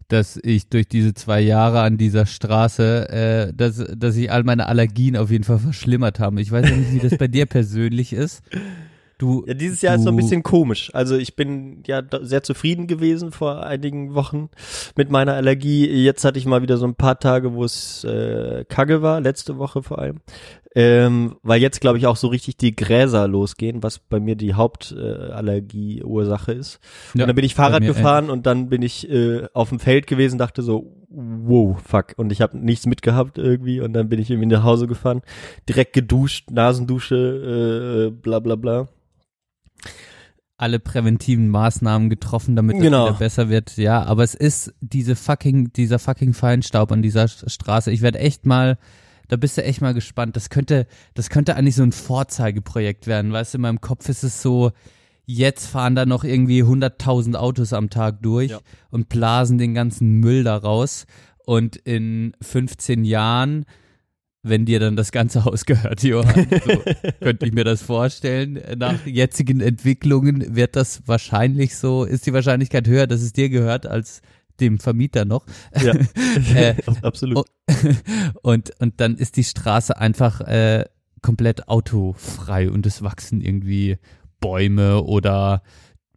dass 0.08 0.38
ich 0.42 0.68
durch 0.68 0.86
diese 0.86 1.14
zwei 1.14 1.40
Jahre 1.40 1.80
an 1.80 1.96
dieser 1.96 2.26
Straße, 2.26 3.08
äh, 3.08 3.52
dass, 3.54 3.76
dass 3.96 4.14
sich 4.14 4.30
all 4.30 4.44
meine 4.44 4.66
Allergien 4.66 5.16
auf 5.16 5.30
jeden 5.30 5.44
Fall 5.44 5.58
verschlimmert 5.58 6.20
haben. 6.20 6.38
Ich 6.38 6.52
weiß 6.52 6.68
ja 6.68 6.76
nicht, 6.76 6.92
wie 6.92 6.98
das 7.08 7.18
bei 7.18 7.26
dir 7.26 7.46
persönlich 7.46 8.12
ist. 8.12 8.42
Du, 9.18 9.44
Ja, 9.46 9.54
dieses 9.54 9.80
Jahr 9.82 9.94
ist 9.96 10.02
so 10.02 10.10
ein 10.10 10.16
du- 10.16 10.22
bisschen 10.22 10.42
komisch. 10.42 10.90
Also 10.94 11.16
ich 11.16 11.36
bin 11.36 11.82
ja 11.86 12.02
sehr 12.22 12.42
zufrieden 12.42 12.86
gewesen 12.86 13.30
vor 13.32 13.64
einigen 13.64 14.14
Wochen 14.14 14.48
mit 14.96 15.10
meiner 15.10 15.34
Allergie. 15.34 15.86
Jetzt 15.86 16.24
hatte 16.24 16.38
ich 16.38 16.46
mal 16.46 16.62
wieder 16.62 16.76
so 16.76 16.86
ein 16.86 16.94
paar 16.94 17.18
Tage, 17.18 17.54
wo 17.54 17.64
es 17.64 18.04
äh, 18.04 18.64
kacke 18.68 19.02
war, 19.02 19.20
letzte 19.20 19.58
Woche 19.58 19.82
vor 19.82 19.98
allem. 19.98 20.20
Ähm, 20.76 21.36
weil 21.44 21.60
jetzt, 21.60 21.80
glaube 21.80 21.98
ich, 21.98 22.06
auch 22.08 22.16
so 22.16 22.26
richtig 22.26 22.56
die 22.56 22.74
Gräser 22.74 23.28
losgehen, 23.28 23.84
was 23.84 24.00
bei 24.00 24.18
mir 24.18 24.34
die 24.34 24.54
Hauptallergieursache 24.54 26.52
äh, 26.52 26.56
ist. 26.56 26.80
Ja, 27.14 27.22
und 27.22 27.28
dann 27.28 27.36
bin 27.36 27.44
ich 27.44 27.54
Fahrrad 27.54 27.84
gefahren 27.84 28.28
und 28.30 28.46
dann 28.46 28.68
bin 28.68 28.82
ich 28.82 29.08
äh, 29.08 29.46
auf 29.52 29.68
dem 29.68 29.78
Feld 29.78 30.08
gewesen, 30.08 30.36
dachte 30.38 30.62
so, 30.62 30.92
wow, 31.08 31.80
fuck. 31.80 32.14
Und 32.16 32.32
ich 32.32 32.40
habe 32.40 32.58
nichts 32.58 32.86
mitgehabt 32.86 33.38
irgendwie 33.38 33.80
und 33.80 33.92
dann 33.92 34.08
bin 34.08 34.18
ich 34.20 34.30
irgendwie 34.30 34.48
nach 34.48 34.64
Hause 34.64 34.88
gefahren, 34.88 35.22
direkt 35.68 35.92
geduscht, 35.92 36.50
Nasendusche, 36.50 38.08
äh, 38.08 38.10
bla 38.10 38.40
bla 38.40 38.56
bla. 38.56 38.88
Alle 40.56 40.78
präventiven 40.78 41.48
Maßnahmen 41.48 42.08
getroffen, 42.10 42.54
damit 42.56 42.76
es 42.76 42.82
Genau. 42.82 43.06
wieder 43.08 43.18
besser 43.18 43.48
wird. 43.48 43.76
Ja, 43.76 44.04
aber 44.04 44.22
es 44.22 44.34
ist 44.34 44.72
diese 44.80 45.16
fucking, 45.16 45.72
dieser 45.72 45.98
fucking 45.98 46.32
Feinstaub 46.32 46.92
an 46.92 47.02
dieser 47.02 47.26
Straße. 47.28 47.90
Ich 47.90 48.02
werde 48.02 48.20
echt 48.20 48.46
mal, 48.46 48.78
da 49.28 49.36
bist 49.36 49.58
du 49.58 49.64
echt 49.64 49.80
mal 49.80 49.94
gespannt. 49.94 50.36
Das 50.36 50.50
könnte, 50.50 50.86
das 51.14 51.28
könnte 51.28 51.56
eigentlich 51.56 51.74
so 51.74 51.82
ein 51.82 51.92
Vorzeigeprojekt 51.92 53.06
werden. 53.08 53.32
Weißt 53.32 53.54
du, 53.54 53.58
in 53.58 53.62
meinem 53.62 53.80
Kopf 53.80 54.08
ist 54.08 54.22
es 54.22 54.40
so, 54.42 54.70
jetzt 55.26 55.66
fahren 55.66 55.96
da 55.96 56.06
noch 56.06 56.22
irgendwie 56.22 56.62
100.000 56.62 57.34
Autos 57.34 57.72
am 57.72 57.90
Tag 57.90 58.22
durch 58.22 58.52
Ja. 58.52 58.60
und 58.90 59.08
blasen 59.08 59.58
den 59.58 59.74
ganzen 59.74 60.20
Müll 60.20 60.44
da 60.44 60.56
raus. 60.56 61.06
Und 61.46 61.76
in 61.76 62.32
15 62.40 63.04
Jahren 63.04 63.64
wenn 64.44 64.66
dir 64.66 64.78
dann 64.78 64.94
das 64.94 65.10
ganze 65.10 65.44
Haus 65.44 65.64
gehört, 65.64 66.02
Johann. 66.02 66.46
So 66.64 66.82
könnte 67.20 67.46
ich 67.46 67.52
mir 67.52 67.64
das 67.64 67.82
vorstellen. 67.82 68.60
Nach 68.76 69.04
jetzigen 69.06 69.60
Entwicklungen 69.60 70.54
wird 70.54 70.76
das 70.76 71.02
wahrscheinlich 71.06 71.76
so, 71.76 72.04
ist 72.04 72.26
die 72.26 72.32
Wahrscheinlichkeit 72.32 72.86
höher, 72.86 73.06
dass 73.06 73.22
es 73.22 73.32
dir 73.32 73.48
gehört, 73.48 73.86
als 73.86 74.20
dem 74.60 74.78
Vermieter 74.78 75.24
noch. 75.24 75.46
Ja, 75.82 75.94
Äh, 76.54 76.76
absolut. 77.02 77.38
oh, 77.38 77.44
und, 78.42 78.70
und 78.78 79.00
dann 79.00 79.16
ist 79.16 79.36
die 79.36 79.44
Straße 79.44 79.96
einfach 79.96 80.40
äh, 80.42 80.84
komplett 81.22 81.68
autofrei 81.68 82.70
und 82.70 82.86
es 82.86 83.02
wachsen 83.02 83.40
irgendwie 83.40 83.96
Bäume 84.40 85.02
oder 85.02 85.62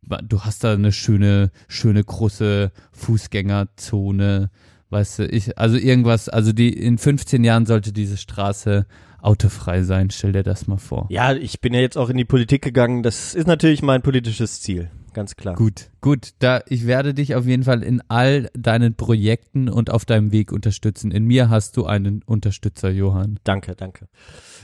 du 0.01 0.41
hast 0.41 0.63
da 0.63 0.73
eine 0.73 0.91
schöne, 0.91 1.51
schöne 1.67 2.03
große 2.03 2.71
Fußgängerzone. 2.91 4.49
Weißt 4.89 5.19
du, 5.19 5.25
ich, 5.27 5.57
also 5.57 5.75
irgendwas, 5.77 6.29
also 6.29 6.53
die, 6.53 6.71
in 6.71 6.97
15 6.97 7.43
Jahren 7.43 7.65
sollte 7.65 7.91
diese 7.91 8.15
Straße 8.17 8.85
autofrei 9.21 9.81
sein. 9.83 10.09
Stell 10.11 10.31
dir 10.31 10.43
das 10.43 10.67
mal 10.67 10.77
vor. 10.77 11.07
Ja, 11.09 11.33
ich 11.33 11.59
bin 11.59 11.73
ja 11.73 11.81
jetzt 11.81 11.97
auch 11.97 12.09
in 12.09 12.15
die 12.17 12.23
Politik 12.25 12.61
gegangen. 12.61 13.03
Das 13.03 13.35
ist 13.35 13.47
natürlich 13.47 13.81
mein 13.81 14.01
politisches 14.01 14.61
Ziel, 14.61 14.89
ganz 15.13 15.35
klar. 15.35 15.55
Gut, 15.55 15.89
gut. 15.99 16.29
Da, 16.39 16.61
ich 16.69 16.87
werde 16.87 17.13
dich 17.13 17.35
auf 17.35 17.45
jeden 17.45 17.63
Fall 17.63 17.83
in 17.83 18.01
all 18.07 18.49
deinen 18.55 18.95
Projekten 18.95 19.67
und 19.67 19.89
auf 19.91 20.05
deinem 20.05 20.31
Weg 20.31 20.53
unterstützen. 20.53 21.11
In 21.11 21.25
mir 21.25 21.49
hast 21.49 21.75
du 21.75 21.85
einen 21.85 22.21
Unterstützer, 22.23 22.89
Johann. 22.89 23.39
Danke, 23.43 23.75
danke. 23.75 24.07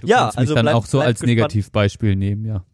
Du 0.02 0.08
Ja, 0.08 0.20
kannst 0.20 0.38
mich 0.38 0.40
also 0.44 0.56
dann 0.56 0.66
bleib- 0.66 0.76
auch 0.76 0.86
so 0.86 1.02
als 1.02 1.20
gespannt. 1.20 1.36
Negativbeispiel 1.36 2.16
nehmen, 2.16 2.46
ja. 2.46 2.64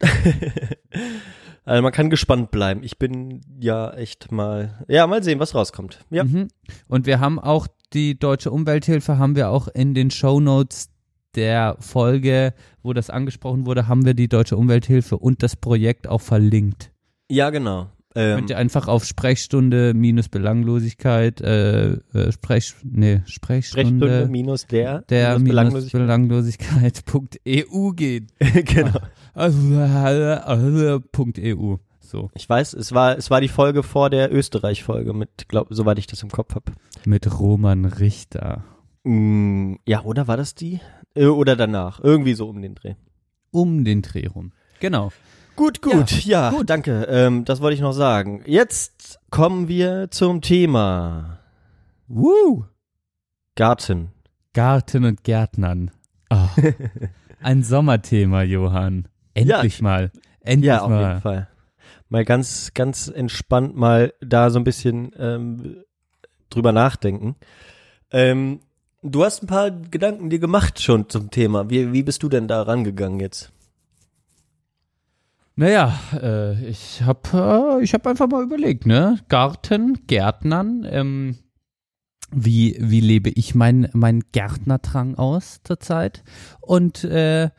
Also 1.70 1.84
man 1.84 1.92
kann 1.92 2.10
gespannt 2.10 2.50
bleiben. 2.50 2.82
Ich 2.82 2.98
bin 2.98 3.42
ja 3.60 3.92
echt 3.92 4.32
mal, 4.32 4.84
ja, 4.88 5.06
mal 5.06 5.22
sehen, 5.22 5.38
was 5.38 5.54
rauskommt. 5.54 6.00
Ja. 6.10 6.24
Mhm. 6.24 6.48
Und 6.88 7.06
wir 7.06 7.20
haben 7.20 7.38
auch 7.38 7.68
die 7.92 8.18
Deutsche 8.18 8.50
Umwelthilfe, 8.50 9.18
haben 9.18 9.36
wir 9.36 9.50
auch 9.50 9.68
in 9.68 9.94
den 9.94 10.10
Shownotes 10.10 10.88
der 11.36 11.76
Folge, 11.78 12.54
wo 12.82 12.92
das 12.92 13.08
angesprochen 13.08 13.66
wurde, 13.66 13.86
haben 13.86 14.04
wir 14.04 14.14
die 14.14 14.26
Deutsche 14.26 14.56
Umwelthilfe 14.56 15.16
und 15.16 15.44
das 15.44 15.54
Projekt 15.54 16.08
auch 16.08 16.20
verlinkt. 16.20 16.90
Ja, 17.30 17.50
genau. 17.50 17.86
Ähm, 18.16 18.38
Könnt 18.38 18.50
ihr 18.50 18.58
einfach 18.58 18.88
auf 18.88 19.04
Sprechstunde 19.04 19.94
minus 19.94 20.28
Belanglosigkeit, 20.28 21.40
äh, 21.40 21.92
äh, 21.92 22.32
Sprech, 22.32 22.74
nee, 22.82 23.22
Sprechstunde, 23.26 24.06
Sprechstunde 24.06 24.28
minus 24.28 24.66
der, 24.66 25.02
der 25.02 25.38
minus 25.38 25.72
minus 25.72 25.92
Belanglosigkeit. 25.92 27.04
Belanglosigkeit.eu 27.04 27.90
gehen. 27.94 28.26
genau. 28.64 28.98
.eu. 29.34 31.76
So, 32.00 32.30
Ich 32.34 32.48
weiß, 32.48 32.72
es 32.74 32.92
war, 32.92 33.16
es 33.16 33.30
war 33.30 33.40
die 33.40 33.48
Folge 33.48 33.82
vor 33.82 34.10
der 34.10 34.32
Österreich-Folge 34.34 35.12
mit, 35.12 35.48
glaub, 35.48 35.68
soweit 35.70 35.98
ich 35.98 36.06
das 36.08 36.22
im 36.22 36.30
Kopf 36.30 36.54
habe. 36.54 36.72
mit 37.04 37.38
Roman 37.38 37.84
Richter. 37.84 38.64
Mm, 39.04 39.74
ja, 39.86 40.02
oder 40.02 40.26
war 40.26 40.36
das 40.36 40.54
die? 40.54 40.80
Äh, 41.14 41.26
Oder 41.26 41.56
danach. 41.56 42.00
Irgendwie 42.00 42.34
so 42.34 42.48
um 42.48 42.60
den 42.62 42.74
Dreh. 42.74 42.94
Um 43.50 43.84
den 43.84 44.02
Dreh 44.02 44.26
rum. 44.26 44.52
Genau. 44.80 45.12
Gut, 45.56 45.82
gut, 45.82 46.24
ja, 46.24 46.54
danke. 46.64 47.02
Ähm, 47.10 47.44
das 47.44 47.60
wollte 47.60 47.74
ich 47.74 47.80
noch 47.80 47.92
sagen. 47.92 48.42
Jetzt 48.46 49.18
kommen 49.30 49.68
wir 49.68 50.10
zum 50.10 50.40
Thema 50.40 51.38
Woo! 52.08 52.64
Garten. 53.56 54.10
Garten 54.54 55.04
und 55.04 55.22
Gärtnern. 55.24 55.90
Ah, 56.30 56.48
ein 57.42 57.62
Sommerthema, 57.62 58.42
Johann. 58.42 59.08
Endlich 59.34 59.80
mal. 59.82 60.10
Endlich 60.40 60.68
Ja, 60.68 60.80
auf 60.82 60.90
mal. 60.90 61.08
jeden 61.08 61.20
Fall. 61.20 61.48
Mal 62.08 62.24
ganz, 62.24 62.72
ganz 62.74 63.08
entspannt 63.08 63.76
mal 63.76 64.12
da 64.20 64.50
so 64.50 64.58
ein 64.58 64.64
bisschen 64.64 65.12
ähm, 65.18 65.84
drüber 66.48 66.72
nachdenken. 66.72 67.36
Ähm, 68.10 68.60
du 69.02 69.24
hast 69.24 69.42
ein 69.42 69.46
paar 69.46 69.70
Gedanken 69.70 70.30
dir 70.30 70.40
gemacht 70.40 70.80
schon 70.80 71.08
zum 71.08 71.30
Thema. 71.30 71.70
Wie, 71.70 71.92
wie 71.92 72.02
bist 72.02 72.22
du 72.22 72.28
denn 72.28 72.48
da 72.48 72.62
rangegangen 72.62 73.20
jetzt? 73.20 73.52
Naja, 75.56 75.98
äh, 76.14 76.64
ich 76.66 77.02
habe 77.02 77.78
äh, 77.80 77.84
ich 77.84 77.92
hab 77.92 78.06
einfach 78.06 78.28
mal 78.28 78.42
überlegt, 78.42 78.86
ne? 78.86 79.18
Garten, 79.28 80.06
Gärtnern, 80.06 80.86
ähm, 80.88 81.36
wie, 82.32 82.76
wie 82.80 83.00
lebe 83.00 83.30
ich 83.30 83.54
mein, 83.54 83.88
mein 83.92 84.20
Gärtnerdrang 84.32 85.16
aus 85.16 85.60
zurzeit? 85.64 86.22
Und 86.60 87.04
äh, 87.04 87.50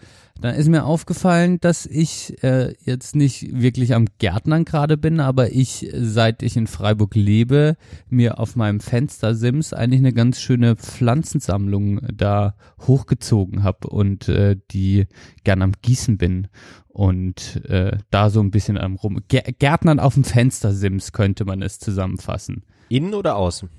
dann 0.41 0.55
ist 0.55 0.67
mir 0.67 0.85
aufgefallen, 0.85 1.59
dass 1.59 1.85
ich 1.85 2.43
äh, 2.43 2.73
jetzt 2.83 3.15
nicht 3.15 3.59
wirklich 3.61 3.93
am 3.93 4.07
Gärtnern 4.17 4.65
gerade 4.65 4.97
bin, 4.97 5.19
aber 5.19 5.51
ich, 5.51 5.89
seit 5.93 6.43
ich 6.43 6.57
in 6.57 6.67
Freiburg 6.67 7.15
lebe, 7.15 7.77
mir 8.09 8.39
auf 8.39 8.55
meinem 8.55 8.79
Fenstersims 8.79 9.73
eigentlich 9.73 9.99
eine 10.01 10.13
ganz 10.13 10.41
schöne 10.41 10.75
Pflanzensammlung 10.75 12.01
da 12.13 12.55
hochgezogen 12.87 13.63
habe 13.63 13.87
und 13.87 14.27
äh, 14.27 14.57
die 14.71 15.07
gern 15.43 15.61
am 15.61 15.73
Gießen 15.81 16.17
bin 16.17 16.47
und 16.87 17.63
äh, 17.67 17.97
da 18.09 18.29
so 18.29 18.41
ein 18.41 18.51
bisschen 18.51 18.77
am 18.77 18.95
rum. 18.95 19.19
Gär- 19.29 19.53
Gärtnern 19.57 19.99
auf 19.99 20.15
dem 20.15 20.23
Fenstersims 20.23 21.11
könnte 21.11 21.45
man 21.45 21.61
es 21.61 21.79
zusammenfassen. 21.79 22.63
Innen 22.89 23.13
oder 23.13 23.35
außen? 23.37 23.69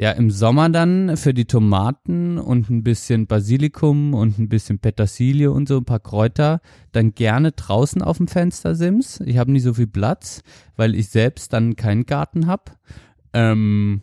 Ja, 0.00 0.12
im 0.12 0.30
Sommer 0.30 0.68
dann 0.68 1.16
für 1.16 1.34
die 1.34 1.46
Tomaten 1.46 2.38
und 2.38 2.70
ein 2.70 2.84
bisschen 2.84 3.26
Basilikum 3.26 4.14
und 4.14 4.38
ein 4.38 4.48
bisschen 4.48 4.78
Petersilie 4.78 5.50
und 5.50 5.66
so 5.66 5.78
ein 5.78 5.84
paar 5.84 5.98
Kräuter. 5.98 6.60
Dann 6.92 7.14
gerne 7.14 7.50
draußen 7.50 8.00
auf 8.02 8.18
dem 8.18 8.28
Fenstersims. 8.28 9.18
Ich 9.26 9.38
habe 9.38 9.50
nicht 9.50 9.64
so 9.64 9.74
viel 9.74 9.88
Platz, 9.88 10.42
weil 10.76 10.94
ich 10.94 11.08
selbst 11.08 11.52
dann 11.52 11.74
keinen 11.74 12.06
Garten 12.06 12.46
habe. 12.46 12.70
Ähm, 13.32 14.02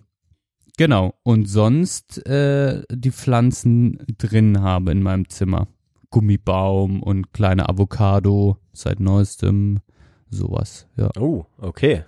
genau. 0.78 1.14
Und 1.24 1.46
sonst 1.46 2.28
äh, 2.28 2.84
die 2.92 3.12
Pflanzen 3.12 4.00
drin 4.18 4.62
habe 4.62 4.92
in 4.92 5.02
meinem 5.02 5.30
Zimmer. 5.30 5.70
Gummibaum 6.10 7.04
und 7.04 7.32
kleine 7.32 7.70
Avocado 7.70 8.58
seit 8.74 9.00
neuestem. 9.00 9.80
Sowas, 10.30 10.88
ja. 10.98 11.10
Oh, 11.18 11.46
okay. 11.58 12.04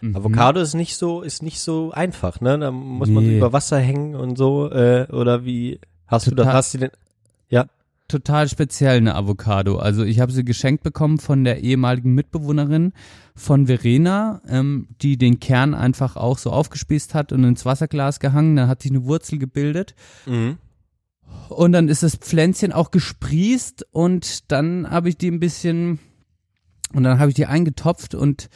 Mhm. 0.00 0.16
Avocado 0.16 0.60
ist 0.60 0.74
nicht 0.74 0.96
so, 0.96 1.22
ist 1.22 1.42
nicht 1.42 1.60
so 1.60 1.90
einfach, 1.92 2.40
ne? 2.40 2.58
Da 2.58 2.70
muss 2.70 3.08
man 3.08 3.24
Nee. 3.24 3.38
über 3.38 3.52
Wasser 3.52 3.78
hängen 3.78 4.14
und 4.14 4.36
so, 4.36 4.70
äh, 4.70 5.06
oder 5.10 5.44
wie 5.44 5.80
hast 6.06 6.26
du 6.26 6.30
das, 6.32 6.44
Total. 6.44 6.54
hast 6.54 6.74
du 6.74 6.78
den, 6.78 6.90
ja, 7.48 7.66
total 8.08 8.48
speziell 8.48 8.98
eine 8.98 9.14
Avocado. 9.14 9.78
Also 9.78 10.04
ich 10.04 10.20
habe 10.20 10.30
sie 10.30 10.44
geschenkt 10.44 10.82
bekommen 10.82 11.18
von 11.18 11.42
der 11.44 11.62
ehemaligen 11.62 12.14
Mitbewohnerin 12.14 12.92
von 13.34 13.66
Verena, 13.66 14.42
ähm, 14.46 14.88
die 15.00 15.16
den 15.16 15.40
Kern 15.40 15.74
einfach 15.74 16.16
auch 16.16 16.38
so 16.38 16.50
aufgespießt 16.50 17.14
hat 17.14 17.32
und 17.32 17.42
ins 17.44 17.64
Wasserglas 17.64 18.20
gehangen. 18.20 18.56
Dann 18.56 18.68
hat 18.68 18.82
sich 18.82 18.90
eine 18.90 19.04
Wurzel 19.04 19.38
gebildet 19.38 19.94
mhm. 20.26 20.58
und 21.48 21.72
dann 21.72 21.88
ist 21.88 22.02
das 22.02 22.16
Pflänzchen 22.16 22.72
auch 22.72 22.90
gesprießt 22.90 23.86
und 23.90 24.52
dann 24.52 24.90
habe 24.90 25.08
ich 25.08 25.16
die 25.16 25.30
ein 25.30 25.40
bisschen 25.40 25.98
und 26.92 27.02
dann 27.02 27.18
habe 27.18 27.30
ich 27.30 27.34
die 27.34 27.46
eingetopft 27.46 28.14
und 28.14 28.48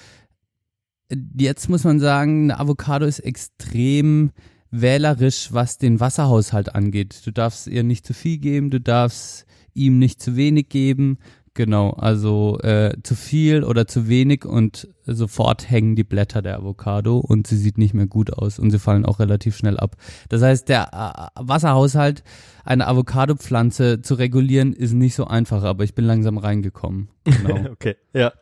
jetzt 1.11 1.69
muss 1.69 1.85
man 1.85 2.01
sagen, 2.01 2.45
eine 2.51 2.61
Avocado 2.61 3.07
ist 3.07 3.21
extrem 3.21 4.31
wählerisch, 4.71 5.53
was 5.53 5.79
den 5.79 6.01
Wasserhaushalt 6.01 6.75
angeht. 6.75 7.23
Du 7.25 7.33
darfst 7.33 7.67
ihr 7.67 7.83
nicht 7.83 8.07
zu 8.07 8.15
viel 8.15 8.39
geben, 8.39 8.71
du 8.71 8.81
darfst 8.81 9.47
ihm 9.75 9.99
nicht 9.99 10.23
zu 10.23 10.37
wenig 10.37 10.69
geben. 10.69 11.19
Genau, 11.55 11.91
also 11.91 12.61
äh, 12.61 12.95
zu 13.03 13.17
viel 13.17 13.65
oder 13.65 13.89
zu 13.89 14.07
wenig 14.07 14.45
und 14.45 14.89
sofort 15.07 15.69
hängen 15.69 15.97
die 15.97 16.05
Blätter 16.05 16.41
der 16.41 16.59
Avocado 16.59 17.19
und 17.19 17.49
sie 17.49 17.57
sieht 17.57 17.79
nicht 17.79 17.95
mehr 17.95 18.07
gut 18.07 18.33
aus 18.33 18.61
und 18.61 18.71
sie 18.71 18.79
fallen 18.79 19.05
auch 19.05 19.19
relativ 19.19 19.57
schnell 19.57 19.77
ab. 19.77 19.97
Das 20.29 20.41
heißt, 20.41 20.69
der 20.69 20.93
äh, 20.93 21.41
Wasserhaushalt 21.43 22.23
einer 22.65 22.87
Avocado-Pflanze 22.87 24.03
zu 24.03 24.15
regulieren 24.15 24.73
ist 24.73 24.93
nicht 24.93 25.17
so 25.17 25.27
einfach, 25.27 25.65
aber 25.65 25.83
ich 25.83 25.97
bin 25.97 26.05
langsam 26.05 26.39
reingekommen. 26.39 27.09
Genau. 27.25 27.71
okay, 27.73 27.97
ja. 28.13 28.33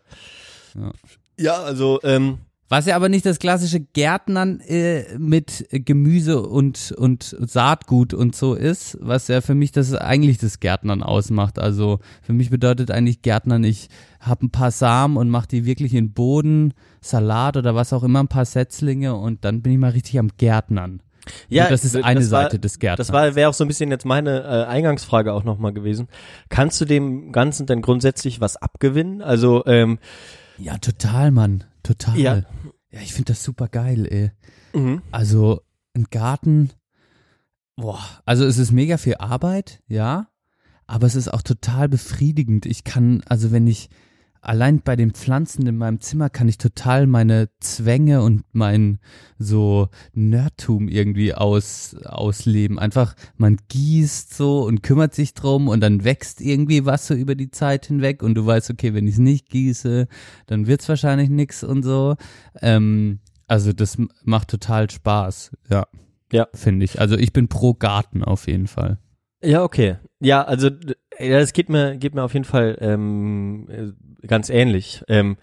Ja. 0.75 0.93
Ja, 1.39 1.63
also, 1.63 2.01
ähm, 2.03 2.39
Was 2.69 2.87
ja 2.87 2.97
aber 2.97 3.09
nicht 3.09 3.25
das 3.25 3.39
klassische 3.39 3.79
Gärtnern 3.79 4.59
äh, 4.61 5.17
mit 5.19 5.67
Gemüse 5.71 6.43
und, 6.43 6.93
und 6.99 7.23
Saatgut 7.41 8.13
und 8.13 8.35
so 8.35 8.55
ist, 8.55 8.99
was 9.01 9.29
ja 9.29 9.41
für 9.41 9.55
mich 9.55 9.71
das 9.71 9.95
eigentlich 9.95 10.39
das 10.39 10.59
Gärtnern 10.59 11.05
ausmacht. 11.05 11.61
Also 11.61 12.01
für 12.23 12.33
mich 12.33 12.51
bedeutet 12.51 12.91
eigentlich 12.91 13.23
Gärtnern, 13.23 13.63
ich 13.63 13.89
habe 14.19 14.47
ein 14.47 14.51
paar 14.51 14.73
Samen 14.73 15.17
und 15.17 15.31
mache 15.31 15.47
die 15.47 15.65
wirklich 15.65 15.95
in 15.95 16.07
den 16.07 16.13
Boden, 16.13 16.75
Salat 17.01 17.57
oder 17.57 17.77
was 17.77 17.93
auch 17.93 18.03
immer, 18.03 18.19
ein 18.21 18.29
paar 18.29 18.45
Setzlinge 18.45 19.15
und 19.15 19.45
dann 19.45 19.63
bin 19.63 19.73
ich 19.73 19.79
mal 19.79 19.91
richtig 19.91 20.19
am 20.19 20.31
Gärtnern. 20.37 21.01
Ja, 21.49 21.65
Und 21.65 21.71
das 21.73 21.85
ist 21.85 21.95
das 21.95 22.03
eine 22.05 22.21
war- 22.21 22.25
Seite 22.43 22.59
des 22.59 22.79
Gärtners. 22.81 23.07
Das 23.09 23.13
war 23.15 23.35
wäre 23.37 23.49
auch 23.49 23.55
so 23.55 23.65
ein 23.65 23.69
bisschen 23.69 23.91
jetzt 23.93 24.05
meine 24.05 24.43
äh, 24.43 24.65
Eingangsfrage 24.67 25.33
auch 25.33 25.45
nochmal 25.45 25.73
gewesen. 25.73 26.09
Kannst 26.49 26.81
du 26.81 26.85
dem 26.85 27.31
Ganzen 27.31 27.67
denn 27.67 27.81
grundsätzlich 27.83 28.41
was 28.41 28.57
abgewinnen? 28.57 29.23
Also, 29.23 29.65
ähm, 29.67 29.99
Ja, 30.59 30.79
total, 30.79 31.31
Mann. 31.31 31.65
Total. 31.83 32.19
Ja. 32.19 32.43
Ja, 32.97 33.03
ich 33.03 33.13
finde 33.13 33.33
das 33.33 33.45
super 33.45 33.69
geil, 33.69 34.07
ey. 34.11 34.31
mhm. 34.73 35.03
Also 35.11 35.61
ein 35.95 36.07
Garten, 36.11 36.71
boah, 37.77 38.01
also 38.25 38.47
es 38.47 38.57
ist 38.57 38.73
mega 38.73 38.97
viel 38.97 39.17
Arbeit, 39.17 39.83
ja, 39.87 40.29
aber 40.87 41.07
es 41.07 41.15
ist 41.15 41.29
auch 41.29 41.43
total 41.43 41.91
befriedigend. 41.91 42.65
Ich 42.65 42.85
kann, 42.85 43.23
also 43.27 43.53
wenn 43.53 43.67
ich 43.67 43.91
allein 44.47 44.81
bei 44.81 44.97
den 44.97 45.13
Pflanzen 45.13 45.67
in 45.67 45.77
meinem 45.77 46.01
Zimmer 46.01 46.31
kann 46.31 46.49
ich 46.49 46.59
total 46.59 47.07
meine 47.07 47.49
Zwänge 47.61 48.23
und 48.23 48.45
mein 48.53 48.99
so 49.39 49.89
Nerdtum 50.13 50.89
irgendwie 50.89 51.35
aus, 51.35 51.97
ausleben. 52.05 52.79
Einfach, 52.79 53.15
man 53.37 53.59
gießt 53.69 54.35
so 54.35 54.63
und 54.63 54.83
kümmert 54.83 55.15
sich 55.15 55.35
drum 55.35 55.69
und 55.69 55.81
dann 55.81 56.05
wächst 56.05 56.41
irgendwie 56.41 56.85
was 56.85 57.07
so 57.07 57.15
über 57.15 57.35
die 57.35 57.51
Zeit 57.51 57.87
hinweg 57.87 58.23
und 58.23 58.35
du 58.35 58.47
weißt, 58.47 58.71
okay, 58.71 58.95
wenn 58.95 59.07
ich 59.07 59.15
es 59.15 59.21
nicht 59.21 59.49
gieße, 59.49 60.07
dann 60.47 60.67
wird's 60.67 60.89
wahrscheinlich 60.89 61.29
nix 61.29 61.65
und 61.65 61.83
so. 61.83 62.17
Ähm, 62.63 63.21
also 63.49 63.73
das 63.73 63.99
macht 64.25 64.49
total 64.49 64.91
Spaß, 64.91 65.57
ja. 65.71 65.87
Ja. 66.33 66.49
Finde 66.55 66.85
ich. 66.85 67.01
Also 67.01 67.17
ich 67.17 67.33
bin 67.33 67.49
pro 67.49 67.75
Garten 67.75 68.25
auf 68.25 68.49
jeden 68.49 68.67
Fall. 68.67 68.99
Ja, 69.43 69.63
okay. 69.63 69.97
Ja, 70.21 70.43
also 70.43 70.71
ja, 71.19 71.39
das 71.41 71.53
geht 71.53 71.69
mir 71.69 71.97
geht 71.97 72.15
mir 72.15 72.23
auf 72.23 72.35
jeden 72.35 72.45
Fall 72.45 72.77
ähm, 72.81 73.67
äh, 73.69 74.27
ganz 74.27 74.51
ähnlich. 74.51 75.03
Ähm, 75.09 75.37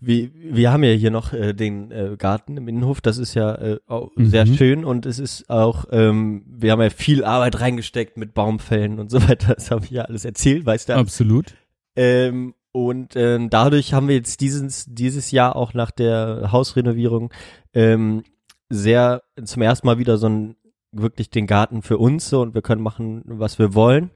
wir, 0.00 0.30
wir 0.34 0.70
haben 0.72 0.84
ja 0.84 0.92
hier 0.92 1.10
noch 1.10 1.32
äh, 1.32 1.54
den 1.54 1.90
äh, 1.90 2.16
Garten 2.18 2.56
im 2.58 2.68
Innenhof, 2.68 3.00
das 3.00 3.16
ist 3.16 3.34
ja 3.34 3.54
äh, 3.54 3.78
auch 3.86 4.10
Mhm. 4.16 4.26
sehr 4.26 4.46
schön 4.46 4.84
und 4.84 5.06
es 5.06 5.18
ist 5.18 5.48
auch, 5.48 5.86
ähm, 5.92 6.44
wir 6.46 6.72
haben 6.72 6.82
ja 6.82 6.90
viel 6.90 7.24
Arbeit 7.24 7.60
reingesteckt 7.60 8.16
mit 8.18 8.34
Baumfällen 8.34 8.98
und 8.98 9.10
so 9.10 9.22
weiter, 9.28 9.54
das 9.54 9.70
habe 9.70 9.84
ich 9.84 9.92
ja 9.92 10.02
alles 10.02 10.24
erzählt, 10.24 10.66
weißt 10.66 10.90
du. 10.90 10.96
Absolut. 10.96 11.54
Ähm, 11.96 12.54
und 12.72 13.14
ähm, 13.16 13.50
dadurch 13.50 13.94
haben 13.94 14.08
wir 14.08 14.16
jetzt 14.16 14.40
dieses, 14.40 14.84
dieses 14.88 15.30
Jahr 15.30 15.56
auch 15.56 15.74
nach 15.74 15.90
der 15.90 16.50
Hausrenovierung 16.50 17.32
ähm, 17.72 18.24
sehr 18.68 19.22
zum 19.42 19.62
ersten 19.62 19.86
Mal 19.86 19.98
wieder 19.98 20.18
so 20.18 20.28
ein 20.28 20.56
wirklich 20.90 21.30
den 21.30 21.46
Garten 21.46 21.82
für 21.82 21.98
uns 21.98 22.28
so 22.28 22.40
und 22.40 22.54
wir 22.54 22.62
können 22.62 22.82
machen, 22.82 23.22
was 23.26 23.58
wir 23.58 23.74
wollen. 23.74 24.10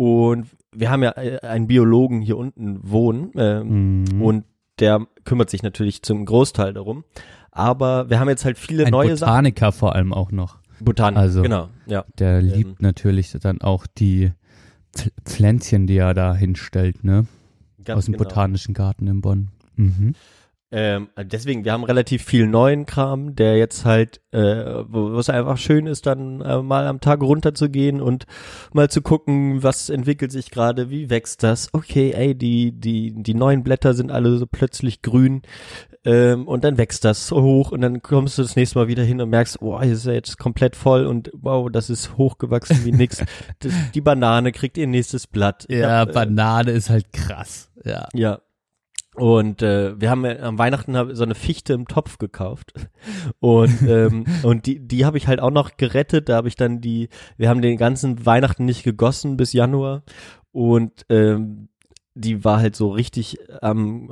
Und 0.00 0.46
wir 0.74 0.90
haben 0.90 1.02
ja 1.02 1.10
äh, 1.10 1.40
einen 1.46 1.66
Biologen 1.66 2.22
hier 2.22 2.38
unten 2.38 2.78
wohnen 2.90 3.32
ähm, 3.36 4.04
Mhm. 4.04 4.22
und 4.22 4.44
der 4.78 5.06
kümmert 5.24 5.50
sich 5.50 5.62
natürlich 5.62 6.02
zum 6.02 6.24
Großteil 6.24 6.72
darum. 6.72 7.04
Aber 7.50 8.08
wir 8.08 8.18
haben 8.18 8.28
jetzt 8.30 8.46
halt 8.46 8.56
viele 8.56 8.86
Ein 8.86 8.92
neue 8.92 9.14
Sachen. 9.18 9.28
Botaniker 9.30 9.72
vor 9.72 9.94
allem 9.94 10.14
auch 10.14 10.32
noch. 10.32 10.56
Botan, 10.80 11.18
Also- 11.18 11.42
genau, 11.42 11.68
ja. 11.86 12.04
Der 12.18 12.40
liebt 12.40 12.80
natürlich 12.80 13.30
dann 13.42 13.60
auch 13.60 13.86
die 13.86 14.30
Pf- 14.96 15.10
Pflänzchen, 15.26 15.86
die 15.86 15.98
er 15.98 16.14
da 16.14 16.34
hinstellt, 16.34 17.04
ne? 17.04 17.26
Ganz 17.84 17.98
Aus 17.98 18.04
dem 18.06 18.12
genau. 18.14 18.24
Botanischen 18.24 18.72
Garten 18.72 19.06
in 19.06 19.20
Bonn. 19.20 19.48
Mhm. 19.76 20.14
Ähm, 20.72 21.08
deswegen, 21.16 21.64
wir 21.64 21.72
haben 21.72 21.82
relativ 21.82 22.24
viel 22.24 22.46
neuen 22.46 22.86
Kram, 22.86 23.34
der 23.34 23.56
jetzt 23.56 23.84
halt, 23.84 24.20
äh, 24.30 24.84
wo 24.86 25.18
es 25.18 25.28
einfach 25.28 25.58
schön 25.58 25.88
ist, 25.88 26.06
dann 26.06 26.40
äh, 26.42 26.62
mal 26.62 26.86
am 26.86 27.00
Tag 27.00 27.22
runterzugehen 27.22 28.00
und 28.00 28.26
mal 28.72 28.88
zu 28.88 29.02
gucken, 29.02 29.64
was 29.64 29.90
entwickelt 29.90 30.30
sich 30.30 30.50
gerade, 30.52 30.88
wie 30.88 31.10
wächst 31.10 31.42
das. 31.42 31.70
Okay, 31.72 32.12
ey, 32.12 32.36
die, 32.36 32.70
die, 32.70 33.14
die 33.16 33.34
neuen 33.34 33.64
Blätter 33.64 33.94
sind 33.94 34.12
alle 34.12 34.36
so 34.36 34.46
plötzlich 34.46 35.02
grün 35.02 35.42
ähm, 36.04 36.46
und 36.46 36.62
dann 36.62 36.78
wächst 36.78 37.04
das 37.04 37.26
so 37.26 37.42
hoch 37.42 37.72
und 37.72 37.80
dann 37.80 38.00
kommst 38.00 38.38
du 38.38 38.42
das 38.42 38.54
nächste 38.54 38.78
Mal 38.78 38.86
wieder 38.86 39.02
hin 39.02 39.20
und 39.20 39.28
merkst, 39.28 39.60
oh, 39.60 39.80
hier 39.82 39.92
ist 39.92 40.06
ja 40.06 40.12
jetzt 40.12 40.38
komplett 40.38 40.76
voll 40.76 41.04
und 41.04 41.30
wow, 41.34 41.68
das 41.70 41.90
ist 41.90 42.16
hochgewachsen 42.16 42.84
wie 42.84 42.92
nix. 42.92 43.24
Das, 43.58 43.72
die 43.94 44.00
Banane 44.00 44.52
kriegt 44.52 44.78
ihr 44.78 44.86
nächstes 44.86 45.26
Blatt. 45.26 45.66
Ja, 45.68 45.98
hab, 45.98 46.10
äh, 46.10 46.12
Banane 46.12 46.70
ist 46.70 46.88
halt 46.88 47.12
krass. 47.12 47.70
Ja. 47.84 48.08
ja. 48.14 48.40
Und 49.20 49.60
äh, 49.62 50.00
wir 50.00 50.10
haben 50.10 50.24
ja 50.24 50.38
am 50.40 50.58
Weihnachten 50.58 50.96
hab- 50.96 51.12
so 51.12 51.22
eine 51.24 51.34
Fichte 51.34 51.74
im 51.74 51.86
Topf 51.86 52.18
gekauft. 52.18 52.72
Und, 53.38 53.82
ähm, 53.86 54.24
und 54.42 54.66
die, 54.66 54.80
die 54.80 55.04
habe 55.04 55.18
ich 55.18 55.28
halt 55.28 55.40
auch 55.40 55.50
noch 55.50 55.76
gerettet. 55.76 56.28
Da 56.28 56.36
habe 56.36 56.48
ich 56.48 56.56
dann 56.56 56.80
die, 56.80 57.08
wir 57.36 57.48
haben 57.48 57.60
den 57.62 57.76
ganzen 57.76 58.24
Weihnachten 58.24 58.64
nicht 58.64 58.82
gegossen 58.82 59.36
bis 59.36 59.52
Januar. 59.52 60.02
Und 60.52 61.04
ähm, 61.10 61.68
die 62.14 62.44
war 62.44 62.58
halt 62.58 62.74
so 62.76 62.90
richtig 62.90 63.38
am, 63.62 64.10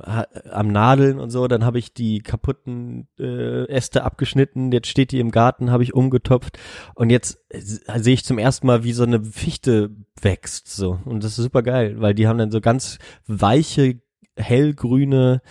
am 0.50 0.68
Nadeln 0.68 1.18
und 1.18 1.30
so. 1.30 1.48
Dann 1.48 1.64
habe 1.64 1.78
ich 1.78 1.92
die 1.94 2.20
kaputten 2.20 3.08
äh, 3.18 3.64
Äste 3.66 4.04
abgeschnitten. 4.04 4.70
Jetzt 4.72 4.88
steht 4.88 5.10
die 5.10 5.20
im 5.20 5.30
Garten, 5.30 5.70
habe 5.70 5.82
ich 5.82 5.94
umgetopft. 5.94 6.58
Und 6.94 7.10
jetzt 7.10 7.40
äh, 7.48 7.60
sehe 7.60 8.14
ich 8.14 8.24
zum 8.24 8.38
ersten 8.38 8.66
Mal, 8.66 8.84
wie 8.84 8.92
so 8.92 9.02
eine 9.04 9.24
Fichte 9.24 9.90
wächst. 10.20 10.68
So. 10.68 10.98
Und 11.04 11.24
das 11.24 11.38
ist 11.38 11.44
super 11.44 11.62
geil, 11.62 11.96
weil 11.98 12.14
die 12.14 12.28
haben 12.28 12.38
dann 12.38 12.50
so 12.50 12.60
ganz 12.60 12.98
weiche, 13.26 14.00
hellgrüne 14.38 15.42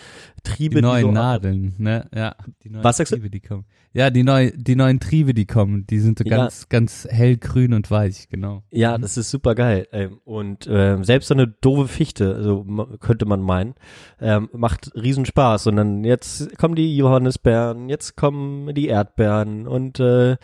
Triebe. 0.43 0.75
Die 0.75 0.81
neuen 0.81 1.01
so, 1.05 1.11
Nadeln, 1.11 1.73
ne? 1.77 2.07
Ja. 2.15 2.35
Die 2.63 2.69
neuen 2.69 2.83
Was 2.83 2.97
sagst 2.97 3.11
du? 3.11 3.17
Triebe, 3.17 3.29
die 3.29 3.41
kommen. 3.41 3.65
Ja, 3.93 4.11
die, 4.11 4.23
neu, 4.23 4.51
die 4.55 4.75
neuen 4.75 4.99
Triebe, 4.99 5.33
die 5.33 5.45
kommen, 5.45 5.87
die 5.87 5.99
sind 5.99 6.19
so 6.19 6.23
Ja. 6.25 6.37
ganz, 6.37 6.69
ganz 6.69 7.07
hellgrün 7.09 7.73
und 7.73 7.89
weich, 7.89 8.29
genau. 8.29 8.61
Ja, 8.69 8.97
das 8.97 9.17
ist 9.17 9.31
super 9.31 9.55
geil. 9.55 9.87
Ähm, 9.91 10.19
und 10.23 10.67
ähm, 10.69 11.03
selbst 11.03 11.27
so 11.29 11.33
eine 11.33 11.47
doofe 11.47 11.87
Fichte, 11.87 12.35
also 12.35 12.63
ma- 12.67 12.87
könnte 12.99 13.25
man 13.25 13.41
meinen, 13.41 13.73
ähm, 14.21 14.49
macht 14.53 14.91
riesen 14.95 15.25
Spaß. 15.25 15.65
Und 15.67 15.77
dann 15.77 16.03
jetzt 16.03 16.57
kommen 16.59 16.75
die 16.75 16.95
Johannisbeeren, 16.95 17.89
jetzt 17.89 18.15
kommen 18.15 18.73
die 18.75 18.87
Erdbeeren 18.87 19.67
und 19.67 19.99
äh, 19.99 20.37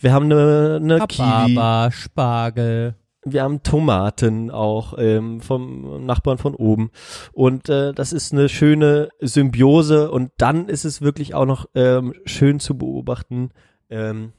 wir 0.00 0.12
haben 0.12 0.24
eine, 0.24 0.80
eine 0.82 1.06
Kiwi, 1.06 1.92
Spargel. 1.92 2.96
Wir 3.24 3.42
haben 3.42 3.62
Tomaten 3.62 4.50
auch 4.50 4.94
ähm, 4.98 5.40
vom 5.40 6.04
Nachbarn 6.04 6.38
von 6.38 6.54
oben. 6.54 6.90
Und 7.32 7.68
äh, 7.68 7.92
das 7.92 8.12
ist 8.12 8.32
eine 8.32 8.48
schöne 8.48 9.10
Symbiose. 9.20 10.10
Und 10.10 10.32
dann 10.38 10.68
ist 10.68 10.84
es 10.84 11.02
wirklich 11.02 11.34
auch 11.34 11.46
noch 11.46 11.66
ähm, 11.74 12.14
schön 12.24 12.60
zu 12.60 12.76
beobachten, 12.76 13.50
ähm, 13.90 14.32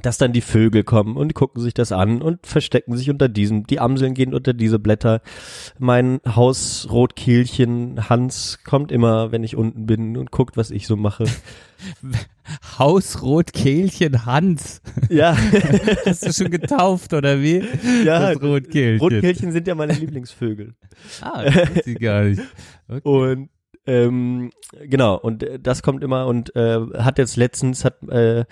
dass 0.00 0.16
dann 0.16 0.32
die 0.32 0.40
Vögel 0.40 0.84
kommen 0.84 1.16
und 1.16 1.34
gucken 1.34 1.60
sich 1.60 1.74
das 1.74 1.92
an 1.92 2.22
und 2.22 2.46
verstecken 2.46 2.96
sich 2.96 3.10
unter 3.10 3.28
diesem. 3.28 3.66
Die 3.66 3.78
Amseln 3.78 4.14
gehen 4.14 4.32
unter 4.32 4.54
diese 4.54 4.78
Blätter. 4.78 5.20
Mein 5.78 6.20
Hausrotkehlchen 6.26 8.08
Hans 8.08 8.60
kommt 8.64 8.90
immer, 8.90 9.32
wenn 9.32 9.44
ich 9.44 9.54
unten 9.54 9.84
bin 9.86 10.16
und 10.16 10.30
guckt, 10.30 10.56
was 10.56 10.70
ich 10.70 10.86
so 10.86 10.96
mache. 10.96 11.24
Hausrotkehlchen 12.78 14.24
Hans. 14.24 14.80
ja, 15.10 15.36
Hast 16.06 16.26
du 16.26 16.32
schon 16.32 16.50
getauft, 16.50 17.12
oder 17.12 17.40
wie? 17.40 17.62
ja. 18.04 18.32
Das 18.32 18.42
Rotkehlchen. 18.42 19.00
Rotkehlchen 19.00 19.52
sind 19.52 19.68
ja 19.68 19.74
meine 19.74 19.92
Lieblingsvögel. 19.92 20.74
Ah, 21.20 21.44
das 21.44 21.86
ich 21.86 21.98
gar 21.98 22.24
nicht. 22.24 22.42
Okay. 22.88 23.08
Und 23.08 23.48
ähm, 23.86 24.50
genau, 24.80 25.16
und 25.18 25.42
äh, 25.42 25.58
das 25.58 25.82
kommt 25.82 26.04
immer 26.04 26.26
und 26.26 26.54
äh, 26.54 26.78
hat 26.98 27.18
jetzt 27.18 27.36
letztens, 27.36 27.84
hat 27.84 28.02
äh, 28.08 28.44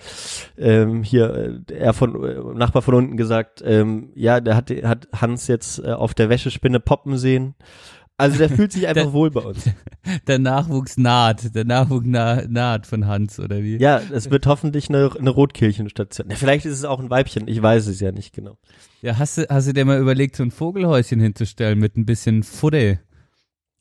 ähm, 0.57 1.03
hier 1.03 1.63
äh, 1.69 1.73
er 1.73 1.93
von 1.93 2.23
äh, 2.23 2.57
Nachbar 2.57 2.81
von 2.81 2.93
unten 2.95 3.17
gesagt, 3.17 3.61
ähm, 3.65 4.11
ja, 4.15 4.39
der 4.41 4.55
hat, 4.55 4.69
hat 4.69 5.07
Hans 5.13 5.47
jetzt 5.47 5.79
äh, 5.79 5.91
auf 5.93 6.13
der 6.13 6.29
Wäschespinne 6.29 6.79
poppen 6.79 7.17
sehen. 7.17 7.55
Also 8.17 8.37
der 8.37 8.49
fühlt 8.49 8.71
sich 8.71 8.87
einfach 8.87 9.03
Der- 9.03 9.13
wohl 9.13 9.31
bei 9.31 9.41
uns. 9.41 9.67
Der 10.27 10.39
Nachwuchs 10.39 10.97
naht. 10.97 11.53
Der 11.55 11.63
Nachwuchs 11.63 12.05
na, 12.07 12.41
naht 12.47 12.85
von 12.87 13.05
Hans, 13.07 13.39
oder 13.39 13.61
wie? 13.63 13.77
Ja, 13.77 14.01
es 14.11 14.29
wird 14.31 14.47
hoffentlich 14.47 14.89
eine, 14.89 15.11
eine 15.17 15.29
Rotkehlchenstation. 15.29 16.29
Ja, 16.29 16.35
vielleicht 16.35 16.65
ist 16.65 16.73
es 16.73 16.85
auch 16.85 16.99
ein 16.99 17.09
Weibchen, 17.09 17.47
ich 17.47 17.61
weiß 17.61 17.87
es 17.87 17.99
ja 17.99 18.11
nicht 18.11 18.33
genau. 18.33 18.57
Ja, 19.01 19.17
hast 19.17 19.37
du, 19.37 19.45
hast 19.49 19.67
du 19.67 19.73
dir 19.73 19.85
mal 19.85 19.99
überlegt, 19.99 20.35
so 20.35 20.43
ein 20.43 20.51
Vogelhäuschen 20.51 21.19
hinzustellen 21.19 21.79
mit 21.79 21.97
ein 21.97 22.05
bisschen 22.05 22.43
Futter? 22.43 22.97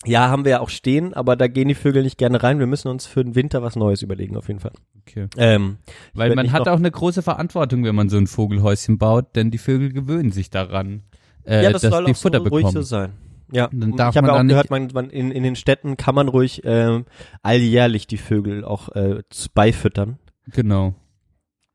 Ja, 0.06 0.30
haben 0.30 0.44
wir 0.44 0.50
ja 0.52 0.60
auch 0.60 0.70
stehen, 0.70 1.12
aber 1.12 1.36
da 1.36 1.46
gehen 1.46 1.68
die 1.68 1.74
Vögel 1.74 2.02
nicht 2.02 2.16
gerne 2.16 2.42
rein. 2.42 2.58
Wir 2.58 2.66
müssen 2.66 2.88
uns 2.88 3.04
für 3.06 3.22
den 3.22 3.34
Winter 3.34 3.62
was 3.62 3.76
Neues 3.76 4.00
überlegen, 4.00 4.36
auf 4.36 4.48
jeden 4.48 4.60
Fall. 4.60 4.72
Okay. 5.02 5.26
Ähm, 5.36 5.76
Weil 6.14 6.34
man 6.34 6.52
hat 6.52 6.68
auch 6.68 6.78
eine 6.78 6.90
große 6.90 7.20
Verantwortung, 7.22 7.84
wenn 7.84 7.94
man 7.94 8.08
so 8.08 8.16
ein 8.16 8.26
Vogelhäuschen 8.26 8.96
baut, 8.96 9.36
denn 9.36 9.50
die 9.50 9.58
Vögel 9.58 9.92
gewöhnen 9.92 10.32
sich 10.32 10.48
daran, 10.48 11.02
äh, 11.44 11.64
ja, 11.64 11.70
das 11.70 11.82
dass 11.82 11.90
soll 11.92 12.06
die 12.06 12.12
auch 12.12 12.16
so 12.16 12.22
Futter 12.22 12.38
ruhig 12.38 12.50
bekommen. 12.64 12.72
so 12.72 12.82
sein. 12.82 13.12
Ja, 13.52 13.68
dann 13.72 13.96
darf 13.96 14.14
ich 14.14 14.22
habe 14.22 14.32
auch 14.32 14.42
gehört, 14.42 14.70
man, 14.70 14.88
man 14.94 15.10
in, 15.10 15.32
in 15.32 15.42
den 15.42 15.56
Städten 15.56 15.96
kann 15.96 16.14
man 16.14 16.28
ruhig 16.28 16.62
ähm, 16.64 17.04
alljährlich 17.42 18.06
die 18.06 18.16
Vögel 18.16 18.64
auch 18.64 18.88
äh, 18.90 19.22
beifüttern, 19.54 20.18
Genau. 20.52 20.94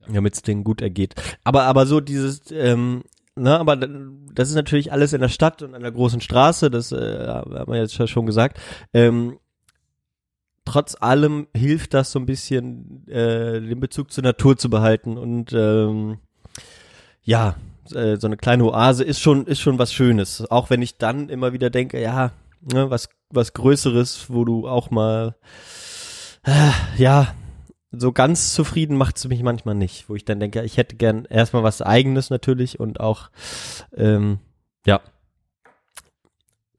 damit 0.07 0.33
es 0.35 0.41
denen 0.41 0.63
gut 0.63 0.81
ergeht. 0.81 1.15
Aber 1.43 1.63
aber 1.63 1.85
so 1.85 1.99
dieses, 1.99 2.43
ähm, 2.51 3.03
ne, 3.35 3.59
aber 3.59 3.75
das 3.77 4.49
ist 4.49 4.55
natürlich 4.55 4.91
alles 4.91 5.13
in 5.13 5.21
der 5.21 5.29
Stadt 5.29 5.61
und 5.61 5.75
an 5.75 5.81
der 5.81 5.91
großen 5.91 6.21
Straße, 6.21 6.69
das 6.71 6.91
äh, 6.91 7.27
haben 7.27 7.71
wir 7.71 7.77
jetzt 7.79 7.93
schon- 7.95 8.07
schon 8.07 8.25
gesagt. 8.25 8.59
Ähm, 8.93 9.37
trotz 10.65 10.95
allem 10.99 11.47
hilft 11.55 11.93
das 11.93 12.11
so 12.11 12.19
ein 12.19 12.25
bisschen, 12.25 13.07
äh, 13.07 13.61
den 13.61 13.79
Bezug 13.79 14.11
zur 14.11 14.23
Natur 14.23 14.57
zu 14.57 14.69
behalten 14.69 15.17
und 15.17 15.53
ähm, 15.53 16.17
ja, 17.23 17.55
äh, 17.93 18.17
so 18.17 18.27
eine 18.27 18.37
kleine 18.37 18.65
Oase 18.65 19.03
ist 19.03 19.19
schon 19.19 19.45
ist 19.45 19.59
schon 19.59 19.77
was 19.79 19.93
Schönes. 19.93 20.49
Auch 20.49 20.69
wenn 20.69 20.81
ich 20.81 20.97
dann 20.97 21.29
immer 21.29 21.53
wieder 21.53 21.69
denke, 21.69 22.01
ja, 22.01 22.31
ne, 22.61 22.89
was 22.89 23.09
was 23.29 23.53
Größeres, 23.53 24.25
wo 24.29 24.43
du 24.45 24.67
auch 24.67 24.89
mal 24.91 25.35
äh, 26.43 26.71
ja 26.97 27.27
so 27.99 28.11
ganz 28.11 28.53
zufrieden 28.53 28.97
macht 28.97 29.17
es 29.17 29.27
mich 29.27 29.41
manchmal 29.43 29.75
nicht, 29.75 30.09
wo 30.09 30.15
ich 30.15 30.25
dann 30.25 30.39
denke, 30.39 30.63
ich 30.63 30.77
hätte 30.77 30.95
gern 30.95 31.25
erstmal 31.25 31.63
was 31.63 31.81
Eigenes 31.81 32.29
natürlich 32.29 32.79
und 32.79 32.99
auch 32.99 33.29
ähm, 33.95 34.39
ja 34.85 35.01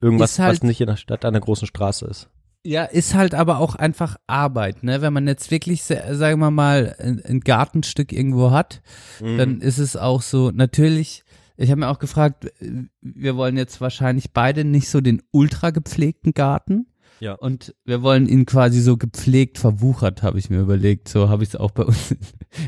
irgendwas, 0.01 0.37
halt- 0.39 0.57
was 0.57 0.63
nicht 0.63 0.81
in 0.81 0.87
der 0.87 0.97
Stadt 0.97 1.25
an 1.25 1.33
der 1.33 1.41
großen 1.41 1.67
Straße 1.67 2.05
ist. 2.05 2.29
Ja, 2.63 2.83
ist 2.83 3.13
halt 3.13 3.33
aber 3.33 3.59
auch 3.59 3.75
einfach 3.75 4.17
Arbeit, 4.27 4.83
ne? 4.83 5.01
Wenn 5.01 5.13
man 5.13 5.27
jetzt 5.27 5.51
wirklich, 5.51 5.83
sa- 5.83 6.15
sagen 6.15 6.39
wir 6.39 6.51
mal, 6.51 6.95
ein, 6.99 7.21
ein 7.23 7.39
Gartenstück 7.39 8.11
irgendwo 8.11 8.51
hat, 8.51 8.81
Mhm. 9.21 9.37
dann 9.37 9.61
ist 9.61 9.77
es 9.77 9.95
auch 9.95 10.21
so, 10.21 10.51
natürlich, 10.51 11.23
ich 11.55 11.71
habe 11.71 11.79
mir 11.79 11.87
auch 11.89 11.99
gefragt, 11.99 12.45
äh, 12.61 12.83
wir 13.01 13.37
wollen 13.37 13.55
jetzt 13.57 13.79
wahrscheinlich 13.79 14.33
beide 14.33 14.65
nicht 14.65 14.89
so 14.89 14.99
den 15.01 15.21
ultra 15.31 15.69
gepflegten 15.69 16.33
Garten. 16.33 16.87
Ja. 17.19 17.33
Und 17.33 17.73
wir 17.85 18.01
wollen 18.01 18.27
ihn 18.27 18.45
quasi 18.45 18.81
so 18.81 18.97
gepflegt 18.97 19.57
verwuchert, 19.57 20.23
habe 20.23 20.37
ich 20.39 20.49
mir 20.49 20.59
überlegt. 20.59 21.07
So 21.09 21.29
habe 21.29 21.43
ich 21.43 21.49
es 21.49 21.55
auch 21.55 21.71
bei 21.71 21.83
uns 21.83 22.15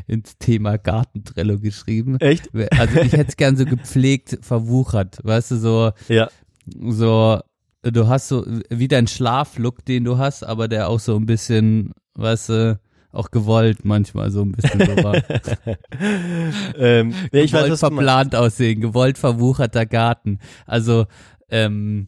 ins 0.08 0.38
Thema 0.40 0.78
Gartentrello 0.78 1.60
geschrieben. 1.60 2.20
Echt? 2.20 2.50
Also 2.78 3.00
ich 3.00 3.14
hätte 3.14 3.30
es 3.30 3.38
gern 3.38 3.56
so 3.58 3.66
gepflegt 3.66 4.40
verwuchert, 4.42 5.20
weißt 5.24 5.52
du, 5.52 5.56
so 5.58 5.92
Ja. 6.08 6.30
so, 6.90 7.40
du 7.84 8.08
hast 8.08 8.28
so 8.28 8.46
wie 8.70 8.88
dein 8.88 9.08
Schlaflook, 9.08 9.86
den 9.86 10.04
du 10.04 10.18
hast, 10.18 10.44
aber 10.44 10.68
der 10.68 10.90
auch 10.90 11.00
so 11.00 11.16
ein 11.16 11.26
bisschen, 11.26 11.94
weißt 12.16 12.50
du, 12.50 12.80
auch 13.12 13.32
gewollt 13.32 13.86
manchmal 13.86 14.30
so 14.30 14.42
ein 14.44 14.52
bisschen 14.52 14.80
so 14.82 15.04
war. 15.04 15.16
ähm, 16.78 17.14
nee, 17.32 17.42
ich 17.42 17.54
weiß, 17.54 17.64
gewollt 17.64 17.72
was 17.72 17.80
du 17.80 17.86
meinst. 17.88 17.96
verplant 17.96 18.36
aussehen, 18.36 18.82
gewollt 18.82 19.18
verwucherter 19.18 19.86
Garten. 19.86 20.40
Also, 20.66 21.06
ähm, 21.50 22.08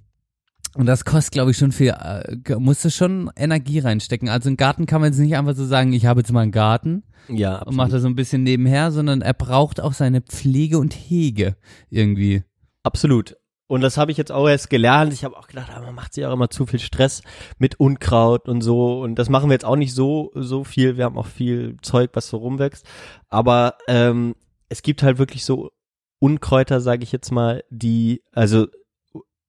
und 0.75 0.85
das 0.85 1.03
kostet, 1.03 1.33
glaube 1.33 1.51
ich, 1.51 1.57
schon 1.57 1.71
viel, 1.71 1.89
äh, 1.89 2.55
musst 2.57 2.85
du 2.85 2.89
schon 2.89 3.29
Energie 3.35 3.79
reinstecken. 3.79 4.29
Also 4.29 4.49
ein 4.49 4.57
Garten 4.57 4.85
kann 4.85 5.01
man 5.01 5.11
jetzt 5.11 5.19
nicht 5.19 5.35
einfach 5.35 5.55
so 5.55 5.65
sagen, 5.65 5.91
ich 5.91 6.05
habe 6.05 6.21
jetzt 6.21 6.31
mal 6.31 6.41
einen 6.41 6.51
Garten 6.51 7.03
Ja, 7.27 7.61
und 7.63 7.75
mache 7.75 7.91
das 7.91 8.03
so 8.03 8.07
ein 8.07 8.15
bisschen 8.15 8.43
nebenher, 8.43 8.91
sondern 8.91 9.21
er 9.21 9.33
braucht 9.33 9.81
auch 9.81 9.93
seine 9.93 10.21
Pflege 10.21 10.77
und 10.79 10.93
Hege 10.93 11.55
irgendwie. 11.89 12.43
Absolut. 12.83 13.35
Und 13.67 13.81
das 13.81 13.97
habe 13.97 14.11
ich 14.11 14.17
jetzt 14.17 14.33
auch 14.33 14.49
erst 14.49 14.69
gelernt. 14.69 15.13
Ich 15.13 15.23
habe 15.23 15.37
auch 15.37 15.47
gedacht, 15.47 15.71
man 15.73 15.95
macht 15.95 16.13
sich 16.13 16.25
auch 16.25 16.33
immer 16.33 16.49
zu 16.49 16.65
viel 16.65 16.79
Stress 16.79 17.21
mit 17.57 17.79
Unkraut 17.79 18.49
und 18.49 18.61
so. 18.61 19.01
Und 19.01 19.15
das 19.15 19.29
machen 19.29 19.49
wir 19.49 19.53
jetzt 19.53 19.63
auch 19.63 19.77
nicht 19.77 19.93
so 19.93 20.31
so 20.35 20.65
viel. 20.65 20.97
Wir 20.97 21.05
haben 21.05 21.17
auch 21.17 21.27
viel 21.27 21.77
Zeug, 21.81 22.11
was 22.13 22.27
so 22.27 22.37
rumwächst. 22.37 22.85
Aber 23.29 23.75
ähm, 23.87 24.35
es 24.67 24.81
gibt 24.81 25.03
halt 25.03 25.19
wirklich 25.19 25.45
so 25.45 25.71
Unkräuter, 26.19 26.81
sage 26.81 27.03
ich 27.03 27.13
jetzt 27.13 27.31
mal, 27.31 27.63
die 27.69 28.21
also 28.33 28.67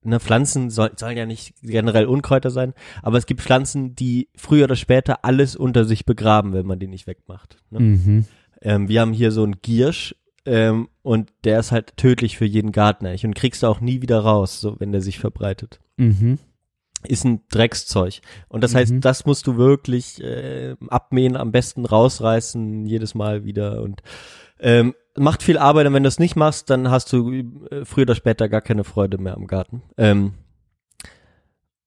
ne, 0.03 0.21
Pflanzen 0.21 0.71
soll, 0.71 0.93
sollen 0.97 1.17
ja 1.17 1.27
nicht 1.27 1.55
generell 1.63 2.07
Unkräuter 2.07 2.51
sein, 2.51 2.75
aber 3.03 3.19
es 3.19 3.27
gibt 3.27 3.41
Pflanzen, 3.41 3.95
die 3.95 4.29
früher 4.37 4.65
oder 4.65 4.77
später 4.77 5.25
alles 5.25 5.57
unter 5.57 5.85
sich 5.85 6.05
begraben, 6.05 6.53
wenn 6.53 6.67
man 6.67 6.79
die 6.79 6.89
nicht 6.89 7.07
wegmacht. 7.07 7.57
Ne? 7.71 7.81
Mhm. 7.81 8.25
Ähm, 8.61 8.89
wir 8.89 9.01
haben 9.01 9.13
hier 9.13 9.33
so 9.33 9.43
einen 9.43 9.61
Giersch 9.61 10.15
ähm, 10.45 10.89
und 11.03 11.33
der 11.45 11.61
ist 11.61 11.73
halt 11.73 11.97
tödlich 11.97 12.37
für 12.37 12.45
jeden 12.45 12.73
Gartner. 12.73 13.15
Und 13.23 13.35
kriegst 13.35 13.63
du 13.63 13.67
auch 13.67 13.81
nie 13.81 14.03
wieder 14.03 14.21
raus, 14.21 14.61
so 14.61 14.79
wenn 14.81 14.93
der 14.93 15.01
sich 15.01 15.19
verbreitet. 15.19 15.81
Mhm. 15.97 16.39
Ist 17.07 17.25
ein 17.25 17.41
Dreckszeug. 17.51 18.21
Und 18.49 18.63
das 18.63 18.73
Mhm. 18.73 18.77
heißt, 18.79 18.95
das 19.01 19.27
musst 19.27 19.47
du 19.49 19.57
wirklich 19.57 20.23
äh, 20.23 20.77
abmähen, 20.89 21.37
am 21.37 21.51
besten 21.51 21.85
rausreißen, 21.85 22.87
jedes 22.87 23.15
Mal 23.15 23.45
wieder. 23.45 23.83
Und 23.83 24.03
ähm, 24.63 24.95
macht 25.17 25.43
viel 25.43 25.59
Arbeit, 25.59 25.87
und 25.87 25.93
wenn 25.95 26.03
du 26.03 26.09
es 26.09 26.19
nicht 26.19 26.37
machst, 26.37 26.71
dann 26.71 26.91
hast 26.91 27.13
du 27.13 27.31
äh, 27.71 27.85
früher 27.85 28.03
oder 28.05 28.15
später 28.15 28.49
gar 28.49 28.63
keine 28.63 28.85
Freude 28.85 29.19
mehr 29.19 29.35
am 29.35 29.47
Garten. 29.47 29.83
Ähm, 29.99 30.33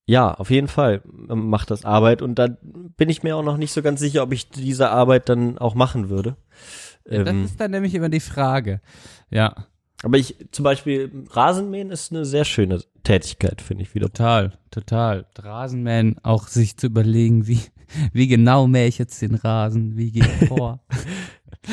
ja, 0.05 0.31
auf 0.33 0.51
jeden 0.51 0.67
Fall 0.67 1.01
ähm, 1.29 1.49
macht 1.49 1.71
das 1.71 1.83
Arbeit 1.83 2.21
und 2.21 2.37
da 2.37 2.49
bin 2.61 3.09
ich 3.09 3.23
mir 3.23 3.35
auch 3.35 3.43
noch 3.43 3.57
nicht 3.57 3.71
so 3.71 3.81
ganz 3.81 3.99
sicher, 3.99 4.21
ob 4.21 4.33
ich 4.33 4.49
diese 4.51 4.89
Arbeit 4.91 5.29
dann 5.29 5.57
auch 5.57 5.73
machen 5.73 6.09
würde. 6.09 6.35
Ja, 7.09 7.23
das 7.23 7.33
Ähm, 7.33 7.45
ist 7.45 7.59
dann 7.59 7.71
nämlich 7.71 7.95
immer 7.95 8.09
die 8.09 8.19
Frage. 8.19 8.81
Ja, 9.31 9.55
aber 10.03 10.17
ich, 10.19 10.35
zum 10.51 10.63
Beispiel, 10.63 11.11
Rasenmähen 11.31 11.89
ist 11.89 12.11
eine 12.11 12.25
sehr 12.25 12.45
schöne 12.45 12.83
Tätigkeit, 13.03 13.61
finde 13.61 13.81
ich 13.83 13.95
wieder. 13.95 14.07
total, 14.07 14.53
total. 14.69 15.25
Rasenmähen, 15.35 16.17
auch 16.21 16.47
sich 16.47 16.77
zu 16.77 16.85
überlegen, 16.85 17.47
wie, 17.47 17.61
wie 18.13 18.27
genau 18.27 18.67
mähe 18.67 18.87
ich 18.87 18.99
jetzt 18.99 19.19
den 19.23 19.33
Rasen, 19.33 19.97
wie 19.97 20.11
gehe 20.11 20.23
ich 20.23 20.47
vor. 20.47 20.83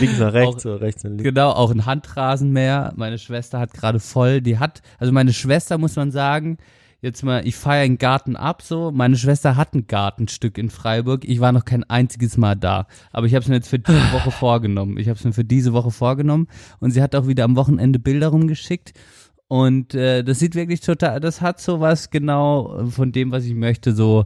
Links 0.00 0.18
nach 0.18 0.32
rechts 0.32 0.66
Auch- 0.66 0.80
rechts 0.80 1.04
nach 1.04 1.10
links. 1.10 1.24
Genau, 1.24 1.50
auch 1.50 1.70
ein 1.70 1.86
Handrasenmäher. 1.86 2.92
Meine 2.96 3.18
Schwester 3.18 3.58
hat 3.58 3.72
gerade 3.72 4.00
voll, 4.00 4.40
die 4.40 4.58
hat, 4.58 4.82
also 4.98 5.12
meine 5.12 5.32
Schwester 5.32 5.78
muss 5.78 5.96
man 5.96 6.10
sagen, 6.10 6.58
jetzt 7.00 7.22
mal, 7.24 7.46
ich 7.46 7.56
feiere 7.56 7.84
einen 7.84 7.98
Garten 7.98 8.36
ab 8.36 8.62
so. 8.62 8.90
Meine 8.92 9.16
Schwester 9.16 9.56
hat 9.56 9.74
ein 9.74 9.86
Gartenstück 9.88 10.56
in 10.56 10.70
Freiburg. 10.70 11.24
Ich 11.28 11.40
war 11.40 11.50
noch 11.52 11.64
kein 11.64 11.82
einziges 11.84 12.36
Mal 12.36 12.54
da. 12.54 12.86
Aber 13.12 13.26
ich 13.26 13.34
habe 13.34 13.42
es 13.42 13.48
mir 13.48 13.56
jetzt 13.56 13.68
für 13.68 13.78
diese 13.80 14.12
Woche 14.12 14.30
vorgenommen. 14.38 14.96
Ich 14.98 15.08
habe 15.08 15.18
es 15.18 15.24
mir 15.24 15.32
für 15.32 15.44
diese 15.44 15.72
Woche 15.72 15.90
vorgenommen. 15.90 16.46
Und 16.78 16.92
sie 16.92 17.02
hat 17.02 17.14
auch 17.16 17.26
wieder 17.26 17.44
am 17.44 17.56
Wochenende 17.56 17.98
Bilder 17.98 18.28
rumgeschickt. 18.28 18.92
Und 19.48 19.94
äh, 19.94 20.22
das 20.22 20.38
sieht 20.38 20.54
wirklich 20.54 20.80
total, 20.80 21.20
das 21.20 21.40
hat 21.42 21.60
sowas 21.60 22.08
genau 22.10 22.86
von 22.88 23.12
dem, 23.12 23.32
was 23.32 23.44
ich 23.44 23.54
möchte, 23.54 23.92
so 23.94 24.24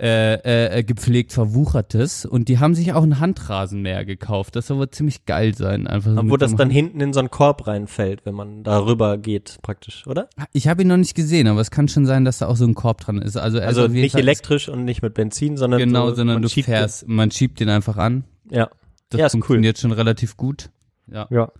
äh, 0.00 0.78
äh, 0.78 0.82
gepflegt 0.82 1.32
verwuchertes. 1.32 2.24
Und 2.24 2.48
die 2.48 2.58
haben 2.58 2.74
sich 2.74 2.92
auch 2.94 3.02
einen 3.02 3.20
Handrasenmäher 3.20 4.04
gekauft. 4.04 4.56
Das 4.56 4.66
soll 4.68 4.78
wohl 4.78 4.90
ziemlich 4.90 5.26
geil 5.26 5.54
sein. 5.54 5.86
Einfach 5.86 6.12
so 6.12 6.16
Wo 6.16 6.22
mit 6.22 6.40
das 6.42 6.52
dann 6.52 6.68
Hand- 6.68 6.72
hinten 6.72 7.00
in 7.00 7.12
so 7.12 7.20
einen 7.20 7.30
Korb 7.30 7.66
reinfällt, 7.66 8.24
wenn 8.24 8.34
man 8.34 8.62
darüber 8.64 9.18
geht, 9.18 9.58
praktisch, 9.62 10.06
oder? 10.06 10.28
Ich 10.52 10.68
habe 10.68 10.82
ihn 10.82 10.88
noch 10.88 10.96
nicht 10.96 11.14
gesehen, 11.14 11.46
aber 11.48 11.60
es 11.60 11.70
kann 11.70 11.88
schon 11.88 12.06
sein, 12.06 12.24
dass 12.24 12.38
da 12.38 12.46
auch 12.48 12.56
so 12.56 12.64
ein 12.64 12.74
Korb 12.74 13.00
dran 13.00 13.18
ist. 13.20 13.36
Also, 13.36 13.60
Also 13.60 13.88
nicht 13.88 14.12
Fall- 14.12 14.22
elektrisch 14.22 14.68
und 14.68 14.84
nicht 14.84 15.02
mit 15.02 15.14
Benzin, 15.14 15.56
sondern 15.56 15.80
Genau, 15.80 16.08
so, 16.10 16.14
sondern 16.16 16.36
man 16.36 16.42
du 16.42 16.48
schiebt 16.48 16.68
den- 16.68 16.74
fährst, 16.74 17.06
man 17.06 17.30
schiebt 17.30 17.60
den 17.60 17.68
einfach 17.68 17.96
an. 17.96 18.24
Ja. 18.50 18.70
Das 19.10 19.18
Ja, 19.20 19.26
ist 19.26 19.34
cool. 19.34 19.40
funktioniert 19.42 19.78
schon 19.78 19.92
relativ 19.92 20.36
gut. 20.36 20.70
Ja. 21.12 21.26
Ja. 21.30 21.50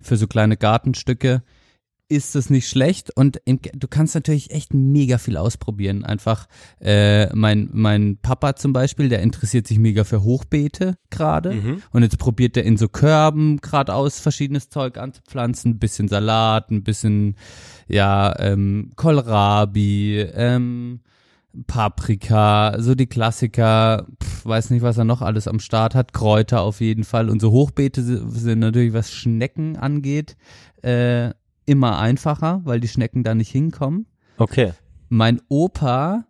Für 0.00 0.16
so 0.16 0.26
kleine 0.26 0.56
Gartenstücke 0.56 1.42
ist 2.10 2.34
es 2.36 2.48
nicht 2.48 2.68
schlecht 2.68 3.10
und 3.16 3.38
im, 3.44 3.60
du 3.74 3.86
kannst 3.86 4.14
natürlich 4.14 4.50
echt 4.50 4.72
mega 4.72 5.18
viel 5.18 5.36
ausprobieren. 5.36 6.04
Einfach 6.04 6.46
äh, 6.80 7.26
mein 7.36 7.68
mein 7.72 8.16
Papa 8.22 8.56
zum 8.56 8.72
Beispiel, 8.72 9.08
der 9.10 9.20
interessiert 9.20 9.66
sich 9.66 9.78
mega 9.78 10.04
für 10.04 10.22
Hochbeete 10.22 10.96
gerade 11.10 11.52
Mhm. 11.54 11.82
und 11.92 12.02
jetzt 12.02 12.18
probiert 12.18 12.56
er 12.56 12.64
in 12.64 12.78
so 12.78 12.88
Körben 12.88 13.58
gerade 13.58 13.92
aus 13.94 14.20
verschiedenes 14.20 14.70
Zeug 14.70 14.96
anzupflanzen, 14.96 15.72
ein 15.72 15.78
bisschen 15.78 16.08
Salat, 16.08 16.70
ein 16.70 16.82
bisschen 16.82 17.36
ja 17.88 18.34
ähm, 18.38 18.90
Kohlrabi, 18.96 20.20
ähm, 20.34 21.00
Paprika, 21.66 22.76
so 22.78 22.94
die 22.94 23.06
Klassiker, 23.06 24.06
pf, 24.22 24.46
weiß 24.46 24.70
nicht, 24.70 24.82
was 24.82 24.96
er 24.98 25.04
noch 25.04 25.22
alles 25.22 25.46
am 25.48 25.60
Start 25.60 25.94
hat, 25.94 26.12
Kräuter 26.12 26.62
auf 26.62 26.80
jeden 26.80 27.04
Fall. 27.04 27.28
Und 27.28 27.40
so 27.40 27.50
Hochbeete 27.50 28.02
si- 28.02 28.20
sind 28.30 28.60
natürlich, 28.60 28.92
was 28.92 29.12
Schnecken 29.12 29.76
angeht, 29.76 30.36
äh, 30.82 31.30
immer 31.68 31.98
einfacher, 31.98 32.62
weil 32.64 32.80
die 32.80 32.88
Schnecken 32.88 33.22
da 33.22 33.34
nicht 33.34 33.50
hinkommen. 33.50 34.06
Okay. 34.38 34.72
Mein 35.08 35.40
Opa, 35.48 36.24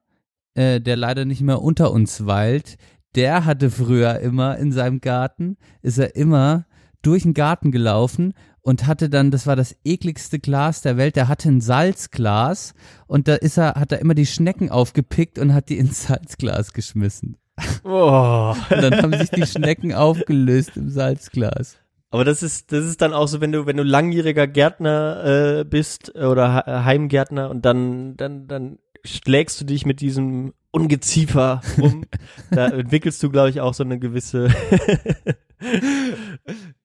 äh, 0.54 0.80
der 0.80 0.96
leider 0.96 1.24
nicht 1.24 1.40
mehr 1.40 1.62
unter 1.62 1.92
uns 1.92 2.26
weilt, 2.26 2.76
der 3.14 3.44
hatte 3.44 3.70
früher 3.70 4.18
immer 4.20 4.58
in 4.58 4.72
seinem 4.72 5.00
Garten, 5.00 5.56
ist 5.82 5.98
er 5.98 6.16
immer 6.16 6.66
durch 7.02 7.22
den 7.22 7.34
Garten 7.34 7.70
gelaufen 7.70 8.34
und 8.60 8.86
hatte 8.86 9.08
dann, 9.08 9.30
das 9.30 9.46
war 9.46 9.56
das 9.56 9.76
ekligste 9.84 10.38
Glas 10.38 10.82
der 10.82 10.96
Welt, 10.96 11.16
der 11.16 11.28
hatte 11.28 11.48
ein 11.48 11.60
Salzglas 11.60 12.74
und 13.06 13.28
da 13.28 13.34
ist 13.34 13.56
er, 13.56 13.74
hat 13.74 13.92
er 13.92 14.00
immer 14.00 14.14
die 14.14 14.26
Schnecken 14.26 14.70
aufgepickt 14.70 15.38
und 15.38 15.54
hat 15.54 15.68
die 15.68 15.78
ins 15.78 16.04
Salzglas 16.04 16.72
geschmissen. 16.72 17.36
Oh. 17.82 18.54
Und 18.70 18.82
dann 18.82 19.02
haben 19.02 19.18
sich 19.18 19.30
die 19.30 19.46
Schnecken 19.46 19.92
aufgelöst 19.92 20.76
im 20.76 20.90
Salzglas. 20.90 21.78
Aber 22.10 22.24
das 22.24 22.42
ist, 22.42 22.72
das 22.72 22.84
ist 22.84 23.02
dann 23.02 23.12
auch 23.12 23.26
so, 23.28 23.40
wenn 23.40 23.52
du, 23.52 23.66
wenn 23.66 23.76
du 23.76 23.82
langjähriger 23.82 24.46
Gärtner 24.46 25.58
äh, 25.60 25.64
bist 25.64 26.14
oder 26.16 26.54
Ha- 26.54 26.84
Heimgärtner 26.84 27.50
und 27.50 27.64
dann, 27.66 28.16
dann, 28.16 28.48
dann 28.48 28.78
schlägst 29.04 29.60
du 29.60 29.64
dich 29.66 29.84
mit 29.84 30.00
diesem 30.00 30.54
Ungeziefer 30.70 31.60
um. 31.80 32.04
da 32.50 32.68
entwickelst 32.68 33.22
du, 33.22 33.30
glaube 33.30 33.50
ich, 33.50 33.60
auch 33.60 33.74
so 33.74 33.84
eine 33.84 33.98
gewisse 33.98 34.48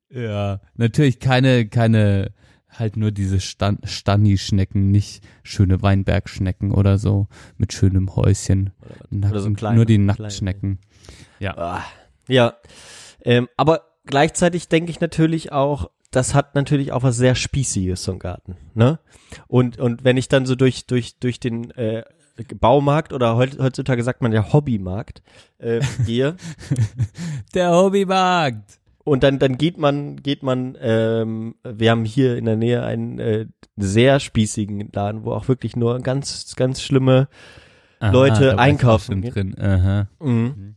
Ja, 0.10 0.60
natürlich 0.76 1.20
keine, 1.20 1.68
keine 1.68 2.32
halt 2.70 2.98
nur 2.98 3.12
diese 3.12 3.40
Stan 3.40 3.78
Stani-Schnecken, 3.84 4.91
nicht 4.91 5.24
schöne 5.44 5.82
Weinbergschnecken 5.82 6.72
oder 6.72 6.98
so 6.98 7.28
mit 7.58 7.72
schönem 7.74 8.16
Häuschen. 8.16 8.72
oder 9.12 9.40
so 9.40 9.50
Nacken- 9.50 9.56
kleine- 9.56 9.76
nur 9.76 9.86
die 9.86 9.95
kleine. 9.95 10.06
Nacktschnecken. 10.08 10.80
Ja. 11.40 11.58
Ah, 11.58 11.84
ja. 12.28 12.54
Ähm, 13.24 13.48
aber 13.58 13.93
gleichzeitig 14.06 14.68
denke 14.68 14.92
ich 14.92 15.00
natürlich 15.00 15.52
auch, 15.52 15.90
das 16.12 16.36
hat 16.36 16.56
natürlich 16.56 16.92
auch 16.92 17.04
was 17.04 17.18
sehr 17.18 17.36
Spießiges, 17.36 18.04
so 18.04 18.12
ein 18.12 18.20
Garten, 18.20 18.58
ne? 18.76 19.00
Und, 19.48 19.80
und 19.80 20.04
wenn 20.04 20.18
ich 20.18 20.28
dann 20.28 20.46
so 20.46 20.56
durch, 20.56 20.86
durch, 20.86 21.18
durch 21.20 21.40
den, 21.40 21.72
äh, 21.72 22.04
Baumarkt 22.60 23.14
oder 23.14 23.36
heut, 23.36 23.60
heutzutage 23.60 24.04
sagt 24.04 24.22
man 24.22 24.32
ja 24.32 24.54
Hobbymarkt, 24.54 25.22
äh, 25.60 25.82
gehe, 26.06 26.36
Der 27.54 27.72
Hobbymarkt. 27.72 28.80
Und 29.04 29.24
dann, 29.24 29.38
dann 29.38 29.58
geht 29.58 29.78
man, 29.78 30.16
geht 30.18 30.44
man, 30.44 30.78
ähm, 30.80 31.56
wir 31.64 31.92
haben 31.92 32.06
hier 32.06 32.38
in 32.38 32.46
der 32.46 32.56
Nähe 32.56 32.84
einen 32.84 33.20
äh, 33.20 33.48
sehr 33.76 34.20
spießigen 34.20 34.92
Laden, 34.94 35.26
wo 35.26 35.34
auch 35.34 35.50
wirklich 35.50 35.76
nur 35.76 36.00
ganz, 36.00 36.56
ganz 36.56 36.82
schlimme 36.82 37.28
Leute 38.00 38.46
ich 38.48 38.54
auch 38.54 38.58
einkaufen 38.58 39.22
drin. 39.22 39.56
Aha. 39.60 40.08
Mhm. 40.20 40.76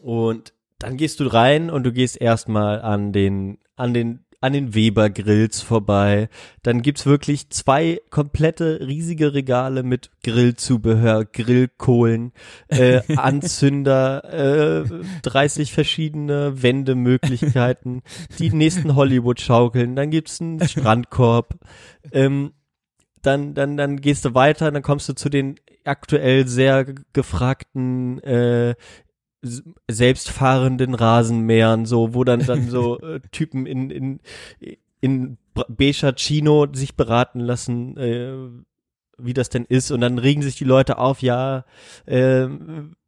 Und 0.00 0.54
dann 0.84 0.98
gehst 0.98 1.20
du 1.20 1.26
rein 1.26 1.70
und 1.70 1.84
du 1.84 1.92
gehst 1.92 2.20
erstmal 2.20 2.82
an 2.82 3.12
den, 3.12 3.56
an 3.74 3.94
den, 3.94 4.20
an 4.42 4.52
den 4.52 4.74
Weber 4.74 5.08
Grills 5.08 5.62
vorbei. 5.62 6.28
Dann 6.62 6.82
gibt's 6.82 7.06
wirklich 7.06 7.48
zwei 7.48 8.02
komplette 8.10 8.80
riesige 8.86 9.32
Regale 9.32 9.82
mit 9.82 10.10
Grillzubehör, 10.22 11.24
Grillkohlen, 11.24 12.32
äh, 12.68 13.00
Anzünder, 13.16 14.84
äh, 14.84 14.84
30 15.22 15.72
verschiedene 15.72 16.62
Wendemöglichkeiten, 16.62 18.02
die 18.38 18.50
nächsten 18.50 18.94
Hollywood-Schaukeln. 18.94 19.96
Dann 19.96 20.10
gibt's 20.10 20.42
einen 20.42 20.68
Strandkorb. 20.68 21.58
Ähm, 22.12 22.52
dann, 23.22 23.54
dann, 23.54 23.78
dann 23.78 24.02
gehst 24.02 24.26
du 24.26 24.34
weiter, 24.34 24.70
dann 24.70 24.82
kommst 24.82 25.08
du 25.08 25.14
zu 25.14 25.30
den 25.30 25.56
aktuell 25.84 26.46
sehr 26.46 26.84
gefragten 27.12 28.22
äh, 28.22 28.74
selbstfahrenden 29.90 30.94
Rasenmähern, 30.94 31.86
so, 31.86 32.14
wo 32.14 32.24
dann 32.24 32.44
dann 32.46 32.68
so 32.68 33.00
äh, 33.02 33.20
Typen 33.30 33.66
in 33.66 33.90
in 33.90 34.20
in 35.00 35.38
beiger 35.68 36.14
Chino 36.16 36.66
sich 36.72 36.96
beraten 36.96 37.40
lassen, 37.40 37.96
äh, 37.98 38.32
wie 39.18 39.34
das 39.34 39.48
denn 39.48 39.64
ist, 39.64 39.90
und 39.90 40.00
dann 40.00 40.18
regen 40.18 40.42
sich 40.42 40.56
die 40.56 40.64
Leute 40.64 40.98
auf, 40.98 41.22
ja, 41.22 41.64
äh, 42.06 42.48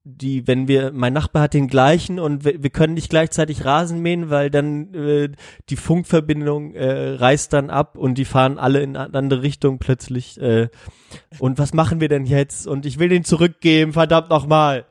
die, 0.08 0.46
wenn 0.46 0.68
wir, 0.68 0.92
mein 0.92 1.12
Nachbar 1.12 1.42
hat 1.42 1.54
den 1.54 1.66
gleichen 1.66 2.20
und 2.20 2.44
wir, 2.44 2.62
wir 2.62 2.70
können 2.70 2.94
nicht 2.94 3.10
gleichzeitig 3.10 3.64
Rasen 3.64 4.00
mähen, 4.02 4.30
weil 4.30 4.50
dann 4.50 4.94
äh, 4.94 5.30
die 5.68 5.74
Funkverbindung 5.76 6.74
äh, 6.74 7.14
reißt 7.14 7.52
dann 7.52 7.70
ab 7.70 7.98
und 7.98 8.16
die 8.16 8.24
fahren 8.24 8.56
alle 8.56 8.82
in 8.82 8.96
eine 8.96 9.12
andere 9.14 9.42
Richtung 9.42 9.78
plötzlich. 9.80 10.40
Äh, 10.40 10.68
und 11.40 11.58
was 11.58 11.74
machen 11.74 12.00
wir 12.00 12.08
denn 12.08 12.24
jetzt? 12.24 12.68
Und 12.68 12.86
ich 12.86 13.00
will 13.00 13.08
den 13.08 13.24
zurückgeben, 13.24 13.92
verdammt 13.92 14.30
nochmal. 14.30 14.86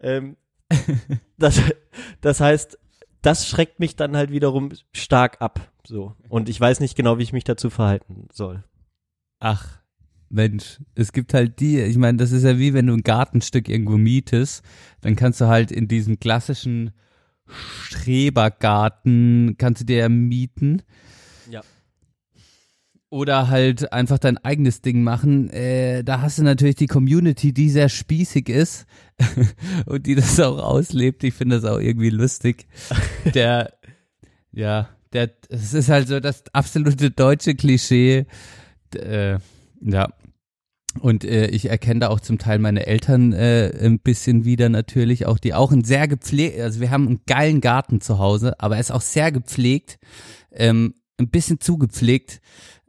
Ähm, 0.00 0.36
das, 1.38 1.60
das 2.20 2.40
heißt, 2.40 2.78
das 3.22 3.48
schreckt 3.48 3.80
mich 3.80 3.96
dann 3.96 4.16
halt 4.16 4.30
wiederum 4.30 4.72
stark 4.92 5.40
ab. 5.40 5.72
So. 5.86 6.14
Und 6.28 6.48
ich 6.48 6.60
weiß 6.60 6.80
nicht 6.80 6.96
genau, 6.96 7.18
wie 7.18 7.22
ich 7.22 7.32
mich 7.32 7.44
dazu 7.44 7.70
verhalten 7.70 8.28
soll. 8.32 8.64
Ach, 9.40 9.78
Mensch, 10.28 10.80
es 10.94 11.12
gibt 11.12 11.34
halt 11.34 11.60
die, 11.60 11.80
ich 11.80 11.96
meine, 11.96 12.18
das 12.18 12.32
ist 12.32 12.42
ja 12.42 12.58
wie 12.58 12.74
wenn 12.74 12.86
du 12.86 12.94
ein 12.94 13.02
Gartenstück 13.02 13.68
irgendwo 13.68 13.96
mietest, 13.96 14.64
dann 15.00 15.16
kannst 15.16 15.40
du 15.40 15.46
halt 15.46 15.70
in 15.70 15.88
diesem 15.88 16.18
klassischen 16.18 16.92
Schrebergarten, 17.46 19.56
kannst 19.58 19.82
du 19.82 19.86
dir 19.86 19.98
ja 19.98 20.08
mieten. 20.08 20.82
Ja. 21.50 21.62
Oder 23.14 23.46
halt 23.48 23.92
einfach 23.92 24.18
dein 24.18 24.38
eigenes 24.38 24.82
Ding 24.82 25.04
machen. 25.04 25.48
Äh, 25.50 26.02
da 26.02 26.20
hast 26.20 26.38
du 26.38 26.42
natürlich 26.42 26.74
die 26.74 26.88
Community, 26.88 27.52
die 27.52 27.70
sehr 27.70 27.88
spießig 27.88 28.48
ist 28.48 28.86
und 29.86 30.06
die 30.06 30.16
das 30.16 30.40
auch 30.40 30.58
auslebt. 30.58 31.22
Ich 31.22 31.32
finde 31.32 31.60
das 31.60 31.64
auch 31.64 31.78
irgendwie 31.78 32.10
lustig. 32.10 32.66
Der, 33.34 33.72
ja, 34.50 34.88
der, 35.12 35.30
es 35.48 35.74
ist 35.74 35.90
halt 35.90 36.08
so 36.08 36.18
das 36.18 36.42
absolute 36.52 37.12
deutsche 37.12 37.54
Klischee. 37.54 38.26
Äh, 38.96 39.38
ja. 39.80 40.08
Und 40.98 41.24
äh, 41.24 41.46
ich 41.46 41.70
erkenne 41.70 42.00
da 42.00 42.08
auch 42.08 42.18
zum 42.18 42.38
Teil 42.38 42.58
meine 42.58 42.84
Eltern 42.84 43.32
äh, 43.32 43.72
ein 43.80 44.00
bisschen 44.00 44.44
wieder 44.44 44.70
natürlich, 44.70 45.26
auch 45.26 45.38
die 45.38 45.54
auch 45.54 45.70
ein 45.70 45.84
sehr 45.84 46.08
gepflegt, 46.08 46.58
also 46.58 46.80
wir 46.80 46.90
haben 46.90 47.06
einen 47.06 47.20
geilen 47.26 47.60
Garten 47.60 48.00
zu 48.00 48.18
Hause, 48.18 48.58
aber 48.58 48.74
er 48.74 48.80
ist 48.80 48.90
auch 48.90 49.02
sehr 49.02 49.30
gepflegt, 49.30 50.00
ähm, 50.50 50.94
ein 51.18 51.30
bisschen 51.30 51.60
zu 51.60 51.78
gepflegt, 51.78 52.40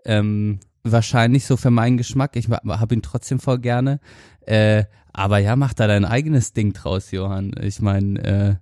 ähm, 0.06 0.60
wahrscheinlich 0.84 1.46
so 1.46 1.58
für 1.58 1.72
meinen 1.72 1.98
Geschmack. 1.98 2.36
Ich 2.36 2.50
habe 2.50 2.96
ihn 2.96 3.02
trotzdem 3.02 3.40
voll 3.40 3.60
gerne, 3.60 4.00
äh, 4.46 4.86
aber 5.14 5.40
ja, 5.40 5.56
mach 5.56 5.74
da 5.74 5.88
dein 5.88 6.06
eigenes 6.06 6.54
Ding 6.54 6.74
draus, 6.74 7.12
Johann. 7.12 7.54
Ich 7.62 7.82
meine, 7.82 8.24
äh, 8.24 8.56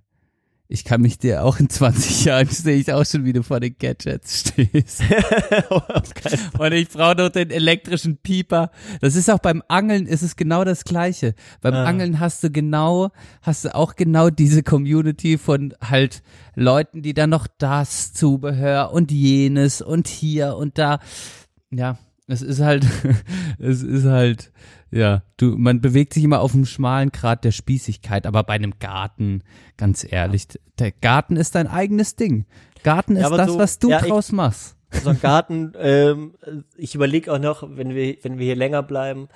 ich 0.74 0.84
kann 0.84 1.00
mich 1.02 1.18
dir 1.18 1.44
auch 1.44 1.60
in 1.60 1.70
20 1.70 2.24
Jahren 2.24 2.48
sehe 2.50 2.76
ich 2.76 2.92
auch 2.92 3.06
schon, 3.06 3.24
wie 3.24 3.32
du 3.32 3.44
vor 3.44 3.60
den 3.60 3.76
Gadgets 3.78 4.40
stehst. 4.40 5.02
Und 6.58 6.72
ich 6.72 6.88
brauche 6.88 7.14
noch 7.16 7.28
den 7.28 7.50
elektrischen 7.50 8.16
Pieper. 8.16 8.72
Das 9.00 9.14
ist 9.14 9.30
auch 9.30 9.38
beim 9.38 9.62
Angeln 9.68 10.06
ist 10.06 10.22
es 10.22 10.34
genau 10.34 10.64
das 10.64 10.84
Gleiche. 10.84 11.34
Beim 11.60 11.74
Ah. 11.74 11.84
Angeln 11.84 12.18
hast 12.18 12.42
du 12.42 12.50
genau, 12.50 13.10
hast 13.40 13.64
du 13.64 13.74
auch 13.74 13.94
genau 13.94 14.30
diese 14.30 14.64
Community 14.64 15.38
von 15.38 15.74
halt 15.80 16.22
Leuten, 16.56 17.02
die 17.02 17.14
dann 17.14 17.30
noch 17.30 17.46
das 17.58 18.12
Zubehör 18.12 18.92
und 18.92 19.12
jenes 19.12 19.80
und 19.80 20.08
hier 20.08 20.56
und 20.56 20.76
da. 20.76 20.98
Ja, 21.70 21.98
es 22.26 22.42
ist 22.42 22.60
halt, 22.60 22.84
es 23.60 23.82
ist 23.82 24.06
halt, 24.06 24.50
ja, 24.96 25.22
du, 25.36 25.56
man 25.56 25.80
bewegt 25.80 26.14
sich 26.14 26.22
immer 26.24 26.40
auf 26.40 26.54
einem 26.54 26.66
schmalen 26.66 27.10
Grad 27.10 27.44
der 27.44 27.50
Spießigkeit, 27.52 28.26
aber 28.26 28.44
bei 28.44 28.54
einem 28.54 28.74
Garten, 28.78 29.42
ganz 29.76 30.06
ehrlich, 30.08 30.46
der 30.78 30.92
Garten 30.92 31.36
ist 31.36 31.54
dein 31.54 31.66
eigenes 31.66 32.16
Ding. 32.16 32.46
Garten 32.84 33.14
Ja, 33.16 33.20
ist 33.22 33.26
aber 33.26 33.36
das, 33.38 33.48
so- 33.52 33.58
was 33.58 33.78
du 33.78 33.90
ja, 33.90 34.00
ich- 34.00 34.06
draus 34.08 34.30
machst. 34.32 34.76
so 35.02 35.10
ein 35.10 35.20
Garten, 35.20 35.72
ähm, 35.76 36.34
ich 36.76 36.94
überlege 36.94 37.32
auch 37.32 37.40
noch, 37.40 37.66
wenn 37.68 37.96
wir, 37.96 38.16
wenn 38.22 38.38
wir 38.38 38.44
hier 38.46 38.54
länger 38.54 38.84
bleiben, 38.84 39.26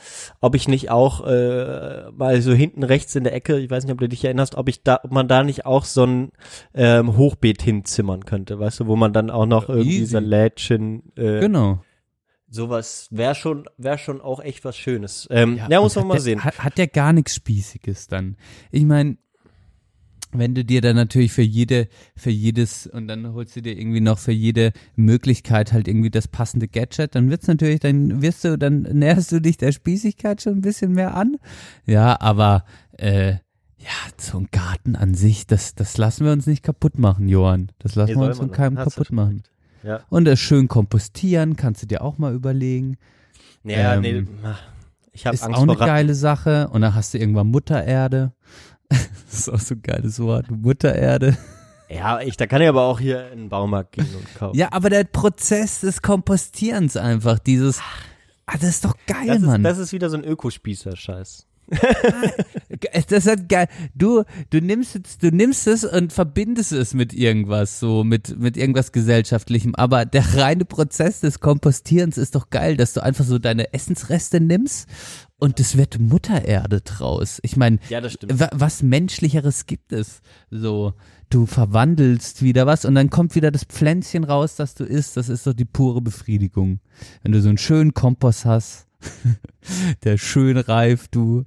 ob 0.41 0.55
ich 0.55 0.69
nicht 0.69 0.89
auch 0.93 1.27
äh, 1.27 2.11
mal 2.13 2.41
so 2.43 2.53
hinten 2.53 2.85
rechts 2.85 3.17
in 3.17 3.25
der 3.25 3.35
Ecke, 3.35 3.59
ich 3.59 3.69
weiß 3.69 3.83
nicht, 3.83 3.93
ob 3.93 3.99
du 3.99 4.09
dich 4.09 4.25
erinnerst, 4.25 4.55
ob 4.55 4.69
ich 4.69 4.85
da, 4.85 5.01
ob 5.03 5.11
man 5.11 5.27
da 5.27 5.43
nicht 5.43 5.67
auch 5.67 5.85
so 5.85 6.05
ein 6.05 6.31
ähm, 6.75 7.17
Hochbeet 7.17 7.61
hinzimmern 7.63 8.25
könnte, 8.25 8.61
weißt 8.61 8.79
du, 8.79 8.87
wo 8.87 8.95
man 8.95 9.13
dann 9.13 9.31
auch 9.31 9.47
noch 9.47 9.69
irgendwie 9.69 9.97
easy. 9.97 10.07
Salätchen, 10.13 11.03
äh, 11.17 11.41
Genau. 11.41 11.81
Sowas 12.51 13.09
wäre 13.11 13.35
schon, 13.35 13.69
wäre 13.77 13.99
schon 13.99 14.20
auch 14.20 14.41
echt 14.41 14.65
was 14.65 14.77
Schönes. 14.77 15.29
Ähm, 15.31 15.61
ja, 15.69 15.81
muss 15.81 15.97
und 15.97 16.03
man 16.03 16.09
mal 16.09 16.15
hat 16.15 16.23
sehen. 16.23 16.39
Der, 16.39 16.45
hat, 16.45 16.65
hat 16.65 16.79
der 16.79 16.89
gar 16.89 17.12
nichts 17.12 17.35
Spießiges 17.35 18.09
dann. 18.09 18.37
Ich 18.70 18.85
meine, 18.85 19.19
wenn 20.33 20.55
du 20.55 20.65
dir 20.65 20.81
dann 20.81 20.97
natürlich 20.97 21.33
für 21.33 21.43
jede, 21.43 21.89
für 22.15 22.31
jedes, 22.31 22.87
und 22.87 23.09
dann 23.09 23.33
holst 23.33 23.57
du 23.57 23.62
dir 23.62 23.79
irgendwie 23.79 24.01
noch 24.01 24.19
für 24.19 24.33
jede 24.33 24.73
Möglichkeit 24.95 25.73
halt 25.73 25.89
irgendwie 25.89 26.11
das 26.11 26.29
passende 26.29 26.69
Gadget, 26.69 27.15
dann 27.15 27.31
wird's 27.31 27.47
natürlich, 27.47 27.81
dann 27.81 28.20
wirst 28.20 28.45
du, 28.45 28.59
dann 28.59 28.83
näherst 28.83 29.33
du 29.33 29.41
dich 29.41 29.57
der 29.57 29.73
Spießigkeit 29.73 30.43
schon 30.43 30.55
ein 30.55 30.61
bisschen 30.61 30.93
mehr 30.93 31.15
an. 31.15 31.37
Ja, 31.87 32.20
aber 32.20 32.65
äh, 32.93 33.37
ja, 33.79 33.95
so 34.19 34.39
ein 34.39 34.49
Garten 34.51 34.97
an 34.97 35.15
sich, 35.15 35.47
das, 35.47 35.75
das 35.75 35.97
lassen 35.97 36.25
wir 36.27 36.33
uns 36.33 36.47
nicht 36.47 36.62
kaputt 36.62 36.99
machen, 36.99 37.29
Johann. 37.29 37.70
Das 37.79 37.95
lassen 37.95 38.15
Nee, 38.15 38.20
wir 38.20 38.29
uns 38.29 38.39
von 38.39 38.51
keinem 38.51 38.77
kaputt 38.77 39.12
machen. 39.12 39.43
Ja. 39.83 40.01
Und 40.09 40.25
das 40.25 40.39
schön 40.39 40.69
kompostieren, 40.69 41.57
kannst 41.57 41.83
du 41.83 41.87
dir 41.87 42.03
auch 42.03 42.19
mal 42.19 42.35
überlegen. 42.35 42.97
Ja, 43.65 43.95
Ähm, 43.95 44.01
nee, 44.01 44.25
ich 45.13 45.27
habe 45.27 45.35
ist 45.35 45.43
Angst 45.43 45.57
auch 45.59 45.63
eine 45.63 45.73
vor 45.73 45.81
Ratten. 45.81 45.91
geile 45.91 46.15
Sache. 46.15 46.69
Und 46.69 46.81
dann 46.83 46.95
hast 46.95 47.15
du 47.15 47.19
irgendwann 47.19 47.49
Muttererde. 47.49 48.33
das 48.89 49.09
ist 49.33 49.49
auch 49.51 49.59
so 49.59 49.75
ein 49.75 49.83
geiles 49.83 50.19
Wort. 50.21 50.51
Muttererde. 50.51 51.37
Ja, 51.89 52.21
ich, 52.21 52.37
da 52.37 52.47
kann 52.47 52.61
ich 52.63 52.69
aber 52.69 52.83
auch 52.83 53.01
hier 53.01 53.31
in 53.33 53.39
den 53.41 53.49
Baumarkt 53.49 53.93
gehen 53.93 54.09
und 54.15 54.35
kaufen. 54.35 54.57
Ja, 54.57 54.69
aber 54.73 54.91
der 54.91 55.05
Prozess 55.05 55.81
des 55.81 56.03
Kompostierens 56.03 56.97
einfach, 56.97 57.39
dieses, 57.39 57.81
ah, 58.47 58.53
das 58.61 58.65
ist 58.71 58.85
doch 58.85 58.95
geil, 59.07 59.27
das, 59.27 59.41
Mann. 59.41 59.65
ist, 59.65 59.71
das 59.71 59.79
ist 59.79 59.93
wieder 59.93 60.11
so 60.11 60.19
ein 60.19 60.25
Ökospießer-Scheiß. 60.25 61.47
Das 61.70 63.24
ist 63.24 63.27
halt 63.27 63.49
geil. 63.49 63.69
Du, 63.95 64.24
du 64.51 64.61
nimmst 64.61 64.97
es, 64.97 65.19
du 65.19 65.31
nimmst 65.31 65.66
es 65.66 65.85
und 65.85 66.12
verbindest 66.12 66.73
es 66.73 66.95
mit 66.95 67.12
irgendwas, 67.12 67.78
so 67.81 68.05
mit, 68.05 68.39
mit 68.39 68.57
irgendwas 68.57 68.93
Gesellschaftlichem. 68.93 69.74
Aber 69.74 70.05
der 70.05 70.35
reine 70.36 70.65
Prozess 70.65 71.20
des 71.20 71.40
Kompostierens 71.40 72.16
ist 72.19 72.35
doch 72.35 72.51
geil, 72.51 72.77
dass 72.77 72.95
du 72.95 73.03
einfach 73.03 73.24
so 73.24 73.39
deine 73.39 73.73
Essensreste 73.74 74.40
nimmst 74.40 74.89
und 75.39 75.61
es 75.61 75.77
wird 75.77 75.99
Muttererde 75.99 76.81
draus. 76.81 77.39
Ich 77.43 77.57
meine, 77.57 77.78
Ja, 77.89 78.01
was 78.53 78.82
menschlicheres 78.82 79.66
gibt 79.66 79.93
es? 79.93 80.20
So, 80.51 80.95
du 81.31 81.47
verwandelst 81.47 82.43
wieder 82.43 82.66
was 82.66 82.85
und 82.85 82.95
dann 82.95 83.11
kommt 83.11 83.35
wieder 83.35 83.51
das 83.51 83.65
Pflänzchen 83.65 84.24
raus, 84.24 84.57
das 84.57 84.74
du 84.74 84.85
isst. 84.85 85.16
Das 85.16 85.28
ist 85.28 85.47
doch 85.47 85.55
die 85.55 85.65
pure 85.65 86.01
Befriedigung. 86.01 86.81
Wenn 87.23 87.32
du 87.32 87.40
so 87.40 87.49
einen 87.49 87.59
schönen 87.59 87.95
Kompost 87.95 88.45
hast, 88.47 88.86
der 90.05 90.19
schön 90.19 90.57
reift, 90.57 91.15
du. 91.15 91.45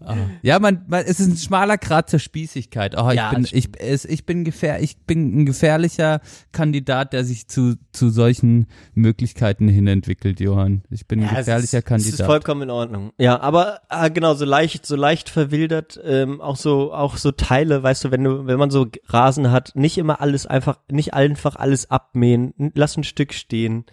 Ah. 0.00 0.16
Ja, 0.42 0.58
man, 0.58 0.82
man, 0.88 1.04
es 1.04 1.20
ist 1.20 1.28
ein 1.28 1.36
schmaler 1.36 1.76
Grad 1.76 2.08
zur 2.10 2.18
Spießigkeit. 2.18 2.96
Oh, 2.96 3.08
ich 3.10 3.16
Ja, 3.16 3.30
bin, 3.30 3.42
das 3.42 3.52
ich, 3.52 3.68
es, 3.78 4.04
ich 4.04 4.24
bin 4.24 4.44
gefähr, 4.44 4.82
ich 4.82 4.98
bin 4.98 5.40
ein 5.40 5.46
gefährlicher 5.46 6.20
Kandidat, 6.52 7.12
der 7.12 7.24
sich 7.24 7.48
zu, 7.48 7.74
zu 7.92 8.10
solchen 8.10 8.66
Möglichkeiten 8.94 9.68
hin 9.68 9.86
entwickelt, 9.86 10.40
Johann. 10.40 10.82
Ich 10.90 11.06
bin 11.06 11.20
ein 11.20 11.26
Ja, 11.26 11.32
es 11.32 11.38
gefährlicher 11.46 11.78
ist, 11.78 11.86
Kandidat. 11.86 12.14
Es 12.14 12.20
ist 12.20 12.26
vollkommen 12.26 12.62
in 12.62 12.70
Ordnung. 12.70 13.12
Ja, 13.18 13.40
aber 13.40 13.80
ah, 13.88 14.08
genau, 14.08 14.34
so 14.34 14.44
leicht, 14.44 14.86
so 14.86 14.96
leicht 14.96 15.28
verwildert, 15.28 16.00
ähm, 16.04 16.40
auch 16.40 16.56
so, 16.56 16.92
auch 16.92 17.16
so 17.16 17.30
Teile, 17.30 17.82
weißt 17.82 18.04
du, 18.04 18.10
wenn 18.10 18.24
du, 18.24 18.46
wenn 18.46 18.58
man 18.58 18.70
so 18.70 18.86
Rasen 19.06 19.50
hat, 19.50 19.72
nicht 19.74 19.98
immer 19.98 20.20
alles 20.20 20.46
einfach, 20.46 20.78
nicht 20.90 21.14
einfach 21.14 21.56
alles 21.56 21.90
abmähen, 21.90 22.54
lass 22.74 22.96
ein 22.96 23.04
Stück 23.04 23.34
stehen. 23.34 23.84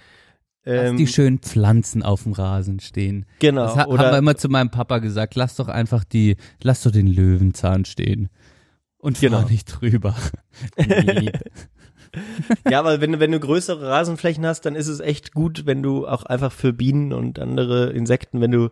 Lass 0.69 0.89
Ähm, 0.89 0.97
die 0.97 1.07
schönen 1.07 1.39
Pflanzen 1.39 2.03
auf 2.03 2.23
dem 2.23 2.33
Rasen 2.33 2.79
stehen. 2.79 3.25
Genau, 3.39 3.63
Das 3.67 3.75
ha 3.77 3.85
oder- 3.85 4.03
haben 4.07 4.11
wir 4.13 4.17
immer 4.17 4.35
zu 4.35 4.49
meinem 4.49 4.69
Papa 4.69 4.97
gesagt. 4.99 5.35
Lass 5.35 5.55
doch 5.55 5.67
einfach 5.69 6.03
die, 6.03 6.35
lass 6.61 6.83
doch 6.83 6.91
den 6.91 7.07
Löwenzahn 7.07 7.85
stehen. 7.85 8.29
Und 8.99 9.17
fahr 9.17 9.29
Genau. 9.29 9.47
nicht 9.47 9.65
drüber. 9.65 10.15
Ja, 12.69 12.79
aber 12.79 13.01
wenn, 13.01 13.11
du- 13.11 13.19
wenn 13.19 13.31
du 13.31 13.39
größere 13.39 13.87
Rasenflächen 13.89 14.45
hast, 14.45 14.61
dann 14.61 14.75
ist 14.75 14.87
es 14.87 14.99
echt 15.01 15.33
gut, 15.33 15.65
wenn 15.65 15.83
du 15.83 16.07
auch 16.07 16.23
einfach 16.23 16.51
für 16.51 16.73
Bienen 16.73 17.11
und 17.13 17.37
andere 17.37 17.89
Insekten, 17.91 18.41
wenn 18.41 18.49
du 18.51 18.69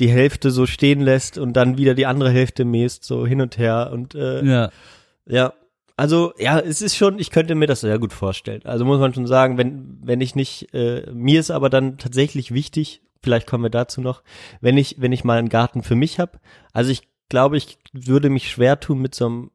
die 0.00 0.08
Hälfte 0.10 0.50
so 0.50 0.66
stehen 0.66 1.00
lässt 1.00 1.38
und 1.38 1.52
dann 1.52 1.76
wieder 1.78 1.94
die 1.94 2.06
andere 2.06 2.30
Hälfte 2.30 2.64
mähst, 2.64 3.04
so 3.04 3.26
hin 3.26 3.40
und 3.42 3.58
her 3.58 3.90
und 3.92 4.14
äh, 4.14 4.42
ja. 4.44 4.70
Ja, 5.26 5.52
also 6.00 6.32
ja, 6.38 6.58
es 6.58 6.80
ist 6.80 6.96
schon, 6.96 7.18
ich 7.18 7.30
könnte 7.30 7.54
mir 7.54 7.66
das 7.66 7.82
sehr 7.82 7.98
gut 7.98 8.14
vorstellen. 8.14 8.62
Also 8.64 8.86
muss 8.86 9.00
man 9.00 9.12
schon 9.12 9.26
sagen, 9.26 9.58
wenn 9.58 9.98
wenn 10.02 10.22
ich 10.22 10.34
nicht, 10.34 10.72
äh, 10.72 11.04
mir 11.12 11.38
ist 11.38 11.50
aber 11.50 11.68
dann 11.68 11.98
tatsächlich 11.98 12.54
wichtig, 12.54 13.02
vielleicht 13.22 13.46
kommen 13.46 13.64
wir 13.64 13.70
dazu 13.70 14.00
noch, 14.00 14.22
wenn 14.62 14.78
ich 14.78 14.96
wenn 14.98 15.12
ich 15.12 15.24
mal 15.24 15.36
einen 15.36 15.50
Garten 15.50 15.82
für 15.82 15.96
mich 15.96 16.18
habe. 16.18 16.40
Also 16.72 16.90
ich 16.90 17.02
glaube, 17.28 17.58
ich 17.58 17.76
würde 17.92 18.30
mich 18.30 18.50
schwer 18.50 18.80
tun 18.80 19.02
mit 19.02 19.14
so 19.14 19.26
einem 19.26 19.50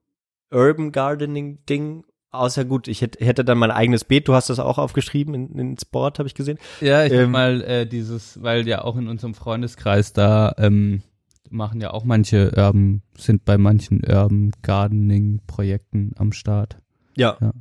Urban 0.52 0.92
Gardening 0.92 1.66
Ding. 1.66 2.06
Außer 2.30 2.64
gut, 2.64 2.90
ich 2.90 3.02
hätte, 3.02 3.26
hätte 3.26 3.44
dann 3.44 3.58
mein 3.58 3.72
eigenes 3.72 4.04
Beet. 4.04 4.28
Du 4.28 4.36
hast 4.36 4.52
das 4.52 4.60
auch 4.60 4.78
aufgeschrieben 4.78 5.34
in, 5.34 5.58
in 5.58 5.78
Sport, 5.80 6.20
habe 6.20 6.28
ich 6.28 6.36
gesehen. 6.36 6.60
Ja, 6.80 7.06
ich 7.06 7.12
Ähm, 7.12 7.32
mal 7.32 7.64
äh, 7.64 7.88
dieses, 7.88 8.44
weil 8.44 8.68
ja 8.68 8.84
auch 8.84 8.98
in 8.98 9.08
unserem 9.08 9.34
Freundeskreis 9.34 10.14
da 10.14 10.54
ähm, 10.60 11.02
machen 11.50 11.82
ja 11.82 11.92
auch 11.92 12.04
manche 12.04 12.52
Urban, 12.56 13.02
sind 13.18 13.46
bei 13.46 13.58
manchen 13.58 14.02
Urban 14.06 14.52
Gardening 14.62 15.42
Projekten 15.48 16.12
am 16.18 16.32
Start. 16.32 16.78
Ja. 17.18 17.38
Ja. 17.40 17.54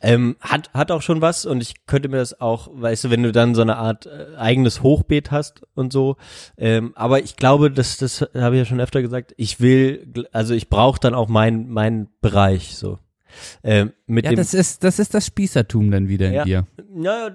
Ähm, 0.00 0.36
hat, 0.40 0.72
hat 0.72 0.92
auch 0.92 1.02
schon 1.02 1.20
was 1.20 1.44
und 1.44 1.60
ich 1.60 1.84
könnte 1.86 2.08
mir 2.08 2.18
das 2.18 2.40
auch, 2.40 2.68
weißt 2.72 3.04
du, 3.04 3.10
wenn 3.10 3.24
du 3.24 3.32
dann 3.32 3.56
so 3.56 3.62
eine 3.62 3.76
Art 3.76 4.06
äh, 4.06 4.36
eigenes 4.36 4.84
Hochbeet 4.84 5.32
hast 5.32 5.62
und 5.74 5.92
so. 5.92 6.16
Ähm, 6.56 6.92
aber 6.94 7.20
ich 7.20 7.34
glaube, 7.34 7.72
das, 7.72 7.96
das 7.96 8.20
habe 8.34 8.54
ich 8.54 8.60
ja 8.60 8.64
schon 8.64 8.80
öfter 8.80 9.02
gesagt, 9.02 9.34
ich 9.36 9.60
will, 9.60 10.28
also 10.30 10.54
ich 10.54 10.68
brauche 10.68 11.00
dann 11.00 11.14
auch 11.14 11.28
meinen 11.28 11.68
meinen 11.68 12.06
Bereich 12.20 12.76
so. 12.76 12.98
Ähm, 13.64 13.92
mit 14.06 14.24
Ja, 14.26 14.30
dem, 14.32 14.36
das 14.36 14.54
ist, 14.54 14.84
das 14.84 15.00
ist 15.00 15.12
das 15.14 15.26
Spießertum 15.26 15.90
dann 15.90 16.08
wieder 16.08 16.28
in 16.28 16.34
Ja. 16.34 16.44
dir. 16.44 16.66
ja, 16.96 17.30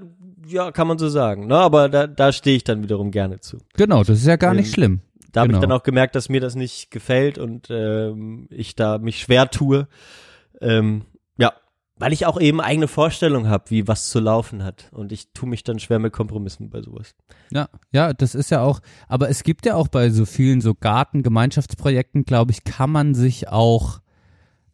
ja, 0.48 0.72
kann 0.72 0.88
man 0.88 0.98
so 0.98 1.10
sagen. 1.10 1.48
Ne? 1.48 1.56
Aber 1.58 1.90
da, 1.90 2.06
da 2.08 2.32
stehe 2.32 2.56
ich 2.56 2.64
dann 2.64 2.84
wiederum 2.84 3.12
gerne 3.12 3.40
zu. 3.42 3.58
Genau, 3.76 4.04
das 4.04 4.20
ist 4.20 4.28
ja 4.28 4.36
gar 4.38 4.52
Ähm, 4.52 4.58
nicht 4.58 4.72
schlimm. 4.74 5.02
Da 5.36 5.42
habe 5.42 5.52
ich 5.52 5.56
Genau. 5.60 5.68
dann 5.68 5.78
auch 5.78 5.84
gemerkt, 5.84 6.16
dass 6.16 6.30
mir 6.30 6.40
das 6.42 6.56
nicht 6.56 6.92
gefällt 6.92 7.38
und 7.38 7.68
ähm, 7.70 8.48
ich 8.52 8.76
da 8.76 8.98
mich 9.00 9.20
schwer 9.20 9.50
tue. 9.52 9.88
Ähm, 10.62 11.04
ja, 11.38 11.52
weil 11.98 12.14
ich 12.14 12.26
auch 12.26 12.40
eben 12.40 12.62
eigene 12.62 12.88
Vorstellung 12.88 13.48
habe, 13.50 13.66
wie 13.70 13.88
was 13.88 14.10
zu 14.10 14.20
laufen 14.20 14.64
hat. 14.64 14.90
Und 14.92 15.12
ich 15.12 15.32
tue 15.34 15.50
mich 15.50 15.64
dann 15.64 15.80
schwer 15.80 16.00
mit 16.00 16.14
Kompromissen 16.14 16.70
bei 16.70 16.82
sowas. 16.82 17.16
Ja, 17.52 17.68
ja, 17.92 18.14
das 18.14 18.36
ist 18.36 18.50
ja 18.52 18.62
auch, 18.62 18.80
aber 19.08 19.30
es 19.30 19.44
gibt 19.44 19.66
ja 19.66 19.76
auch 19.76 19.88
bei 19.90 20.10
so 20.10 20.26
vielen 20.26 20.62
so 20.62 20.74
Garten-Gemeinschaftsprojekten, 20.74 22.24
glaube 22.26 22.52
ich, 22.52 22.64
kann 22.64 22.90
man 22.92 23.14
sich 23.14 23.50
auch 23.50 24.00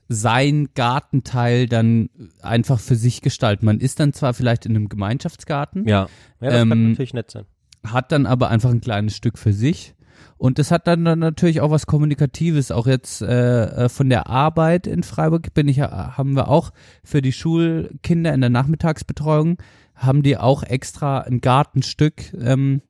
sein 0.07 0.69
Gartenteil 0.75 1.67
dann 1.67 2.09
einfach 2.41 2.79
für 2.79 2.95
sich 2.95 3.21
gestalten. 3.21 3.65
Man 3.65 3.79
ist 3.79 3.99
dann 3.99 4.11
zwar 4.13 4.33
vielleicht 4.33 4.65
in 4.65 4.75
einem 4.75 4.89
Gemeinschaftsgarten, 4.89 5.87
Ja, 5.87 6.07
ja 6.41 6.49
das 6.49 6.53
kann 6.59 6.71
Ähm, 6.71 6.89
natürlich 6.89 7.13
nett 7.13 7.31
sein. 7.31 7.45
hat 7.87 8.11
dann 8.11 8.25
aber 8.25 8.49
einfach 8.49 8.69
ein 8.71 8.81
kleines 8.81 9.15
Stück 9.15 9.37
für 9.37 9.53
sich. 9.53 9.95
Und 10.37 10.59
das 10.59 10.71
hat 10.71 10.87
dann, 10.87 11.03
natürlich 11.03 11.61
auch 11.61 11.71
was 11.71 11.85
Kommunikatives. 11.85 12.71
Auch 12.71 12.87
jetzt 12.87 13.21
äh, 13.21 13.85
äh, 13.85 13.89
von 13.89 14.09
der 14.09 14.27
Arbeit 14.27 14.87
in 14.87 15.03
Freiburg 15.03 15.53
bin 15.53 15.67
ich, 15.67 15.77
ja- 15.77 16.17
haben 16.17 16.35
wir 16.35 16.47
auch 16.47 16.71
für 17.03 17.21
die 17.21 17.31
Schulkinder 17.31 18.33
in 18.33 18.41
der 18.41 18.49
Nachmittagsbetreuung 18.49 19.57
haben 19.95 20.23
die 20.23 20.37
auch 20.37 20.63
extra 20.63 21.19
ein 21.19 21.41
Gartenstück, 21.41 22.33
ähm, 22.33 22.81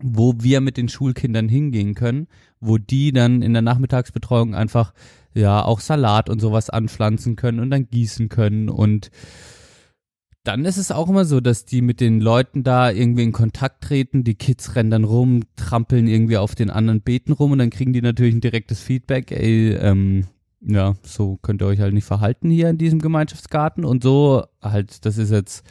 wo 0.00 0.34
wir 0.40 0.60
mit 0.60 0.76
den 0.76 0.88
Schulkindern 0.88 1.48
hingehen 1.48 1.94
können, 1.94 2.26
wo 2.60 2.78
die 2.78 3.12
dann 3.12 3.42
in 3.42 3.52
der 3.52 3.62
Nachmittagsbetreuung 3.62 4.54
einfach 4.54 4.92
ja 5.34 5.64
auch 5.64 5.80
Salat 5.80 6.28
und 6.28 6.40
sowas 6.40 6.68
anpflanzen 6.68 7.36
können 7.36 7.60
und 7.60 7.70
dann 7.70 7.88
gießen 7.88 8.28
können 8.28 8.68
und 8.68 9.10
dann 10.44 10.64
ist 10.64 10.76
es 10.76 10.90
auch 10.90 11.08
immer 11.08 11.24
so, 11.24 11.40
dass 11.40 11.64
die 11.64 11.82
mit 11.82 12.00
den 12.00 12.20
Leuten 12.20 12.64
da 12.64 12.90
irgendwie 12.90 13.22
in 13.22 13.32
Kontakt 13.32 13.84
treten, 13.84 14.24
die 14.24 14.34
Kids 14.34 14.74
rennen 14.74 14.90
dann 14.90 15.04
rum, 15.04 15.44
trampeln 15.56 16.08
irgendwie 16.08 16.36
auf 16.36 16.54
den 16.54 16.70
anderen 16.70 17.00
Beeten 17.00 17.32
rum 17.32 17.52
und 17.52 17.58
dann 17.58 17.70
kriegen 17.70 17.92
die 17.92 18.02
natürlich 18.02 18.34
ein 18.34 18.40
direktes 18.40 18.80
Feedback, 18.80 19.30
ey, 19.30 19.72
ähm, 19.74 20.26
ja, 20.60 20.94
so 21.02 21.38
könnt 21.42 21.62
ihr 21.62 21.66
euch 21.66 21.80
halt 21.80 21.94
nicht 21.94 22.04
verhalten 22.04 22.50
hier 22.50 22.68
in 22.68 22.78
diesem 22.78 23.00
Gemeinschaftsgarten 23.00 23.84
und 23.84 24.02
so 24.02 24.44
halt, 24.60 25.04
das 25.04 25.18
ist 25.18 25.30
jetzt 25.30 25.64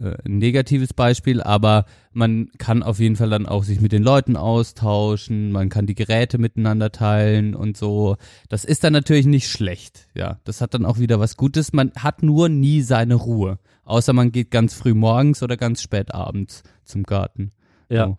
äh, 0.00 0.16
ein 0.24 0.38
negatives 0.38 0.94
Beispiel, 0.94 1.42
aber 1.42 1.84
man 2.12 2.48
kann 2.58 2.82
auf 2.82 2.98
jeden 2.98 3.16
Fall 3.16 3.30
dann 3.30 3.46
auch 3.46 3.64
sich 3.64 3.80
mit 3.80 3.92
den 3.92 4.02
Leuten 4.02 4.36
austauschen, 4.36 5.52
man 5.52 5.68
kann 5.68 5.86
die 5.86 5.94
Geräte 5.94 6.38
miteinander 6.38 6.92
teilen 6.92 7.54
und 7.54 7.76
so. 7.76 8.16
Das 8.48 8.64
ist 8.64 8.84
dann 8.84 8.92
natürlich 8.92 9.26
nicht 9.26 9.48
schlecht, 9.48 10.08
ja. 10.14 10.38
Das 10.44 10.60
hat 10.60 10.74
dann 10.74 10.86
auch 10.86 10.98
wieder 10.98 11.20
was 11.20 11.36
Gutes. 11.36 11.72
Man 11.72 11.92
hat 11.98 12.22
nur 12.22 12.48
nie 12.48 12.82
seine 12.82 13.14
Ruhe, 13.14 13.58
außer 13.92 14.12
man 14.12 14.32
geht 14.32 14.50
ganz 14.50 14.74
früh 14.74 14.94
morgens 14.94 15.42
oder 15.42 15.56
ganz 15.56 15.82
spät 15.82 16.14
abends 16.14 16.62
zum 16.84 17.02
Garten. 17.04 17.50
Ja. 17.88 18.06
So. 18.06 18.18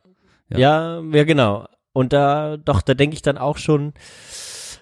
Ja. 0.49 0.57
Ja, 0.59 1.01
ja, 1.11 1.23
genau. 1.23 1.67
Und 1.93 2.13
da, 2.13 2.57
doch, 2.57 2.81
da 2.81 2.93
denke 2.93 3.15
ich 3.15 3.21
dann 3.21 3.37
auch 3.37 3.57
schon, 3.57 3.93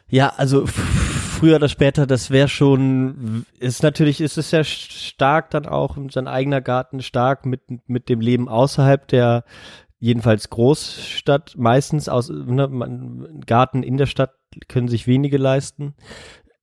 ja, 0.09 0.33
also 0.35 0.65
früher 0.65 1.55
oder 1.55 1.69
später, 1.69 2.05
das 2.05 2.29
wäre 2.29 2.47
schon, 2.47 3.45
ist 3.59 3.83
natürlich, 3.83 4.21
ist 4.21 4.37
es 4.37 4.51
ja 4.51 4.63
stark 4.63 5.49
dann 5.51 5.65
auch, 5.65 5.97
sein 6.09 6.27
eigener 6.27 6.61
Garten 6.61 7.01
stark 7.01 7.45
mit, 7.45 7.61
mit 7.87 8.09
dem 8.09 8.21
Leben 8.21 8.49
außerhalb 8.49 9.07
der, 9.07 9.43
jedenfalls 10.01 10.49
Großstadt, 10.49 11.55
meistens 11.57 12.09
aus, 12.09 12.29
ne, 12.29 12.67
Garten 13.45 13.83
in 13.83 13.97
der 13.97 14.07
Stadt 14.07 14.33
können 14.67 14.87
sich 14.87 15.07
wenige 15.07 15.37
leisten. 15.37 15.93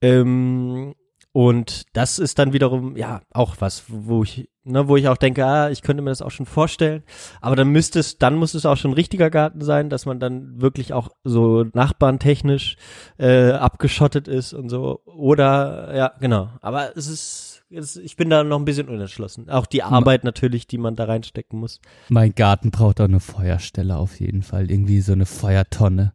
Ähm, 0.02 0.94
und 1.38 1.84
das 1.92 2.18
ist 2.18 2.40
dann 2.40 2.52
wiederum, 2.52 2.96
ja, 2.96 3.20
auch 3.30 3.54
was, 3.60 3.84
wo 3.86 4.24
ich, 4.24 4.48
ne, 4.64 4.88
wo 4.88 4.96
ich 4.96 5.06
auch 5.06 5.16
denke, 5.16 5.46
ah, 5.46 5.70
ich 5.70 5.82
könnte 5.82 6.02
mir 6.02 6.10
das 6.10 6.20
auch 6.20 6.32
schon 6.32 6.46
vorstellen. 6.46 7.04
Aber 7.40 7.54
dann 7.54 7.68
müsste 7.68 8.00
es, 8.00 8.18
dann 8.18 8.34
muss 8.34 8.54
es 8.54 8.66
auch 8.66 8.76
schon 8.76 8.90
ein 8.90 8.94
richtiger 8.94 9.30
Garten 9.30 9.60
sein, 9.60 9.88
dass 9.88 10.04
man 10.04 10.18
dann 10.18 10.60
wirklich 10.60 10.92
auch 10.92 11.10
so 11.22 11.64
nachbarntechnisch 11.74 12.76
äh, 13.18 13.52
abgeschottet 13.52 14.26
ist 14.26 14.52
und 14.52 14.68
so. 14.68 15.02
Oder, 15.04 15.94
ja, 15.96 16.12
genau. 16.18 16.48
Aber 16.60 16.96
es 16.96 17.06
ist, 17.06 17.62
es, 17.70 17.94
ich 17.94 18.16
bin 18.16 18.30
da 18.30 18.42
noch 18.42 18.58
ein 18.58 18.64
bisschen 18.64 18.88
unentschlossen. 18.88 19.48
Auch 19.48 19.66
die 19.66 19.84
Arbeit 19.84 20.24
natürlich, 20.24 20.66
die 20.66 20.78
man 20.78 20.96
da 20.96 21.04
reinstecken 21.04 21.60
muss. 21.60 21.80
Mein 22.08 22.34
Garten 22.34 22.72
braucht 22.72 23.00
auch 23.00 23.04
eine 23.04 23.20
Feuerstelle 23.20 23.96
auf 23.96 24.18
jeden 24.18 24.42
Fall. 24.42 24.72
Irgendwie 24.72 25.02
so 25.02 25.12
eine 25.12 25.26
Feuertonne. 25.26 26.14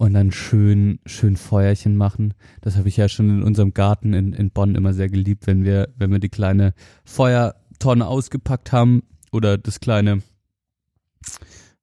Und 0.00 0.14
dann 0.14 0.32
schön, 0.32 0.98
schön 1.04 1.36
Feuerchen 1.36 1.94
machen. 1.94 2.32
Das 2.62 2.78
habe 2.78 2.88
ich 2.88 2.96
ja 2.96 3.06
schon 3.10 3.28
in 3.28 3.42
unserem 3.42 3.74
Garten 3.74 4.14
in, 4.14 4.32
in 4.32 4.50
Bonn 4.50 4.74
immer 4.74 4.94
sehr 4.94 5.10
geliebt, 5.10 5.46
wenn 5.46 5.62
wir, 5.62 5.90
wenn 5.98 6.10
wir 6.10 6.18
die 6.20 6.30
kleine 6.30 6.72
Feuertonne 7.04 8.06
ausgepackt 8.06 8.72
haben 8.72 9.02
oder 9.30 9.58
das 9.58 9.78
kleine, 9.78 10.22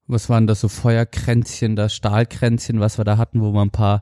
was 0.07 0.29
waren 0.29 0.47
das 0.47 0.61
so 0.61 0.67
Feuerkränzchen, 0.67 1.75
das 1.75 1.93
Stahlkränzchen, 1.93 2.79
was 2.79 2.97
wir 2.97 3.05
da 3.05 3.17
hatten, 3.17 3.39
wo 3.39 3.51
wir 3.51 3.61
ein 3.61 3.69
paar 3.69 4.01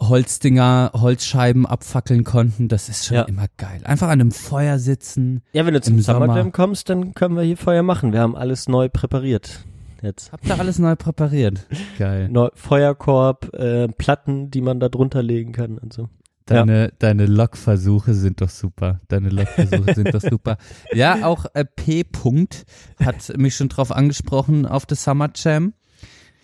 Holzdinger, 0.00 0.92
Holzscheiben 0.94 1.66
abfackeln 1.66 2.24
konnten. 2.24 2.68
Das 2.68 2.88
ist 2.88 3.04
schon 3.04 3.16
Ja. 3.18 3.22
immer 3.24 3.48
geil. 3.58 3.82
Einfach 3.84 4.06
an 4.06 4.20
einem 4.22 4.32
Feuer 4.32 4.78
sitzen. 4.78 5.42
Ja, 5.52 5.66
wenn 5.66 5.74
du 5.74 5.82
zum 5.82 5.96
Im 5.96 6.00
Summer 6.00 6.20
Sommer. 6.20 6.36
Jam 6.38 6.52
kommst, 6.52 6.88
dann 6.88 7.12
können 7.12 7.36
wir 7.36 7.42
hier 7.42 7.58
Feuer 7.58 7.82
machen. 7.82 8.14
Wir 8.14 8.20
haben 8.20 8.34
alles 8.34 8.66
neu 8.66 8.88
präpariert. 8.88 9.66
Jetzt. 10.02 10.32
Habt 10.32 10.46
ihr 10.46 10.58
alles 10.58 10.78
neu 10.78 10.96
präpariert? 10.96 11.66
Geil. 11.98 12.28
Neu, 12.28 12.48
Feuerkorb, 12.54 13.52
äh, 13.54 13.88
Platten, 13.88 14.50
die 14.50 14.60
man 14.60 14.80
da 14.80 14.88
drunter 14.88 15.22
legen 15.22 15.52
kann 15.52 15.78
und 15.78 15.92
so. 15.92 16.08
Deine, 16.46 16.92
deine 16.98 17.26
Lokversuche 17.26 18.12
sind 18.12 18.40
doch 18.40 18.48
super. 18.48 19.00
Deine 19.06 19.28
Lokversuche 19.28 19.94
sind 19.94 20.12
doch 20.12 20.20
super. 20.20 20.56
Ja, 20.92 21.24
auch 21.24 21.46
äh, 21.54 21.64
P. 21.64 22.00
-Punkt 22.02 22.64
hat 22.98 23.36
mich 23.38 23.54
schon 23.54 23.68
drauf 23.68 23.92
angesprochen 23.92 24.66
auf 24.66 24.84
der 24.84 24.96
Summer 24.96 25.30
Jam. 25.34 25.74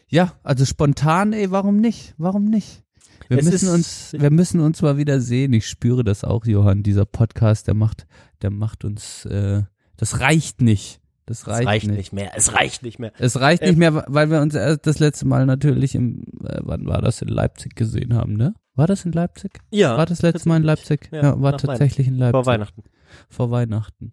Ja, 0.08 0.34
also 0.44 0.64
spontan, 0.64 1.32
ey, 1.32 1.50
warum 1.50 1.78
nicht? 1.78 2.14
Warum 2.18 2.44
nicht? 2.44 2.84
Wir 3.28 3.38
Es 3.38 3.46
müssen 3.46 3.68
uns, 3.70 4.12
wir 4.16 4.30
müssen 4.30 4.60
uns 4.60 4.82
mal 4.82 4.96
wieder 4.96 5.20
sehen. 5.20 5.52
Ich 5.52 5.66
spüre 5.66 6.04
das 6.04 6.22
auch, 6.22 6.46
Johann. 6.46 6.84
Dieser 6.84 7.04
Podcast, 7.04 7.66
der 7.66 7.74
macht, 7.74 8.06
der 8.42 8.50
macht 8.50 8.84
uns, 8.84 9.24
äh, 9.24 9.62
das 9.96 10.20
reicht 10.20 10.60
nicht. 10.62 11.00
Das 11.26 11.40
Es 11.40 11.48
reicht, 11.48 11.66
reicht 11.66 11.86
nicht. 11.88 11.96
nicht 11.96 12.12
mehr. 12.12 12.32
Es 12.36 12.52
reicht 12.54 12.82
nicht 12.84 12.98
mehr. 13.00 13.12
Es 13.18 13.38
reicht 13.40 13.62
Äh, 13.62 13.68
nicht 13.70 13.78
mehr, 13.78 14.04
weil 14.06 14.30
wir 14.30 14.40
uns 14.40 14.54
das 14.54 14.98
letzte 15.00 15.26
Mal 15.26 15.44
natürlich 15.44 15.94
im, 15.96 16.22
äh, 16.44 16.60
wann 16.62 16.86
war 16.86 17.02
das, 17.02 17.20
in 17.20 17.28
Leipzig 17.28 17.74
gesehen 17.74 18.14
haben, 18.14 18.34
ne? 18.36 18.54
War 18.74 18.86
das 18.86 19.04
in 19.04 19.12
Leipzig? 19.12 19.58
Ja. 19.70 19.96
War 19.96 20.06
das 20.06 20.22
letzte 20.22 20.48
Mal 20.48 20.58
in 20.58 20.62
Leipzig? 20.62 21.08
Ja, 21.10 21.22
Ja, 21.22 21.40
war 21.42 21.56
tatsächlich 21.58 22.06
in 22.06 22.16
Leipzig. 22.18 22.32
Vor 22.32 22.46
Weihnachten. 22.46 22.82
Vor 23.28 23.50
Weihnachten. 23.50 24.12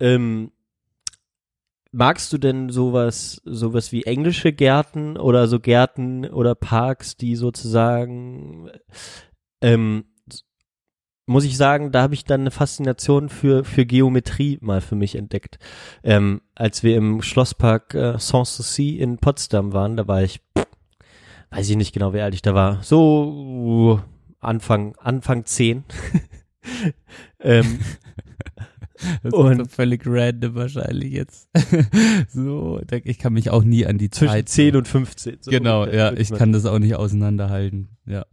Ähm, 0.00 0.50
magst 1.92 2.32
du 2.32 2.38
denn 2.38 2.70
sowas, 2.70 3.40
sowas 3.44 3.92
wie 3.92 4.02
englische 4.04 4.52
Gärten 4.52 5.16
oder 5.16 5.46
so 5.46 5.60
Gärten 5.60 6.24
oder 6.26 6.54
Parks, 6.54 7.16
die 7.16 7.36
sozusagen, 7.36 8.70
ähm, 9.60 10.04
muss 11.26 11.44
ich 11.44 11.56
sagen, 11.56 11.92
da 11.92 12.02
habe 12.02 12.14
ich 12.14 12.24
dann 12.24 12.42
eine 12.42 12.50
Faszination 12.50 13.28
für, 13.28 13.64
für 13.64 13.84
Geometrie 13.84 14.58
mal 14.60 14.80
für 14.80 14.94
mich 14.94 15.16
entdeckt. 15.16 15.58
Ähm, 16.02 16.40
als 16.54 16.82
wir 16.82 16.96
im 16.96 17.20
Schlosspark 17.22 17.94
äh, 17.94 18.18
Sanssouci 18.18 18.98
in 18.98 19.18
Potsdam 19.18 19.72
waren, 19.72 19.96
da 19.96 20.06
war 20.06 20.22
ich, 20.22 20.40
pff, 20.56 20.66
weiß 21.50 21.68
ich 21.68 21.76
nicht 21.76 21.92
genau, 21.92 22.14
wie 22.14 22.20
alt 22.20 22.34
ich 22.34 22.42
da 22.42 22.54
war, 22.54 22.82
so 22.82 24.00
Anfang, 24.40 24.94
Anfang 24.96 25.44
zehn. 25.44 25.84
ähm, 27.40 27.80
Das 29.22 29.32
Und- 29.32 29.60
ist 29.60 29.74
völlig 29.74 30.02
random 30.06 30.54
wahrscheinlich 30.54 31.12
jetzt. 31.12 31.48
so, 32.28 32.80
ich 33.04 33.18
kann 33.18 33.32
mich 33.34 33.50
auch 33.50 33.62
nie 33.62 33.86
an 33.86 33.98
die 33.98 34.10
zwischen 34.10 34.32
Zeit. 34.32 34.48
10 34.48 34.76
und 34.76 34.88
15. 34.88 35.38
so 35.40 35.50
genau, 35.50 35.86
ja, 35.86 36.12
ich 36.12 36.30
kann 36.30 36.52
das 36.52 36.64
auch 36.66 36.78
nicht 36.78 36.94
auseinanderhalten. 36.94 37.90
Ja. 38.06 38.24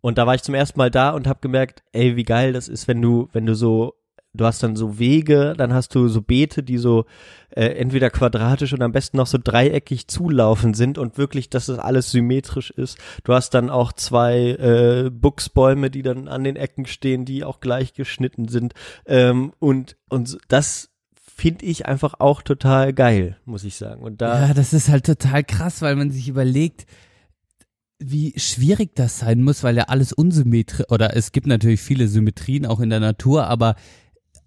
Und 0.00 0.18
da 0.18 0.26
war 0.26 0.34
ich 0.34 0.42
zum 0.42 0.54
ersten 0.54 0.78
Mal 0.78 0.90
da 0.90 1.10
und 1.10 1.26
habe 1.26 1.40
gemerkt, 1.40 1.82
ey, 1.92 2.16
wie 2.16 2.24
geil 2.24 2.52
das 2.52 2.68
ist, 2.68 2.88
wenn 2.88 3.02
du, 3.02 3.28
wenn 3.32 3.46
du 3.46 3.54
so, 3.54 3.94
du 4.32 4.44
hast 4.44 4.62
dann 4.62 4.76
so 4.76 4.98
Wege, 4.98 5.54
dann 5.56 5.72
hast 5.72 5.94
du 5.94 6.06
so 6.08 6.22
Beete, 6.22 6.62
die 6.62 6.78
so 6.78 7.06
äh, 7.50 7.64
entweder 7.64 8.10
quadratisch 8.10 8.72
und 8.72 8.82
am 8.82 8.92
besten 8.92 9.16
noch 9.16 9.26
so 9.26 9.38
dreieckig 9.42 10.06
zulaufen 10.06 10.74
sind 10.74 10.98
und 10.98 11.18
wirklich, 11.18 11.50
dass 11.50 11.66
das 11.66 11.78
alles 11.78 12.10
symmetrisch 12.12 12.70
ist. 12.70 12.98
Du 13.24 13.34
hast 13.34 13.50
dann 13.54 13.70
auch 13.70 13.92
zwei 13.92 14.50
äh, 14.50 15.10
Buchsbäume, 15.10 15.90
die 15.90 16.02
dann 16.02 16.28
an 16.28 16.44
den 16.44 16.56
Ecken 16.56 16.86
stehen, 16.86 17.24
die 17.24 17.42
auch 17.42 17.60
gleich 17.60 17.94
geschnitten 17.94 18.46
sind. 18.48 18.74
Ähm, 19.06 19.52
und, 19.58 19.96
und 20.08 20.38
das 20.48 20.90
finde 21.38 21.64
ich 21.64 21.86
einfach 21.86 22.14
auch 22.18 22.42
total 22.42 22.92
geil, 22.92 23.36
muss 23.44 23.64
ich 23.64 23.76
sagen. 23.76 24.02
Und 24.02 24.20
da, 24.20 24.48
Ja, 24.48 24.54
das 24.54 24.72
ist 24.72 24.88
halt 24.88 25.06
total 25.06 25.44
krass, 25.44 25.82
weil 25.82 25.96
man 25.96 26.10
sich 26.10 26.28
überlegt, 26.28 26.86
wie 27.98 28.32
schwierig 28.36 28.94
das 28.94 29.18
sein 29.18 29.42
muss, 29.42 29.62
weil 29.62 29.76
ja 29.76 29.84
alles 29.84 30.12
unsymmetrisch, 30.12 30.86
oder 30.90 31.16
es 31.16 31.32
gibt 31.32 31.46
natürlich 31.46 31.80
viele 31.80 32.08
Symmetrien 32.08 32.66
auch 32.66 32.80
in 32.80 32.90
der 32.90 33.00
Natur, 33.00 33.46
aber 33.46 33.74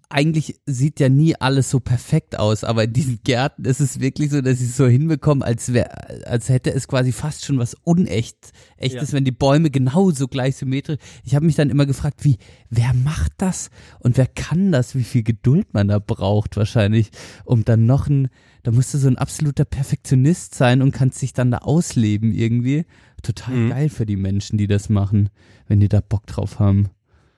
eigentlich 0.08 0.60
sieht 0.66 1.00
ja 1.00 1.08
nie 1.08 1.34
alles 1.36 1.70
so 1.70 1.80
perfekt 1.80 2.38
aus, 2.38 2.64
aber 2.64 2.84
in 2.84 2.92
diesen 2.92 3.20
Gärten 3.24 3.64
ist 3.64 3.80
es 3.80 3.98
wirklich 3.98 4.30
so, 4.30 4.42
dass 4.42 4.58
sie 4.58 4.66
es 4.66 4.76
so 4.76 4.86
hinbekommen, 4.86 5.42
als 5.42 5.72
wäre, 5.72 6.26
als 6.26 6.50
hätte 6.50 6.70
es 6.72 6.86
quasi 6.86 7.12
fast 7.12 7.46
schon 7.46 7.58
was 7.58 7.74
unecht, 7.82 8.52
echtes, 8.76 9.10
Ja. 9.10 9.16
wenn 9.16 9.24
die 9.24 9.32
Bäume 9.32 9.70
genauso 9.70 10.28
gleich 10.28 10.56
symmetrisch. 10.56 10.98
Ich 11.24 11.34
habe 11.34 11.46
mich 11.46 11.54
dann 11.54 11.70
immer 11.70 11.86
gefragt, 11.86 12.24
wie, 12.24 12.36
wer 12.68 12.92
macht 12.92 13.32
das 13.38 13.70
und 14.00 14.18
wer 14.18 14.26
kann 14.26 14.70
das, 14.70 14.94
wie 14.94 15.04
viel 15.04 15.22
Geduld 15.22 15.72
man 15.72 15.88
da 15.88 15.98
braucht 15.98 16.58
wahrscheinlich, 16.58 17.10
um 17.44 17.64
dann 17.64 17.86
noch 17.86 18.06
ein, 18.06 18.28
da 18.62 18.70
musst 18.70 18.94
du 18.94 18.98
so 18.98 19.08
ein 19.08 19.18
absoluter 19.18 19.64
Perfektionist 19.64 20.54
sein 20.54 20.82
und 20.82 20.92
kannst 20.92 21.20
dich 21.22 21.32
dann 21.32 21.50
da 21.50 21.58
ausleben 21.58 22.32
irgendwie. 22.32 22.84
Total 23.22 23.54
Mhm. 23.54 23.70
geil 23.70 23.88
für 23.88 24.06
die 24.06 24.16
Menschen, 24.16 24.58
die 24.58 24.66
das 24.66 24.88
machen, 24.88 25.28
wenn 25.68 25.80
die 25.80 25.88
da 25.88 26.00
Bock 26.00 26.26
drauf 26.26 26.58
haben. 26.58 26.88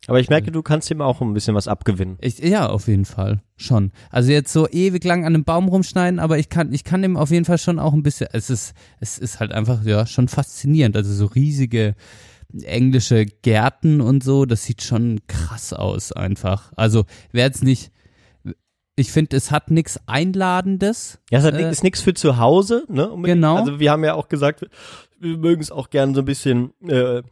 aber 0.07 0.21
ich 0.21 0.29
merke, 0.29 0.53
du 0.53 0.61
kannst 0.63 0.91
ihm 0.91 1.01
auch 1.01 1.23
ein 1.23 1.33
bisschen 1.33 1.55
was 1.55 1.67
abgewinnen. 1.67 2.19
Ich, 2.21 2.39
ja, 2.39 2.69
auf 2.69 2.89
jeden 2.89 3.07
Fall. 3.07 3.43
Schon. 3.57 3.91
Also 4.11 4.33
jetzt 4.33 4.53
so 4.53 4.69
ewig 4.69 5.03
lang 5.03 5.21
an 5.25 5.35
einem 5.35 5.45
Baum 5.45 5.67
rumschneiden, 5.69 6.19
aber 6.21 6.39
ich 6.39 6.51
kann, 6.51 6.75
ich 6.75 6.85
kann 6.85 7.01
dem 7.01 7.17
auf 7.17 7.31
jeden 7.31 7.47
Fall 7.47 7.57
schon 7.57 7.79
auch 7.79 7.95
ein 7.95 8.03
bisschen, 8.03 8.29
es 8.33 8.51
ist, 8.51 8.75
es 9.01 9.19
ist 9.19 9.41
halt 9.41 9.53
einfach, 9.53 9.83
ja, 9.85 10.05
schon 10.07 10.29
faszinierend. 10.29 10.95
Also 10.95 11.11
so 11.15 11.25
riesige 11.25 11.95
englische 12.63 13.25
Gärten 13.25 14.01
und 14.01 14.23
so, 14.23 14.45
das 14.45 14.65
sieht 14.65 14.83
schon 14.83 15.21
krass 15.27 15.73
aus 15.73 16.13
einfach. 16.13 16.73
Also 16.77 17.05
wer 17.33 17.47
jetzt 17.47 17.65
nicht, 17.65 17.91
ich 18.97 19.11
finde, 19.13 19.37
es 19.37 19.51
hat 19.51 19.71
nichts 19.71 19.99
Einladendes. 20.07 21.19
Ja, 21.31 21.39
es 21.41 21.45
hat, 21.45 21.55
Äh, 21.55 21.71
ist 21.71 21.83
nichts 21.83 22.01
für 22.01 22.15
zu 22.15 22.37
Hause, 22.39 22.85
ne? 22.89 23.11
unbedingt. 23.11 23.39
Genau. 23.39 23.57
Also 23.57 23.81
wir 23.81 23.91
haben 23.91 24.05
ja 24.05 24.15
auch 24.15 24.29
gesagt, 24.29 24.67
wir 25.19 25.37
mögen 25.39 25.61
es 25.63 25.71
auch 25.73 25.91
gern 25.91 26.15
so 26.15 26.23
ein 26.23 26.25
bisschen 26.27 26.73
äh, 26.89 27.23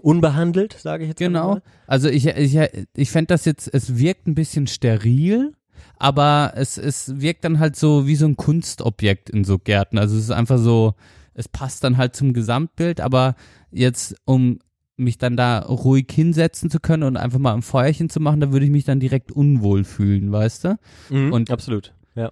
unbehandelt, 0.00 0.74
sage 0.78 1.04
ich 1.04 1.08
jetzt 1.10 1.18
Genau. 1.18 1.54
mal. 1.54 1.62
Also 1.86 2.08
ich, 2.08 2.26
ich, 2.26 2.58
ich 2.94 3.10
fände 3.10 3.28
das 3.28 3.44
jetzt, 3.44 3.72
es 3.72 3.98
wirkt 3.98 4.26
ein 4.26 4.34
bisschen 4.34 4.66
steril, 4.66 5.52
aber 5.98 6.52
es, 6.56 6.78
es 6.78 7.20
wirkt 7.20 7.44
dann 7.44 7.58
halt 7.58 7.76
so 7.76 8.06
wie 8.06 8.16
so 8.16 8.26
ein 8.26 8.36
Kunstobjekt 8.36 9.30
in 9.30 9.44
so 9.44 9.58
Gärten. 9.58 9.98
Also 9.98 10.16
es 10.16 10.24
ist 10.24 10.30
einfach 10.30 10.58
so, 10.58 10.94
es 11.34 11.48
passt 11.48 11.84
dann 11.84 11.96
halt 11.96 12.16
zum 12.16 12.32
Gesamtbild, 12.32 13.00
aber 13.00 13.34
jetzt, 13.70 14.16
um 14.24 14.58
mich 14.96 15.18
dann 15.18 15.36
da 15.36 15.60
ruhig 15.60 16.06
hinsetzen 16.12 16.70
zu 16.70 16.78
können 16.80 17.02
und 17.04 17.16
einfach 17.16 17.38
mal 17.38 17.54
ein 17.54 17.62
Feuerchen 17.62 18.08
zu 18.10 18.20
machen, 18.20 18.40
da 18.40 18.52
würde 18.52 18.66
ich 18.66 18.70
mich 18.70 18.84
dann 18.84 19.00
direkt 19.00 19.32
unwohl 19.32 19.84
fühlen, 19.84 20.30
weißt 20.32 20.64
du? 20.64 20.78
Mhm, 21.10 21.32
Und- 21.32 21.50
absolut. 21.50 21.94
Ja. 22.14 22.30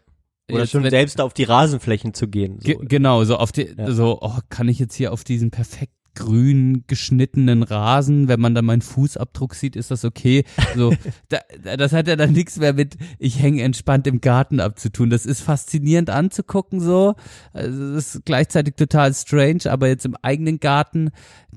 Oder 0.51 0.61
Jetzt, 0.61 0.71
schon 0.73 0.83
wenn- 0.83 0.91
selbst 0.91 1.21
auf 1.21 1.33
die 1.33 1.45
Rasenflächen 1.45 2.13
zu 2.13 2.29
gehen. 2.29 2.59
So. 2.61 2.67
Ge 2.67 2.77
genau, 2.83 3.25
so 3.25 3.37
auf 3.37 3.53
die, 3.53 3.69
Ja. 3.77 3.91
so, 3.93 4.19
oh, 4.21 4.39
kann 4.51 4.69
ich 4.69 4.79
jetzt 4.79 4.95
hier 4.95 5.13
auf 5.13 5.25
diesen 5.25 5.51
perfekt 5.51 5.93
grün 6.15 6.85
geschnittenen 6.87 7.63
Rasen, 7.63 8.29
wenn 8.29 8.41
man 8.41 8.55
da 8.55 8.63
meinen 8.63 8.83
Fußabdruck 8.83 9.55
sieht, 9.55 9.77
ist 9.77 9.91
das 9.91 10.05
okay. 10.05 10.45
So, 10.75 10.93
da, 11.29 11.39
da- 11.63 11.77
das 11.77 11.93
hat 11.93 12.09
ja 12.09 12.17
dann 12.17 12.33
nichts 12.33 12.59
mehr 12.59 12.73
mit, 12.73 12.97
ich 13.19 13.41
hänge 13.41 13.63
entspannt 13.63 14.07
im 14.07 14.21
Garten 14.21 14.61
abzutun. 14.61 15.11
Das 15.11 15.27
ist 15.27 15.41
faszinierend 15.41 16.11
anzugucken 16.11 16.81
so. 16.81 17.15
Also, 17.53 17.95
das 17.95 18.15
ist 18.17 18.25
gleichzeitig 18.25 18.75
total 18.77 19.15
strange, 19.15 19.63
aber 19.71 19.89
jetzt 19.89 20.05
im 20.05 20.17
eigenen 20.23 20.61
Garten, 20.61 21.11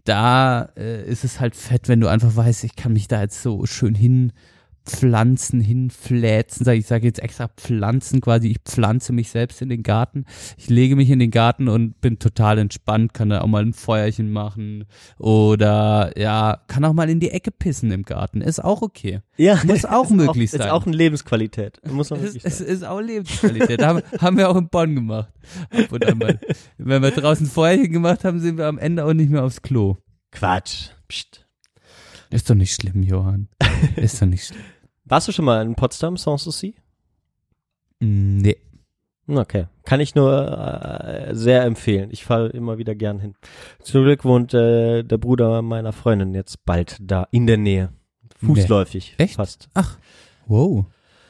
da 0.06 0.70
äh, 0.78 1.04
ist 1.10 1.24
es 1.24 1.40
halt 1.40 1.56
fett, 1.56 1.88
wenn 1.88 2.00
du 2.00 2.08
einfach 2.08 2.36
weißt, 2.36 2.64
ich 2.64 2.76
kann 2.76 2.94
mich 2.94 3.08
da 3.08 3.22
jetzt 3.22 3.42
so 3.42 3.66
schön 3.66 3.96
hin 3.96 4.34
Pflanzen 4.86 5.62
hinfläzen, 5.62 6.68
ich 6.70 6.86
sage 6.88 7.08
jetzt 7.08 7.20
extra 7.20 7.48
Pflanzen 7.48 8.22
quasi, 8.22 8.50
ich 8.50 8.60
pflanze 8.66 9.14
mich 9.14 9.30
selbst 9.30 9.62
in 9.62 9.70
den 9.70 9.84
Garten, 9.84 10.26
ich 10.58 10.70
lege 10.70 10.96
mich 10.96 11.10
in 11.10 11.20
den 11.20 11.32
Garten 11.32 11.68
und 11.68 12.00
bin 12.02 12.20
total 12.20 12.58
entspannt, 12.58 13.14
kann 13.14 13.30
da 13.30 13.42
auch 13.42 13.48
mal 13.48 13.64
ein 13.64 13.74
Feuerchen 13.74 14.32
machen 14.32 14.86
oder 15.18 16.12
ja, 16.20 16.62
kann 16.68 16.84
auch 16.86 16.94
mal 16.94 17.10
in 17.10 17.20
die 17.20 17.32
Ecke 17.32 17.52
pissen 17.52 17.92
im 17.92 18.04
Garten, 18.04 18.42
ist 18.42 18.64
auch 18.64 18.82
okay. 18.82 19.22
Ja, 19.38 19.60
Muss 19.66 19.86
auch 19.86 20.04
ist 20.10 20.12
möglich 20.12 20.54
Ist 20.54 20.60
sein. 20.60 20.70
auch 20.72 20.86
eine 20.86 20.96
Lebensqualität. 20.96 21.80
Muss 21.90 22.10
man 22.10 22.24
Es, 22.24 22.34
sagen. 22.34 22.70
ist 22.70 22.84
auch 22.84 23.00
Lebensqualität. 23.00 23.82
haben, 23.84 24.02
haben 24.20 24.38
wir 24.38 24.50
auch 24.50 24.56
in 24.58 24.70
Bonn 24.70 24.96
gemacht. 24.96 25.32
Ab 25.72 25.92
und 25.92 26.06
an 26.06 26.18
mal. 26.18 26.40
Wenn 26.78 27.02
wir 27.02 27.12
draußen 27.12 27.48
Feuerchen 27.48 27.92
gemacht 27.92 28.24
haben, 28.24 28.40
sind 28.40 28.58
wir 28.58 28.68
am 28.68 28.78
Ende 28.78 29.06
auch 29.06 29.14
nicht 29.14 29.30
mehr 29.30 29.44
aufs 29.44 29.62
Klo. 29.62 29.98
Quatsch. 30.32 30.90
Psst. 31.08 31.46
Ist 32.30 32.50
doch 32.50 32.56
nicht 32.56 32.74
schlimm, 32.74 33.04
Johann. 33.04 33.48
Ist 33.96 34.22
doch 34.22 34.26
nicht 34.26 34.46
schlimm. 34.48 34.62
Warst 35.06 35.28
du 35.28 35.32
schon 35.32 35.46
mal 35.46 35.62
in 35.66 35.76
Potsdam, 35.76 36.18
Sanssouci? 36.18 36.76
Mm, 38.00 38.38
Nee. 38.40 38.58
Okay. 39.26 39.68
Kann 39.86 40.02
ich 40.02 40.16
nur 40.16 40.34
äh, 40.52 41.34
sehr 41.34 41.64
empfehlen. 41.64 42.10
Ich 42.12 42.26
fahre 42.26 42.50
immer 42.50 42.78
wieder 42.78 42.94
gern 42.94 43.20
hin. 43.20 43.36
Zum 43.82 44.04
Glück 44.04 44.26
wohnt 44.26 44.54
äh, 44.54 45.04
der 45.04 45.18
Bruder 45.18 45.62
meiner 45.62 45.94
Freundin 45.94 46.34
jetzt 46.34 46.66
bald 46.66 46.98
da 47.00 47.28
in 47.32 47.48
der 47.48 47.56
Nähe. 47.56 47.94
Fußläufig. 48.46 49.16
Echt? 49.18 49.36
Fast. 49.36 49.70
Ach, 49.76 49.98
wow. 50.48 50.86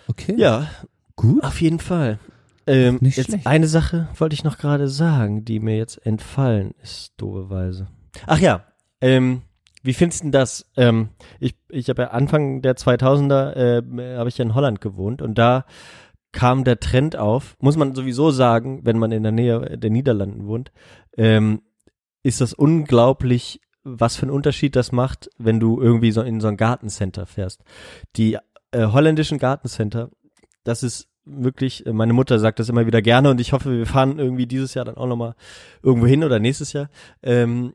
Okay. 0.07 0.33
Ja, 0.39 0.67
Gut. 1.15 1.43
auf 1.43 1.61
jeden 1.61 1.77
Fall. 1.79 2.17
Ähm, 2.65 2.97
Nicht 3.01 3.17
jetzt 3.17 3.27
schlecht. 3.27 3.45
eine 3.45 3.67
Sache 3.67 4.07
wollte 4.17 4.33
ich 4.33 4.43
noch 4.43 4.57
gerade 4.57 4.87
sagen, 4.87 5.45
die 5.45 5.59
mir 5.59 5.77
jetzt 5.77 6.03
entfallen 6.03 6.73
ist, 6.81 7.13
dobeweise. 7.17 7.87
Ach 8.25 8.39
ja, 8.39 8.63
ähm, 9.01 9.43
wie 9.83 9.93
findest 9.93 10.23
du 10.23 10.31
das? 10.31 10.65
Ähm, 10.75 11.09
ich 11.39 11.55
ich 11.69 11.89
habe 11.89 12.03
ja 12.03 12.07
Anfang 12.09 12.61
der 12.61 12.75
2000er 12.75 13.53
äh, 13.53 14.17
habe 14.17 14.29
ich 14.29 14.37
ja 14.37 14.45
in 14.45 14.55
Holland 14.55 14.81
gewohnt 14.81 15.21
und 15.21 15.37
da 15.37 15.65
kam 16.31 16.63
der 16.63 16.79
Trend 16.79 17.15
auf, 17.15 17.55
muss 17.59 17.77
man 17.77 17.93
sowieso 17.93 18.31
sagen, 18.31 18.81
wenn 18.83 18.97
man 18.97 19.11
in 19.11 19.23
der 19.23 19.31
Nähe 19.31 19.77
der 19.77 19.91
Niederlanden 19.91 20.47
wohnt, 20.47 20.71
ähm, 21.15 21.61
ist 22.23 22.41
das 22.41 22.53
unglaublich, 22.53 23.61
was 23.83 24.15
für 24.15 24.23
einen 24.23 24.31
Unterschied 24.31 24.75
das 24.75 24.91
macht, 24.91 25.29
wenn 25.37 25.59
du 25.59 25.79
irgendwie 25.79 26.11
so 26.11 26.21
in 26.21 26.41
so 26.41 26.47
ein 26.47 26.57
Gartencenter 26.57 27.25
fährst. 27.25 27.61
Die 28.15 28.37
äh, 28.71 28.87
holländischen 28.87 29.37
Gartencenter, 29.37 30.09
das 30.63 30.81
ist 30.81 31.09
wirklich, 31.25 31.85
äh, 31.85 31.93
meine 31.93 32.13
Mutter 32.13 32.39
sagt 32.39 32.59
das 32.59 32.69
immer 32.69 32.87
wieder 32.87 33.01
gerne 33.01 33.29
und 33.29 33.39
ich 33.39 33.53
hoffe, 33.53 33.71
wir 33.71 33.85
fahren 33.85 34.17
irgendwie 34.17 34.47
dieses 34.47 34.73
Jahr 34.73 34.85
dann 34.85 34.97
auch 34.97 35.07
nochmal 35.07 35.35
irgendwo 35.83 36.07
hin 36.07 36.23
oder 36.23 36.39
nächstes 36.39 36.73
Jahr. 36.73 36.89
Ähm, 37.21 37.73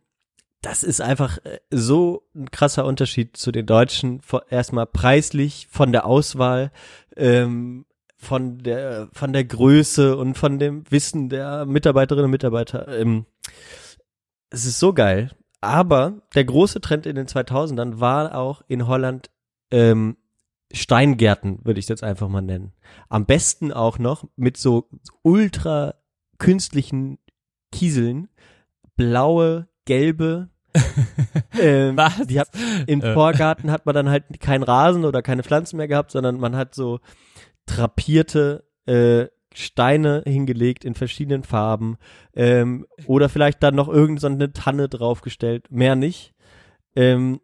das 0.62 0.82
ist 0.82 1.01
einfach 1.01 1.39
äh, 1.44 1.60
so 1.70 2.28
ein 2.35 2.51
krasser 2.51 2.85
Unterschied 2.85 3.36
zu 3.36 3.52
den 3.52 3.66
Deutschen. 3.66 4.20
Erstmal 4.51 4.86
preislich, 4.86 5.68
von 5.70 5.93
der 5.93 6.06
Auswahl, 6.06 6.72
ähm, 7.16 7.86
von 8.16 8.59
der, 8.59 9.09
von 9.12 9.32
der 9.32 9.44
Größe 9.44 10.16
und 10.16 10.36
von 10.36 10.59
dem 10.59 10.85
Wissen 10.90 11.28
der 11.28 11.64
Mitarbeiterinnen 11.66 12.24
und 12.24 12.32
Mitarbeiter. 12.32 12.89
Ähm, 12.89 13.26
es 14.51 14.64
ist 14.64 14.78
so 14.78 14.93
geil. 14.93 15.30
Aber 15.60 16.22
der 16.35 16.44
große 16.44 16.80
Trend 16.80 17.06
in 17.06 17.16
den 17.16 17.26
2000ern 17.26 18.01
war 18.01 18.36
auch 18.36 18.62
in 18.68 18.86
Holland 18.86 19.30
ähm, 19.70 20.16
Steingärten, 20.72 21.64
würde 21.64 21.80
ich 21.80 21.85
es 21.86 21.89
jetzt 21.89 22.05
einfach 22.05 22.28
mal 22.28 22.43
nennen. 22.43 22.72
Am 23.09 23.26
besten 23.26 23.72
auch 23.72 23.98
noch 23.98 24.24
mit 24.36 24.56
so 24.56 24.89
ultra 25.22 25.94
künstlichen 26.39 27.18
Kieseln, 27.72 28.28
blaue, 28.97 29.68
gelbe. 29.89 30.51
ähm, 31.60 31.97
Was? 31.97 32.27
Die 32.27 32.39
hat, 32.39 32.51
Im 32.86 33.01
Äh. 33.01 33.15
Vorgarten 33.15 33.70
hat 33.70 33.86
man 33.86 33.94
dann 33.94 34.10
halt 34.10 34.39
keinen 34.39 34.62
Rasen 34.62 35.05
oder 35.05 35.23
keine 35.23 35.43
Pflanzen 35.43 35.78
mehr 35.78 35.89
gehabt, 35.89 36.12
sondern 36.12 36.39
man 36.39 36.55
hat 36.55 36.74
so 36.74 37.01
drapierte 37.66 38.65
äh, 38.86 39.27
Steine 39.55 40.23
hingelegt 40.27 40.85
in 40.85 40.94
verschiedenen 40.94 41.43
Farben 41.43 41.97
ähm, 42.35 42.86
oder 43.06 43.28
vielleicht 43.28 43.62
dann 43.62 43.74
noch 43.74 43.89
irgendeine 43.89 44.20
so 44.20 44.27
eine 44.27 44.52
Tanne 44.52 44.89
draufgestellt, 44.89 45.70
mehr 45.70 45.97
nicht. 45.97 46.35
Ähm, 46.94 47.40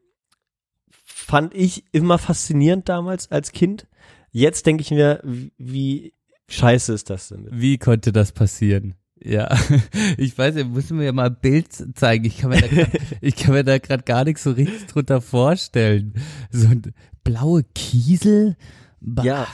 fand 0.91 1.55
ich 1.55 1.85
immer 1.93 2.19
faszinierend 2.19 2.89
damals 2.89 3.31
als 3.33 3.53
Kind. 3.53 3.89
Jetzt 4.31 4.67
denke 4.67 4.83
ich 4.83 4.91
mir, 4.91 5.21
wie, 5.25 5.53
wie 5.57 6.13
scheiße 6.49 6.93
ist 6.93 7.09
das 7.09 7.29
denn? 7.29 7.49
Wie 7.51 7.79
konnte 7.79 8.13
das 8.13 8.33
passieren? 8.33 8.95
Ja, 9.25 9.49
ich 10.19 10.37
weiß, 10.37 10.57
ihr 10.57 10.67
müssen 10.67 10.99
mir 10.99 11.05
ja 11.05 11.13
mal 11.13 11.27
ein 11.29 11.37
Bild 11.41 11.69
zeigen. 11.97 12.25
Ich 12.27 12.39
kann 12.39 12.51
mir 12.51 12.61
da 12.61 12.67
grad, 12.69 12.89
ich 13.23 13.37
kann 13.37 13.55
mir 13.55 13.65
da 13.65 13.79
gerade 13.79 14.03
gar 14.03 14.25
nichts 14.25 14.43
so 14.43 14.51
richtig 14.51 14.87
drunter 14.87 15.21
vorstellen. 15.21 16.13
So 16.51 16.69
ein 16.69 16.83
blaue 17.25 17.63
Kiesel. 17.75 18.57
Bah, 19.01 19.23
Ja, 19.25 19.47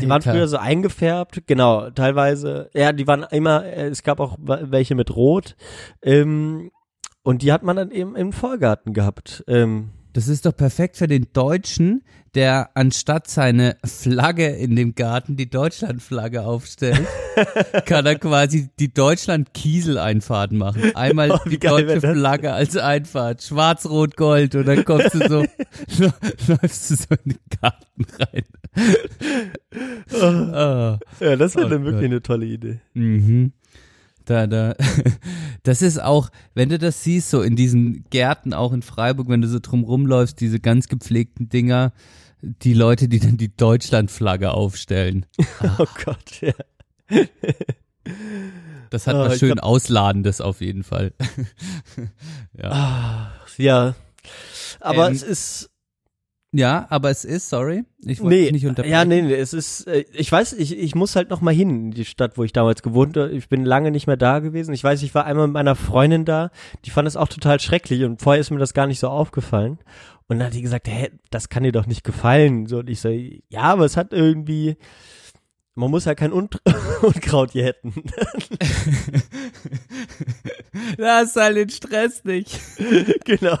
Die 0.00 0.04
waren 0.08 0.12
Alter. 0.12 0.32
früher 0.32 0.48
so 0.48 0.58
eingefärbt, 0.58 1.42
genau, 1.46 1.90
teilweise, 1.90 2.70
ja, 2.72 2.92
die 2.92 3.06
waren 3.06 3.24
immer, 3.30 3.64
äh, 3.64 3.88
es 3.88 4.02
gab 4.02 4.20
auch 4.20 4.36
welche 4.40 4.94
mit 4.94 5.14
Rot, 5.14 5.56
ähm, 6.02 6.70
und 7.22 7.42
die 7.42 7.52
hat 7.52 7.64
man 7.64 7.74
dann 7.76 7.90
eben 7.90 8.14
im 8.14 8.32
Vorgarten 8.32 8.92
gehabt. 8.92 9.42
Ähm, 9.48 9.90
Das 10.16 10.28
ist 10.28 10.46
doch 10.46 10.56
perfekt 10.56 10.96
für 10.96 11.08
den 11.08 11.26
Deutschen, 11.34 12.02
der 12.34 12.70
anstatt 12.74 13.28
seine 13.28 13.76
Flagge 13.84 14.46
in 14.46 14.74
dem 14.74 14.94
Garten 14.94 15.36
die 15.36 15.50
Deutschlandflagge 15.50 16.40
aufstellt, 16.40 17.02
kann 17.84 18.06
er 18.06 18.14
quasi 18.18 18.70
die 18.78 18.94
Deutschland-Kiesel-Einfahrt 18.94 20.52
machen. 20.52 20.96
Einmal 20.96 21.30
Oh, 21.34 21.38
die 21.46 21.58
deutsche? 21.58 22.00
Flagge 22.00 22.54
als 22.54 22.78
Einfahrt, 22.78 23.42
schwarz, 23.42 23.84
rot, 23.84 24.16
gold 24.16 24.54
und 24.54 24.66
dann 24.66 24.86
kommst 24.86 25.12
du 25.12 25.18
so, 25.28 25.44
läufst 26.48 26.90
du 26.90 26.94
so 26.96 27.14
in 27.22 27.32
den 27.32 27.38
Garten 27.60 28.06
rein. 28.18 28.44
Ah. 30.54 30.98
ja, 31.20 31.36
das 31.36 31.56
wäre 31.56 31.66
Oh 31.66 31.68
dann 31.68 31.84
wirklich 31.84 32.00
Gott. 32.00 32.04
eine 32.10 32.22
tolle 32.22 32.46
Idee. 32.46 32.80
Mhm. 32.94 33.52
Da, 34.26 34.46
da. 34.46 34.74
Das 35.62 35.82
ist 35.82 36.00
auch, 36.00 36.30
wenn 36.54 36.68
du 36.68 36.78
das 36.78 37.02
siehst, 37.02 37.28
so 37.30 37.42
in 37.42 37.56
diesen 37.56 38.04
Gärten, 38.10 38.54
auch 38.54 38.72
in 38.72 38.82
Freiburg, 38.82 39.28
wenn 39.28 39.40
du 39.42 39.48
so 39.48 39.58
drum 39.60 39.82
rumläufst, 39.82 40.40
diese 40.40 40.60
ganz 40.60 40.86
gepflegten 40.86 41.48
Dinger, 41.48 41.92
die 42.40 42.72
Leute, 42.72 43.08
die 43.08 43.18
dann 43.18 43.36
die 43.36 43.56
Deutschlandflagge 43.56 44.52
aufstellen. 44.52 45.26
Oh 45.78 45.86
Gott, 46.04 46.40
ja. 46.40 46.52
Das 48.90 49.06
hat 49.08 49.16
Ah, 49.16 49.28
was 49.28 49.38
schön 49.40 49.54
glaub- 49.54 49.64
Ausladendes 49.64 50.40
auf 50.40 50.60
jeden 50.60 50.84
Fall. 50.84 51.12
ja. 52.56 52.70
Ah, 52.70 53.32
ja. 53.58 53.94
Aber 54.80 55.08
Ähm, 55.08 55.14
es 55.14 55.22
ist, 55.24 55.70
ja, 56.56 56.86
aber 56.90 57.10
es 57.10 57.24
ist, 57.24 57.48
sorry, 57.48 57.84
ich 58.04 58.20
wollte 58.20 58.36
nee, 58.36 58.50
nicht 58.50 58.66
unterbrechen. 58.66 58.92
ja, 58.92 59.04
nee, 59.04 59.22
nee, 59.22 59.34
es 59.34 59.52
ist, 59.52 59.86
äh, 59.86 60.04
ich 60.12 60.30
weiß, 60.30 60.54
ich, 60.54 60.76
ich 60.78 60.94
muss 60.94 61.16
halt 61.16 61.30
noch 61.30 61.40
mal 61.40 61.54
hin 61.54 61.70
in 61.70 61.90
die 61.90 62.04
Stadt, 62.04 62.38
wo 62.38 62.44
ich 62.44 62.52
damals 62.52 62.82
gewohnt 62.82 63.16
habe. 63.16 63.30
Ich 63.32 63.48
bin 63.48 63.64
lange 63.64 63.90
nicht 63.90 64.06
mehr 64.06 64.16
da 64.16 64.38
gewesen. 64.38 64.72
Ich 64.72 64.82
weiß, 64.82 65.02
ich 65.02 65.14
war 65.14 65.26
einmal 65.26 65.46
mit 65.46 65.54
meiner 65.54 65.76
Freundin 65.76 66.24
da, 66.24 66.50
die 66.84 66.90
fand 66.90 67.06
es 67.06 67.16
auch 67.16 67.28
total 67.28 67.60
schrecklich 67.60 68.04
und 68.04 68.22
vorher 68.22 68.40
ist 68.40 68.50
mir 68.50 68.58
das 68.58 68.74
gar 68.74 68.86
nicht 68.86 69.00
so 69.00 69.08
aufgefallen. 69.08 69.78
Und 70.28 70.38
dann 70.38 70.48
hat 70.48 70.54
die 70.54 70.62
gesagt, 70.62 70.88
hä, 70.88 71.10
das 71.30 71.48
kann 71.48 71.62
dir 71.62 71.72
doch 71.72 71.86
nicht 71.86 72.02
gefallen. 72.02 72.66
So, 72.66 72.78
und 72.78 72.90
ich 72.90 73.00
so, 73.00 73.08
ja, 73.08 73.62
aber 73.62 73.84
es 73.84 73.96
hat 73.96 74.12
irgendwie, 74.12 74.76
man 75.76 75.90
muss 75.90 76.06
ja 76.06 76.14
kein 76.14 76.32
Unt 76.32 76.60
Unkraut 77.02 77.52
jäten. 77.52 77.94
Lass 80.96 81.36
halt 81.36 81.56
den 81.56 81.68
Stress 81.68 82.24
nicht. 82.24 82.58
genau. 83.24 83.58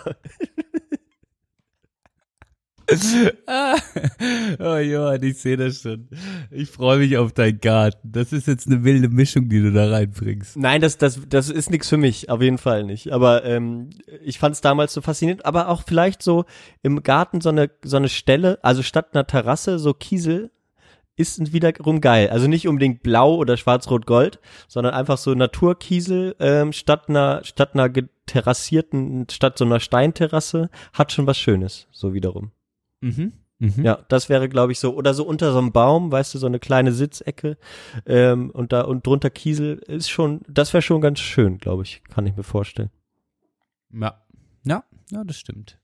Ah. 3.46 3.76
oh 4.58 4.76
Johann, 4.76 5.22
ich 5.22 5.38
sehe 5.38 5.56
das 5.56 5.82
schon. 5.82 6.08
Ich 6.50 6.70
freue 6.70 6.98
mich 6.98 7.16
auf 7.16 7.32
deinen 7.32 7.60
Garten. 7.60 8.12
Das 8.12 8.32
ist 8.32 8.46
jetzt 8.46 8.66
eine 8.66 8.84
wilde 8.84 9.08
Mischung, 9.08 9.48
die 9.48 9.60
du 9.60 9.72
da 9.72 9.90
reinbringst. 9.90 10.56
Nein, 10.56 10.80
das, 10.80 10.98
das, 10.98 11.20
das 11.28 11.50
ist 11.50 11.70
nichts 11.70 11.88
für 11.88 11.96
mich, 11.96 12.30
auf 12.30 12.40
jeden 12.42 12.58
Fall 12.58 12.84
nicht. 12.84 13.12
Aber 13.12 13.44
ähm, 13.44 13.90
ich 14.22 14.38
fand 14.38 14.54
es 14.54 14.60
damals 14.60 14.92
so 14.92 15.00
faszinierend. 15.00 15.44
Aber 15.44 15.68
auch 15.68 15.82
vielleicht 15.86 16.22
so 16.22 16.44
im 16.82 17.02
Garten 17.02 17.40
so 17.40 17.48
eine, 17.48 17.70
so 17.82 17.96
eine 17.96 18.08
Stelle, 18.08 18.58
also 18.62 18.82
statt 18.82 19.08
einer 19.12 19.26
Terrasse, 19.26 19.78
so 19.78 19.92
Kiesel, 19.92 20.50
ist 21.16 21.52
wiederum 21.52 22.00
geil. 22.00 22.28
Also 22.28 22.46
nicht 22.46 22.68
unbedingt 22.68 23.02
blau 23.02 23.36
oder 23.36 23.56
schwarz-rot-gold, 23.56 24.38
sondern 24.68 24.94
einfach 24.94 25.16
so 25.18 25.34
Naturkiesel 25.34 26.36
ähm, 26.38 26.72
statt 26.72 27.08
einer, 27.08 27.42
statt 27.42 27.70
einer 27.74 27.90
terrassierten, 28.26 29.26
statt 29.30 29.56
so 29.56 29.64
einer 29.64 29.80
Steinterrasse, 29.80 30.68
hat 30.92 31.12
schon 31.12 31.26
was 31.26 31.38
Schönes, 31.38 31.88
so 31.90 32.12
wiederum. 32.12 32.52
Mhm. 33.06 33.32
Mhm. 33.58 33.84
Ja, 33.84 34.04
das 34.08 34.28
wäre, 34.28 34.48
glaube 34.48 34.72
ich, 34.72 34.78
so. 34.80 34.94
Oder 34.94 35.14
so 35.14 35.24
unter 35.26 35.52
so 35.52 35.58
einem 35.58 35.72
Baum, 35.72 36.12
weißt 36.12 36.34
du, 36.34 36.38
so 36.38 36.46
eine 36.46 36.58
kleine 36.58 36.92
Sitzecke 36.92 37.56
ähm, 38.04 38.50
und 38.50 38.72
da 38.72 38.82
und 38.82 39.06
drunter 39.06 39.30
Kiesel 39.30 39.78
ist 39.78 40.10
schon, 40.10 40.42
das 40.48 40.74
wäre 40.74 40.82
schon 40.82 41.00
ganz 41.00 41.20
schön, 41.20 41.56
glaube 41.58 41.82
ich, 41.84 42.02
kann 42.04 42.26
ich 42.26 42.36
mir 42.36 42.42
vorstellen. 42.42 42.90
Ja. 43.92 44.22
Ja, 44.64 44.84
ja, 45.10 45.24
das 45.24 45.38
stimmt. 45.38 45.78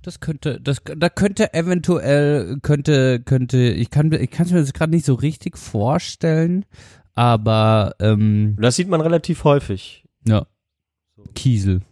Das 0.00 0.20
könnte, 0.20 0.60
das, 0.60 0.82
da 0.96 1.08
könnte 1.10 1.52
eventuell, 1.54 2.58
könnte, 2.62 3.20
könnte, 3.20 3.58
ich 3.58 3.90
kann, 3.90 4.10
ich 4.12 4.30
kann 4.30 4.48
mir 4.48 4.60
das 4.60 4.72
gerade 4.72 4.90
nicht 4.92 5.04
so 5.04 5.14
richtig 5.14 5.58
vorstellen, 5.58 6.64
aber, 7.14 7.94
ähm, 8.00 8.56
Das 8.58 8.76
sieht 8.76 8.88
man 8.88 9.00
relativ 9.02 9.44
häufig. 9.44 10.04
ja. 10.24 10.46
Kiesel. 11.34 11.82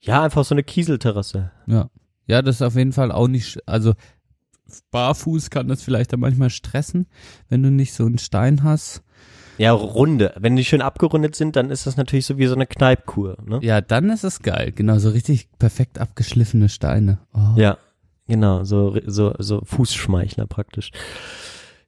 Ja, 0.00 0.22
einfach 0.24 0.44
so 0.44 0.54
eine 0.54 0.62
Kieselterrasse. 0.64 1.52
Ja. 1.66 1.88
Ja, 2.28 2.40
das 2.42 2.56
ist 2.56 2.62
auf 2.62 2.76
jeden 2.76 2.92
Fall 2.92 3.10
auch 3.10 3.26
nicht, 3.26 3.58
also, 3.66 3.94
barfuß 4.90 5.50
kann 5.50 5.66
das 5.68 5.82
vielleicht 5.82 6.12
dann 6.12 6.20
manchmal 6.20 6.50
stressen, 6.50 7.06
wenn 7.48 7.62
du 7.62 7.70
nicht 7.70 7.94
so 7.94 8.04
einen 8.04 8.18
Stein 8.18 8.62
hast. 8.62 9.02
Ja, 9.56 9.72
runde. 9.72 10.34
Wenn 10.38 10.54
die 10.54 10.64
schön 10.64 10.82
abgerundet 10.82 11.34
sind, 11.34 11.56
dann 11.56 11.70
ist 11.70 11.86
das 11.86 11.96
natürlich 11.96 12.26
so 12.26 12.38
wie 12.38 12.46
so 12.46 12.54
eine 12.54 12.66
Kneipkur, 12.66 13.38
ne? 13.44 13.58
Ja, 13.62 13.80
dann 13.80 14.08
ist 14.10 14.22
es 14.22 14.42
geil. 14.42 14.70
Genau, 14.72 14.98
so 14.98 15.08
richtig 15.10 15.48
perfekt 15.58 15.98
abgeschliffene 15.98 16.68
Steine. 16.68 17.18
Oh. 17.34 17.58
Ja, 17.58 17.76
genau, 18.28 18.62
so, 18.62 18.96
so, 19.06 19.34
so 19.38 19.60
Fußschmeichler 19.64 20.46
praktisch. 20.46 20.92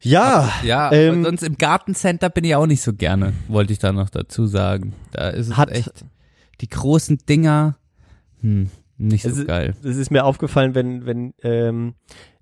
Ja, 0.01 0.51
Ja, 0.65 0.87
aber 0.87 0.97
ähm, 0.97 1.25
sonst 1.25 1.43
im 1.45 1.59
Gartencenter 1.59 2.31
bin 2.31 2.43
ich 2.45 2.55
auch 2.57 2.67
nicht 2.67 2.83
so 2.83 2.93
gerne, 2.95 3.35
wollte 3.47 3.73
ich 3.73 3.79
da 3.79 3.93
noch 3.93 4.09
dazu 4.11 4.47
sagen. 4.47 4.95
Da 5.13 5.29
ist 5.29 5.49
es 5.49 5.57
Hat- 5.57 5.71
echt, 5.71 5.93
die 6.63 6.69
großen 6.69 7.19
Dinger, 7.29 7.77
hm, 8.41 8.71
nicht 9.01 9.23
so 9.23 9.31
Es 9.31 9.39
ist- 9.39 9.47
geil. 9.47 9.75
Das 9.83 9.97
ist 9.97 10.11
mir 10.11 10.25
aufgefallen, 10.25 10.75
wenn, 10.75 11.07
wenn, 11.07 11.35
ähm, 11.43 11.95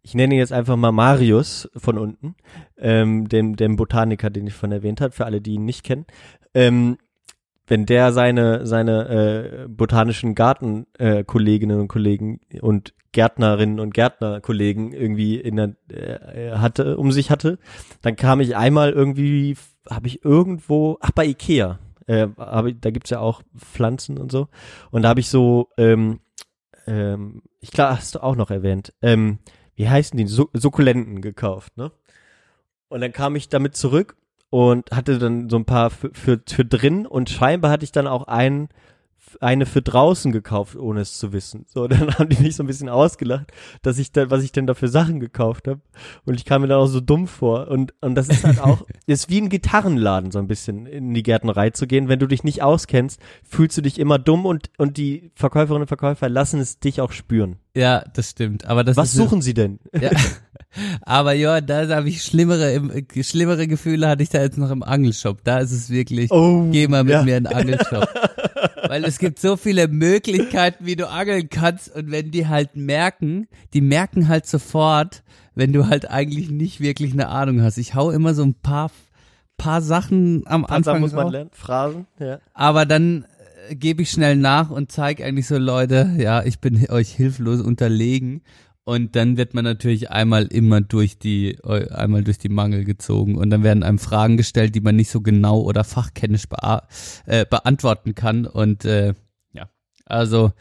ich 0.02 0.14
nenne 0.14 0.36
jetzt 0.36 0.52
einfach 0.52 0.76
mal 0.76 0.92
Marius 0.92 1.68
von 1.76 1.98
unten, 1.98 2.34
ähm, 2.78 3.28
dem, 3.28 3.56
dem 3.56 3.76
Botaniker, 3.76 4.30
den 4.30 4.46
ich 4.46 4.54
von 4.54 4.72
erwähnt 4.72 5.00
habe, 5.00 5.12
für 5.12 5.26
alle, 5.26 5.40
die 5.40 5.54
ihn 5.54 5.64
nicht 5.64 5.84
kennen. 5.84 6.06
Ähm, 6.54 6.98
wenn 7.66 7.84
der 7.84 8.12
seine, 8.12 8.66
seine 8.66 9.08
äh, 9.64 9.68
botanischen 9.68 10.34
Gartenkolleginnen 10.34 11.20
äh, 11.20 11.24
Kolleginnen 11.24 11.80
und 11.80 11.88
Kollegen 11.88 12.40
und 12.62 12.94
Gärtnerinnen 13.12 13.78
und 13.80 13.92
Gärtnerkollegen 13.94 14.92
irgendwie 14.92 15.36
in 15.38 15.56
der, 15.56 15.74
äh, 15.90 16.52
hatte, 16.56 16.96
um 16.96 17.12
sich 17.12 17.30
hatte, 17.30 17.58
dann 18.02 18.16
kam 18.16 18.40
ich 18.40 18.56
einmal 18.56 18.90
irgendwie, 18.92 19.56
habe 19.90 20.06
ich 20.06 20.24
irgendwo, 20.24 20.96
ach 21.00 21.10
bei 21.10 21.26
Ikea, 21.26 21.78
äh, 22.06 22.28
hab 22.38 22.66
ich, 22.66 22.76
da 22.80 22.90
gibt's 22.90 23.10
ja 23.10 23.20
auch 23.20 23.42
Pflanzen 23.56 24.16
und 24.18 24.32
so. 24.32 24.48
Und 24.90 25.02
da 25.02 25.10
habe 25.10 25.20
ich 25.20 25.28
so, 25.28 25.68
ähm, 25.76 26.20
ähm, 26.88 27.42
ich 27.60 27.70
glaube, 27.70 27.96
hast 27.96 28.14
du 28.14 28.22
auch 28.22 28.34
noch 28.34 28.50
erwähnt, 28.50 28.92
ähm, 29.02 29.38
wie 29.74 29.88
heißen 29.88 30.16
die, 30.16 30.26
Su 30.26 30.48
Sukkulenten 30.54 31.20
gekauft, 31.20 31.76
ne? 31.76 31.92
Und 32.88 33.02
dann 33.02 33.12
kam 33.12 33.36
ich 33.36 33.50
damit 33.50 33.76
zurück 33.76 34.16
und 34.48 34.90
hatte 34.90 35.18
dann 35.18 35.50
so 35.50 35.56
ein 35.56 35.66
paar 35.66 35.90
für, 35.90 36.10
für, 36.14 36.40
für 36.48 36.64
drin 36.64 37.06
und 37.06 37.28
scheinbar 37.28 37.70
hatte 37.70 37.84
ich 37.84 37.92
dann 37.92 38.06
auch 38.06 38.26
einen, 38.26 38.70
eine 39.40 39.66
für 39.66 39.82
draußen 39.82 40.32
gekauft, 40.32 40.76
ohne 40.76 41.00
es 41.00 41.18
zu 41.18 41.32
wissen. 41.32 41.66
So, 41.68 41.86
dann 41.88 42.14
haben 42.18 42.28
die 42.28 42.42
mich 42.42 42.56
so 42.56 42.62
ein 42.62 42.66
bisschen 42.66 42.88
ausgelacht, 42.88 43.52
dass 43.82 43.98
ich 43.98 44.12
da, 44.12 44.30
was 44.30 44.42
ich 44.42 44.52
denn 44.52 44.66
da 44.66 44.74
für 44.74 44.88
Sachen 44.88 45.20
gekauft 45.20 45.68
habe. 45.68 45.80
Und 46.24 46.34
ich 46.34 46.44
kam 46.44 46.62
mir 46.62 46.68
dann 46.68 46.80
auch 46.80 46.86
so 46.86 47.00
dumm 47.00 47.26
vor. 47.26 47.68
Und, 47.68 47.94
und 48.00 48.14
das 48.14 48.28
ist 48.28 48.44
halt 48.44 48.60
auch, 48.60 48.86
ist 49.06 49.30
wie 49.30 49.40
ein 49.40 49.48
Gitarrenladen, 49.48 50.30
so 50.30 50.38
ein 50.38 50.48
bisschen 50.48 50.86
in 50.86 51.14
die 51.14 51.22
Gärtnerei 51.22 51.70
zu 51.70 51.86
gehen. 51.86 52.08
Wenn 52.08 52.18
du 52.18 52.26
dich 52.26 52.44
nicht 52.44 52.62
auskennst, 52.62 53.20
fühlst 53.42 53.76
du 53.76 53.82
dich 53.82 53.98
immer 53.98 54.18
dumm 54.18 54.46
und, 54.46 54.70
und 54.78 54.96
die 54.96 55.30
Verkäuferinnen 55.34 55.82
und 55.82 55.88
Verkäufer 55.88 56.28
lassen 56.28 56.60
es 56.60 56.78
dich 56.78 57.00
auch 57.00 57.12
spüren. 57.12 57.56
Ja, 57.76 58.04
das 58.14 58.30
stimmt. 58.30 58.66
Aber 58.66 58.82
das 58.82 58.96
Was 58.96 59.12
suchen 59.12 59.42
sie 59.42 59.54
denn? 59.54 59.78
Ja. 60.00 60.10
Aber 61.02 61.32
ja, 61.32 61.60
da 61.60 61.88
habe 61.88 62.08
ich 62.08 62.22
schlimmere, 62.22 62.72
im, 62.72 62.92
schlimmere 63.22 63.66
Gefühle 63.66 64.06
hatte 64.06 64.22
ich 64.22 64.28
da 64.28 64.40
jetzt 64.42 64.58
noch 64.58 64.70
im 64.70 64.82
Angelshop. 64.82 65.42
Da 65.42 65.58
ist 65.58 65.72
es 65.72 65.88
wirklich, 65.88 66.30
Oh, 66.30 66.68
geh 66.70 66.86
mal 66.88 67.04
mit 67.04 67.12
ja. 67.12 67.22
mir 67.22 67.38
in 67.38 67.44
den 67.44 67.54
Angelshop. 67.54 68.06
Weil 68.86 69.04
es 69.04 69.18
gibt 69.18 69.38
so 69.38 69.56
viele 69.56 69.88
Möglichkeiten, 69.88 70.86
wie 70.86 70.96
du 70.96 71.08
angeln 71.08 71.48
kannst. 71.50 71.94
Und 71.94 72.10
wenn 72.10 72.30
die 72.30 72.46
halt 72.46 72.76
merken, 72.76 73.48
die 73.74 73.80
merken 73.80 74.28
halt 74.28 74.46
sofort, 74.46 75.22
wenn 75.54 75.72
du 75.72 75.88
halt 75.88 76.08
eigentlich 76.10 76.50
nicht 76.50 76.80
wirklich 76.80 77.12
eine 77.12 77.28
Ahnung 77.28 77.62
hast. 77.62 77.78
Ich 77.78 77.94
hau 77.94 78.10
immer 78.10 78.34
so 78.34 78.44
ein 78.44 78.54
paar, 78.54 78.90
paar 79.56 79.82
Sachen 79.82 80.44
am 80.46 80.64
Anfang 80.64 80.76
Anfang 80.76 81.00
muss 81.00 81.12
man 81.12 81.32
lernen. 81.32 81.50
Phrasen, 81.52 82.06
ja. 82.20 82.38
Aber 82.54 82.86
dann 82.86 83.24
äh, 83.68 83.74
gebe 83.74 84.02
ich 84.02 84.10
schnell 84.10 84.36
nach 84.36 84.70
und 84.70 84.92
zeige 84.92 85.24
eigentlich 85.24 85.46
so, 85.48 85.58
Leute, 85.58 86.14
ja, 86.16 86.44
ich 86.44 86.60
bin 86.60 86.88
euch 86.90 87.10
hilflos 87.10 87.60
unterlegen. 87.60 88.42
Und 88.88 89.16
dann 89.16 89.36
wird 89.36 89.52
man 89.52 89.64
natürlich 89.64 90.10
einmal 90.10 90.46
immer 90.46 90.80
durch 90.80 91.18
die, 91.18 91.56
äh, 91.62 91.90
einmal 91.90 92.24
durch 92.24 92.38
die 92.38 92.48
Mangel 92.48 92.84
gezogen. 92.84 93.36
Und 93.36 93.50
dann 93.50 93.62
werden 93.62 93.82
einem 93.82 93.98
Fragen 93.98 94.38
gestellt, 94.38 94.74
die 94.74 94.80
man 94.80 94.96
nicht 94.96 95.10
so 95.10 95.20
genau 95.20 95.60
oder 95.60 95.84
fachkennisch 95.84 96.48
bea 96.48 96.88
äh, 97.26 97.44
beantworten 97.44 98.14
kann. 98.14 98.46
Und 98.46 98.86
äh, 98.86 99.12
ja, 99.52 99.68
also 100.06 100.52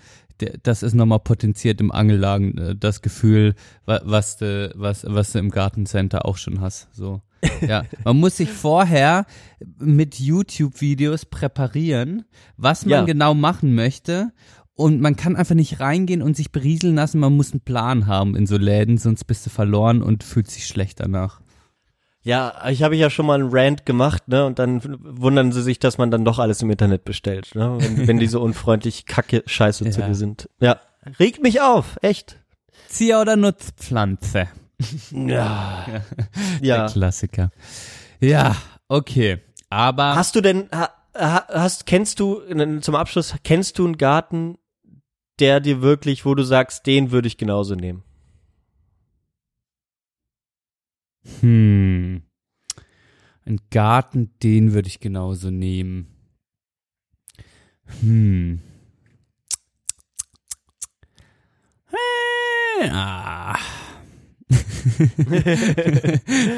das 0.63 0.83
ist 0.83 0.93
nochmal 0.93 1.19
potenziert 1.19 1.79
im 1.79 1.89
Angellagen, 1.91 2.57
äh, 2.57 2.75
das 2.75 3.01
Gefühl, 3.01 3.55
wa- 3.85 4.01
was 4.03 4.35
du, 4.35 4.71
was, 4.75 5.05
was 5.07 5.31
du 5.31 5.39
im 5.39 5.49
Gartencenter 5.49 6.25
auch 6.25 6.35
schon 6.37 6.59
hast. 6.59 6.89
So. 6.93 7.21
Ja, 7.65 7.85
man 8.03 8.17
muss 8.17 8.37
sich 8.37 8.49
vorher 8.51 9.25
mit 9.79 10.19
YouTube-Videos 10.19 11.25
präparieren, 11.25 12.25
was 12.57 12.83
man 12.83 12.91
Ja. 12.91 13.05
genau 13.05 13.33
machen 13.35 13.73
möchte. 13.73 14.31
Und 14.77 15.01
man 15.01 15.15
kann 15.15 15.35
einfach 15.35 15.55
nicht 15.55 15.79
reingehen 15.79 16.21
und 16.21 16.37
sich 16.37 16.51
berieseln 16.51 16.95
lassen. 16.95 17.19
Man 17.19 17.35
muss 17.35 17.51
einen 17.51 17.61
Plan 17.61 18.05
haben 18.05 18.35
in 18.35 18.45
so 18.45 18.57
Läden, 18.57 18.99
sonst 18.99 19.23
bist 19.25 19.43
du 19.45 19.49
verloren 19.49 20.03
und 20.03 20.23
fühlt 20.23 20.49
sich 20.51 20.67
schlecht 20.67 20.99
danach. 20.99 21.41
Ja, 22.21 22.53
ich 22.69 22.83
habe 22.83 22.95
ja 22.95 23.09
schon 23.09 23.25
mal 23.25 23.39
einen 23.39 23.49
Rant 23.51 23.85
gemacht, 23.87 24.27
ne? 24.27 24.45
Und 24.45 24.59
dann 24.59 24.81
wundern 25.01 25.51
sie 25.51 25.63
sich, 25.63 25.79
dass 25.79 25.97
man 25.97 26.11
dann 26.11 26.25
doch 26.25 26.37
alles 26.39 26.61
im 26.61 26.69
Internet 26.69 27.05
bestellt, 27.05 27.55
ne? 27.55 27.77
Wenn, 27.79 28.07
wenn 28.07 28.19
die 28.19 28.27
so 28.27 28.39
unfreundlich 28.41 29.05
kacke 29.07 29.41
Scheiße 29.47 29.89
zu 29.89 29.99
Ja. 30.01 30.07
dir 30.07 30.15
sind. 30.15 30.47
Ja. 30.59 30.79
Regt 31.19 31.41
mich 31.41 31.59
auf, 31.61 31.97
echt. 32.03 32.37
Zier- 32.87 33.19
oder 33.21 33.35
Nutzpflanze? 33.35 34.47
Ja. 35.11 35.85
Der 35.87 36.03
Ja. 36.61 36.85
Klassiker. 36.87 37.49
Ja, 38.19 38.55
okay. 38.89 39.39
Aber 39.71 40.15
Hast 40.15 40.35
du 40.35 40.41
denn, 40.41 40.69
ha, 40.71 40.89
ha, 41.15 41.45
hast, 41.49 41.87
kennst 41.87 42.19
du, 42.19 42.41
zum 42.81 42.93
Abschluss, 42.95 43.33
kennst 43.43 43.79
du 43.79 43.85
einen 43.85 43.97
Garten, 43.97 44.57
der 45.39 45.59
dir 45.59 45.81
wirklich, 45.81 46.25
wo 46.25 46.35
du 46.35 46.43
sagst, 46.43 46.85
den 46.87 47.11
würde 47.11 47.27
ich 47.27 47.37
genauso 47.37 47.75
nehmen? 47.75 48.03
Hm. 51.41 52.23
Ein 53.45 53.61
Garten, 53.69 54.31
den 54.43 54.73
würde 54.73 54.87
ich 54.87 54.99
genauso 54.99 55.51
nehmen. 55.51 56.07
Hm. 58.01 58.61
Äh, 61.91 62.89
Ah. 62.89 63.57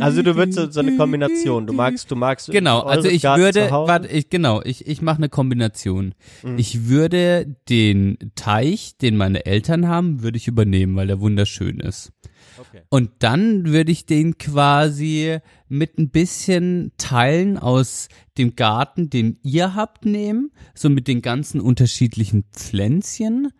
Also 0.00 0.22
du 0.22 0.36
würdest 0.36 0.58
so, 0.58 0.70
so 0.70 0.80
eine 0.80 0.96
Kombination. 0.96 1.66
Du 1.66 1.72
magst, 1.72 2.10
du 2.10 2.16
magst. 2.16 2.50
Genau, 2.50 2.80
also 2.80 3.08
ich 3.08 3.22
Garten 3.22 3.42
würde, 3.42 3.70
warte, 3.70 4.08
ich, 4.08 4.30
genau, 4.30 4.62
ich, 4.62 4.86
ich 4.86 5.02
mache 5.02 5.18
eine 5.18 5.28
Kombination. 5.28 6.14
Mhm. 6.42 6.58
Ich 6.58 6.88
würde 6.88 7.56
den 7.68 8.18
Teich, 8.34 8.96
den 8.98 9.16
meine 9.16 9.46
Eltern 9.46 9.88
haben, 9.88 10.22
würde 10.22 10.38
ich 10.38 10.48
übernehmen, 10.48 10.96
weil 10.96 11.06
der 11.06 11.20
wunderschön 11.20 11.80
ist. 11.80 12.12
Okay. 12.58 12.82
Und 12.88 13.10
dann 13.20 13.66
würde 13.66 13.92
ich 13.92 14.06
den 14.06 14.38
quasi 14.38 15.38
mit 15.68 15.98
ein 15.98 16.10
bisschen 16.10 16.92
Teilen 16.96 17.58
aus 17.58 18.08
dem 18.38 18.56
Garten, 18.56 19.10
den 19.10 19.38
ihr 19.42 19.74
habt, 19.74 20.04
nehmen, 20.04 20.50
so 20.74 20.88
mit 20.88 21.08
den 21.08 21.22
ganzen 21.22 21.60
unterschiedlichen 21.60 22.44
Pflänzchen. 22.52 23.50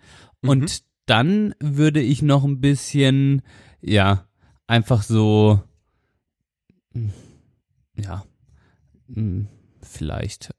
Und 0.40 0.82
dann 1.07 1.55
würde 1.61 2.01
ich 2.01 2.23
noch 2.23 2.45
ein 2.45 2.61
bisschen, 2.61 3.43
ja, 3.81 4.27
einfach 4.66 5.03
so, 5.03 5.61
mm, 6.93 7.09
ja, 7.97 8.24
mm, 9.09 9.43
vielleicht 9.83 10.51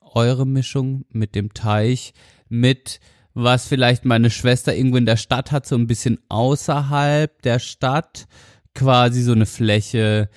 eure 0.00 0.46
Mischung 0.46 1.04
mit 1.10 1.34
dem 1.34 1.54
Teich, 1.54 2.12
mit 2.48 3.00
was 3.32 3.66
vielleicht 3.66 4.04
meine 4.04 4.30
Schwester 4.30 4.74
irgendwo 4.76 4.98
in 4.98 5.06
der 5.06 5.16
Stadt 5.16 5.50
hat, 5.50 5.66
so 5.66 5.74
ein 5.74 5.88
bisschen 5.88 6.20
außerhalb 6.28 7.42
der 7.42 7.58
Stadt, 7.58 8.26
quasi 8.74 9.22
so 9.22 9.32
eine 9.32 9.46
Fläche, 9.46 10.28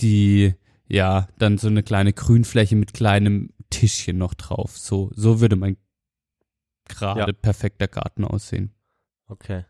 die 0.00 0.54
ja 0.88 1.28
dann 1.38 1.58
so 1.58 1.66
eine 1.66 1.82
kleine 1.82 2.12
Grünfläche 2.12 2.76
mit 2.76 2.94
kleinem 2.94 3.50
Tischchen 3.70 4.16
noch 4.16 4.34
drauf. 4.34 4.78
So, 4.78 5.10
so 5.14 5.40
würde 5.40 5.56
mein 5.56 5.76
gerade 6.88 7.20
Ja. 7.20 7.32
perfekter 7.32 7.88
Garten 7.88 8.24
aussehen. 8.24 8.72
Okay. 9.28 9.64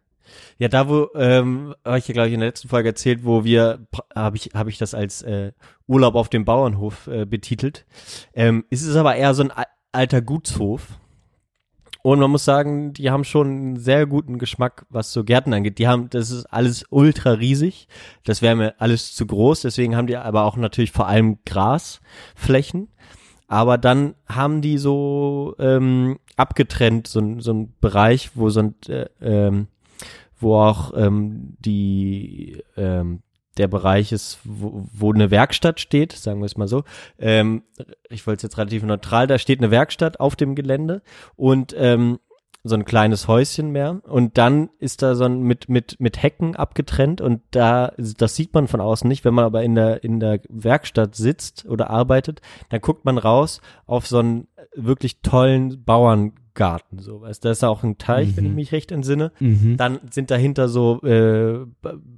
Ja, 0.58 0.66
da 0.68 0.88
wo, 0.88 1.08
ähm, 1.14 1.74
habe 1.84 1.98
ich 1.98 2.08
ja 2.08 2.12
glaube 2.12 2.28
ich 2.28 2.34
in 2.34 2.40
der 2.40 2.48
letzten 2.48 2.68
Folge 2.68 2.88
erzählt, 2.88 3.24
wo 3.24 3.44
wir, 3.44 3.86
habe 4.14 4.36
ich, 4.36 4.50
habe 4.54 4.70
ich 4.70 4.78
das 4.78 4.92
als 4.92 5.22
äh, 5.22 5.52
Urlaub 5.86 6.16
auf 6.16 6.28
dem 6.28 6.44
Bauernhof 6.44 7.06
äh, 7.06 7.24
betitelt. 7.26 7.86
Ähm, 8.34 8.64
es 8.70 8.82
ist 8.82 8.96
aber 8.96 9.14
eher 9.14 9.34
so 9.34 9.44
ein 9.44 9.52
al- 9.52 9.66
alter 9.92 10.22
Gutshof. 10.22 10.98
Und 12.02 12.20
man 12.20 12.30
muss 12.30 12.44
sagen, 12.44 12.92
die 12.92 13.10
haben 13.10 13.24
schon 13.24 13.48
einen 13.48 13.76
sehr 13.76 14.06
guten 14.06 14.38
Geschmack, 14.38 14.86
was 14.90 15.12
so 15.12 15.24
Gärten 15.24 15.52
angeht. 15.52 15.78
Die 15.78 15.88
haben, 15.88 16.08
das 16.10 16.30
ist 16.30 16.46
alles 16.46 16.84
ultra 16.90 17.32
riesig. 17.32 17.88
Das 18.22 18.42
wäre 18.42 18.54
mir 18.54 18.74
alles 18.80 19.14
zu 19.16 19.26
groß. 19.26 19.62
Deswegen 19.62 19.96
haben 19.96 20.06
die 20.06 20.16
aber 20.16 20.44
auch 20.44 20.56
natürlich 20.56 20.92
vor 20.92 21.08
allem 21.08 21.38
Grasflächen. 21.44 22.88
Aber 23.48 23.78
dann 23.78 24.14
haben 24.26 24.60
die 24.60 24.78
so 24.78 25.54
ähm, 25.58 26.18
abgetrennt, 26.36 27.06
so, 27.06 27.20
ein- 27.20 27.40
so 27.40 27.52
ein 27.52 27.74
Bereich, 27.80 28.30
wo 28.34 28.50
so 28.50 28.60
ein, 28.60 28.74
äh, 28.88 29.06
ähm, 29.20 29.68
wo 30.38 30.56
auch 30.56 30.92
ähm, 30.96 31.56
die 31.60 32.62
ähm, 32.76 33.22
der 33.56 33.68
Bereich 33.68 34.12
ist, 34.12 34.38
wo, 34.44 34.86
wo 34.92 35.12
eine 35.12 35.30
Werkstatt 35.30 35.80
steht, 35.80 36.12
sagen 36.12 36.40
wir 36.40 36.46
es 36.46 36.58
mal 36.58 36.68
so. 36.68 36.84
Ähm, 37.18 37.62
ich 38.10 38.26
wollte 38.26 38.38
es 38.40 38.42
jetzt 38.42 38.58
relativ 38.58 38.82
neutral, 38.82 39.26
da 39.26 39.38
steht 39.38 39.60
eine 39.60 39.70
Werkstatt 39.70 40.20
auf 40.20 40.36
dem 40.36 40.54
Gelände 40.54 41.00
und 41.36 41.74
ähm, 41.78 42.18
so 42.68 42.74
ein 42.74 42.84
kleines 42.84 43.28
Häuschen 43.28 43.70
mehr 43.70 44.00
und 44.04 44.38
dann 44.38 44.70
ist 44.78 45.02
da 45.02 45.14
so 45.14 45.24
ein 45.24 45.42
mit 45.42 45.68
mit 45.68 45.96
mit 46.00 46.22
Hecken 46.22 46.56
abgetrennt 46.56 47.20
und 47.20 47.42
da 47.50 47.92
das 47.96 48.36
sieht 48.36 48.54
man 48.54 48.68
von 48.68 48.80
außen 48.80 49.08
nicht, 49.08 49.24
wenn 49.24 49.34
man 49.34 49.44
aber 49.44 49.62
in 49.62 49.74
der 49.74 50.02
in 50.04 50.20
der 50.20 50.40
Werkstatt 50.48 51.14
sitzt 51.14 51.66
oder 51.66 51.90
arbeitet, 51.90 52.40
dann 52.68 52.80
guckt 52.80 53.04
man 53.04 53.18
raus 53.18 53.60
auf 53.86 54.06
so 54.06 54.18
einen 54.18 54.48
wirklich 54.74 55.20
tollen 55.20 55.84
Bauerngarten 55.84 56.98
so, 56.98 57.20
weißt, 57.20 57.44
da 57.44 57.50
ist 57.50 57.64
auch 57.64 57.82
ein 57.82 57.98
Teich, 57.98 58.36
wenn 58.36 58.46
ich 58.46 58.52
mich 58.52 58.72
recht 58.72 58.90
entsinne. 58.92 59.32
Mhm. 59.40 59.76
Dann 59.76 60.00
sind 60.10 60.30
dahinter 60.30 60.68
so 60.68 61.02
äh, 61.02 61.66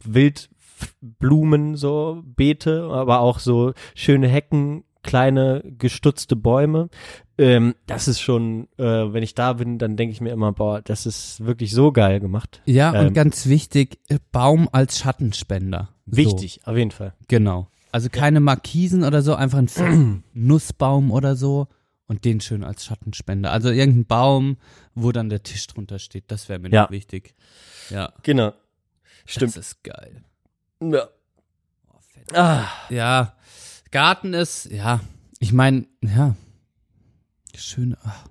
Wildblumen, 0.05 1.77
so 1.77 2.23
Beete, 2.25 2.85
aber 2.85 3.21
auch 3.21 3.39
so 3.39 3.73
schöne 3.95 4.29
Hecken, 4.29 4.85
kleine 5.03 5.63
gestutzte 5.79 6.37
Bäume. 6.37 6.89
Ähm, 7.39 7.75
das 7.87 8.09
ist 8.09 8.21
schon, 8.21 8.67
äh, 8.79 8.83
wenn 9.13 9.23
ich 9.23 9.35
da 9.35 9.53
bin, 9.53 9.79
dann 9.79 9.97
denke 9.97 10.13
ich 10.13 10.21
mir 10.21 10.31
immer, 10.31 10.53
boah, 10.53 10.83
das 10.83 11.07
ist 11.07 11.45
wirklich 11.45 11.71
so 11.73 11.93
geil 11.93 12.19
gemacht. 12.19 12.61
Ja, 12.67 12.93
Ähm, 12.95 13.09
und 13.09 13.15
ganz 13.15 13.47
wichtig, 13.47 14.01
äh, 14.09 14.19
Baum 14.33 14.69
als 14.73 14.99
Schattenspender. 14.99 15.91
Wichtig, 16.07 16.61
auf 16.67 16.77
jeden 16.77 16.91
Fall. 16.91 17.15
So, 17.21 17.25
genau. 17.29 17.69
Also 17.93 18.09
keine 18.11 18.41
Markisen 18.41 19.05
oder 19.05 19.23
so, 19.23 19.35
einfach 19.35 19.59
ein 19.59 20.25
Nussbaum 20.35 21.11
oder 21.13 21.37
so 21.37 21.69
und 22.07 22.25
den 22.25 22.41
schön 22.41 22.65
als 22.65 22.85
Schattenspender. 22.85 23.53
Also 23.53 23.71
irgendein 23.71 24.07
Baum, 24.07 24.57
wo 24.95 25.13
dann 25.13 25.29
der 25.29 25.43
Tisch 25.43 25.67
drunter 25.69 25.99
steht, 25.99 26.25
das 26.29 26.49
wäre 26.49 26.59
mir 26.59 26.71
Ja. 26.71 26.83
noch 26.85 26.91
wichtig. 26.91 27.35
Ja, 27.91 28.13
Genau. 28.25 28.53
Stimmt. 29.27 29.57
das 29.57 29.69
ist 29.69 29.85
geil. 29.85 30.23
Ja. 30.83 31.09
Oh, 31.93 31.99
fett. 32.01 32.37
Ah, 32.37 32.67
Ja, 32.91 33.35
Garten 33.91 34.35
ist, 34.35 34.67
ja, 34.71 35.01
ich 35.39 35.53
meine, 35.53 35.87
ja, 36.03 36.35
schön, 37.61 37.97
ach, 38.03 38.27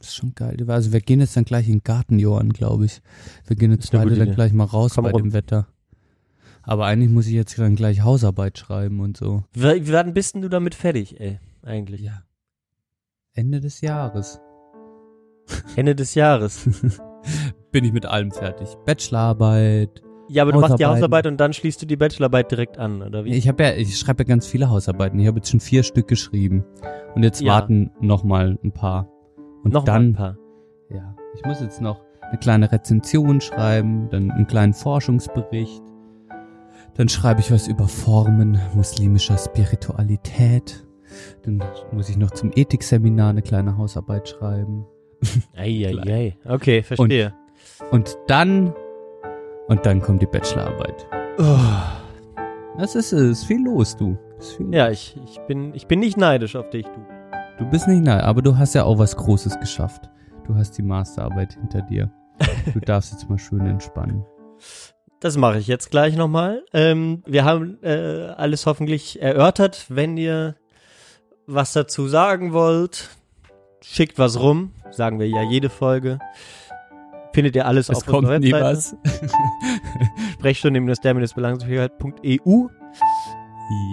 ist 0.00 0.14
schon 0.14 0.34
geil. 0.34 0.56
Also 0.68 0.92
wir 0.92 1.00
gehen 1.00 1.20
jetzt 1.20 1.36
dann 1.36 1.44
gleich 1.44 1.66
in 1.66 1.78
den 1.78 1.84
Garten, 1.84 2.18
Johann, 2.18 2.50
glaube 2.50 2.86
ich. 2.86 3.00
Wir 3.46 3.56
gehen 3.56 3.70
jetzt 3.70 3.92
beide 3.92 4.16
dann 4.16 4.34
gleich 4.34 4.52
mal 4.52 4.64
raus 4.64 4.92
Komm 4.94 5.04
bei 5.04 5.10
rum. 5.10 5.22
dem 5.22 5.32
Wetter. 5.32 5.66
Aber 6.62 6.86
eigentlich 6.86 7.10
muss 7.10 7.26
ich 7.26 7.32
jetzt 7.32 7.58
dann 7.58 7.76
gleich 7.76 8.02
Hausarbeit 8.02 8.58
schreiben 8.58 9.00
und 9.00 9.16
so. 9.16 9.44
wann 9.54 10.14
bist 10.14 10.34
denn 10.34 10.42
du 10.42 10.48
damit 10.48 10.74
fertig, 10.74 11.20
ey, 11.20 11.38
eigentlich? 11.62 12.02
Ja. 12.02 12.22
Ende 13.32 13.60
des 13.60 13.80
Jahres 13.80 14.40
Ende 15.76 15.94
des 15.94 16.14
Jahres. 16.14 16.68
bin 17.72 17.84
ich 17.84 17.92
mit 17.92 18.06
allem 18.06 18.30
fertig. 18.30 18.68
Bachelorarbeit. 18.86 20.02
Ja, 20.30 20.42
aber 20.44 20.52
du 20.52 20.60
machst 20.60 20.78
die. 20.78 20.86
Hausarbeit 20.86 21.26
und 21.26 21.38
dann 21.38 21.52
schließt 21.52 21.82
du 21.82 21.86
die 21.86 21.96
Bachelorarbeit 21.96 22.50
direkt 22.50 22.78
an, 22.78 23.02
oder 23.02 23.24
wie? 23.24 23.34
Ich 23.34 23.48
habe 23.48 23.62
ja, 23.64 23.72
ich 23.72 23.98
schreibe 23.98 24.22
ja 24.22 24.28
ganz 24.28 24.46
viele 24.46 24.70
Hausarbeiten. 24.70 25.18
Ich 25.18 25.26
habe 25.26 25.38
jetzt 25.38 25.50
schon 25.50 25.60
vier 25.60 25.82
Stück 25.82 26.06
geschrieben. 26.08 26.64
Und 27.14 27.22
jetzt 27.24 27.40
Ja. 27.40 27.54
warten 27.54 27.90
noch 28.00 28.22
mal 28.22 28.58
ein 28.62 28.72
paar. 28.72 29.08
Und 29.64 29.74
Noch 29.74 29.84
mal 29.84 29.92
dann 29.92 30.08
ein 30.10 30.12
paar. 30.14 30.36
Ja, 30.88 31.14
ich 31.34 31.44
muss 31.44 31.60
jetzt 31.60 31.80
noch 31.80 32.00
eine 32.22 32.38
kleine 32.38 32.70
Rezension 32.70 33.40
schreiben, 33.40 34.08
dann 34.10 34.30
einen 34.30 34.46
kleinen 34.46 34.72
Forschungsbericht. 34.72 35.82
Dann 36.94 37.08
schreibe 37.08 37.40
ich 37.40 37.50
was 37.50 37.66
über 37.66 37.88
Formen 37.88 38.60
muslimischer 38.74 39.36
Spiritualität. 39.38 40.86
Dann 41.42 41.62
muss 41.92 42.08
ich 42.08 42.16
noch 42.16 42.30
zum 42.30 42.52
Ethikseminar 42.54 43.30
eine 43.30 43.42
kleine 43.42 43.76
Hausarbeit 43.76 44.28
schreiben. 44.28 44.86
Eieiei. 45.56 46.36
Okay, 46.44 46.82
verstehe. 46.82 47.34
Und 47.90 48.16
dann, 48.28 48.72
und 49.70 49.86
dann 49.86 50.02
kommt 50.02 50.20
die 50.20 50.26
Bachelorarbeit. 50.26 51.06
Das 52.76 52.96
ist 52.96 53.12
es. 53.12 53.38
Ist 53.40 53.44
viel 53.44 53.64
los, 53.64 53.96
du. 53.96 54.18
Viel 54.56 54.74
ja, 54.74 54.90
ich, 54.90 55.16
ich, 55.24 55.38
bin, 55.46 55.72
ich 55.74 55.86
bin 55.86 56.00
nicht 56.00 56.16
neidisch 56.16 56.56
auf 56.56 56.70
dich, 56.70 56.86
du. 56.86 57.06
Du 57.58 57.70
bist 57.70 57.86
nicht 57.86 58.02
nahe, 58.02 58.24
aber 58.24 58.42
du 58.42 58.58
hast 58.58 58.74
ja 58.74 58.84
auch 58.84 58.98
was 58.98 59.16
Großes 59.16 59.60
geschafft. 59.60 60.10
Du 60.46 60.56
hast 60.56 60.72
die 60.72 60.82
Masterarbeit 60.82 61.52
hinter 61.54 61.82
dir. 61.82 62.10
Du 62.74 62.80
darfst 62.84 63.12
jetzt 63.12 63.30
mal 63.30 63.38
schön 63.38 63.64
entspannen. 63.64 64.24
Das 65.20 65.36
mache 65.36 65.58
ich 65.58 65.68
jetzt 65.68 65.90
gleich 65.90 66.16
nochmal. 66.16 66.64
Ähm, 66.72 67.22
wir 67.26 67.44
haben 67.44 67.78
äh, 67.82 68.32
alles 68.36 68.66
hoffentlich 68.66 69.22
erörtert. 69.22 69.86
Wenn 69.88 70.16
ihr 70.16 70.56
was 71.46 71.74
dazu 71.74 72.08
sagen 72.08 72.52
wollt, 72.52 73.10
schickt 73.82 74.18
was 74.18 74.40
rum. 74.40 74.72
Sagen 74.90 75.20
wir 75.20 75.28
ja 75.28 75.42
jede 75.42 75.70
Folge. 75.70 76.18
Findet 77.32 77.56
ihr 77.56 77.66
alles 77.66 77.88
Es 77.88 77.96
auf 77.96 78.06
kommt 78.06 78.28
unserer 78.28 78.40
Webseite. 78.42 78.64
was. 78.64 78.96
Sprechstunde 80.34 80.80
der-belangungsfähigkeit.eu. 80.80 82.68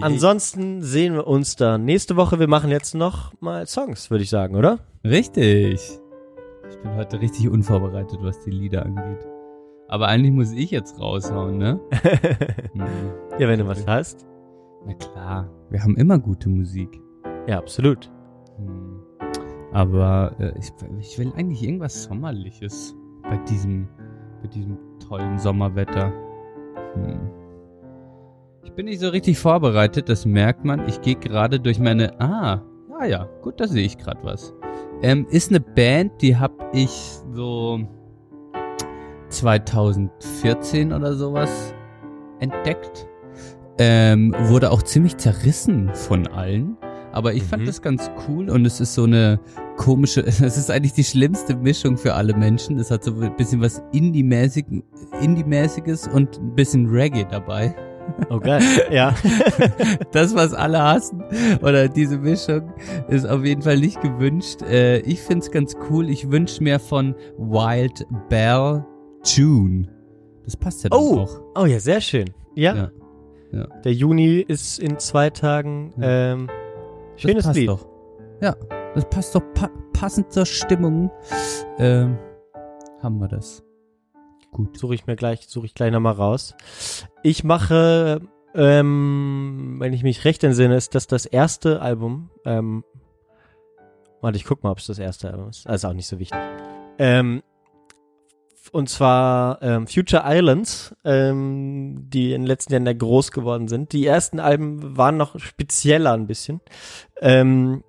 Ansonsten 0.01 0.81
sehen 0.81 1.13
wir 1.13 1.27
uns 1.27 1.55
dann 1.55 1.85
nächste 1.85 2.15
Woche. 2.15 2.39
Wir 2.39 2.47
machen 2.47 2.71
jetzt 2.71 2.95
noch 2.95 3.33
mal 3.41 3.67
Songs, 3.67 4.09
würde 4.09 4.23
ich 4.23 4.29
sagen, 4.29 4.55
oder? 4.55 4.79
Richtig. 5.03 5.99
Ich 6.69 6.77
bin 6.81 6.95
heute 6.95 7.21
richtig 7.21 7.47
unvorbereitet, 7.49 8.17
was 8.21 8.39
die 8.43 8.51
Lieder 8.51 8.85
angeht. 8.85 9.25
Aber 9.87 10.07
eigentlich 10.07 10.33
muss 10.33 10.51
ich 10.51 10.71
jetzt 10.71 10.99
raushauen, 10.99 11.57
ne? 11.57 11.79
Hm. 12.73 12.85
Ja, 13.39 13.47
wenn 13.47 13.59
du 13.59 13.67
was 13.67 13.85
hast. 13.87 14.25
Na 14.85 14.93
klar, 14.93 15.49
wir 15.69 15.81
haben 15.81 15.95
immer 15.95 16.17
gute 16.19 16.49
Musik. 16.49 16.99
Ja, 17.47 17.57
absolut. 17.59 18.11
Hm. 18.57 18.99
Aber 19.73 20.35
äh, 20.39 20.53
ich, 20.59 20.71
ich 20.99 21.17
will 21.19 21.31
eigentlich 21.35 21.63
irgendwas 21.63 22.03
Sommerliches 22.03 22.95
bei 23.29 23.37
diesem, 23.49 23.87
bei 24.41 24.47
diesem 24.47 24.77
tollen 25.07 25.37
Sommerwetter. 25.39 26.11
Hm. 26.93 27.29
Ich 28.63 28.71
bin 28.73 28.85
nicht 28.85 28.99
so 28.99 29.09
richtig 29.09 29.39
vorbereitet, 29.39 30.09
das 30.09 30.25
merkt 30.25 30.65
man. 30.65 30.87
Ich 30.87 31.01
gehe 31.01 31.15
gerade 31.15 31.59
durch 31.59 31.79
meine. 31.79 32.19
Ah, 32.19 32.61
ah 32.99 33.05
ja, 33.05 33.27
gut, 33.41 33.59
da 33.59 33.67
sehe 33.67 33.85
ich 33.85 33.97
gerade 33.97 34.19
was. 34.23 34.53
Ähm, 35.01 35.25
ist 35.29 35.49
eine 35.51 35.59
Band, 35.59 36.21
die 36.21 36.35
habe 36.37 36.55
ich 36.73 36.89
so 37.31 37.79
2014 39.29 40.93
oder 40.93 41.13
sowas 41.13 41.73
entdeckt. 42.39 43.07
Ähm, 43.79 44.33
wurde 44.47 44.71
auch 44.71 44.81
ziemlich 44.81 45.17
zerrissen 45.17 45.93
von 45.93 46.27
allen. 46.27 46.77
Aber 47.11 47.33
ich 47.33 47.43
fand 47.43 47.63
Mhm. 47.63 47.67
das 47.67 47.81
ganz 47.81 48.11
cool 48.27 48.49
und 48.49 48.65
es 48.65 48.79
ist 48.81 48.93
so 48.95 49.03
eine 49.03 49.39
komische, 49.77 50.21
es 50.25 50.39
ist 50.41 50.69
eigentlich 50.69 50.93
die 50.93 51.03
schlimmste 51.03 51.55
Mischung 51.55 51.97
für 51.97 52.13
alle 52.15 52.35
Menschen. 52.35 52.77
Es 52.79 52.91
hat 52.91 53.03
so 53.03 53.11
ein 53.19 53.35
bisschen 53.37 53.61
was 53.61 53.81
Indie-mäßig, 53.93 54.65
Indie-mäßiges 55.21 56.07
und 56.09 56.37
ein 56.39 56.55
bisschen 56.55 56.87
Reggae 56.89 57.25
dabei. 57.29 57.73
Oh 58.29 58.39
geil. 58.39 58.61
ja. 58.91 59.13
Das, 60.11 60.33
was 60.35 60.53
alle 60.53 60.81
hassen, 60.81 61.23
oder 61.61 61.87
diese 61.89 62.17
Mischung, 62.17 62.73
ist 63.09 63.25
auf 63.27 63.43
jeden 63.43 63.61
Fall 63.61 63.77
nicht 63.79 64.01
gewünscht. 64.01 64.61
Äh, 64.61 64.99
ich 64.99 65.21
find's 65.21 65.51
ganz 65.51 65.75
cool. 65.89 66.09
Ich 66.09 66.31
wünsch 66.31 66.59
mir 66.61 66.79
von 66.79 67.13
Wild 67.37 68.05
Bell 68.29 68.85
June. 69.25 69.89
Das 70.45 70.55
passt 70.55 70.83
ja 70.85 70.89
Oh, 70.93 71.19
auch. 71.19 71.41
oh 71.55 71.65
ja, 71.65 71.79
sehr 71.79 71.99
schön. 72.01 72.29
Ja. 72.55 72.75
Ja. 72.75 72.91
Ja. 73.51 73.67
Der 73.83 73.93
Juni 73.93 74.39
ist 74.47 74.79
in 74.79 74.97
zwei 74.99 75.29
Tagen. 75.29 75.93
Ähm, 76.01 76.47
schönes 77.17 77.37
das 77.37 77.45
passt 77.47 77.57
Lied. 77.59 77.69
doch. 77.69 77.85
Ja, 78.41 78.55
das 78.97 79.07
passt 79.11 79.35
doch 79.35 79.43
pa 79.53 79.69
passend 79.93 80.31
zur 80.31 80.47
Stimmung. 80.47 81.11
Ähm, 81.77 82.17
haben 83.01 83.19
wir 83.19 83.27
das. 83.27 83.63
Gut. 84.51 84.75
Suche 84.75 84.95
ich 84.95 85.05
mir 85.05 85.15
gleich, 85.15 85.47
suche 85.47 85.67
ich 85.67 85.75
gleich 85.75 85.91
nochmal 85.91 86.13
raus. 86.13 86.55
Ich 87.21 87.43
mache, 87.43 88.21
ähm, 88.55 89.75
wenn 89.77 89.93
ich 89.93 90.01
mich 90.01 90.25
recht 90.25 90.43
entsinne, 90.43 90.75
ist 90.75 90.95
das 90.95 91.05
das 91.05 91.27
erste 91.27 91.79
Album. 91.79 92.31
Ähm, 92.43 92.83
warte, 94.21 94.37
ich 94.37 94.45
guck 94.45 94.63
mal, 94.63 94.71
ob 94.71 94.79
es 94.79 94.87
das 94.87 94.97
erste 94.97 95.29
Album 95.29 95.49
ist. 95.49 95.67
Also 95.67 95.89
auch 95.89 95.93
nicht 95.93 96.07
so 96.07 96.17
wichtig. 96.17 96.39
Ähm, 96.97 97.43
und 98.71 98.89
zwar 98.89 99.61
ähm, 99.61 99.85
Future 99.85 100.23
Islands, 100.25 100.95
ähm, 101.03 102.07
die 102.09 102.33
in 102.33 102.41
den 102.41 102.47
letzten 102.47 102.73
Jahren 102.73 102.85
da 102.85 102.93
groß 102.93 103.31
geworden 103.31 103.67
sind. 103.67 103.93
Die 103.93 104.07
ersten 104.07 104.39
Alben 104.39 104.97
waren 104.97 105.17
noch 105.17 105.39
spezieller 105.39 106.13
ein 106.13 106.25
bisschen. 106.25 106.61
Ähm, 107.21 107.83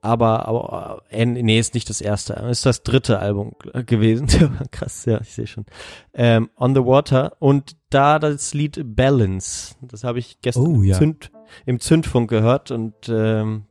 aber, 0.00 0.46
aber 0.46 1.02
äh, 1.10 1.24
nee, 1.24 1.58
ist 1.58 1.74
nicht 1.74 1.90
das 1.90 2.00
erste. 2.00 2.34
Ist 2.50 2.66
das 2.66 2.82
dritte 2.82 3.18
Album 3.18 3.52
gewesen. 3.86 4.28
Krass, 4.70 5.04
ja, 5.04 5.20
ich 5.20 5.34
sehe 5.34 5.46
schon. 5.46 5.66
Ähm, 6.14 6.50
On 6.56 6.74
the 6.74 6.82
Water 6.84 7.36
und 7.40 7.76
da 7.90 8.18
das 8.18 8.54
Lied 8.54 8.80
Balance. 8.84 9.74
Das 9.82 10.04
habe 10.04 10.18
ich 10.18 10.40
gestern 10.40 10.66
Oh, 10.66 10.74
im, 10.76 10.84
ja. 10.84 10.98
Zünd, 10.98 11.30
im 11.66 11.80
Zündfunk 11.80 12.30
gehört 12.30 12.70
und 12.70 12.94
ähm, 13.08 13.64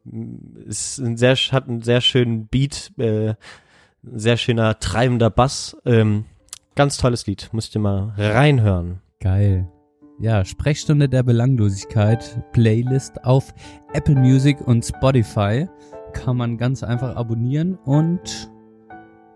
ist 0.65 0.97
ein 0.97 1.17
sehr 1.17 1.35
hat 1.35 1.67
einen 1.67 1.81
sehr 1.81 2.01
schönen 2.01 2.47
Beat, 2.47 2.91
äh, 2.97 3.29
ein 3.29 3.35
sehr 4.19 4.37
schöner 4.37 4.79
treibender 4.79 5.29
Bass. 5.29 5.77
Ähm, 5.85 6.25
ganz 6.75 6.97
tolles 6.97 7.25
Lied, 7.27 7.49
musst 7.51 7.75
ihr 7.75 7.81
mal 7.81 8.13
reinhören. 8.17 9.01
Geil. 9.19 9.67
Ja, 10.19 10.43
Sprechstunde 10.45 11.07
der 11.07 11.21
Belanglosigkeit, 11.21 12.41
Playlist 12.51 13.23
auf 13.23 13.53
Apple 13.93 14.15
Music 14.15 14.59
und 14.61 14.83
Spotify. 14.83 15.67
Kann 16.23 16.37
man 16.37 16.57
ganz 16.57 16.83
einfach 16.83 17.15
abonnieren 17.15 17.77
und 17.85 18.51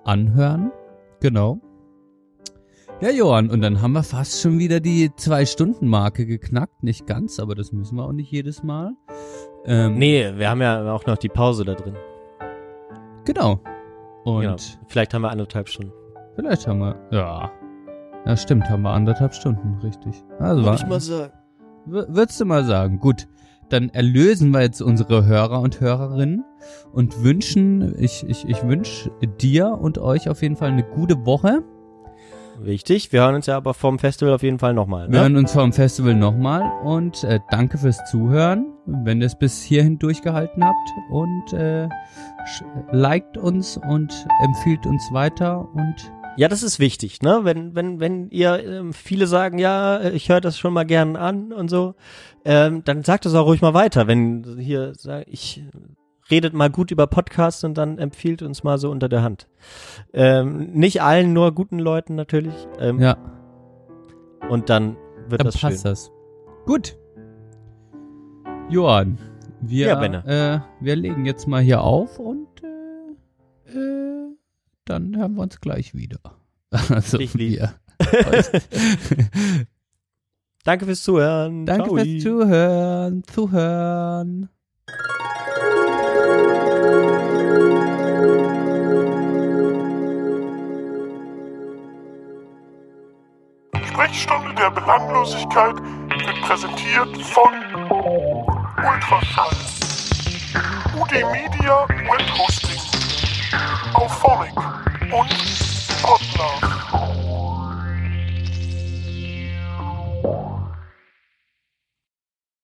anhören. 0.04 0.72
Genau. 1.20 1.60
Ja, 3.02 3.10
Johann, 3.10 3.50
und 3.50 3.62
dann 3.62 3.82
haben 3.82 3.94
wir 3.94 4.04
fast 4.04 4.42
schon 4.42 4.60
wieder 4.60 4.80
die 4.80 5.12
Zwei-Stunden-Marke 5.16 6.26
geknackt. 6.26 6.84
Nicht 6.84 7.08
ganz, 7.08 7.40
aber 7.40 7.56
das 7.56 7.72
müssen 7.72 7.96
wir 7.98 8.06
auch 8.06 8.12
nicht 8.12 8.32
jedes 8.32 8.62
Mal. 8.64 8.92
Ähm, 9.66 9.98
Nee, 9.98 10.34
wir 10.36 10.50
haben 10.50 10.62
ja 10.62 10.92
auch 10.92 11.06
noch 11.06 11.18
die 11.18 11.30
Pause 11.30 11.66
da 11.66 11.74
drin. 11.76 11.96
Genau. 13.26 13.60
Und 14.24 14.42
Genau. 14.42 14.56
Vielleicht 14.88 15.14
haben 15.14 15.22
wir 15.24 15.32
anderthalb 15.32 15.68
Stunden. 15.70 15.94
vielleicht 16.36 16.68
haben 16.68 16.80
wir, 16.80 16.96
ja. 17.12 17.52
Ja, 18.26 18.38
stimmt, 18.38 18.70
haben 18.70 18.84
wir 18.84 18.92
anderthalb 18.92 19.34
Stunden, 19.34 19.80
richtig. 19.84 20.24
Also 20.40 20.64
war, 20.64 20.78
sagen. 20.78 21.32
W- 21.86 22.06
Würdest 22.08 22.40
du 22.40 22.46
mal 22.46 22.64
sagen, 22.66 23.00
gut, 23.00 23.28
dann 23.74 23.90
erlösen 23.90 24.52
wir 24.52 24.62
jetzt 24.62 24.82
unsere 24.82 25.26
Hörer 25.26 25.62
und 25.62 25.80
Hörerinnen 25.82 26.44
und 26.92 27.24
wünschen, 27.24 27.96
ich, 28.00 28.24
ich, 28.28 28.48
ich 28.48 28.64
wünsche 28.68 29.12
dir 29.42 29.68
und 29.80 29.98
euch 29.98 30.30
auf 30.30 30.42
jeden 30.42 30.56
Fall 30.56 30.70
eine 30.70 30.84
gute 30.84 31.26
Woche. 31.26 31.64
Wichtig. 32.60 33.12
Wir 33.12 33.22
hören 33.22 33.34
uns 33.36 33.48
ja 33.48 33.58
aber 33.58 33.74
vom 33.74 33.98
Festival 33.98 34.34
auf 34.36 34.44
jeden 34.44 34.60
Fall 34.60 34.76
nochmal. 34.76 35.08
Wir 35.08 35.14
Ne? 35.16 35.20
hören 35.22 35.36
uns 35.38 35.52
vom 35.52 35.74
Festival 35.74 36.14
nochmal 36.14 36.62
und 36.84 37.24
äh, 37.24 37.40
danke 37.50 37.80
fürs 37.80 37.98
Zuhören, 38.12 38.68
wenn 38.86 39.20
ihr 39.20 39.26
es 39.28 39.36
bis 39.36 39.64
hierhin 39.64 39.98
durchgehalten 39.98 40.64
habt 40.64 40.90
und 41.10 41.54
äh, 41.54 41.90
liked 42.92 43.38
uns 43.38 43.78
und 43.78 44.14
empfiehlt 44.44 44.86
uns 44.86 45.02
weiter 45.12 45.68
und 45.74 45.96
Ja, 46.38 46.48
das 46.48 46.62
ist 46.62 46.80
wichtig, 46.80 47.22
ne? 47.24 47.40
Wenn, 47.44 47.74
wenn, 47.76 48.00
wenn 48.00 48.30
ihr 48.30 48.64
ähm, 48.64 48.94
viele 48.94 49.26
sagen, 49.28 49.58
ja, 49.58 50.02
ich 50.02 50.30
höre 50.30 50.42
das 50.42 50.58
schon 50.58 50.74
mal 50.74 50.86
gern 50.86 51.16
an 51.16 51.52
und 51.52 51.70
so, 51.70 51.96
ähm, 52.46 52.84
dann 52.84 53.04
sagt 53.04 53.26
es 53.26 53.34
auch 53.36 53.46
ruhig 53.46 53.62
mal 53.62 53.74
weiter. 53.74 54.08
Wenn 54.08 54.58
hier 54.60 54.94
sag 54.96 55.28
ich 55.28 55.64
redet 56.32 56.54
mal 56.54 56.70
gut 56.70 56.92
über 56.92 57.08
Podcasts 57.08 57.64
und 57.64 57.76
dann 57.78 57.98
empfiehlt 57.98 58.42
uns 58.42 58.64
mal 58.64 58.78
so 58.78 58.90
unter 58.90 59.10
der 59.10 59.22
Hand. 59.22 59.48
Ähm, 60.14 60.72
nicht 60.72 61.02
allen, 61.02 61.34
nur 61.34 61.54
guten 61.54 61.78
Leuten 61.78 62.16
natürlich. 62.16 62.56
Ähm, 62.80 63.00
ja, 63.00 63.18
Und 64.50 64.70
dann 64.70 64.96
wird 65.28 65.42
dann 65.42 65.46
das 65.46 65.58
passt 65.60 65.82
schön. 65.82 65.92
das. 65.92 66.12
Gut. 66.66 66.98
Johann, 68.70 69.18
wir, 69.60 69.88
Ja, 69.88 70.56
äh, 70.56 70.62
wir 70.80 70.96
legen 70.96 71.26
jetzt 71.26 71.48
mal 71.48 71.62
hier 71.62 71.82
auf 71.82 72.18
und 72.20 72.48
äh, 72.64 73.78
äh, 73.78 74.36
dann 74.86 75.18
hören 75.18 75.36
wir 75.36 75.42
uns 75.42 75.60
gleich 75.60 75.94
wieder. 75.94 76.20
Also 76.90 77.18
Dich 77.18 77.38
wir. 77.38 77.74
Danke 80.64 80.86
fürs 80.86 81.04
Zuhören. 81.04 81.66
Danke 81.66 81.86
Ciao. 81.86 81.96
fürs 81.98 82.24
Zuhören. 82.24 83.24
Zuhören. 83.24 84.50
Sprechstunde 93.84 94.54
der 94.56 94.72
Belanglosigkeit 94.72 95.76
wird 95.76 96.42
präsentiert 96.42 97.18
von 97.28 97.54
Ultraschall, 98.78 99.56
UD 101.00 101.12
Media 101.32 101.88
Web 101.88 102.38
Hosting, 102.38 102.80
Auphonic 103.94 104.58
und 105.12 105.30
Podlove. 106.02 107.31